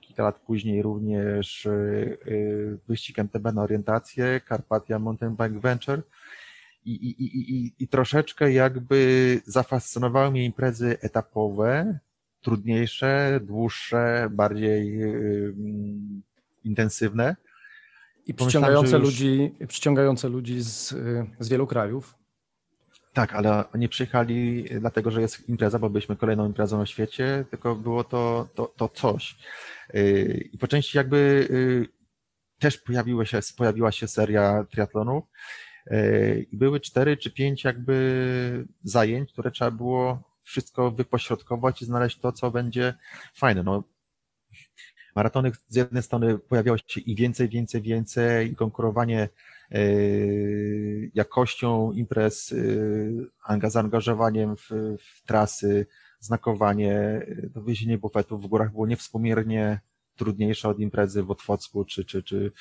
kilka 0.01 0.23
lat 0.23 0.39
później 0.39 0.81
również 0.81 1.67
wyścig 2.87 3.19
MTB 3.19 3.53
na 3.53 3.61
orientację, 3.61 4.41
Carpathia 4.49 4.99
Mountain 4.99 5.31
Bike 5.35 5.59
Venture 5.59 6.01
i, 6.85 6.91
i, 6.91 7.23
i, 7.23 7.55
i, 7.55 7.73
i 7.79 7.87
troszeczkę 7.87 8.51
jakby 8.51 9.41
zafascynowały 9.45 10.31
mnie 10.31 10.45
imprezy 10.45 10.97
etapowe, 11.01 11.99
trudniejsze, 12.41 13.39
dłuższe, 13.43 14.27
bardziej 14.31 14.97
yy, 14.97 15.55
intensywne. 16.63 17.35
I 18.25 18.33
przyciągające, 18.33 18.97
już... 18.97 19.05
ludzi, 19.05 19.55
przyciągające 19.67 20.29
ludzi 20.29 20.61
z, 20.61 20.95
z 21.39 21.49
wielu 21.49 21.67
krajów. 21.67 22.15
Tak, 23.19 23.33
ale 23.33 23.71
oni 23.71 23.89
przyjechali 23.89 24.65
dlatego, 24.79 25.11
że 25.11 25.21
jest 25.21 25.49
impreza, 25.49 25.79
bo 25.79 25.89
byliśmy 25.89 26.15
kolejną 26.15 26.45
imprezą 26.47 26.77
na 26.77 26.85
świecie, 26.85 27.45
tylko 27.49 27.75
było 27.75 28.03
to, 28.03 28.47
to, 28.55 28.73
to 28.77 28.89
coś. 28.89 29.37
Yy, 29.93 30.49
I 30.53 30.57
po 30.57 30.67
części 30.67 30.97
jakby 30.97 31.47
yy, 31.49 31.87
też 32.59 32.77
pojawiła 32.77 33.25
się, 33.25 33.39
pojawiła 33.57 33.91
się 33.91 34.07
seria 34.07 34.65
triatlonów, 34.71 35.23
i 36.51 36.57
były 36.57 36.79
cztery 36.79 37.17
czy 37.17 37.31
pięć 37.31 37.63
jakby 37.63 38.67
zajęć, 38.83 39.33
które 39.33 39.51
trzeba 39.51 39.71
było 39.71 40.23
wszystko 40.43 40.91
wypośrodkować 40.91 41.81
i 41.81 41.85
znaleźć 41.85 42.19
to, 42.19 42.31
co 42.31 42.51
będzie 42.51 42.93
fajne. 43.33 43.63
No, 43.63 43.83
maratony 45.15 45.51
z 45.67 45.75
jednej 45.75 46.03
strony 46.03 46.37
pojawiało 46.37 46.77
się 46.77 47.01
i 47.01 47.15
więcej, 47.15 47.49
więcej, 47.49 47.81
więcej 47.81 48.51
i 48.51 48.55
konkurowanie 48.55 49.29
yy, 49.71 51.11
jakością 51.13 51.91
imprez, 51.91 52.51
yy, 52.51 53.69
zaangażowaniem 53.69 54.57
w, 54.57 54.69
w 54.99 55.25
trasy, 55.25 55.85
znakowanie, 56.19 57.25
dowiezienie 57.43 57.97
bufetów 57.97 58.43
w 58.43 58.47
górach 58.47 58.71
było 58.71 58.87
niewspółmiernie 58.87 59.79
trudniejsze 60.15 60.69
od 60.69 60.79
imprezy 60.79 61.23
w 61.23 61.31
Otwocku 61.31 61.85
czy, 61.85 62.05
czy, 62.05 62.23
czy 62.23 62.51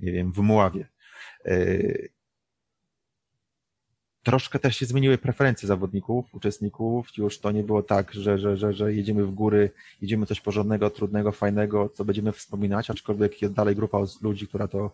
nie 0.00 0.12
wiem, 0.12 0.32
w 0.32 0.38
Muławie. 0.38 0.88
Troszkę 4.24 4.58
też 4.58 4.76
się 4.76 4.86
zmieniły 4.86 5.18
preferencje 5.18 5.68
zawodników, 5.68 6.34
uczestników. 6.34 7.08
Już 7.16 7.40
to 7.40 7.50
nie 7.50 7.62
było 7.62 7.82
tak, 7.82 8.12
że, 8.12 8.38
że, 8.38 8.56
że, 8.56 8.72
że 8.72 8.94
jedziemy 8.94 9.24
w 9.24 9.30
góry, 9.30 9.70
jedziemy 10.00 10.26
coś 10.26 10.40
porządnego, 10.40 10.90
trudnego, 10.90 11.32
fajnego, 11.32 11.88
co 11.88 12.04
będziemy 12.04 12.32
wspominać, 12.32 12.90
aczkolwiek 12.90 13.42
jest 13.42 13.54
dalej 13.54 13.76
grupa 13.76 13.98
ludzi, 14.22 14.48
która 14.48 14.68
to 14.68 14.92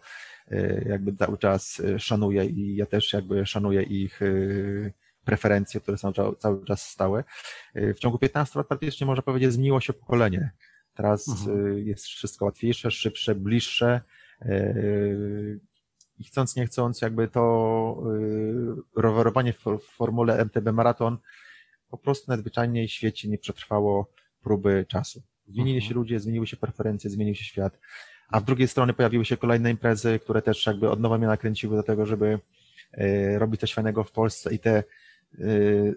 e, 0.48 0.88
jakby 0.88 1.16
cały 1.16 1.38
czas 1.38 1.80
e, 1.80 1.98
szanuje 1.98 2.44
i 2.44 2.76
ja 2.76 2.86
też 2.86 3.12
jakby 3.12 3.46
szanuję 3.46 3.82
ich 3.82 4.22
e, 4.22 4.26
preferencje, 5.24 5.80
które 5.80 5.98
są 5.98 6.12
cały 6.38 6.64
czas 6.64 6.90
stałe. 6.90 7.24
W 7.74 7.98
ciągu 7.98 8.18
15 8.18 8.58
lat 8.58 8.68
praktycznie 8.68 9.06
można 9.06 9.22
powiedzieć 9.22 9.52
zmieniło 9.52 9.80
się 9.80 9.92
pokolenie. 9.92 10.50
Teraz 10.94 11.28
mhm. 11.28 11.78
jest 11.78 12.04
wszystko 12.04 12.44
łatwiejsze, 12.44 12.90
szybsze, 12.90 13.34
bliższe 13.34 14.00
i 16.20 16.24
chcąc 16.24 16.56
nie 16.56 16.66
chcąc, 16.66 17.00
jakby 17.00 17.28
to 17.28 18.02
yy, 18.06 19.02
rowerowanie 19.02 19.52
w, 19.52 19.64
w 19.64 19.82
formule 19.96 20.44
MTB 20.44 20.72
Maraton 20.72 21.18
po 21.90 21.98
prostu 21.98 22.24
najzwyczajniej 22.28 22.88
w 22.88 22.92
świecie 22.92 23.28
nie 23.28 23.38
przetrwało 23.38 24.10
próby 24.42 24.86
czasu. 24.88 25.22
Zmienili 25.48 25.76
mhm. 25.76 25.88
się 25.88 25.94
ludzie, 25.94 26.20
zmieniły 26.20 26.46
się 26.46 26.56
preferencje, 26.56 27.10
zmienił 27.10 27.34
się 27.34 27.44
świat, 27.44 27.78
a 28.28 28.40
w 28.40 28.44
drugiej 28.44 28.68
strony 28.68 28.92
pojawiły 28.92 29.24
się 29.24 29.36
kolejne 29.36 29.70
imprezy, 29.70 30.18
które 30.18 30.42
też 30.42 30.66
jakby 30.66 30.90
od 30.90 31.00
nowa 31.00 31.18
mnie 31.18 31.26
nakręciły 31.26 31.76
do 31.76 31.82
tego, 31.82 32.06
żeby 32.06 32.38
yy, 32.96 33.38
robić 33.38 33.60
coś 33.60 33.74
fajnego 33.74 34.04
w 34.04 34.12
Polsce 34.12 34.54
i 34.54 34.58
te 34.58 34.84
yy, 35.38 35.96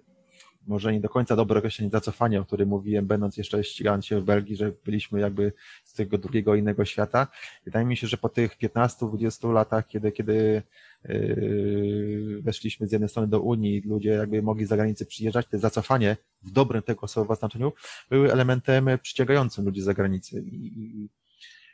może 0.67 0.93
nie 0.93 0.99
do 0.99 1.09
końca 1.09 1.35
dobre 1.35 1.59
określenie 1.59 1.91
zacofania, 1.91 2.39
o 2.39 2.45
którym 2.45 2.69
mówiłem, 2.69 3.05
będąc 3.05 3.37
jeszcze 3.37 3.63
ścigając 3.63 4.05
się 4.05 4.19
w 4.19 4.23
Belgii, 4.23 4.55
że 4.55 4.71
byliśmy 4.85 5.19
jakby 5.19 5.53
z 5.83 5.93
tego 5.93 6.17
drugiego 6.17 6.55
innego 6.55 6.85
świata. 6.85 7.27
Wydaje 7.65 7.85
mi 7.85 7.97
się, 7.97 8.07
że 8.07 8.17
po 8.17 8.29
tych 8.29 8.57
15-20 8.57 9.53
latach, 9.53 9.87
kiedy, 9.87 10.11
kiedy 10.11 10.61
yy, 11.05 12.39
weszliśmy 12.41 12.87
z 12.87 12.91
jednej 12.91 13.09
strony 13.09 13.27
do 13.27 13.41
Unii, 13.41 13.81
ludzie 13.85 14.09
jakby 14.09 14.41
mogli 14.41 14.65
za 14.65 14.75
granicę 14.75 15.05
przyjeżdżać, 15.05 15.47
to 15.47 15.59
zacofanie 15.59 16.17
w 16.43 16.51
dobrym 16.51 16.81
tego 16.81 17.07
słowa 17.07 17.35
znaczeniu 17.35 17.73
były 18.09 18.31
elementem 18.31 18.87
przyciągającym 19.01 19.65
ludzi 19.65 19.81
za 19.81 19.93
granicę. 19.93 20.39
I 20.39 21.09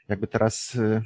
jakby 0.07 0.27
teraz 0.27 0.73
yy, 0.73 1.01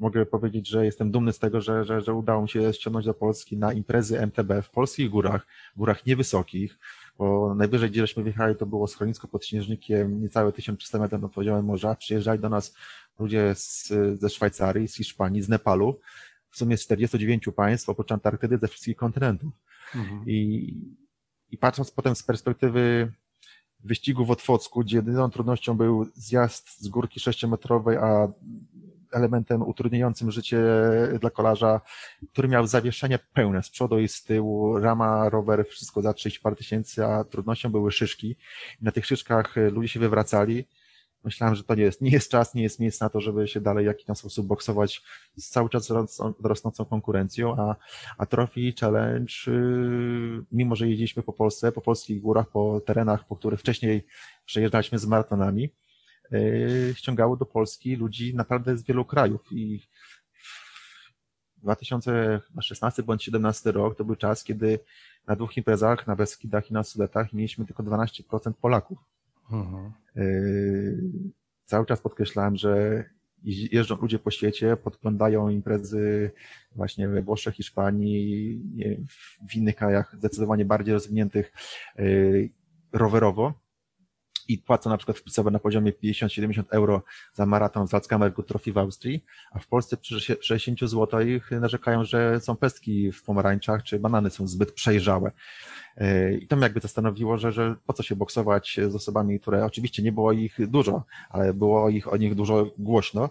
mogę 0.00 0.26
powiedzieć, 0.26 0.68
że 0.68 0.84
jestem 0.84 1.10
dumny 1.10 1.32
z 1.32 1.38
tego, 1.38 1.60
że, 1.60 1.84
że, 1.84 2.00
że 2.00 2.14
udało 2.14 2.42
mi 2.42 2.48
się 2.48 2.72
ściągnąć 2.72 3.06
do 3.06 3.14
Polski 3.14 3.56
na 3.56 3.72
imprezy 3.72 4.20
MTB 4.20 4.62
w 4.62 4.70
polskich 4.70 5.10
górach, 5.10 5.46
górach 5.76 6.06
niewysokich, 6.06 6.78
bo 7.20 7.54
najwyżej, 7.54 7.90
gdzie 7.90 8.00
żeśmy 8.00 8.22
wjechali, 8.22 8.56
to 8.56 8.66
było 8.66 8.86
schronisko 8.86 9.28
pod 9.28 9.46
Śnieżnikiem, 9.46 10.22
niecałe 10.22 10.52
1300 10.52 10.98
metrów 10.98 11.22
nad 11.22 11.32
poziomem 11.32 11.64
morza. 11.64 11.94
Przyjeżdżali 11.94 12.40
do 12.40 12.48
nas 12.48 12.74
ludzie 13.18 13.54
z, 13.54 13.92
ze 14.20 14.30
Szwajcarii, 14.30 14.88
z 14.88 14.96
Hiszpanii, 14.96 15.42
z 15.42 15.48
Nepalu, 15.48 16.00
w 16.50 16.56
sumie 16.56 16.76
z 16.76 16.82
49 16.82 17.44
państw, 17.56 17.88
oprócz 17.88 18.12
Antarktydy, 18.12 18.58
ze 18.58 18.68
wszystkich 18.68 18.96
kontynentów. 18.96 19.52
Mhm. 19.94 20.24
I, 20.26 20.74
I 21.50 21.58
patrząc 21.58 21.90
potem 21.90 22.14
z 22.14 22.22
perspektywy 22.22 23.12
wyścigu 23.80 24.24
w 24.24 24.30
Otwocku, 24.30 24.80
gdzie 24.80 24.96
jedyną 24.96 25.30
trudnością 25.30 25.76
był 25.76 26.06
zjazd 26.14 26.80
z 26.80 26.88
górki 26.88 27.20
sześciometrowej, 27.20 27.96
a 27.96 28.28
elementem 29.12 29.62
utrudniającym 29.62 30.30
życie 30.30 30.62
dla 31.20 31.30
kolarza, 31.30 31.80
który 32.32 32.48
miał 32.48 32.66
zawieszenie 32.66 33.18
pełne 33.34 33.62
z 33.62 33.70
przodu 33.70 33.98
i 33.98 34.08
z 34.08 34.24
tyłu, 34.24 34.78
rama, 34.78 35.28
rower, 35.28 35.66
wszystko 35.68 36.02
za 36.02 36.12
30 36.12 36.40
parę 36.40 36.56
tysięcy, 36.56 37.04
a 37.04 37.24
trudnością 37.24 37.68
były 37.68 37.92
szyszki. 37.92 38.36
Na 38.80 38.92
tych 38.92 39.06
szyszkach 39.06 39.54
ludzie 39.72 39.88
się 39.88 40.00
wywracali. 40.00 40.64
Myślałem, 41.24 41.54
że 41.54 41.64
to 41.64 41.74
nie 41.74 41.82
jest, 41.82 42.00
nie 42.00 42.10
jest 42.10 42.30
czas, 42.30 42.54
nie 42.54 42.62
jest 42.62 42.80
miejsce 42.80 43.04
na 43.04 43.08
to, 43.08 43.20
żeby 43.20 43.48
się 43.48 43.60
dalej 43.60 43.84
w 43.84 43.86
jakiś 43.86 44.06
sposób 44.18 44.46
boksować 44.46 45.02
z 45.36 45.48
cały 45.48 45.68
czas 45.68 45.92
rosnącą 46.44 46.84
konkurencją, 46.84 47.56
a, 47.56 47.76
a 48.18 48.26
Trophy 48.26 48.72
Challenge, 48.80 49.32
yy, 49.46 50.44
mimo 50.52 50.76
że 50.76 50.88
jeździliśmy 50.88 51.22
po 51.22 51.32
Polsce, 51.32 51.72
po 51.72 51.80
polskich 51.80 52.20
górach, 52.20 52.48
po 52.48 52.80
terenach, 52.80 53.26
po 53.26 53.36
których 53.36 53.60
wcześniej 53.60 54.06
przejeżdżaliśmy 54.46 54.98
z 54.98 55.06
maratonami, 55.06 55.70
E, 55.70 55.89
ściągało 56.94 57.36
do 57.36 57.46
Polski 57.46 57.96
ludzi 57.96 58.34
naprawdę 58.34 58.76
z 58.76 58.82
wielu 58.82 59.04
krajów 59.04 59.40
i 59.50 59.80
2016 61.56 63.02
bądź 63.02 63.30
2017 63.30 63.72
rok 63.72 63.96
to 63.96 64.04
był 64.04 64.16
czas, 64.16 64.44
kiedy 64.44 64.78
na 65.26 65.36
dwóch 65.36 65.56
imprezach, 65.56 66.06
na 66.06 66.16
Beskidach 66.16 66.70
i 66.70 66.74
na 66.74 66.82
Sudetach 66.82 67.32
mieliśmy 67.32 67.66
tylko 67.66 67.82
12% 67.82 68.52
Polaków. 68.52 68.98
Mhm. 69.52 69.92
E, 70.16 70.22
cały 71.64 71.86
czas 71.86 72.00
podkreślałem, 72.00 72.56
że 72.56 73.04
jeżdżą 73.72 73.96
ludzie 73.96 74.18
po 74.18 74.30
świecie, 74.30 74.76
podglądają 74.76 75.48
imprezy 75.48 76.30
właśnie 76.72 77.08
we 77.08 77.22
Włoszech, 77.22 77.54
Hiszpanii, 77.54 78.62
w 79.50 79.54
innych 79.54 79.76
krajach 79.76 80.16
zdecydowanie 80.16 80.64
bardziej 80.64 80.94
rozwiniętych 80.94 81.52
y, 81.98 82.50
rowerowo 82.92 83.54
i 84.52 84.58
płacą 84.58 84.90
na 84.90 84.96
przykład 84.96 85.18
wpisowe 85.18 85.50
na 85.50 85.58
poziomie 85.58 85.92
50-70 85.92 86.62
euro 86.70 87.02
za 87.34 87.46
maraton 87.46 87.88
z 87.88 87.94
Alzheimer 87.94 88.32
Trophy 88.46 88.72
w 88.72 88.78
Austrii, 88.78 89.24
a 89.52 89.58
w 89.58 89.66
Polsce 89.66 89.96
przy 89.96 90.20
60 90.40 90.80
zł 90.80 91.20
narzekają, 91.50 92.04
że 92.04 92.40
są 92.40 92.56
pestki 92.56 93.12
w 93.12 93.22
pomarańczach, 93.22 93.82
czy 93.82 93.98
banany 93.98 94.30
są 94.30 94.46
zbyt 94.46 94.72
przejrzałe. 94.72 95.30
E, 95.96 96.34
I 96.34 96.46
to 96.46 96.56
mnie 96.56 96.62
jakby 96.62 96.80
zastanowiło, 96.80 97.38
że, 97.38 97.52
że 97.52 97.74
po 97.86 97.92
co 97.92 98.02
się 98.02 98.16
boksować 98.16 98.80
z 98.88 98.94
osobami, 98.94 99.40
które 99.40 99.64
oczywiście 99.64 100.02
nie 100.02 100.12
było 100.12 100.32
ich 100.32 100.70
dużo, 100.70 101.04
ale 101.30 101.54
było 101.54 101.88
ich 101.88 102.12
o 102.12 102.16
nich 102.16 102.34
dużo 102.34 102.66
głośno. 102.78 103.30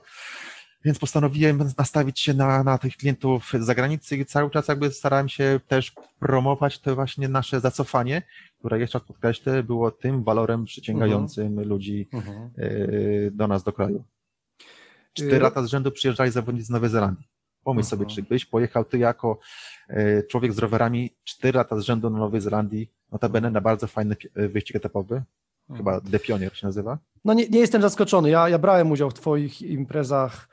Więc 0.86 1.00
postanowiłem 1.00 1.72
nastawić 1.78 2.20
się 2.20 2.34
na, 2.34 2.64
na 2.64 2.78
tych 2.78 2.98
klientów 2.98 3.52
z 3.60 3.66
zagranicy 3.66 4.18
i 4.18 4.26
cały 4.26 4.52
czas 4.52 4.68
jakby 4.68 4.92
starałem 4.92 5.30
się 5.30 5.60
też 5.68 5.94
promować 6.20 6.80
to 6.80 6.96
właśnie 6.96 7.30
nasze 7.30 7.60
zacofanie, 7.60 8.22
które 8.60 8.80
jeszcze 8.80 9.00
raz 9.00 9.08
podkreślę, 9.08 9.64
było 9.64 9.92
tym 9.92 10.24
walorem 10.24 10.66
przyciągającym 10.66 11.48
mhm. 11.48 11.68
ludzi 11.68 12.08
uh 12.14 12.24
-huh. 12.24 13.32
do 13.32 13.48
nas, 13.48 13.64
do 13.64 13.74
kraju. 13.74 14.04
Cztery 15.14 15.36
y 15.36 15.40
lata 15.40 15.64
z 15.64 15.68
rzędu 15.68 15.92
przyjeżdżali 15.92 16.32
zawodnicy 16.32 16.68
z 16.68 16.70
Nowej 16.70 16.90
Zelandii. 16.90 17.28
Pomyśl 17.64 17.90
sobie, 17.90 18.04
mhm. 18.04 18.16
czy 18.16 18.30
byś 18.30 18.46
pojechał 18.46 18.86
ty 18.86 18.98
jako 18.98 19.40
e, 19.88 20.24
człowiek 20.24 20.54
z 20.54 20.58
rowerami 20.58 21.10
cztery 21.24 21.58
lata 21.58 21.80
z 21.80 21.82
rzędu 21.82 22.10
na 22.10 22.20
Nowej 22.20 22.42
Zelandii, 22.42 22.92
notabene 23.12 23.52
na 23.52 23.62
bardzo 23.62 23.88
fajny 23.88 24.16
wyścig 24.36 24.76
etapowy, 24.76 25.24
chyba 25.78 25.94
mhm. 25.96 26.12
The 26.12 26.20
Pionier 26.20 26.58
się 26.58 26.68
nazywa? 26.68 26.98
No 27.26 27.34
nie, 27.34 27.50
nie 27.50 27.60
jestem 27.60 27.82
zaskoczony. 27.82 28.30
Ja, 28.30 28.50
ja 28.50 28.60
brałem 28.60 28.92
udział 28.92 29.10
w 29.10 29.14
twoich 29.14 29.62
imprezach 29.62 30.50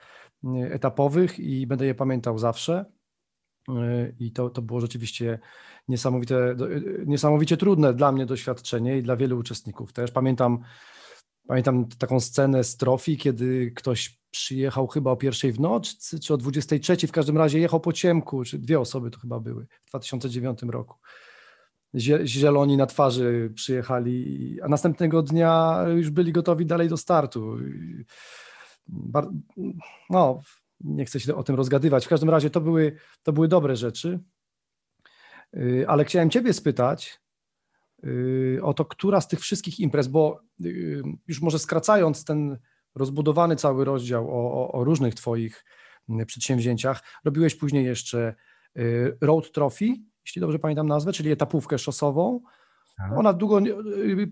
etapowych 0.70 1.38
i 1.38 1.66
będę 1.66 1.86
je 1.86 1.94
pamiętał 1.94 2.38
zawsze. 2.38 2.84
E, 3.68 4.12
I 4.18 4.32
to, 4.32 4.51
to 4.51 4.62
było 4.62 4.80
rzeczywiście 4.80 5.38
niesamowite, 5.88 6.36
e, 6.51 6.56
niesamowicie 7.06 7.56
trudne 7.56 7.94
dla 7.94 8.12
mnie 8.12 8.26
doświadczenie 8.26 8.98
i 8.98 9.02
dla 9.02 9.16
wielu 9.16 9.38
uczestników 9.38 9.93
też. 9.93 10.10
Pamiętam, 10.10 10.59
pamiętam 11.47 11.86
taką 11.98 12.20
scenę 12.20 12.64
z 12.64 12.76
trofii, 12.76 13.16
kiedy 13.16 13.72
ktoś 13.76 14.18
przyjechał 14.30 14.86
chyba 14.86 15.10
o 15.10 15.16
pierwszej 15.16 15.52
w 15.52 15.60
nocy, 15.60 16.20
czy 16.20 16.34
o 16.34 16.36
23, 16.36 17.06
w 17.06 17.12
każdym 17.12 17.38
razie 17.38 17.59
jechał 17.59 17.80
po 17.80 17.93
ciemku, 17.93 18.44
czy 18.44 18.59
dwie 18.59 18.80
osoby 18.80 19.10
to 19.10 19.18
chyba 19.18 19.40
były 19.40 19.66
w 19.84 19.88
2009 19.88 20.62
roku. 20.62 20.97
Zieloni 22.24 22.76
na 22.76 22.86
twarzy 22.86 23.52
przyjechali, 23.55 24.59
a 24.62 24.68
następnego 24.68 25.22
dnia 25.22 25.80
już 25.97 26.10
byli 26.10 26.32
gotowi 26.32 26.66
dalej 26.66 26.88
do 26.88 26.97
startu 26.97 27.59
no, 30.10 30.40
nie 30.80 31.04
chcę 31.04 31.20
się 31.20 31.34
o 31.34 31.42
tym 31.42 31.56
rozgadywać. 31.56 32.06
W 32.06 32.08
każdym 32.08 32.30
razie 32.30 32.50
to 32.50 32.60
były, 32.60 32.96
to 33.22 33.32
były 33.32 33.48
dobre 33.48 33.76
rzeczy. 33.76 34.20
Y, 35.56 35.84
ale 35.88 36.04
chciałem 36.04 36.30
Ciebie 36.30 36.52
spytać 36.52 37.20
y, 38.04 38.58
o 38.62 38.74
to, 38.74 38.84
która 38.84 39.20
z 39.20 39.28
tych 39.28 39.40
wszystkich 39.40 39.80
imprez, 39.80 40.08
bo 40.08 40.40
y, 40.64 41.02
już 41.28 41.42
może 41.42 41.58
skracając 41.58 42.24
ten 42.24 42.58
rozbudowany 42.94 43.56
cały 43.56 43.84
rozdział 43.84 44.30
o, 44.30 44.52
o, 44.52 44.72
o 44.72 44.84
różnych 44.84 45.14
Twoich 45.14 45.64
przedsięwzięciach, 46.26 47.02
robiłeś 47.24 47.54
później 47.54 47.84
jeszcze 47.84 48.34
Road 49.20 49.52
Trophy, 49.52 49.86
jeśli 50.24 50.40
dobrze 50.40 50.58
pamiętam 50.58 50.86
nazwę, 50.86 51.12
czyli 51.12 51.30
etapówkę 51.30 51.78
szosową. 51.78 52.40
Tak. 52.96 53.18
Ona 53.18 53.32
długo, 53.32 53.60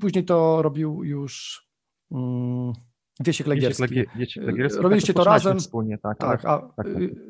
później 0.00 0.24
to 0.24 0.62
robił 0.62 1.04
już. 1.04 1.64
Um, 2.10 2.72
Wiesiek 3.20 3.46
Legierski. 3.46 4.04
Wiesiek 4.16 4.44
Legierski. 4.44 4.82
Robiliście 4.82 5.14
to 5.14 5.24
razem. 5.24 5.58
Wspólnie, 5.58 5.98
tak. 5.98 6.18
Tak, 6.18 6.44
a 6.44 6.58
tak, 6.58 6.76
tak. 6.76 6.86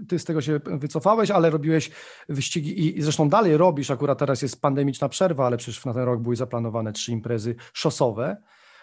ty 0.08 0.18
z 0.18 0.24
tego 0.24 0.40
się 0.40 0.60
wycofałeś, 0.66 1.30
ale 1.30 1.50
robiłeś 1.50 1.90
wyścigi 2.28 2.98
i 2.98 3.02
zresztą 3.02 3.28
dalej 3.28 3.56
robisz, 3.56 3.90
akurat 3.90 4.18
teraz 4.18 4.42
jest 4.42 4.60
pandemiczna 4.60 5.08
przerwa, 5.08 5.46
ale 5.46 5.56
przecież 5.56 5.84
na 5.84 5.94
ten 5.94 6.02
rok 6.02 6.20
były 6.20 6.36
zaplanowane 6.36 6.92
trzy 6.92 7.12
imprezy 7.12 7.54
szosowe, 7.72 8.36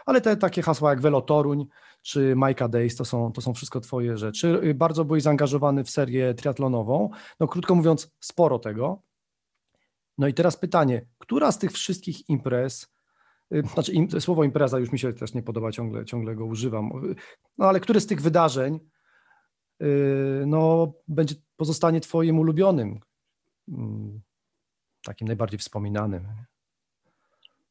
ale 0.06 0.22
te 0.22 0.38
takie 0.38 0.62
hasła 0.62 0.90
jak 0.90 1.02
Velotoruń 1.02 1.68
czy 2.02 2.36
Majka 2.36 2.68
Days 2.68 2.96
to 2.96 3.06
są, 3.06 3.32
to 3.32 3.42
są 3.42 3.54
wszystko 3.54 3.80
twoje 3.80 4.18
rzeczy. 4.18 4.74
Bardzo 4.76 5.06
byłeś 5.06 5.24
zaangażowany 5.24 5.84
w 5.84 5.90
serię 5.90 6.34
triatlonową, 6.34 7.10
no 7.40 7.48
krótko 7.48 7.76
mówiąc 7.76 8.12
sporo 8.20 8.60
tego. 8.60 9.02
No 10.18 10.28
i 10.28 10.34
teraz 10.34 10.58
pytanie, 10.58 11.06
która 11.18 11.52
z 11.52 11.60
tych 11.60 11.72
wszystkich 11.72 12.30
imprez 12.30 12.86
Y, 12.86 12.91
znaczy 13.74 13.92
im, 13.92 14.22
słowo 14.22 14.44
impreza 14.44 14.80
już 14.80 14.92
mi 14.92 15.00
się 15.00 15.14
też 15.14 15.34
nie 15.34 15.44
podoba, 15.44 15.72
ciągle, 15.72 16.06
ciągle 16.06 16.36
go 16.36 16.46
używam. 16.46 17.16
No 17.58 17.66
ale 17.66 17.80
który 17.80 18.00
z 18.00 18.08
tych 18.08 18.22
wydarzeń 18.22 18.80
y, 19.82 20.44
no, 20.48 20.94
będzie, 21.08 21.36
pozostanie 21.56 22.02
twoim 22.02 22.40
ulubionym, 22.40 23.00
mm, 23.68 24.22
takim 25.04 25.28
najbardziej 25.28 25.60
wspominanym? 25.60 26.28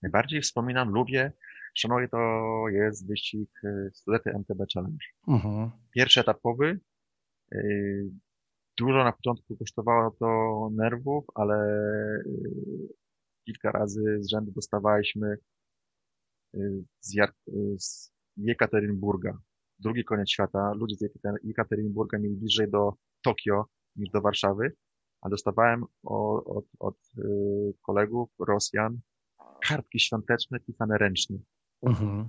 Najbardziej 0.03 0.43
wspominam, 0.43 0.91
lubię, 0.91 1.33
szanuję, 1.75 2.09
to 2.09 2.19
jest 2.69 3.09
wyścig 3.09 3.51
y, 3.65 3.91
Studety 3.95 4.31
MTB 4.31 4.65
Challenge. 4.75 5.07
Mhm. 5.29 5.71
Pierwszy 5.95 6.21
etapowy, 6.21 6.81
dużo 8.79 9.05
na 9.05 9.13
początku 9.13 9.57
kosztowało 9.57 10.11
to 10.11 10.69
nerwów, 10.73 11.25
ale 11.35 11.57
kilka 13.45 13.73
razy 13.73 14.19
z 14.21 14.31
rzędu 14.31 14.53
dostawaliśmy 14.53 15.37
z, 17.01 17.15
Jak 17.15 17.35
z 17.79 18.13
Jekaterynburga, 18.37 19.39
drugi 19.79 20.05
koniec 20.05 20.31
świata. 20.31 20.73
Ludzie 20.75 20.97
z 20.97 21.01
Jekaterynburga 21.45 22.19
mieli 22.19 22.37
bliżej 22.37 22.71
do 22.71 22.93
Tokio 23.23 23.65
niż 23.97 24.11
do 24.11 24.21
Warszawy, 24.21 24.73
a 25.21 25.29
dostawałem 25.29 25.85
od, 26.03 26.47
od, 26.47 26.65
od 26.79 26.97
kolegów 27.83 28.31
Rosjan 28.39 29.01
kartki 29.63 30.01
świąteczne 30.01 30.61
pisane 30.61 30.99
ręcznie. 30.99 31.39
Mhm. 31.83 32.29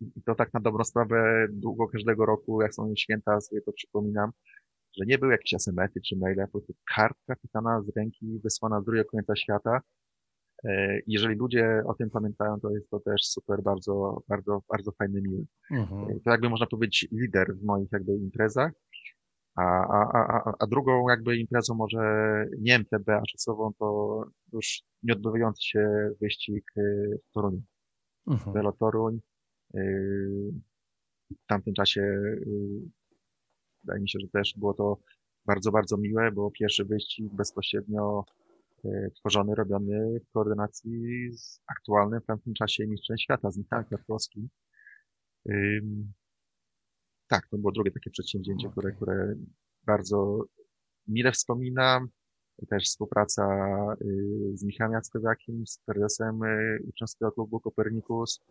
I 0.00 0.22
to 0.22 0.34
tak 0.34 0.54
na 0.54 0.60
dobrą 0.60 0.84
sprawę 0.84 1.46
długo 1.50 1.88
każdego 1.88 2.26
roku, 2.26 2.62
jak 2.62 2.74
są 2.74 2.92
święta, 2.96 3.40
sobie 3.40 3.60
to 3.62 3.72
przypominam, 3.72 4.30
że 4.98 5.06
nie 5.06 5.18
były 5.18 5.32
jakieś 5.32 5.54
asemety 5.54 6.00
czy 6.00 6.16
maile, 6.16 6.44
po 6.46 6.48
prostu 6.48 6.74
kartka 6.94 7.36
pisana 7.36 7.82
z 7.82 7.96
ręki, 7.96 8.40
wysłana 8.44 8.80
z 8.80 8.84
drugiego 8.84 9.08
końca 9.10 9.36
świata, 9.36 9.80
jeżeli 11.06 11.34
ludzie 11.34 11.82
o 11.86 11.94
tym 11.94 12.10
pamiętają, 12.10 12.60
to 12.60 12.70
jest 12.70 12.90
to 12.90 13.00
też 13.00 13.22
super, 13.24 13.62
bardzo, 13.62 14.22
bardzo, 14.28 14.62
bardzo 14.68 14.92
fajny, 14.92 15.22
miły. 15.22 15.46
Mhm. 15.70 16.10
E, 16.10 16.20
to 16.20 16.30
jakby 16.30 16.50
można 16.50 16.66
powiedzieć 16.66 17.08
lider 17.12 17.56
w 17.56 17.64
moich 17.64 17.88
jakby 17.92 18.16
imprezach. 18.16 18.72
A, 19.56 19.62
a, 19.62 20.18
a, 20.18 20.52
a 20.58 20.66
drugą 20.66 21.08
jakby 21.08 21.36
imprezą 21.36 21.74
może 21.74 22.44
nie 22.58 22.74
MTB, 22.78 23.08
a 23.08 23.22
czasową 23.22 23.72
to 23.78 24.24
już 24.52 24.82
nieodbywający 25.02 25.62
się 25.62 26.10
wyścig 26.20 26.64
e, 26.76 26.82
w 27.30 27.32
Toruniu. 27.34 27.62
Mhm. 28.26 28.52
Velo 28.52 28.72
Toruń. 28.72 29.20
W 31.30 31.46
tamtym 31.46 31.74
czasie 31.74 32.20
wydaje 33.84 34.00
mi 34.00 34.08
się, 34.08 34.18
że 34.20 34.28
też 34.28 34.54
było 34.56 34.74
to 34.74 34.98
bardzo, 35.46 35.72
bardzo 35.72 35.96
miłe, 35.96 36.32
bo 36.32 36.50
pierwszy 36.50 36.84
wyścig 36.84 37.34
bezpośrednio 37.34 38.24
E, 38.24 38.47
tworzony, 39.14 39.54
robiony 39.54 40.20
w 40.20 40.32
koordynacji 40.32 41.28
z 41.32 41.60
aktualnym 41.66 42.20
w 42.20 42.26
tamtym 42.26 42.54
czasie 42.54 42.86
mistrzem 42.86 43.18
świata, 43.18 43.50
z 43.50 43.58
Michałem 43.58 43.84
tak. 43.84 43.86
Kwiatkowskim. 43.86 44.48
Tak, 47.28 47.48
to 47.48 47.58
było 47.58 47.72
drugie 47.72 47.90
takie 47.90 48.10
przedsięwzięcie, 48.10 48.68
okay. 48.68 48.72
które, 48.72 48.92
które 48.92 49.34
bardzo 49.86 50.44
mile 51.08 51.32
wspominam. 51.32 52.08
Też 52.70 52.84
współpraca 52.84 53.44
y, 54.02 54.56
z 54.56 54.64
Michałem 54.64 54.92
Jackowiakiem, 54.92 55.66
z 55.66 55.78
prezesem 55.86 56.42
y, 56.42 56.78
Uczniowskiego 56.88 57.32
Klubu 57.32 57.60
Kopernikus. 57.60 58.44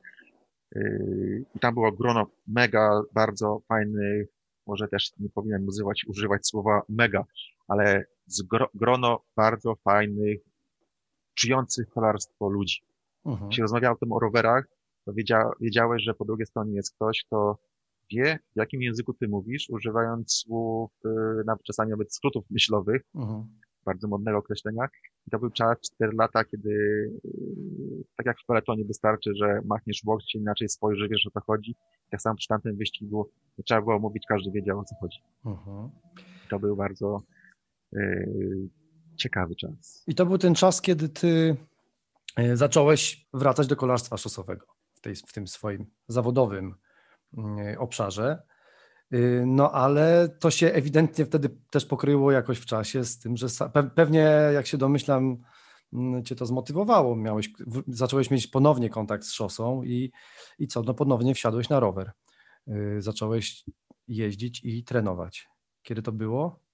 Y, 0.76 1.46
I 1.56 1.60
tam 1.60 1.74
było 1.74 1.92
grono 1.92 2.28
mega, 2.48 3.02
bardzo 3.14 3.62
fajnych, 3.68 4.28
może 4.68 4.88
też 4.88 5.12
nie 5.20 5.30
powinienem 5.30 5.68
używać, 5.68 6.06
używać 6.08 6.48
słowa 6.48 6.82
mega, 6.90 7.26
ale 7.68 8.06
z 8.28 8.44
grono 8.74 9.24
bardzo 9.36 9.76
fajnych, 9.76 10.40
czujących 11.34 11.90
kolarstwo 11.90 12.50
ludzi. 12.50 12.82
Mhm. 13.26 13.50
Jeśli 13.50 13.62
rozmawiał 13.62 13.94
o 13.94 13.98
tym 13.98 14.12
o 14.12 14.20
rowerach, 14.20 14.68
to 15.06 15.14
wiedzia, 15.14 15.50
wiedziałeś, 15.62 16.04
że 16.04 16.14
po 16.14 16.26
drugiej 16.26 16.46
stronie 16.46 16.76
jest 16.76 16.96
ktoś, 16.96 17.24
kto 17.24 17.58
wie, 18.12 18.40
w 18.56 18.58
jakim 18.58 18.82
języku 18.82 19.14
ty 19.14 19.28
mówisz, 19.28 19.70
używając 19.70 20.34
słów, 20.34 20.92
y, 21.06 21.10
nawet 21.46 21.64
czasami 21.64 21.92
nawet 21.92 22.14
skrótów 22.16 22.46
myślowych, 22.50 23.02
mhm. 23.16 23.48
bardzo 23.86 24.08
modnego 24.08 24.38
określenia. 24.38 24.88
I 25.28 25.32
to 25.32 25.40
był 25.40 25.50
czas 25.50 25.78
4 25.82 26.12
lata, 26.18 26.44
kiedy 26.44 26.70
y, 26.70 28.04
tak 28.16 28.26
jak 28.26 28.40
w 28.40 28.46
peletonie 28.46 28.86
wystarczy, 28.86 29.32
że 29.36 29.62
machniesz 29.66 30.02
łokcie, 30.06 30.40
inaczej 30.40 30.70
spojrzy, 30.70 31.08
wiesz 31.10 31.28
o 31.28 31.32
co 31.32 31.40
chodzi. 31.42 31.76
Tak 32.10 32.22
samo 32.22 32.36
przy 32.36 32.48
tamtym 32.48 32.78
wyścigu 32.78 33.30
trzeba 33.66 33.82
było 33.82 34.00
mówić, 34.00 34.24
każdy 34.28 34.52
wiedział 34.52 34.80
o 34.80 34.84
co 34.84 34.96
chodzi. 34.96 35.20
Mhm. 35.46 35.90
To 36.50 36.60
był 36.60 36.76
bardzo, 36.76 37.22
ciekawy 39.18 39.56
czas. 39.56 40.04
I 40.08 40.16
to 40.16 40.26
był 40.26 40.38
ten 40.38 40.56
czas, 40.56 40.82
kiedy 40.82 41.10
ty 41.10 41.56
e, 42.36 42.58
zacząłeś 42.58 43.28
wracać 43.34 43.68
do 43.68 43.76
kolarstwa 43.76 44.18
szosowego 44.18 44.66
w, 44.94 45.02
tej, 45.02 45.16
w 45.16 45.34
tym 45.34 45.48
swoim 45.48 45.86
zawodowym 46.08 46.76
mm, 47.38 47.78
obszarze. 47.80 48.42
Y, 49.14 49.44
no 49.48 49.72
ale 49.72 50.30
to 50.40 50.52
się 50.52 50.68
ewidentnie 50.68 51.26
wtedy 51.26 51.50
też 51.70 51.86
pokryło 51.86 52.32
jakoś 52.32 52.58
w 52.58 52.66
czasie 52.66 53.04
z 53.04 53.20
tym, 53.20 53.38
że 53.38 53.48
pewnie 53.96 54.20
jak 54.54 54.68
się 54.68 54.78
domyślam, 54.78 55.38
mm, 55.94 56.24
cię 56.24 56.36
to 56.36 56.46
zmotywowało. 56.46 57.16
Miałeś, 57.16 57.50
zacząłeś 57.88 58.32
mieć 58.32 58.48
ponownie 58.48 58.90
kontakt 58.90 59.24
z 59.24 59.32
szosą 59.32 59.84
i, 59.84 60.12
i 60.60 60.68
co? 60.68 60.84
No 60.84 60.94
ponownie 60.94 61.36
wsiadłeś 61.36 61.70
na 61.70 61.80
rower. 61.80 62.12
Zacząłeś 63.00 63.64
jeździć 64.08 64.62
i 64.64 64.84
trenować. 64.84 65.48
Kiedy 65.84 66.02
to 66.02 66.12
było? 66.12 66.67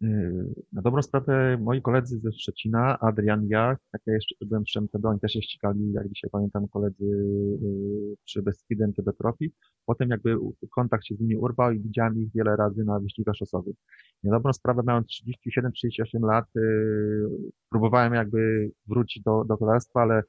Yy, 0.00 0.54
na 0.72 0.82
dobrą 0.82 1.02
sprawę 1.02 1.58
moi 1.58 1.82
koledzy 1.82 2.18
ze 2.18 2.32
Szczecina, 2.32 2.98
Adrian, 3.00 3.46
ja, 3.48 3.76
jak 3.92 4.02
ja 4.06 4.14
jeszcze 4.14 4.34
byłem 4.46 4.64
przy 4.64 4.78
MTB, 4.80 5.04
oni 5.04 5.20
też 5.20 5.32
się 5.32 5.42
ścigali, 5.42 5.92
jak 5.92 6.08
dzisiaj 6.08 6.30
pamiętam, 6.30 6.68
koledzy 6.68 7.04
yy, 7.04 8.16
przy 8.24 8.42
Beskidem 8.42 8.92
TB 8.92 9.16
Trophy. 9.18 9.50
Potem 9.86 10.10
jakby 10.10 10.36
kontakt 10.74 11.04
się 11.04 11.14
z 11.14 11.20
nimi 11.20 11.36
urwał 11.36 11.72
i 11.72 11.80
widziałem 11.80 12.18
ich 12.22 12.32
wiele 12.34 12.56
razy 12.56 12.84
na 12.84 13.00
wyścigach 13.00 13.34
szosowych. 13.36 13.76
Na 14.22 14.30
dobrą 14.30 14.52
sprawę 14.52 14.82
miałem 14.86 15.04
37-38 15.04 16.26
lat, 16.26 16.44
yy, 16.54 17.28
próbowałem 17.70 18.14
jakby 18.14 18.70
wrócić 18.86 19.22
do, 19.22 19.44
do 19.44 19.56
kolarstwa, 19.56 20.00
ale 20.02 20.22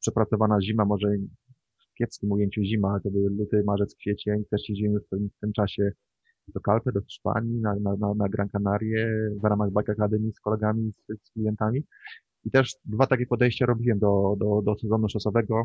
przepracowana 0.00 0.60
zima, 0.60 0.84
może 0.84 1.08
w 1.78 1.94
kiepskim 1.98 2.32
ujęciu 2.32 2.62
zima, 2.62 3.00
to 3.00 3.10
był 3.10 3.28
luty, 3.28 3.62
marzec, 3.66 3.96
kwiecień, 3.96 4.44
też 4.50 4.68
jeździłem 4.68 5.00
w 5.00 5.08
tym, 5.08 5.28
w 5.36 5.40
tym 5.40 5.52
czasie 5.52 5.92
do 6.48 6.60
Kalpy, 6.60 6.92
do 6.92 7.00
Hiszpanii, 7.00 7.60
na, 7.60 7.74
na, 7.74 8.14
na 8.14 8.28
Gran 8.28 8.48
Canaria 8.48 9.06
w 9.42 9.44
ramach 9.44 9.70
Bike 9.70 9.92
Academy 9.92 10.32
z 10.32 10.40
kolegami, 10.40 10.92
z, 10.92 11.26
z 11.26 11.30
klientami. 11.32 11.84
I 12.44 12.50
też 12.50 12.74
dwa 12.84 13.06
takie 13.06 13.26
podejścia 13.26 13.66
robiłem 13.66 13.98
do, 13.98 14.36
do, 14.38 14.62
do 14.62 14.78
sezonu 14.78 15.08
szosowego. 15.08 15.64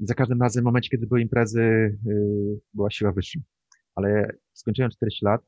I 0.00 0.06
za 0.06 0.14
każdym 0.14 0.42
razem 0.42 0.62
w 0.62 0.64
momencie, 0.64 0.90
kiedy 0.90 1.06
były 1.06 1.20
imprezy, 1.20 1.98
yy, 2.04 2.60
była 2.74 2.90
siła 2.90 3.12
wyższa. 3.12 3.40
Ale 3.94 4.28
skończyłem 4.52 4.90
40 4.90 5.24
lat 5.24 5.42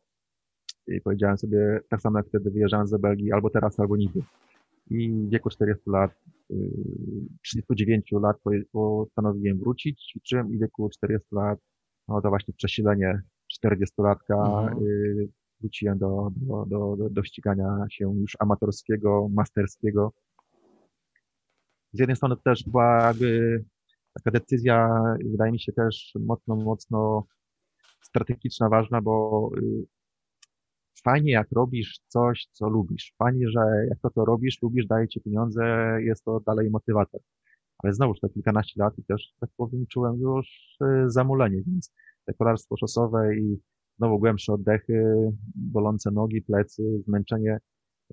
i 0.86 1.00
powiedziałem 1.00 1.38
sobie, 1.38 1.80
tak 1.88 2.00
samo 2.00 2.18
jak 2.18 2.28
wtedy 2.28 2.50
wyjeżdżałem 2.50 2.86
z 2.86 3.00
Belgii, 3.00 3.32
albo 3.32 3.50
teraz, 3.50 3.80
albo 3.80 3.96
nigdy. 3.96 4.20
I 4.90 5.10
w 5.10 5.30
wieku 5.30 5.50
40 5.50 5.82
lat, 5.90 6.10
yy, 6.50 6.58
39 7.42 8.12
lat 8.12 8.36
postanowiłem 8.72 9.58
wrócić, 9.58 10.06
ćwiczyłem 10.10 10.52
i 10.52 10.56
w 10.56 10.60
wieku 10.60 10.88
40 10.90 11.28
lat, 11.32 11.58
no 12.08 12.20
to 12.20 12.28
właśnie 12.28 12.54
przesilenie 12.54 13.22
40-latka 13.58 14.34
mhm. 14.34 14.86
Y, 14.86 15.28
wróciłem 15.60 15.98
do, 15.98 16.30
do, 16.36 16.96
do, 16.96 17.10
do, 17.10 17.24
ścigania 17.24 17.86
się 17.90 18.04
już 18.20 18.36
amatorskiego, 18.38 19.28
masterskiego. 19.34 20.12
Z 21.92 21.98
jednej 21.98 22.16
strony 22.16 22.36
to 22.36 22.42
też 22.42 22.64
była 22.66 23.06
jakby 23.06 23.64
taka 24.14 24.30
decyzja, 24.30 25.04
wydaje 25.24 25.52
mi 25.52 25.60
się 25.60 25.72
też 25.72 26.12
mocno, 26.20 26.56
mocno 26.56 27.26
strategiczna, 28.02 28.68
ważna, 28.68 29.02
bo 29.02 29.50
y, 29.58 29.86
fajnie 31.04 31.32
jak 31.32 31.52
robisz 31.52 32.00
coś, 32.08 32.46
co 32.52 32.68
lubisz. 32.68 33.14
Fajnie, 33.18 33.48
że 33.48 33.60
jak 33.88 33.98
to, 33.98 34.10
co 34.10 34.24
robisz, 34.24 34.62
lubisz, 34.62 34.86
daje 34.86 35.08
ci 35.08 35.20
pieniądze, 35.20 35.96
jest 36.00 36.24
to 36.24 36.40
dalej 36.40 36.70
motywator. 36.70 37.20
Ale 37.78 37.92
znowuż 37.92 38.20
te 38.20 38.28
kilkanaście 38.28 38.82
lat 38.82 38.98
i 38.98 39.04
też, 39.04 39.34
tak 39.40 39.50
powiem, 39.56 39.86
czułem 39.86 40.20
już 40.20 40.76
y, 40.82 41.10
zamulenie, 41.10 41.62
więc 41.66 41.92
kolarstwo 42.32 42.76
szosowe 42.76 43.36
i 43.36 43.60
znowu 43.98 44.18
głębsze 44.18 44.52
oddechy, 44.52 45.30
bolące 45.54 46.10
nogi, 46.10 46.42
plecy, 46.42 47.02
zmęczenie, 47.06 47.58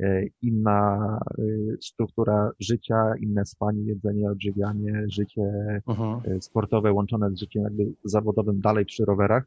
e, 0.01 0.23
inna 0.41 1.19
e, 1.37 1.43
struktura 1.81 2.51
życia, 2.59 3.13
inne 3.19 3.45
spanie, 3.45 3.83
jedzenie, 3.83 4.31
odżywianie, 4.31 5.03
życie 5.07 5.53
Aha. 5.85 6.21
E, 6.25 6.41
sportowe 6.41 6.93
łączone 6.93 7.31
z 7.31 7.39
życiem 7.39 7.63
jakby 7.63 7.93
zawodowym 8.05 8.61
dalej 8.61 8.85
przy 8.85 9.05
rowerach. 9.05 9.43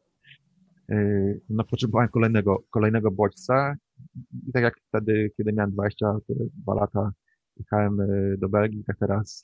No 1.48 1.64
potrzebowałem 1.64 2.08
kolejnego, 2.08 2.62
kolejnego 2.70 3.10
bodźca 3.10 3.76
i 4.48 4.52
tak 4.52 4.62
jak 4.62 4.74
wtedy, 4.88 5.30
kiedy 5.36 5.52
miałem 5.52 5.70
22 5.70 6.74
lata, 6.74 7.12
jechałem 7.56 7.96
do 8.38 8.48
Belgii, 8.48 8.84
tak 8.84 8.98
teraz 8.98 9.42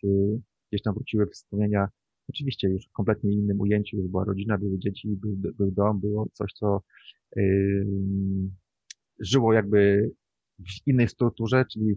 gdzieś 0.70 0.82
tam 0.82 0.94
wróciły 0.94 1.26
wspomnienia 1.26 1.88
Oczywiście 2.30 2.68
już 2.68 2.86
w 2.86 2.92
kompletnie 2.92 3.32
innym 3.32 3.60
ujęciu, 3.60 3.96
już 3.96 4.08
była 4.08 4.24
rodzina, 4.24 4.58
były 4.58 4.78
dzieci, 4.78 5.08
był, 5.08 5.36
był 5.58 5.70
dom, 5.70 6.00
było 6.00 6.28
coś, 6.32 6.52
co 6.52 6.82
yy, 7.36 7.86
żyło 9.20 9.52
jakby 9.52 10.10
w 10.58 10.86
innej 10.86 11.08
strukturze, 11.08 11.64
czyli 11.72 11.94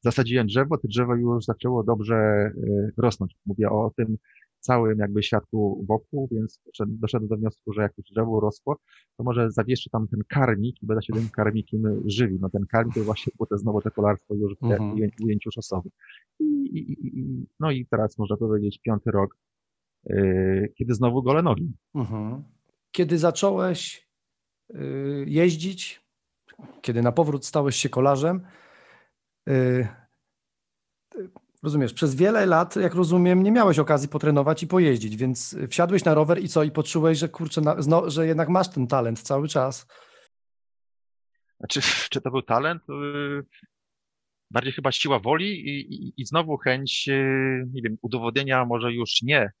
zasadziłem 0.00 0.46
drzewo, 0.46 0.78
to 0.78 0.88
drzewo 0.88 1.14
już 1.14 1.44
zaczęło 1.44 1.84
dobrze 1.84 2.50
yy, 2.56 2.92
rosnąć. 2.96 3.36
Mówię 3.46 3.70
o 3.70 3.92
tym 3.96 4.16
całym 4.60 4.98
jakby 4.98 5.22
świadku 5.22 5.84
wokół, 5.88 6.28
więc 6.32 6.60
doszedłem 6.86 7.28
do 7.28 7.36
wniosku, 7.36 7.72
że 7.72 7.82
jak 7.82 7.92
już 7.98 8.06
drzewo 8.10 8.40
rosło, 8.40 8.76
to 9.16 9.24
może 9.24 9.50
zawieszę 9.50 9.90
tam 9.90 10.08
ten 10.08 10.20
karmik 10.28 10.82
i 10.82 10.86
będę 10.86 11.02
się 11.02 11.12
tym 11.12 11.28
karmikiem 11.28 12.02
żywił. 12.06 12.38
No 12.40 12.50
ten 12.50 12.66
karmik 12.66 12.94
to 12.94 13.00
właśnie 13.00 13.32
było 13.36 13.46
to 13.46 13.58
znowu 13.58 13.80
te 13.80 13.90
kolarstwo 13.90 14.34
już 14.34 14.56
w 14.56 14.64
mhm. 14.64 15.10
ujęciu 15.22 15.50
szosowym. 15.50 15.92
I, 16.40 16.44
i, 16.44 17.06
i, 17.18 17.46
no 17.60 17.70
i 17.70 17.86
teraz 17.86 18.18
można 18.18 18.36
powiedzieć 18.36 18.78
piąty 18.78 19.10
rok, 19.10 19.36
yy, 20.04 20.72
kiedy 20.78 20.94
znowu 20.94 21.22
gole 21.22 21.42
nogi. 21.42 21.72
Mhm. 21.94 22.44
Kiedy 22.90 23.18
zacząłeś 23.18 24.08
yy, 24.68 25.24
jeździć, 25.26 26.06
kiedy 26.80 27.02
na 27.02 27.12
powrót 27.12 27.46
stałeś 27.46 27.76
się 27.76 27.88
kolarzem, 27.88 28.40
yy, 29.46 29.88
Rozumiesz, 31.62 31.92
przez 31.92 32.14
wiele 32.14 32.46
lat, 32.46 32.76
jak 32.76 32.94
rozumiem, 32.94 33.42
nie 33.42 33.52
miałeś 33.52 33.78
okazji 33.78 34.08
potrenować 34.08 34.62
i 34.62 34.66
pojeździć, 34.66 35.16
więc 35.16 35.56
wsiadłeś 35.68 36.04
na 36.04 36.14
rower 36.14 36.42
i 36.42 36.48
co? 36.48 36.62
I 36.62 36.70
poczułeś, 36.70 37.18
że 37.18 37.28
kurczę, 37.28 37.60
no, 37.86 38.10
że 38.10 38.26
jednak 38.26 38.48
masz 38.48 38.70
ten 38.70 38.86
talent 38.86 39.22
cały 39.22 39.48
czas. 39.48 39.86
Znaczy, 41.58 41.80
czy 42.10 42.20
to 42.20 42.30
był 42.30 42.42
talent? 42.42 42.82
Y, 42.90 43.42
bardziej 44.50 44.72
chyba 44.72 44.92
siła 44.92 45.18
woli 45.18 45.68
i, 45.68 45.94
i, 45.94 46.12
i 46.16 46.26
znowu 46.26 46.56
chęć, 46.56 47.08
y, 47.08 47.68
nie 47.72 47.82
wiem, 47.82 47.96
udowodnienia 48.02 48.64
może 48.64 48.92
już 48.92 49.22
nie 49.22 49.52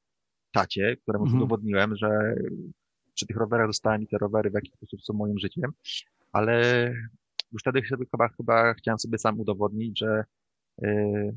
tacie, 0.52 0.96
któremu 0.96 1.24
mhm. 1.24 1.42
udowodniłem, 1.42 1.96
że 1.96 2.34
przy 3.14 3.26
tych 3.26 3.36
rowerach 3.36 3.66
dostałem 3.66 4.02
i 4.02 4.06
te 4.06 4.18
rowery 4.18 4.50
w 4.50 4.54
jakiś 4.54 4.72
sposób 4.72 5.02
są 5.02 5.12
moim 5.12 5.38
życiem, 5.38 5.72
ale 6.32 6.62
już 7.52 7.62
wtedy 7.62 7.82
chyba, 7.82 8.28
chyba 8.28 8.74
chciałem 8.74 8.98
sobie 8.98 9.18
sam 9.18 9.40
udowodnić, 9.40 9.98
że 9.98 10.24
yy, 10.82 11.34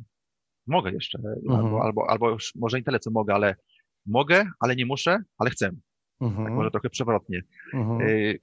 mogę 0.67 0.91
jeszcze, 0.91 1.19
mhm. 1.19 1.65
albo, 1.65 1.83
albo, 1.83 2.09
albo 2.09 2.29
już 2.29 2.55
może 2.55 2.77
nie 2.77 2.83
tyle, 2.83 2.99
co 2.99 3.11
mogę, 3.11 3.33
ale 3.33 3.55
mogę, 4.05 4.45
ale 4.59 4.75
nie 4.75 4.85
muszę, 4.85 5.23
ale 5.37 5.49
chcę. 5.49 5.71
Mhm. 6.21 6.45
Tak 6.45 6.53
może 6.53 6.71
trochę 6.71 6.89
przewrotnie. 6.89 7.41
Mhm. 7.73 8.01
Y, 8.01 8.39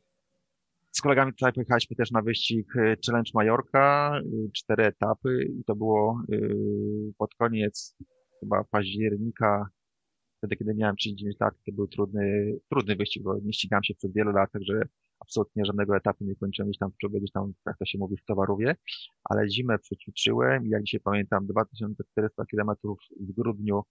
z 0.90 1.00
kolegami 1.00 1.32
tutaj 1.32 1.52
pojechaliśmy 1.52 1.96
też 1.96 2.10
na 2.10 2.22
wyścig 2.22 2.76
y, 2.76 2.96
Challenge 3.06 3.30
Majorka, 3.34 4.12
y, 4.24 4.50
cztery 4.52 4.84
etapy 4.84 5.44
i 5.60 5.64
to 5.64 5.76
było 5.76 6.22
pod 7.18 7.34
koniec 7.34 7.96
chyba 8.40 8.64
października, 8.64 9.66
wtedy 10.38 10.56
kiedy 10.56 10.74
miałem 10.74 10.96
39 10.96 11.36
lat, 11.40 11.54
to 11.66 11.72
był 11.72 11.88
trudny, 11.88 12.54
trudny 12.70 12.96
wyścig, 12.96 13.22
bo 13.22 13.38
nie 13.42 13.52
ścigałem 13.52 13.84
się 13.84 13.94
przez 13.94 14.12
wiele 14.14 14.32
lat, 14.32 14.52
także 14.52 14.82
absolutnie 15.20 15.64
żadnego 15.64 15.96
etapu 15.96 16.24
nie 16.24 16.36
kończyłem 16.36 16.68
gdzieś 16.68 16.78
tam 16.78 16.90
czołgu, 17.00 17.18
gdzieś 17.18 17.30
tam, 17.30 17.52
jak 17.66 17.78
to 17.78 17.84
się 17.84 17.98
mówi, 17.98 18.16
w 18.16 18.24
towarowie, 18.24 18.76
ale 19.24 19.50
zimę 19.50 19.78
przećwiczyłem 19.78 20.66
i 20.66 20.68
jak 20.68 20.82
dzisiaj 20.82 21.00
pamiętam, 21.00 21.46
2400 21.46 22.44
km 22.44 22.70
w 23.20 23.32
grudniu, 23.32 23.82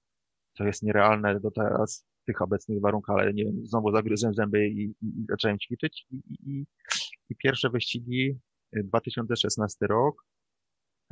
to 0.58 0.64
jest 0.64 0.84
nierealne 0.84 1.40
do 1.40 1.52
teraz 1.52 2.06
w 2.22 2.26
tych 2.26 2.42
obecnych 2.42 2.82
warunkach, 2.82 3.16
ale 3.20 3.34
nie 3.34 3.46
wiem, 3.46 3.66
znowu 3.66 3.92
zagryzłem 3.92 4.34
zęby 4.34 4.68
i, 4.68 4.84
i, 4.84 4.96
i 5.02 5.26
zacząłem 5.30 5.60
ćwiczyć 5.60 6.06
i, 6.12 6.22
i, 6.46 6.66
i 7.30 7.36
pierwsze 7.36 7.70
wyścigi 7.70 8.40
2016 8.74 9.78
y, 9.86 9.88
rok, 9.88 10.26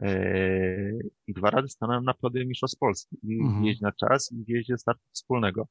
yy, 0.01 0.99
i 1.27 1.33
dwa 1.33 1.49
razy 1.49 1.67
stanąłem 1.67 2.03
na 2.03 2.13
podium 2.13 2.47
Mistrzostw 2.47 2.79
Polski 2.79 3.17
i 3.23 3.41
mhm. 3.41 3.75
na 3.81 3.91
czas 3.91 4.31
i 4.31 4.43
w 4.43 4.49
jeździe 4.49 4.77
startu 4.77 5.03
wspólnego. 5.13 5.67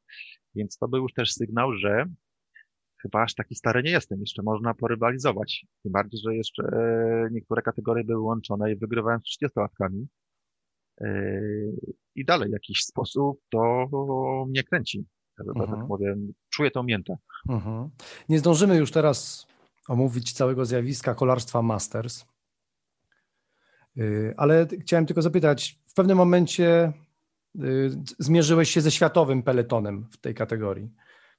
Więc 0.55 0.78
to 0.78 0.89
był 0.89 1.02
już 1.02 1.12
też 1.12 1.32
sygnał, 1.32 1.73
że 1.73 2.06
chyba 3.06 3.22
aż 3.22 3.34
taki 3.34 3.54
stary 3.54 3.82
nie 3.82 3.90
jestem, 3.90 4.20
jeszcze 4.20 4.42
można 4.42 4.74
porywalizować. 4.74 5.66
Tym 5.82 5.92
bardziej, 5.92 6.20
że 6.24 6.36
jeszcze 6.36 6.62
e, 6.62 7.28
niektóre 7.32 7.62
kategorie 7.62 8.04
były 8.04 8.22
łączone 8.22 8.72
i 8.72 8.76
wygrywałem 8.76 9.20
z 9.20 9.44
30-latkami. 9.44 10.06
E, 11.00 11.40
I 12.14 12.24
dalej 12.24 12.48
w 12.48 12.52
jakiś 12.52 12.84
sposób 12.84 13.40
to 13.50 13.88
mnie 14.48 14.64
kręci. 14.64 15.06
Tak 15.36 15.46
mhm. 15.46 15.86
mówię, 15.88 16.16
czuję 16.50 16.70
to 16.70 16.82
miętę. 16.82 17.16
Mhm. 17.48 17.90
Nie 18.28 18.38
zdążymy 18.38 18.76
już 18.76 18.90
teraz 18.90 19.46
omówić 19.88 20.32
całego 20.32 20.64
zjawiska 20.64 21.14
kolarstwa 21.14 21.62
Masters, 21.62 22.24
e, 23.98 24.02
ale 24.36 24.66
chciałem 24.80 25.06
tylko 25.06 25.22
zapytać, 25.22 25.78
w 25.86 25.94
pewnym 25.94 26.16
momencie 26.16 26.92
zmierzyłeś 28.18 28.70
się 28.70 28.80
ze 28.80 28.90
światowym 28.90 29.42
peletonem 29.42 30.06
w 30.10 30.16
tej 30.16 30.34
kategorii 30.34 30.90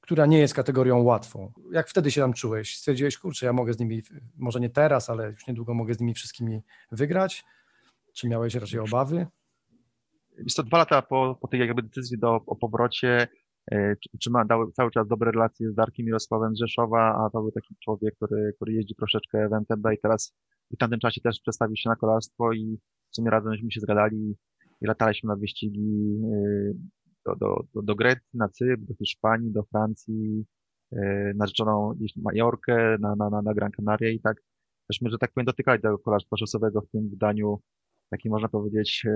która 0.08 0.26
nie 0.26 0.40
jest 0.40 0.54
kategorią 0.54 1.02
łatwą. 1.02 1.52
Jak 1.72 1.90
wtedy 1.90 2.12
się 2.12 2.22
tam 2.22 2.34
czułeś? 2.34 2.78
Stwierdziłeś, 2.78 3.18
kurczę, 3.18 3.46
ja 3.46 3.54
mogę 3.54 3.74
z 3.74 3.80
nimi, 3.80 4.02
może 4.38 4.60
nie 4.60 4.70
teraz, 4.70 5.10
ale 5.10 5.32
już 5.32 5.48
niedługo 5.48 5.74
mogę 5.74 5.94
z 5.94 6.00
nimi 6.00 6.14
wszystkimi 6.14 6.62
wygrać? 6.92 7.46
Czy 8.14 8.28
miałeś 8.28 8.56
raczej 8.56 8.80
obawy? 8.80 9.28
Jest 10.38 10.58
to 10.58 10.64
dwa 10.64 10.78
lata 10.78 11.02
po, 11.02 11.38
po 11.42 11.48
tej 11.48 11.60
jakby 11.60 11.82
decyzji 11.84 12.20
do, 12.20 12.36
o 12.36 12.56
powrocie, 12.56 13.28
czy, 13.72 14.18
czy 14.20 14.30
ma 14.30 14.46
cały 14.74 14.92
czas 14.92 15.08
dobre 15.08 15.32
relacje 15.32 15.72
z 15.72 15.76
Darkiem 15.76 16.06
Mirosławem 16.06 16.56
z 16.56 16.60
Rzeszowa, 16.60 17.26
a 17.26 17.30
to 17.30 17.42
był 17.42 17.52
taki 17.52 17.76
człowiek, 17.84 18.16
który, 18.16 18.54
który 18.56 18.74
jeździ 18.74 18.96
troszeczkę 18.96 19.50
w 19.50 19.54
MTB 19.54 19.94
i 19.94 20.00
teraz 20.02 20.36
w 20.72 20.78
tamtym 20.78 21.00
czasie 21.00 21.22
też 21.22 21.40
przestawił 21.42 21.76
się 21.76 21.90
na 21.90 21.96
kolarstwo 21.96 22.54
i 22.54 22.80
w 23.12 23.16
sumie 23.16 23.32
razem 23.32 23.54
żeśmy 23.54 23.72
się 23.72 23.80
zgadali 23.80 24.38
i 24.82 24.86
lataliśmy 24.86 25.28
na 25.28 25.36
wyścigi 25.36 26.20
do, 27.28 27.36
do, 27.36 27.64
do, 27.74 27.82
do 27.82 27.96
Grecji, 27.96 28.30
na 28.34 28.50
Cypr, 28.50 28.84
do 28.84 28.94
Hiszpanii, 28.96 29.52
do 29.52 29.64
Francji, 29.64 30.46
narzeczoną 31.36 31.94
gdzieś 31.94 32.16
Majorkę, 32.16 32.98
na, 33.00 33.16
na, 33.16 33.30
na, 33.30 33.42
na 33.42 33.54
Gran 33.54 33.72
Canaria 33.72 34.10
i 34.10 34.20
tak 34.20 34.38
żeśmy, 34.92 35.10
że 35.10 35.18
tak 35.18 35.32
powiem, 35.34 35.46
dotykali 35.46 35.82
tego 35.82 35.98
kolarstwa 35.98 36.38
szosowego 36.38 36.82
w 36.82 36.90
tym 36.90 37.10
wydaniu 37.10 37.60
takim 38.10 38.32
można 38.32 38.48
powiedzieć 38.48 39.04
e, 39.06 39.12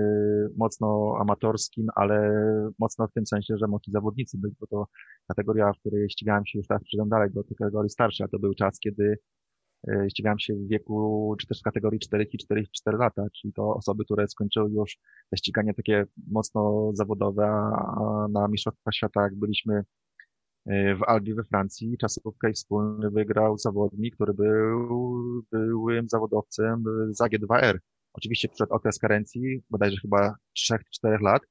mocno 0.56 1.16
amatorskim, 1.20 1.86
ale 1.94 2.32
mocno 2.78 3.08
w 3.08 3.12
tym 3.12 3.26
sensie, 3.26 3.56
że 3.56 3.66
mogli 3.66 3.92
zawodnicy 3.92 4.38
być, 4.38 4.54
bo 4.60 4.66
to 4.66 4.86
kategoria, 5.28 5.72
w 5.72 5.78
której 5.78 6.10
ścigałem 6.10 6.46
się 6.46 6.58
już 6.58 6.68
teraz 6.68 6.84
przejdę 6.84 7.08
dalej 7.08 7.30
do 7.30 7.44
tej 7.44 7.56
kategorii 7.56 7.90
starszej, 7.90 8.24
a 8.24 8.28
to 8.28 8.38
był 8.38 8.54
czas, 8.54 8.78
kiedy 8.78 9.04
e, 9.04 9.16
ścigałem 10.08 10.38
się 10.38 10.54
w 10.54 10.68
wieku, 10.68 11.34
czy 11.40 11.46
też 11.46 11.60
w 11.60 11.62
kategorii 11.62 12.00
4-4 12.00 12.64
lata, 12.98 13.26
czyli 13.32 13.52
to 13.52 13.74
osoby, 13.74 14.04
które 14.04 14.28
skończyły 14.28 14.70
już 14.70 14.98
te 15.30 15.36
ścigania 15.36 15.74
takie 15.74 16.04
mocno 16.30 16.90
zawodowe, 16.94 17.46
a 17.46 18.26
na 18.30 18.48
Mistrzostwach 18.48 18.94
Świata, 18.94 19.22
jak 19.22 19.36
byliśmy 19.36 19.82
e, 20.66 20.96
w 20.96 21.02
Albii 21.02 21.34
we 21.34 21.44
Francji, 21.44 21.96
czasówkę 21.98 22.50
i 22.50 22.52
wspólny 22.52 23.10
wygrał 23.10 23.58
zawodnik, 23.58 24.14
który 24.14 24.34
był 24.34 25.42
byłym 25.52 26.08
zawodowcem 26.08 26.84
z 27.10 27.20
AG2R, 27.20 27.78
Oczywiście 28.12 28.48
przed 28.48 28.72
okres 28.72 28.98
karencji, 28.98 29.62
bodajże 29.70 29.96
chyba 30.02 30.34
3-4 30.58 31.20
lat, 31.20 31.42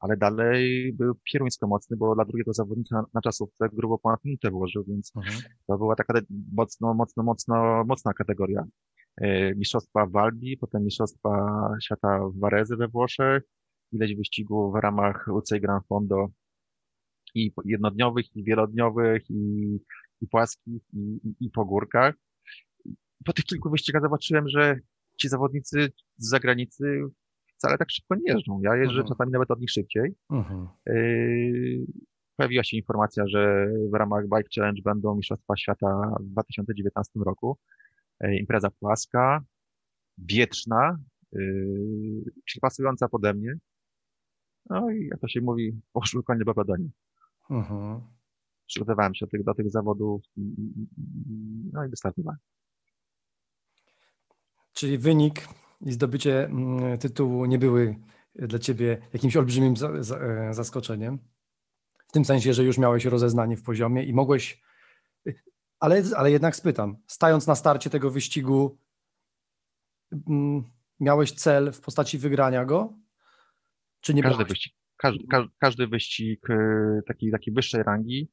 ale 0.00 0.16
dalej 0.16 0.92
był 0.92 1.14
pieruńsko 1.32 1.66
mocny, 1.66 1.96
bo 1.96 2.14
dla 2.14 2.24
drugiego 2.24 2.52
zawodnika 2.52 2.96
na, 2.96 3.04
na 3.14 3.20
czasówce 3.20 3.68
grubo 3.72 3.98
ponad 3.98 4.24
minutę 4.24 4.50
włożył, 4.50 4.84
więc 4.84 5.12
mhm. 5.16 5.36
to 5.66 5.78
była 5.78 5.96
taka 5.96 6.20
mocno, 6.52 6.94
mocno, 6.94 7.22
mocno, 7.22 7.84
mocna 7.84 8.12
kategoria. 8.12 8.64
E, 9.20 9.54
mistrzostwa 9.54 10.06
w 10.06 10.16
Albi, 10.16 10.56
potem 10.56 10.84
Mistrzostwa 10.84 11.48
Świata 11.82 12.20
w 12.28 12.38
Varese 12.38 12.76
we 12.76 12.88
Włoszech, 12.88 13.42
ileś 13.92 14.16
wyścigów 14.16 14.72
w 14.72 14.76
ramach 14.76 15.28
UCI 15.32 15.60
Gran 15.60 15.80
Fondo 15.88 16.28
i 17.34 17.52
jednodniowych, 17.64 18.36
i 18.36 18.44
wielodniowych, 18.44 19.30
i, 19.30 19.78
i 20.20 20.26
płaskich, 20.26 20.82
i, 20.92 21.20
i, 21.24 21.46
i 21.46 21.50
po 21.50 21.64
górkach. 21.64 22.14
Po 23.24 23.32
tych 23.32 23.44
kilku 23.44 23.70
wyścigach 23.70 24.02
zobaczyłem, 24.02 24.48
że 24.48 24.80
ci 25.20 25.28
zawodnicy 25.28 25.92
z 26.16 26.28
zagranicy 26.28 27.00
wcale 27.58 27.78
tak 27.78 27.90
szybko 27.90 28.14
nie 28.14 28.32
jeżdżą. 28.32 28.60
Ja 28.62 28.76
jeżdżę 28.76 29.02
uh-huh. 29.02 29.08
czasami 29.08 29.32
nawet 29.32 29.50
od 29.50 29.60
nich 29.60 29.70
szybciej. 29.70 30.14
Uh-huh. 30.30 30.66
Yy, 30.86 31.86
pojawiła 32.36 32.64
się 32.64 32.76
informacja, 32.76 33.24
że 33.26 33.66
w 33.92 33.94
ramach 33.94 34.24
Bike 34.24 34.48
Challenge 34.54 34.82
będą 34.84 35.14
Mistrzostwa 35.14 35.56
Świata 35.56 36.14
w 36.20 36.24
2019 36.24 37.20
roku. 37.26 37.58
Yy, 38.20 38.36
impreza 38.36 38.70
płaska, 38.70 39.44
wietrzna, 40.18 40.98
yy, 41.32 42.22
czyli 42.44 42.60
pasująca 42.60 43.08
pode 43.08 43.34
mnie. 43.34 43.54
No 44.70 44.90
i 44.90 45.06
jak 45.06 45.20
to 45.20 45.28
się 45.28 45.40
mówi, 45.40 45.80
poszły 45.92 46.22
konie 46.22 46.44
badonie. 46.44 46.88
Uh-huh. 47.50 48.00
Przygotowałem 48.66 49.14
się 49.14 49.26
do 49.26 49.30
tych, 49.30 49.44
do 49.44 49.54
tych 49.54 49.70
zawodów 49.70 50.22
no 51.72 51.84
i 51.84 51.88
wystartowałem. 51.88 52.38
Czyli 54.72 54.98
wynik 54.98 55.48
i 55.80 55.92
zdobycie 55.92 56.44
mm, 56.44 56.98
tytułu 56.98 57.44
nie 57.44 57.58
były 57.58 57.96
dla 58.34 58.58
ciebie 58.58 58.98
jakimś 59.12 59.36
olbrzymim 59.36 59.74
e, 60.20 60.54
zaskoczeniem. 60.54 61.18
W 62.08 62.12
tym 62.12 62.24
sensie, 62.24 62.54
że 62.54 62.64
już 62.64 62.78
miałeś 62.78 63.04
rozeznanie 63.04 63.56
w 63.56 63.62
poziomie 63.62 64.04
i 64.04 64.12
mogłeś. 64.12 64.62
Ale, 65.80 66.02
ale 66.16 66.30
jednak 66.30 66.56
spytam, 66.56 66.96
stając 67.06 67.46
na 67.46 67.54
starcie 67.54 67.90
tego 67.90 68.10
wyścigu, 68.10 68.78
mm, 70.28 70.64
miałeś 71.00 71.32
cel 71.32 71.72
w 71.72 71.80
postaci 71.80 72.18
wygrania 72.18 72.64
go? 72.64 72.94
Czy 74.00 74.14
nie 74.14 74.22
każdy 74.22 74.44
wyścig, 74.44 74.74
każdy, 74.96 75.24
każdy 75.58 75.86
wyścig 75.86 76.50
e, 76.50 77.00
takiej, 77.06 77.30
takiej 77.30 77.54
wyższej 77.54 77.82
rangi, 77.82 78.30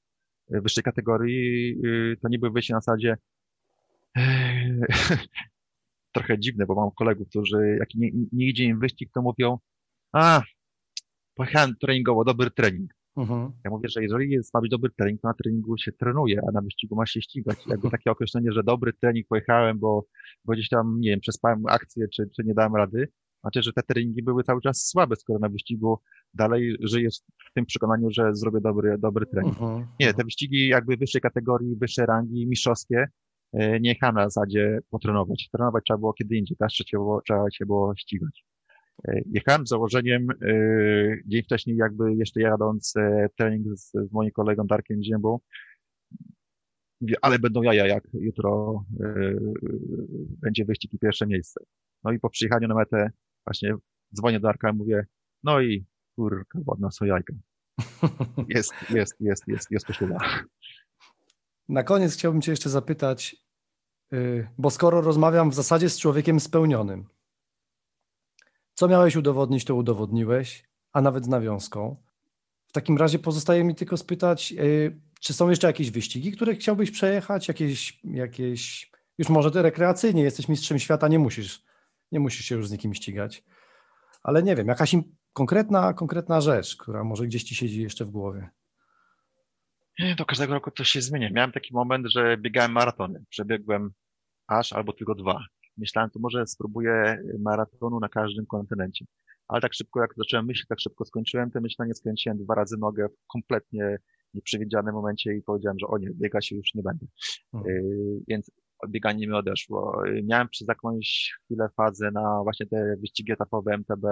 e, 0.51 0.61
wyższej 0.61 0.83
kategorii, 0.83 1.81
to 2.21 2.27
nie 2.29 2.39
był 2.39 2.53
wyścig 2.53 2.73
na 2.73 2.81
zasadzie 2.81 3.17
trochę 6.15 6.39
dziwne, 6.39 6.65
bo 6.65 6.75
mam 6.75 6.91
kolegów, 6.91 7.29
którzy 7.29 7.77
jak 7.79 7.89
nie, 7.95 8.11
nie 8.31 8.47
idzie 8.47 8.63
im 8.63 8.79
wyścig, 8.79 9.09
to 9.13 9.21
mówią, 9.21 9.57
a, 10.13 10.41
pojechałem 11.35 11.75
treningowo, 11.81 12.23
dobry 12.23 12.51
trening. 12.51 12.91
Uh-huh. 13.17 13.51
Ja 13.65 13.71
mówię, 13.71 13.89
że 13.89 14.03
jeżeli 14.03 14.31
jest, 14.31 14.53
ma 14.53 14.61
być 14.61 14.71
dobry 14.71 14.91
trening, 14.97 15.21
to 15.21 15.27
na 15.27 15.33
treningu 15.33 15.77
się 15.77 15.91
trenuje, 15.91 16.41
a 16.49 16.51
na 16.51 16.61
wyścigu 16.61 16.95
ma 16.95 17.05
się 17.05 17.21
ścigać. 17.21 17.57
Jakby 17.67 17.89
takie 17.89 18.11
określenie, 18.11 18.51
że 18.51 18.63
dobry 18.63 18.93
trening 18.93 19.27
pojechałem, 19.27 19.79
bo, 19.79 20.05
bo 20.45 20.53
gdzieś 20.53 20.69
tam, 20.69 20.99
nie 20.99 21.09
wiem, 21.09 21.19
przespałem 21.19 21.63
akcję, 21.67 22.07
czy, 22.13 22.29
czy 22.35 22.43
nie 22.43 22.53
dałem 22.53 22.75
rady, 22.75 23.07
znaczy, 23.41 23.63
że 23.63 23.73
te 23.73 23.83
treningi 23.83 24.23
były 24.23 24.43
cały 24.43 24.61
czas 24.61 24.87
słabe, 24.87 25.15
skoro 25.15 25.39
na 25.39 25.49
wyścigu 25.49 25.99
dalej 26.33 26.77
żyjesz 26.79 27.15
w 27.49 27.53
tym 27.53 27.65
przekonaniu, 27.65 28.11
że 28.11 28.35
zrobię 28.35 28.61
dobry, 28.61 28.97
dobry 28.97 29.25
trening. 29.25 29.57
Uh-huh. 29.57 29.85
Nie, 29.99 30.13
te 30.13 30.23
wyścigi 30.23 30.67
jakby 30.67 30.97
wyższej 30.97 31.21
kategorii, 31.21 31.75
wyższej 31.75 32.05
rangi, 32.05 32.47
mistrzowskie, 32.47 33.07
nie 33.55 33.89
jechałem 33.89 34.15
na 34.15 34.29
zasadzie 34.29 34.79
potrenować. 34.89 35.49
Trenować 35.51 35.83
trzeba 35.85 35.97
było 35.97 36.13
kiedy 36.13 36.35
indziej, 36.35 36.57
teraz 36.57 36.73
trzeba, 36.73 37.03
było, 37.03 37.21
trzeba 37.21 37.51
się 37.51 37.65
było 37.65 37.95
ścigać. 37.95 38.45
E, 39.07 39.21
jechałem 39.31 39.67
z 39.67 39.69
założeniem 39.69 40.27
e, 40.31 40.35
dzień 41.25 41.43
wcześniej, 41.43 41.77
jakby 41.77 42.15
jeszcze 42.15 42.41
jadąc 42.41 42.93
trening 43.37 43.67
z, 43.77 43.91
z 43.91 44.11
moim 44.11 44.31
kolegą 44.31 44.67
Darkiem 44.67 45.03
Ziębą, 45.03 45.39
ale 47.21 47.39
będą 47.39 47.61
jaja, 47.61 47.87
jak 47.87 48.03
jutro 48.13 48.83
będzie 50.41 50.65
wyścig 50.65 50.93
i 50.93 50.99
pierwsze 50.99 51.27
miejsce. 51.27 51.63
No 52.03 52.11
i 52.11 52.19
po 52.19 52.29
przyjechaniu 52.29 52.67
na 52.67 52.75
metę 52.75 53.11
właśnie 53.45 53.75
dzwonię 54.15 54.39
do 54.39 54.47
Darka 54.47 54.69
i 54.69 54.73
mówię, 54.73 55.05
no 55.43 55.61
i 55.61 55.85
kurka, 56.15 56.59
ładna 56.65 56.91
sojajka. 56.91 57.33
Jest, 58.55 58.73
jest, 58.89 59.15
jest, 59.19 59.47
jest, 59.47 59.71
jest 59.71 59.85
koszula. 59.85 60.17
Na 61.69 61.83
koniec 61.83 62.13
chciałbym 62.13 62.41
Cię 62.41 62.51
jeszcze 62.51 62.69
zapytać, 62.69 63.35
bo 64.57 64.69
skoro 64.69 65.01
rozmawiam 65.01 65.49
w 65.49 65.53
zasadzie 65.53 65.89
z 65.89 65.99
człowiekiem 65.99 66.39
spełnionym, 66.39 67.09
co 68.73 68.87
miałeś 68.87 69.15
udowodnić, 69.15 69.65
to 69.65 69.75
udowodniłeś, 69.75 70.63
a 70.93 71.01
nawet 71.01 71.25
z 71.25 71.27
nawiązką. 71.27 71.95
W 72.67 72.71
takim 72.71 72.97
razie 72.97 73.19
pozostaje 73.19 73.63
mi 73.63 73.75
tylko 73.75 73.97
spytać, 73.97 74.53
y, 74.59 74.99
czy 75.19 75.33
są 75.33 75.49
jeszcze 75.49 75.67
jakieś 75.67 75.91
wyścigi, 75.91 76.31
które 76.31 76.55
chciałbyś 76.55 76.91
przejechać? 76.91 77.47
Jakieś, 77.47 77.99
jakieś 78.03 78.91
już 79.17 79.29
może 79.29 79.51
te 79.51 79.61
rekreacyjnie, 79.61 80.23
jesteś 80.23 80.49
mistrzem 80.49 80.79
świata, 80.79 81.07
nie 81.07 81.19
musisz, 81.19 81.63
nie 82.11 82.19
musisz 82.19 82.45
się 82.45 82.55
już 82.55 82.67
z 82.67 82.71
nikim 82.71 82.93
ścigać. 82.93 83.43
Ale 84.23 84.43
nie 84.43 84.55
wiem, 84.55 84.67
jakaś 84.67 84.95
konkretna, 85.33 85.93
konkretna 85.93 86.41
rzecz, 86.41 86.77
która 86.77 87.03
może 87.03 87.27
gdzieś 87.27 87.43
ci 87.43 87.55
siedzi 87.55 87.81
jeszcze 87.81 88.05
w 88.05 88.11
głowie. 88.11 88.49
Do 90.17 90.25
każdego 90.25 90.53
roku 90.53 90.71
to 90.71 90.83
się 90.83 91.01
zmienia. 91.01 91.29
Miałem 91.29 91.51
taki 91.51 91.73
moment, 91.73 92.07
że 92.07 92.37
biegałem 92.37 92.71
maratony. 92.71 93.23
Przebiegłem 93.29 93.91
aż 94.47 94.73
albo 94.73 94.93
tylko 94.93 95.15
dwa. 95.15 95.43
Myślałem, 95.77 96.09
to 96.09 96.19
może 96.19 96.47
spróbuję 96.47 97.23
maratonu 97.39 97.99
na 97.99 98.09
każdym 98.09 98.45
kontynencie. 98.45 99.05
Ale 99.47 99.61
tak 99.61 99.73
szybko, 99.73 100.01
jak 100.01 100.13
zacząłem 100.17 100.45
myśleć, 100.45 100.67
tak 100.67 100.79
szybko 100.79 101.05
skończyłem 101.05 101.51
te 101.51 101.61
myślenie, 101.61 101.93
skręciłem 101.93 102.37
dwa 102.37 102.55
razy 102.55 102.77
nogę 102.77 103.07
w 103.09 103.27
kompletnie 103.27 103.97
nieprzewidzianym 104.33 104.95
momencie 104.95 105.35
i 105.35 105.41
powiedziałem, 105.41 105.79
że 105.79 105.87
o 105.87 105.97
nie, 105.97 106.09
biega 106.13 106.41
się 106.41 106.55
już 106.55 106.73
nie 106.73 106.83
będę. 106.83 107.05
Mhm. 107.53 107.75
Yy, 107.75 108.19
więc 108.27 108.51
bieganie 108.89 109.27
mi 109.27 109.33
odeszło. 109.33 110.01
Miałem 110.23 110.49
przez 110.49 110.67
jakąś 110.67 111.31
chwilę 111.43 111.69
fazę 111.77 112.11
na 112.11 112.43
właśnie 112.43 112.65
te 112.65 112.95
wyścigi 113.01 113.31
etapowe 113.31 113.73
MTB, 113.73 114.05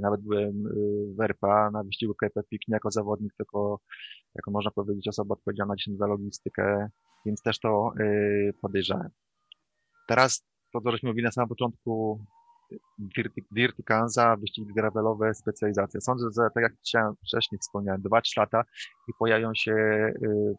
nawet 0.00 0.20
byłem 0.20 0.66
e, 0.66 0.70
w 1.14 1.20
RPA 1.20 1.70
na 1.70 1.84
wyścigu 1.84 2.14
KPPIK 2.14 2.68
nie 2.68 2.74
jako 2.74 2.90
zawodnik, 2.90 3.34
tylko 3.36 3.80
jako 4.34 4.50
można 4.50 4.70
powiedzieć 4.70 5.08
osoba 5.08 5.32
odpowiedzialna 5.34 5.74
za 5.96 6.06
logistykę, 6.06 6.88
więc 7.26 7.42
też 7.42 7.60
to 7.60 7.92
e, 8.00 8.52
podejrzałem. 8.52 9.08
Teraz 10.08 10.46
to, 10.72 10.80
co 10.80 10.90
żeśmy 10.90 11.08
mówili 11.08 11.24
na 11.24 11.32
samym 11.32 11.48
początku, 11.48 12.20
Dirty 13.50 13.82
Kanza, 13.82 14.36
wyścigi 14.36 14.74
gravelowe, 14.74 15.34
specjalizacja. 15.34 16.00
Sądzę, 16.00 16.26
że 16.36 16.48
tak 16.54 16.62
jak 16.62 16.72
wcześniej 17.26 17.58
wspomniałem, 17.58 18.02
2-3 18.02 18.38
lata 18.38 18.64
i 19.08 19.12
pojawią 19.18 19.50
się 19.54 19.74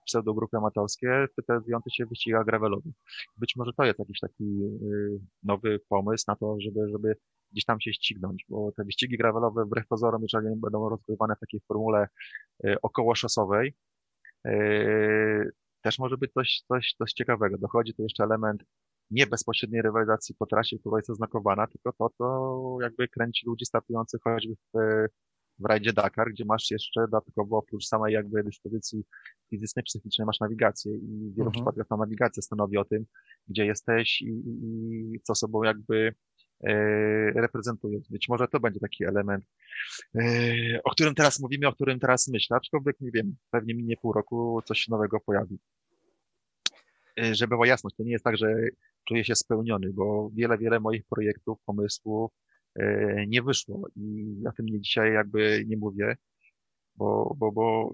pseudogrupy 0.06 0.58
amatorskie 0.58 1.28
specjalizujące 1.32 1.90
się 1.90 2.06
w 2.06 2.10
wyścigach 2.10 2.46
gravelowych. 2.46 2.94
Być 3.38 3.56
może 3.56 3.72
to 3.74 3.84
jest 3.84 4.00
jakiś 4.00 4.20
taki 4.20 4.60
nowy 5.44 5.80
pomysł 5.90 6.26
na 6.28 6.36
to, 6.36 6.56
żeby, 6.60 6.90
żeby 6.90 7.16
gdzieś 7.52 7.66
tam 7.66 7.82
się 7.82 7.94
ścignąć, 7.94 8.46
bo 8.50 8.72
te 8.72 8.84
wyścigi 8.84 9.18
gravelowe 9.18 9.66
wbrew 9.66 9.88
pozorom, 9.88 10.22
jeżeli 10.22 10.48
będą 10.56 10.90
rozgrywane 10.90 11.36
w 11.36 11.40
takiej 11.40 11.60
formule 11.68 12.08
e, 12.64 12.76
około 12.82 13.16
szosowej, 13.16 13.74
e, 14.46 14.52
też 15.82 16.00
może 16.00 16.18
być 16.18 16.34
coś, 16.34 16.62
coś, 16.68 16.94
coś 16.98 17.14
ciekawego. 17.14 17.58
Dochodzi 17.58 17.94
tu 17.94 18.04
jeszcze 18.04 18.24
element 18.24 18.64
nie 19.12 19.28
bezpośredniej 19.28 19.82
rywalizacji 19.82 20.36
po 20.40 20.46
trasie, 20.46 20.80
która 20.80 20.98
jest 20.98 21.10
oznakowana, 21.10 21.68
tylko 21.68 21.92
to, 21.94 22.10
to 22.18 22.78
jakby 22.82 23.08
kręci 23.08 23.46
ludzi 23.48 23.66
startujących 23.66 24.22
choćby 24.24 24.54
w, 24.56 24.78
w 25.60 25.66
rajdzie 25.66 25.94
Dakar, 25.94 26.32
gdzie 26.32 26.46
masz 26.46 26.72
jeszcze 26.72 27.02
dodatkowo 27.02 27.58
oprócz 27.58 27.86
samej 27.86 28.14
jakby 28.14 28.44
dyspozycji 28.44 29.04
fizycznej, 29.50 29.84
psychicznej 29.84 30.26
masz 30.26 30.40
nawigację 30.40 30.94
i 30.96 31.32
w 31.32 31.36
wielu 31.36 31.48
Mhm. 31.48 31.52
przypadkach 31.52 31.88
ta 31.88 31.98
nawigacja 31.98 32.42
stanowi 32.42 32.78
o 32.78 32.86
tym, 32.86 33.06
gdzie 33.48 33.66
jesteś 33.66 34.22
i, 34.22 34.26
i, 34.26 35.14
i 35.16 35.20
co 35.24 35.36
sobą 35.36 35.64
jakby 35.64 36.14
e, 36.64 36.74
reprezentujesz. 37.32 38.10
Być 38.10 38.30
może 38.30 38.48
to 38.48 38.60
będzie 38.60 38.80
taki 38.80 39.06
element, 39.06 39.46
e, 40.16 40.24
o 40.84 40.92
którym 40.92 41.16
teraz 41.16 41.40
mówimy, 41.40 41.68
o 41.68 41.74
którym 41.74 42.00
teraz 42.00 42.28
myślę, 42.28 42.58
aczkolwiek 42.58 42.96
nie 43.02 43.12
wiem, 43.12 43.36
pewnie 43.52 43.74
minie 43.76 43.98
pół 43.98 44.14
roku, 44.14 44.62
coś 44.66 44.88
nowego 44.88 45.20
pojawi. 45.20 45.60
E, 47.20 47.36
Żeby 47.36 47.50
była 47.56 47.68
jasność, 47.68 47.96
to 47.96 48.04
nie 48.04 48.12
jest 48.12 48.24
tak, 48.24 48.38
że 48.38 48.56
czuję 49.08 49.24
się 49.26 49.36
spełniony, 49.36 49.94
bo 49.94 50.30
wiele, 50.34 50.58
wiele 50.58 50.80
moich 50.80 51.06
projektów, 51.06 51.60
pomysłów 51.66 52.32
nie 53.28 53.42
wyszło 53.42 53.88
i 53.96 54.36
o 54.48 54.52
tym 54.52 54.66
nie 54.66 54.82
dzisiaj 54.82 55.14
jakby 55.14 55.64
nie 55.68 55.78
mówię, 55.78 56.16
bo, 56.96 57.36
bo, 57.40 57.52
bo 57.52 57.94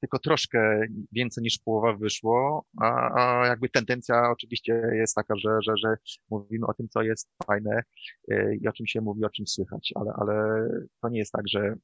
tylko 0.00 0.18
troszkę 0.18 0.80
więcej 1.12 1.42
niż 1.42 1.58
połowa 1.58 1.92
wyszło, 1.96 2.64
a, 2.80 3.10
a 3.14 3.46
jakby 3.46 3.68
tendencja 3.68 4.30
oczywiście 4.30 4.82
jest 4.92 5.14
taka, 5.14 5.36
że, 5.36 5.50
że, 5.62 5.72
że 5.76 5.96
mówimy 6.30 6.66
o 6.66 6.74
tym, 6.74 6.88
co 6.88 7.02
jest 7.02 7.28
fajne 7.46 7.82
e, 8.30 8.56
i 8.56 8.68
o 8.68 8.72
czym 8.72 8.86
się 8.86 9.00
mówi, 9.00 9.24
o 9.24 9.30
czym 9.30 9.46
słychać, 9.46 9.92
ale, 9.94 10.12
ale 10.16 10.68
to 11.02 11.08
nie 11.08 11.18
jest 11.18 11.32
tak, 11.32 11.48
że 11.48 11.76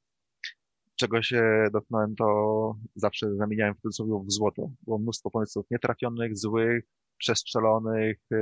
czego 0.95 1.21
się 1.21 1.67
dotknąłem, 1.73 2.15
to 2.15 2.75
zawsze 2.95 3.35
zamieniałem 3.35 3.75
w 3.75 3.81
cudzysłowie 3.81 4.25
w 4.27 4.31
złoto. 4.31 4.71
Było 4.81 4.99
mnóstwo 4.99 5.31
pomysłów 5.31 5.65
nietrafionych, 5.71 6.37
złych, 6.37 6.83
przestrzelonych, 7.17 8.17
e, 8.31 8.37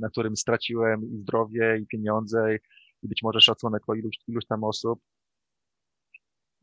na 0.00 0.10
którym 0.10 0.36
straciłem 0.36 1.04
i 1.04 1.18
zdrowie, 1.18 1.78
i 1.82 1.86
pieniądze, 1.86 2.58
i 3.02 3.08
być 3.08 3.22
może 3.22 3.40
szacunek 3.40 3.82
o 3.88 3.94
iluś, 3.94 4.16
iluś 4.28 4.46
tam 4.46 4.64
osób. 4.64 5.00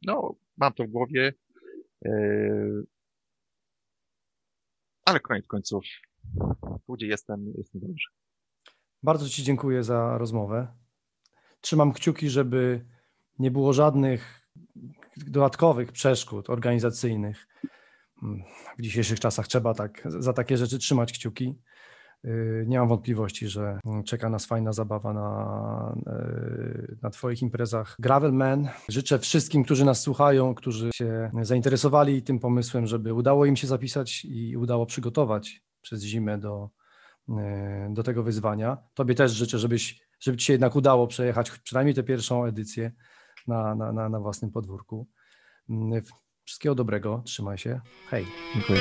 No, 0.06 0.36
mam 0.58 0.74
to 0.74 0.84
w 0.84 0.88
głowie, 0.88 1.34
Ale 5.06 5.20
koniec 5.20 5.48
końców, 5.48 5.86
tu 6.86 6.94
gdzie 6.94 7.08
jestem, 7.08 7.54
jestem 7.58 7.82
dobrze. 7.82 8.10
Bardzo 9.04 9.30
Ci 9.30 9.44
dziękuję 9.44 9.84
za 9.84 10.18
rozmowę. 10.18 10.68
Trzymam 11.62 11.94
kciuki, 11.94 12.30
żeby 12.30 12.86
nie 13.40 13.52
było 13.52 13.74
żadnych 13.74 14.50
dodatkowych 15.18 15.92
przeszkód 15.92 16.50
organizacyjnych. 16.50 17.48
W 18.78 18.82
dzisiejszych 18.82 19.20
czasach 19.20 19.48
trzeba 19.48 19.74
tak, 19.74 20.04
za 20.06 20.34
takie 20.34 20.58
rzeczy 20.58 20.80
trzymać 20.80 21.14
kciuki. 21.14 21.62
Yy, 22.24 22.66
Nie 22.68 22.80
mam 22.80 22.88
wątpliwości, 22.88 23.48
że 23.48 23.80
czeka 24.06 24.30
nas 24.30 24.46
fajna 24.46 24.74
zabawa 24.74 25.14
na, 25.14 25.96
yy, 26.06 26.98
na 27.02 27.10
Twoich 27.10 27.42
imprezach. 27.42 27.96
Gravelman. 28.00 28.68
Życzę 28.90 29.20
wszystkim, 29.20 29.64
którzy 29.64 29.86
nas 29.86 30.02
słuchają, 30.02 30.56
którzy 30.56 30.90
się 30.94 31.32
zainteresowali 31.42 32.24
tym 32.24 32.40
pomysłem, 32.40 32.88
żeby 32.88 33.14
udało 33.14 33.46
im 33.46 33.56
się 33.56 33.68
zapisać 33.68 34.26
i 34.26 34.58
udało 34.58 34.86
przygotować 34.86 35.62
przez 35.82 36.04
zimę 36.04 36.38
do, 36.38 36.70
yy, 37.28 37.36
do 37.90 38.04
tego 38.04 38.24
wyzwania. 38.24 38.78
Tobie 38.94 39.16
też 39.16 39.32
życzę, 39.32 39.60
żebyś, 39.60 40.02
żeby 40.20 40.38
Ci 40.38 40.46
się 40.46 40.54
jednak 40.54 40.76
udało 40.76 41.08
przejechać 41.08 41.52
przynajmniej 41.52 41.96
tę 41.96 42.04
pierwszą 42.04 42.46
edycję 42.46 42.92
na, 43.48 43.76
na, 43.76 43.92
na, 43.92 44.10
na 44.10 44.20
własnym 44.20 44.52
podwórku. 44.52 45.08
Wszystkiego 46.46 46.76
dobrego, 46.76 47.22
trzymaj 47.26 47.58
się. 47.58 47.82
Hej. 48.10 48.26
Dziękuję. 48.54 48.80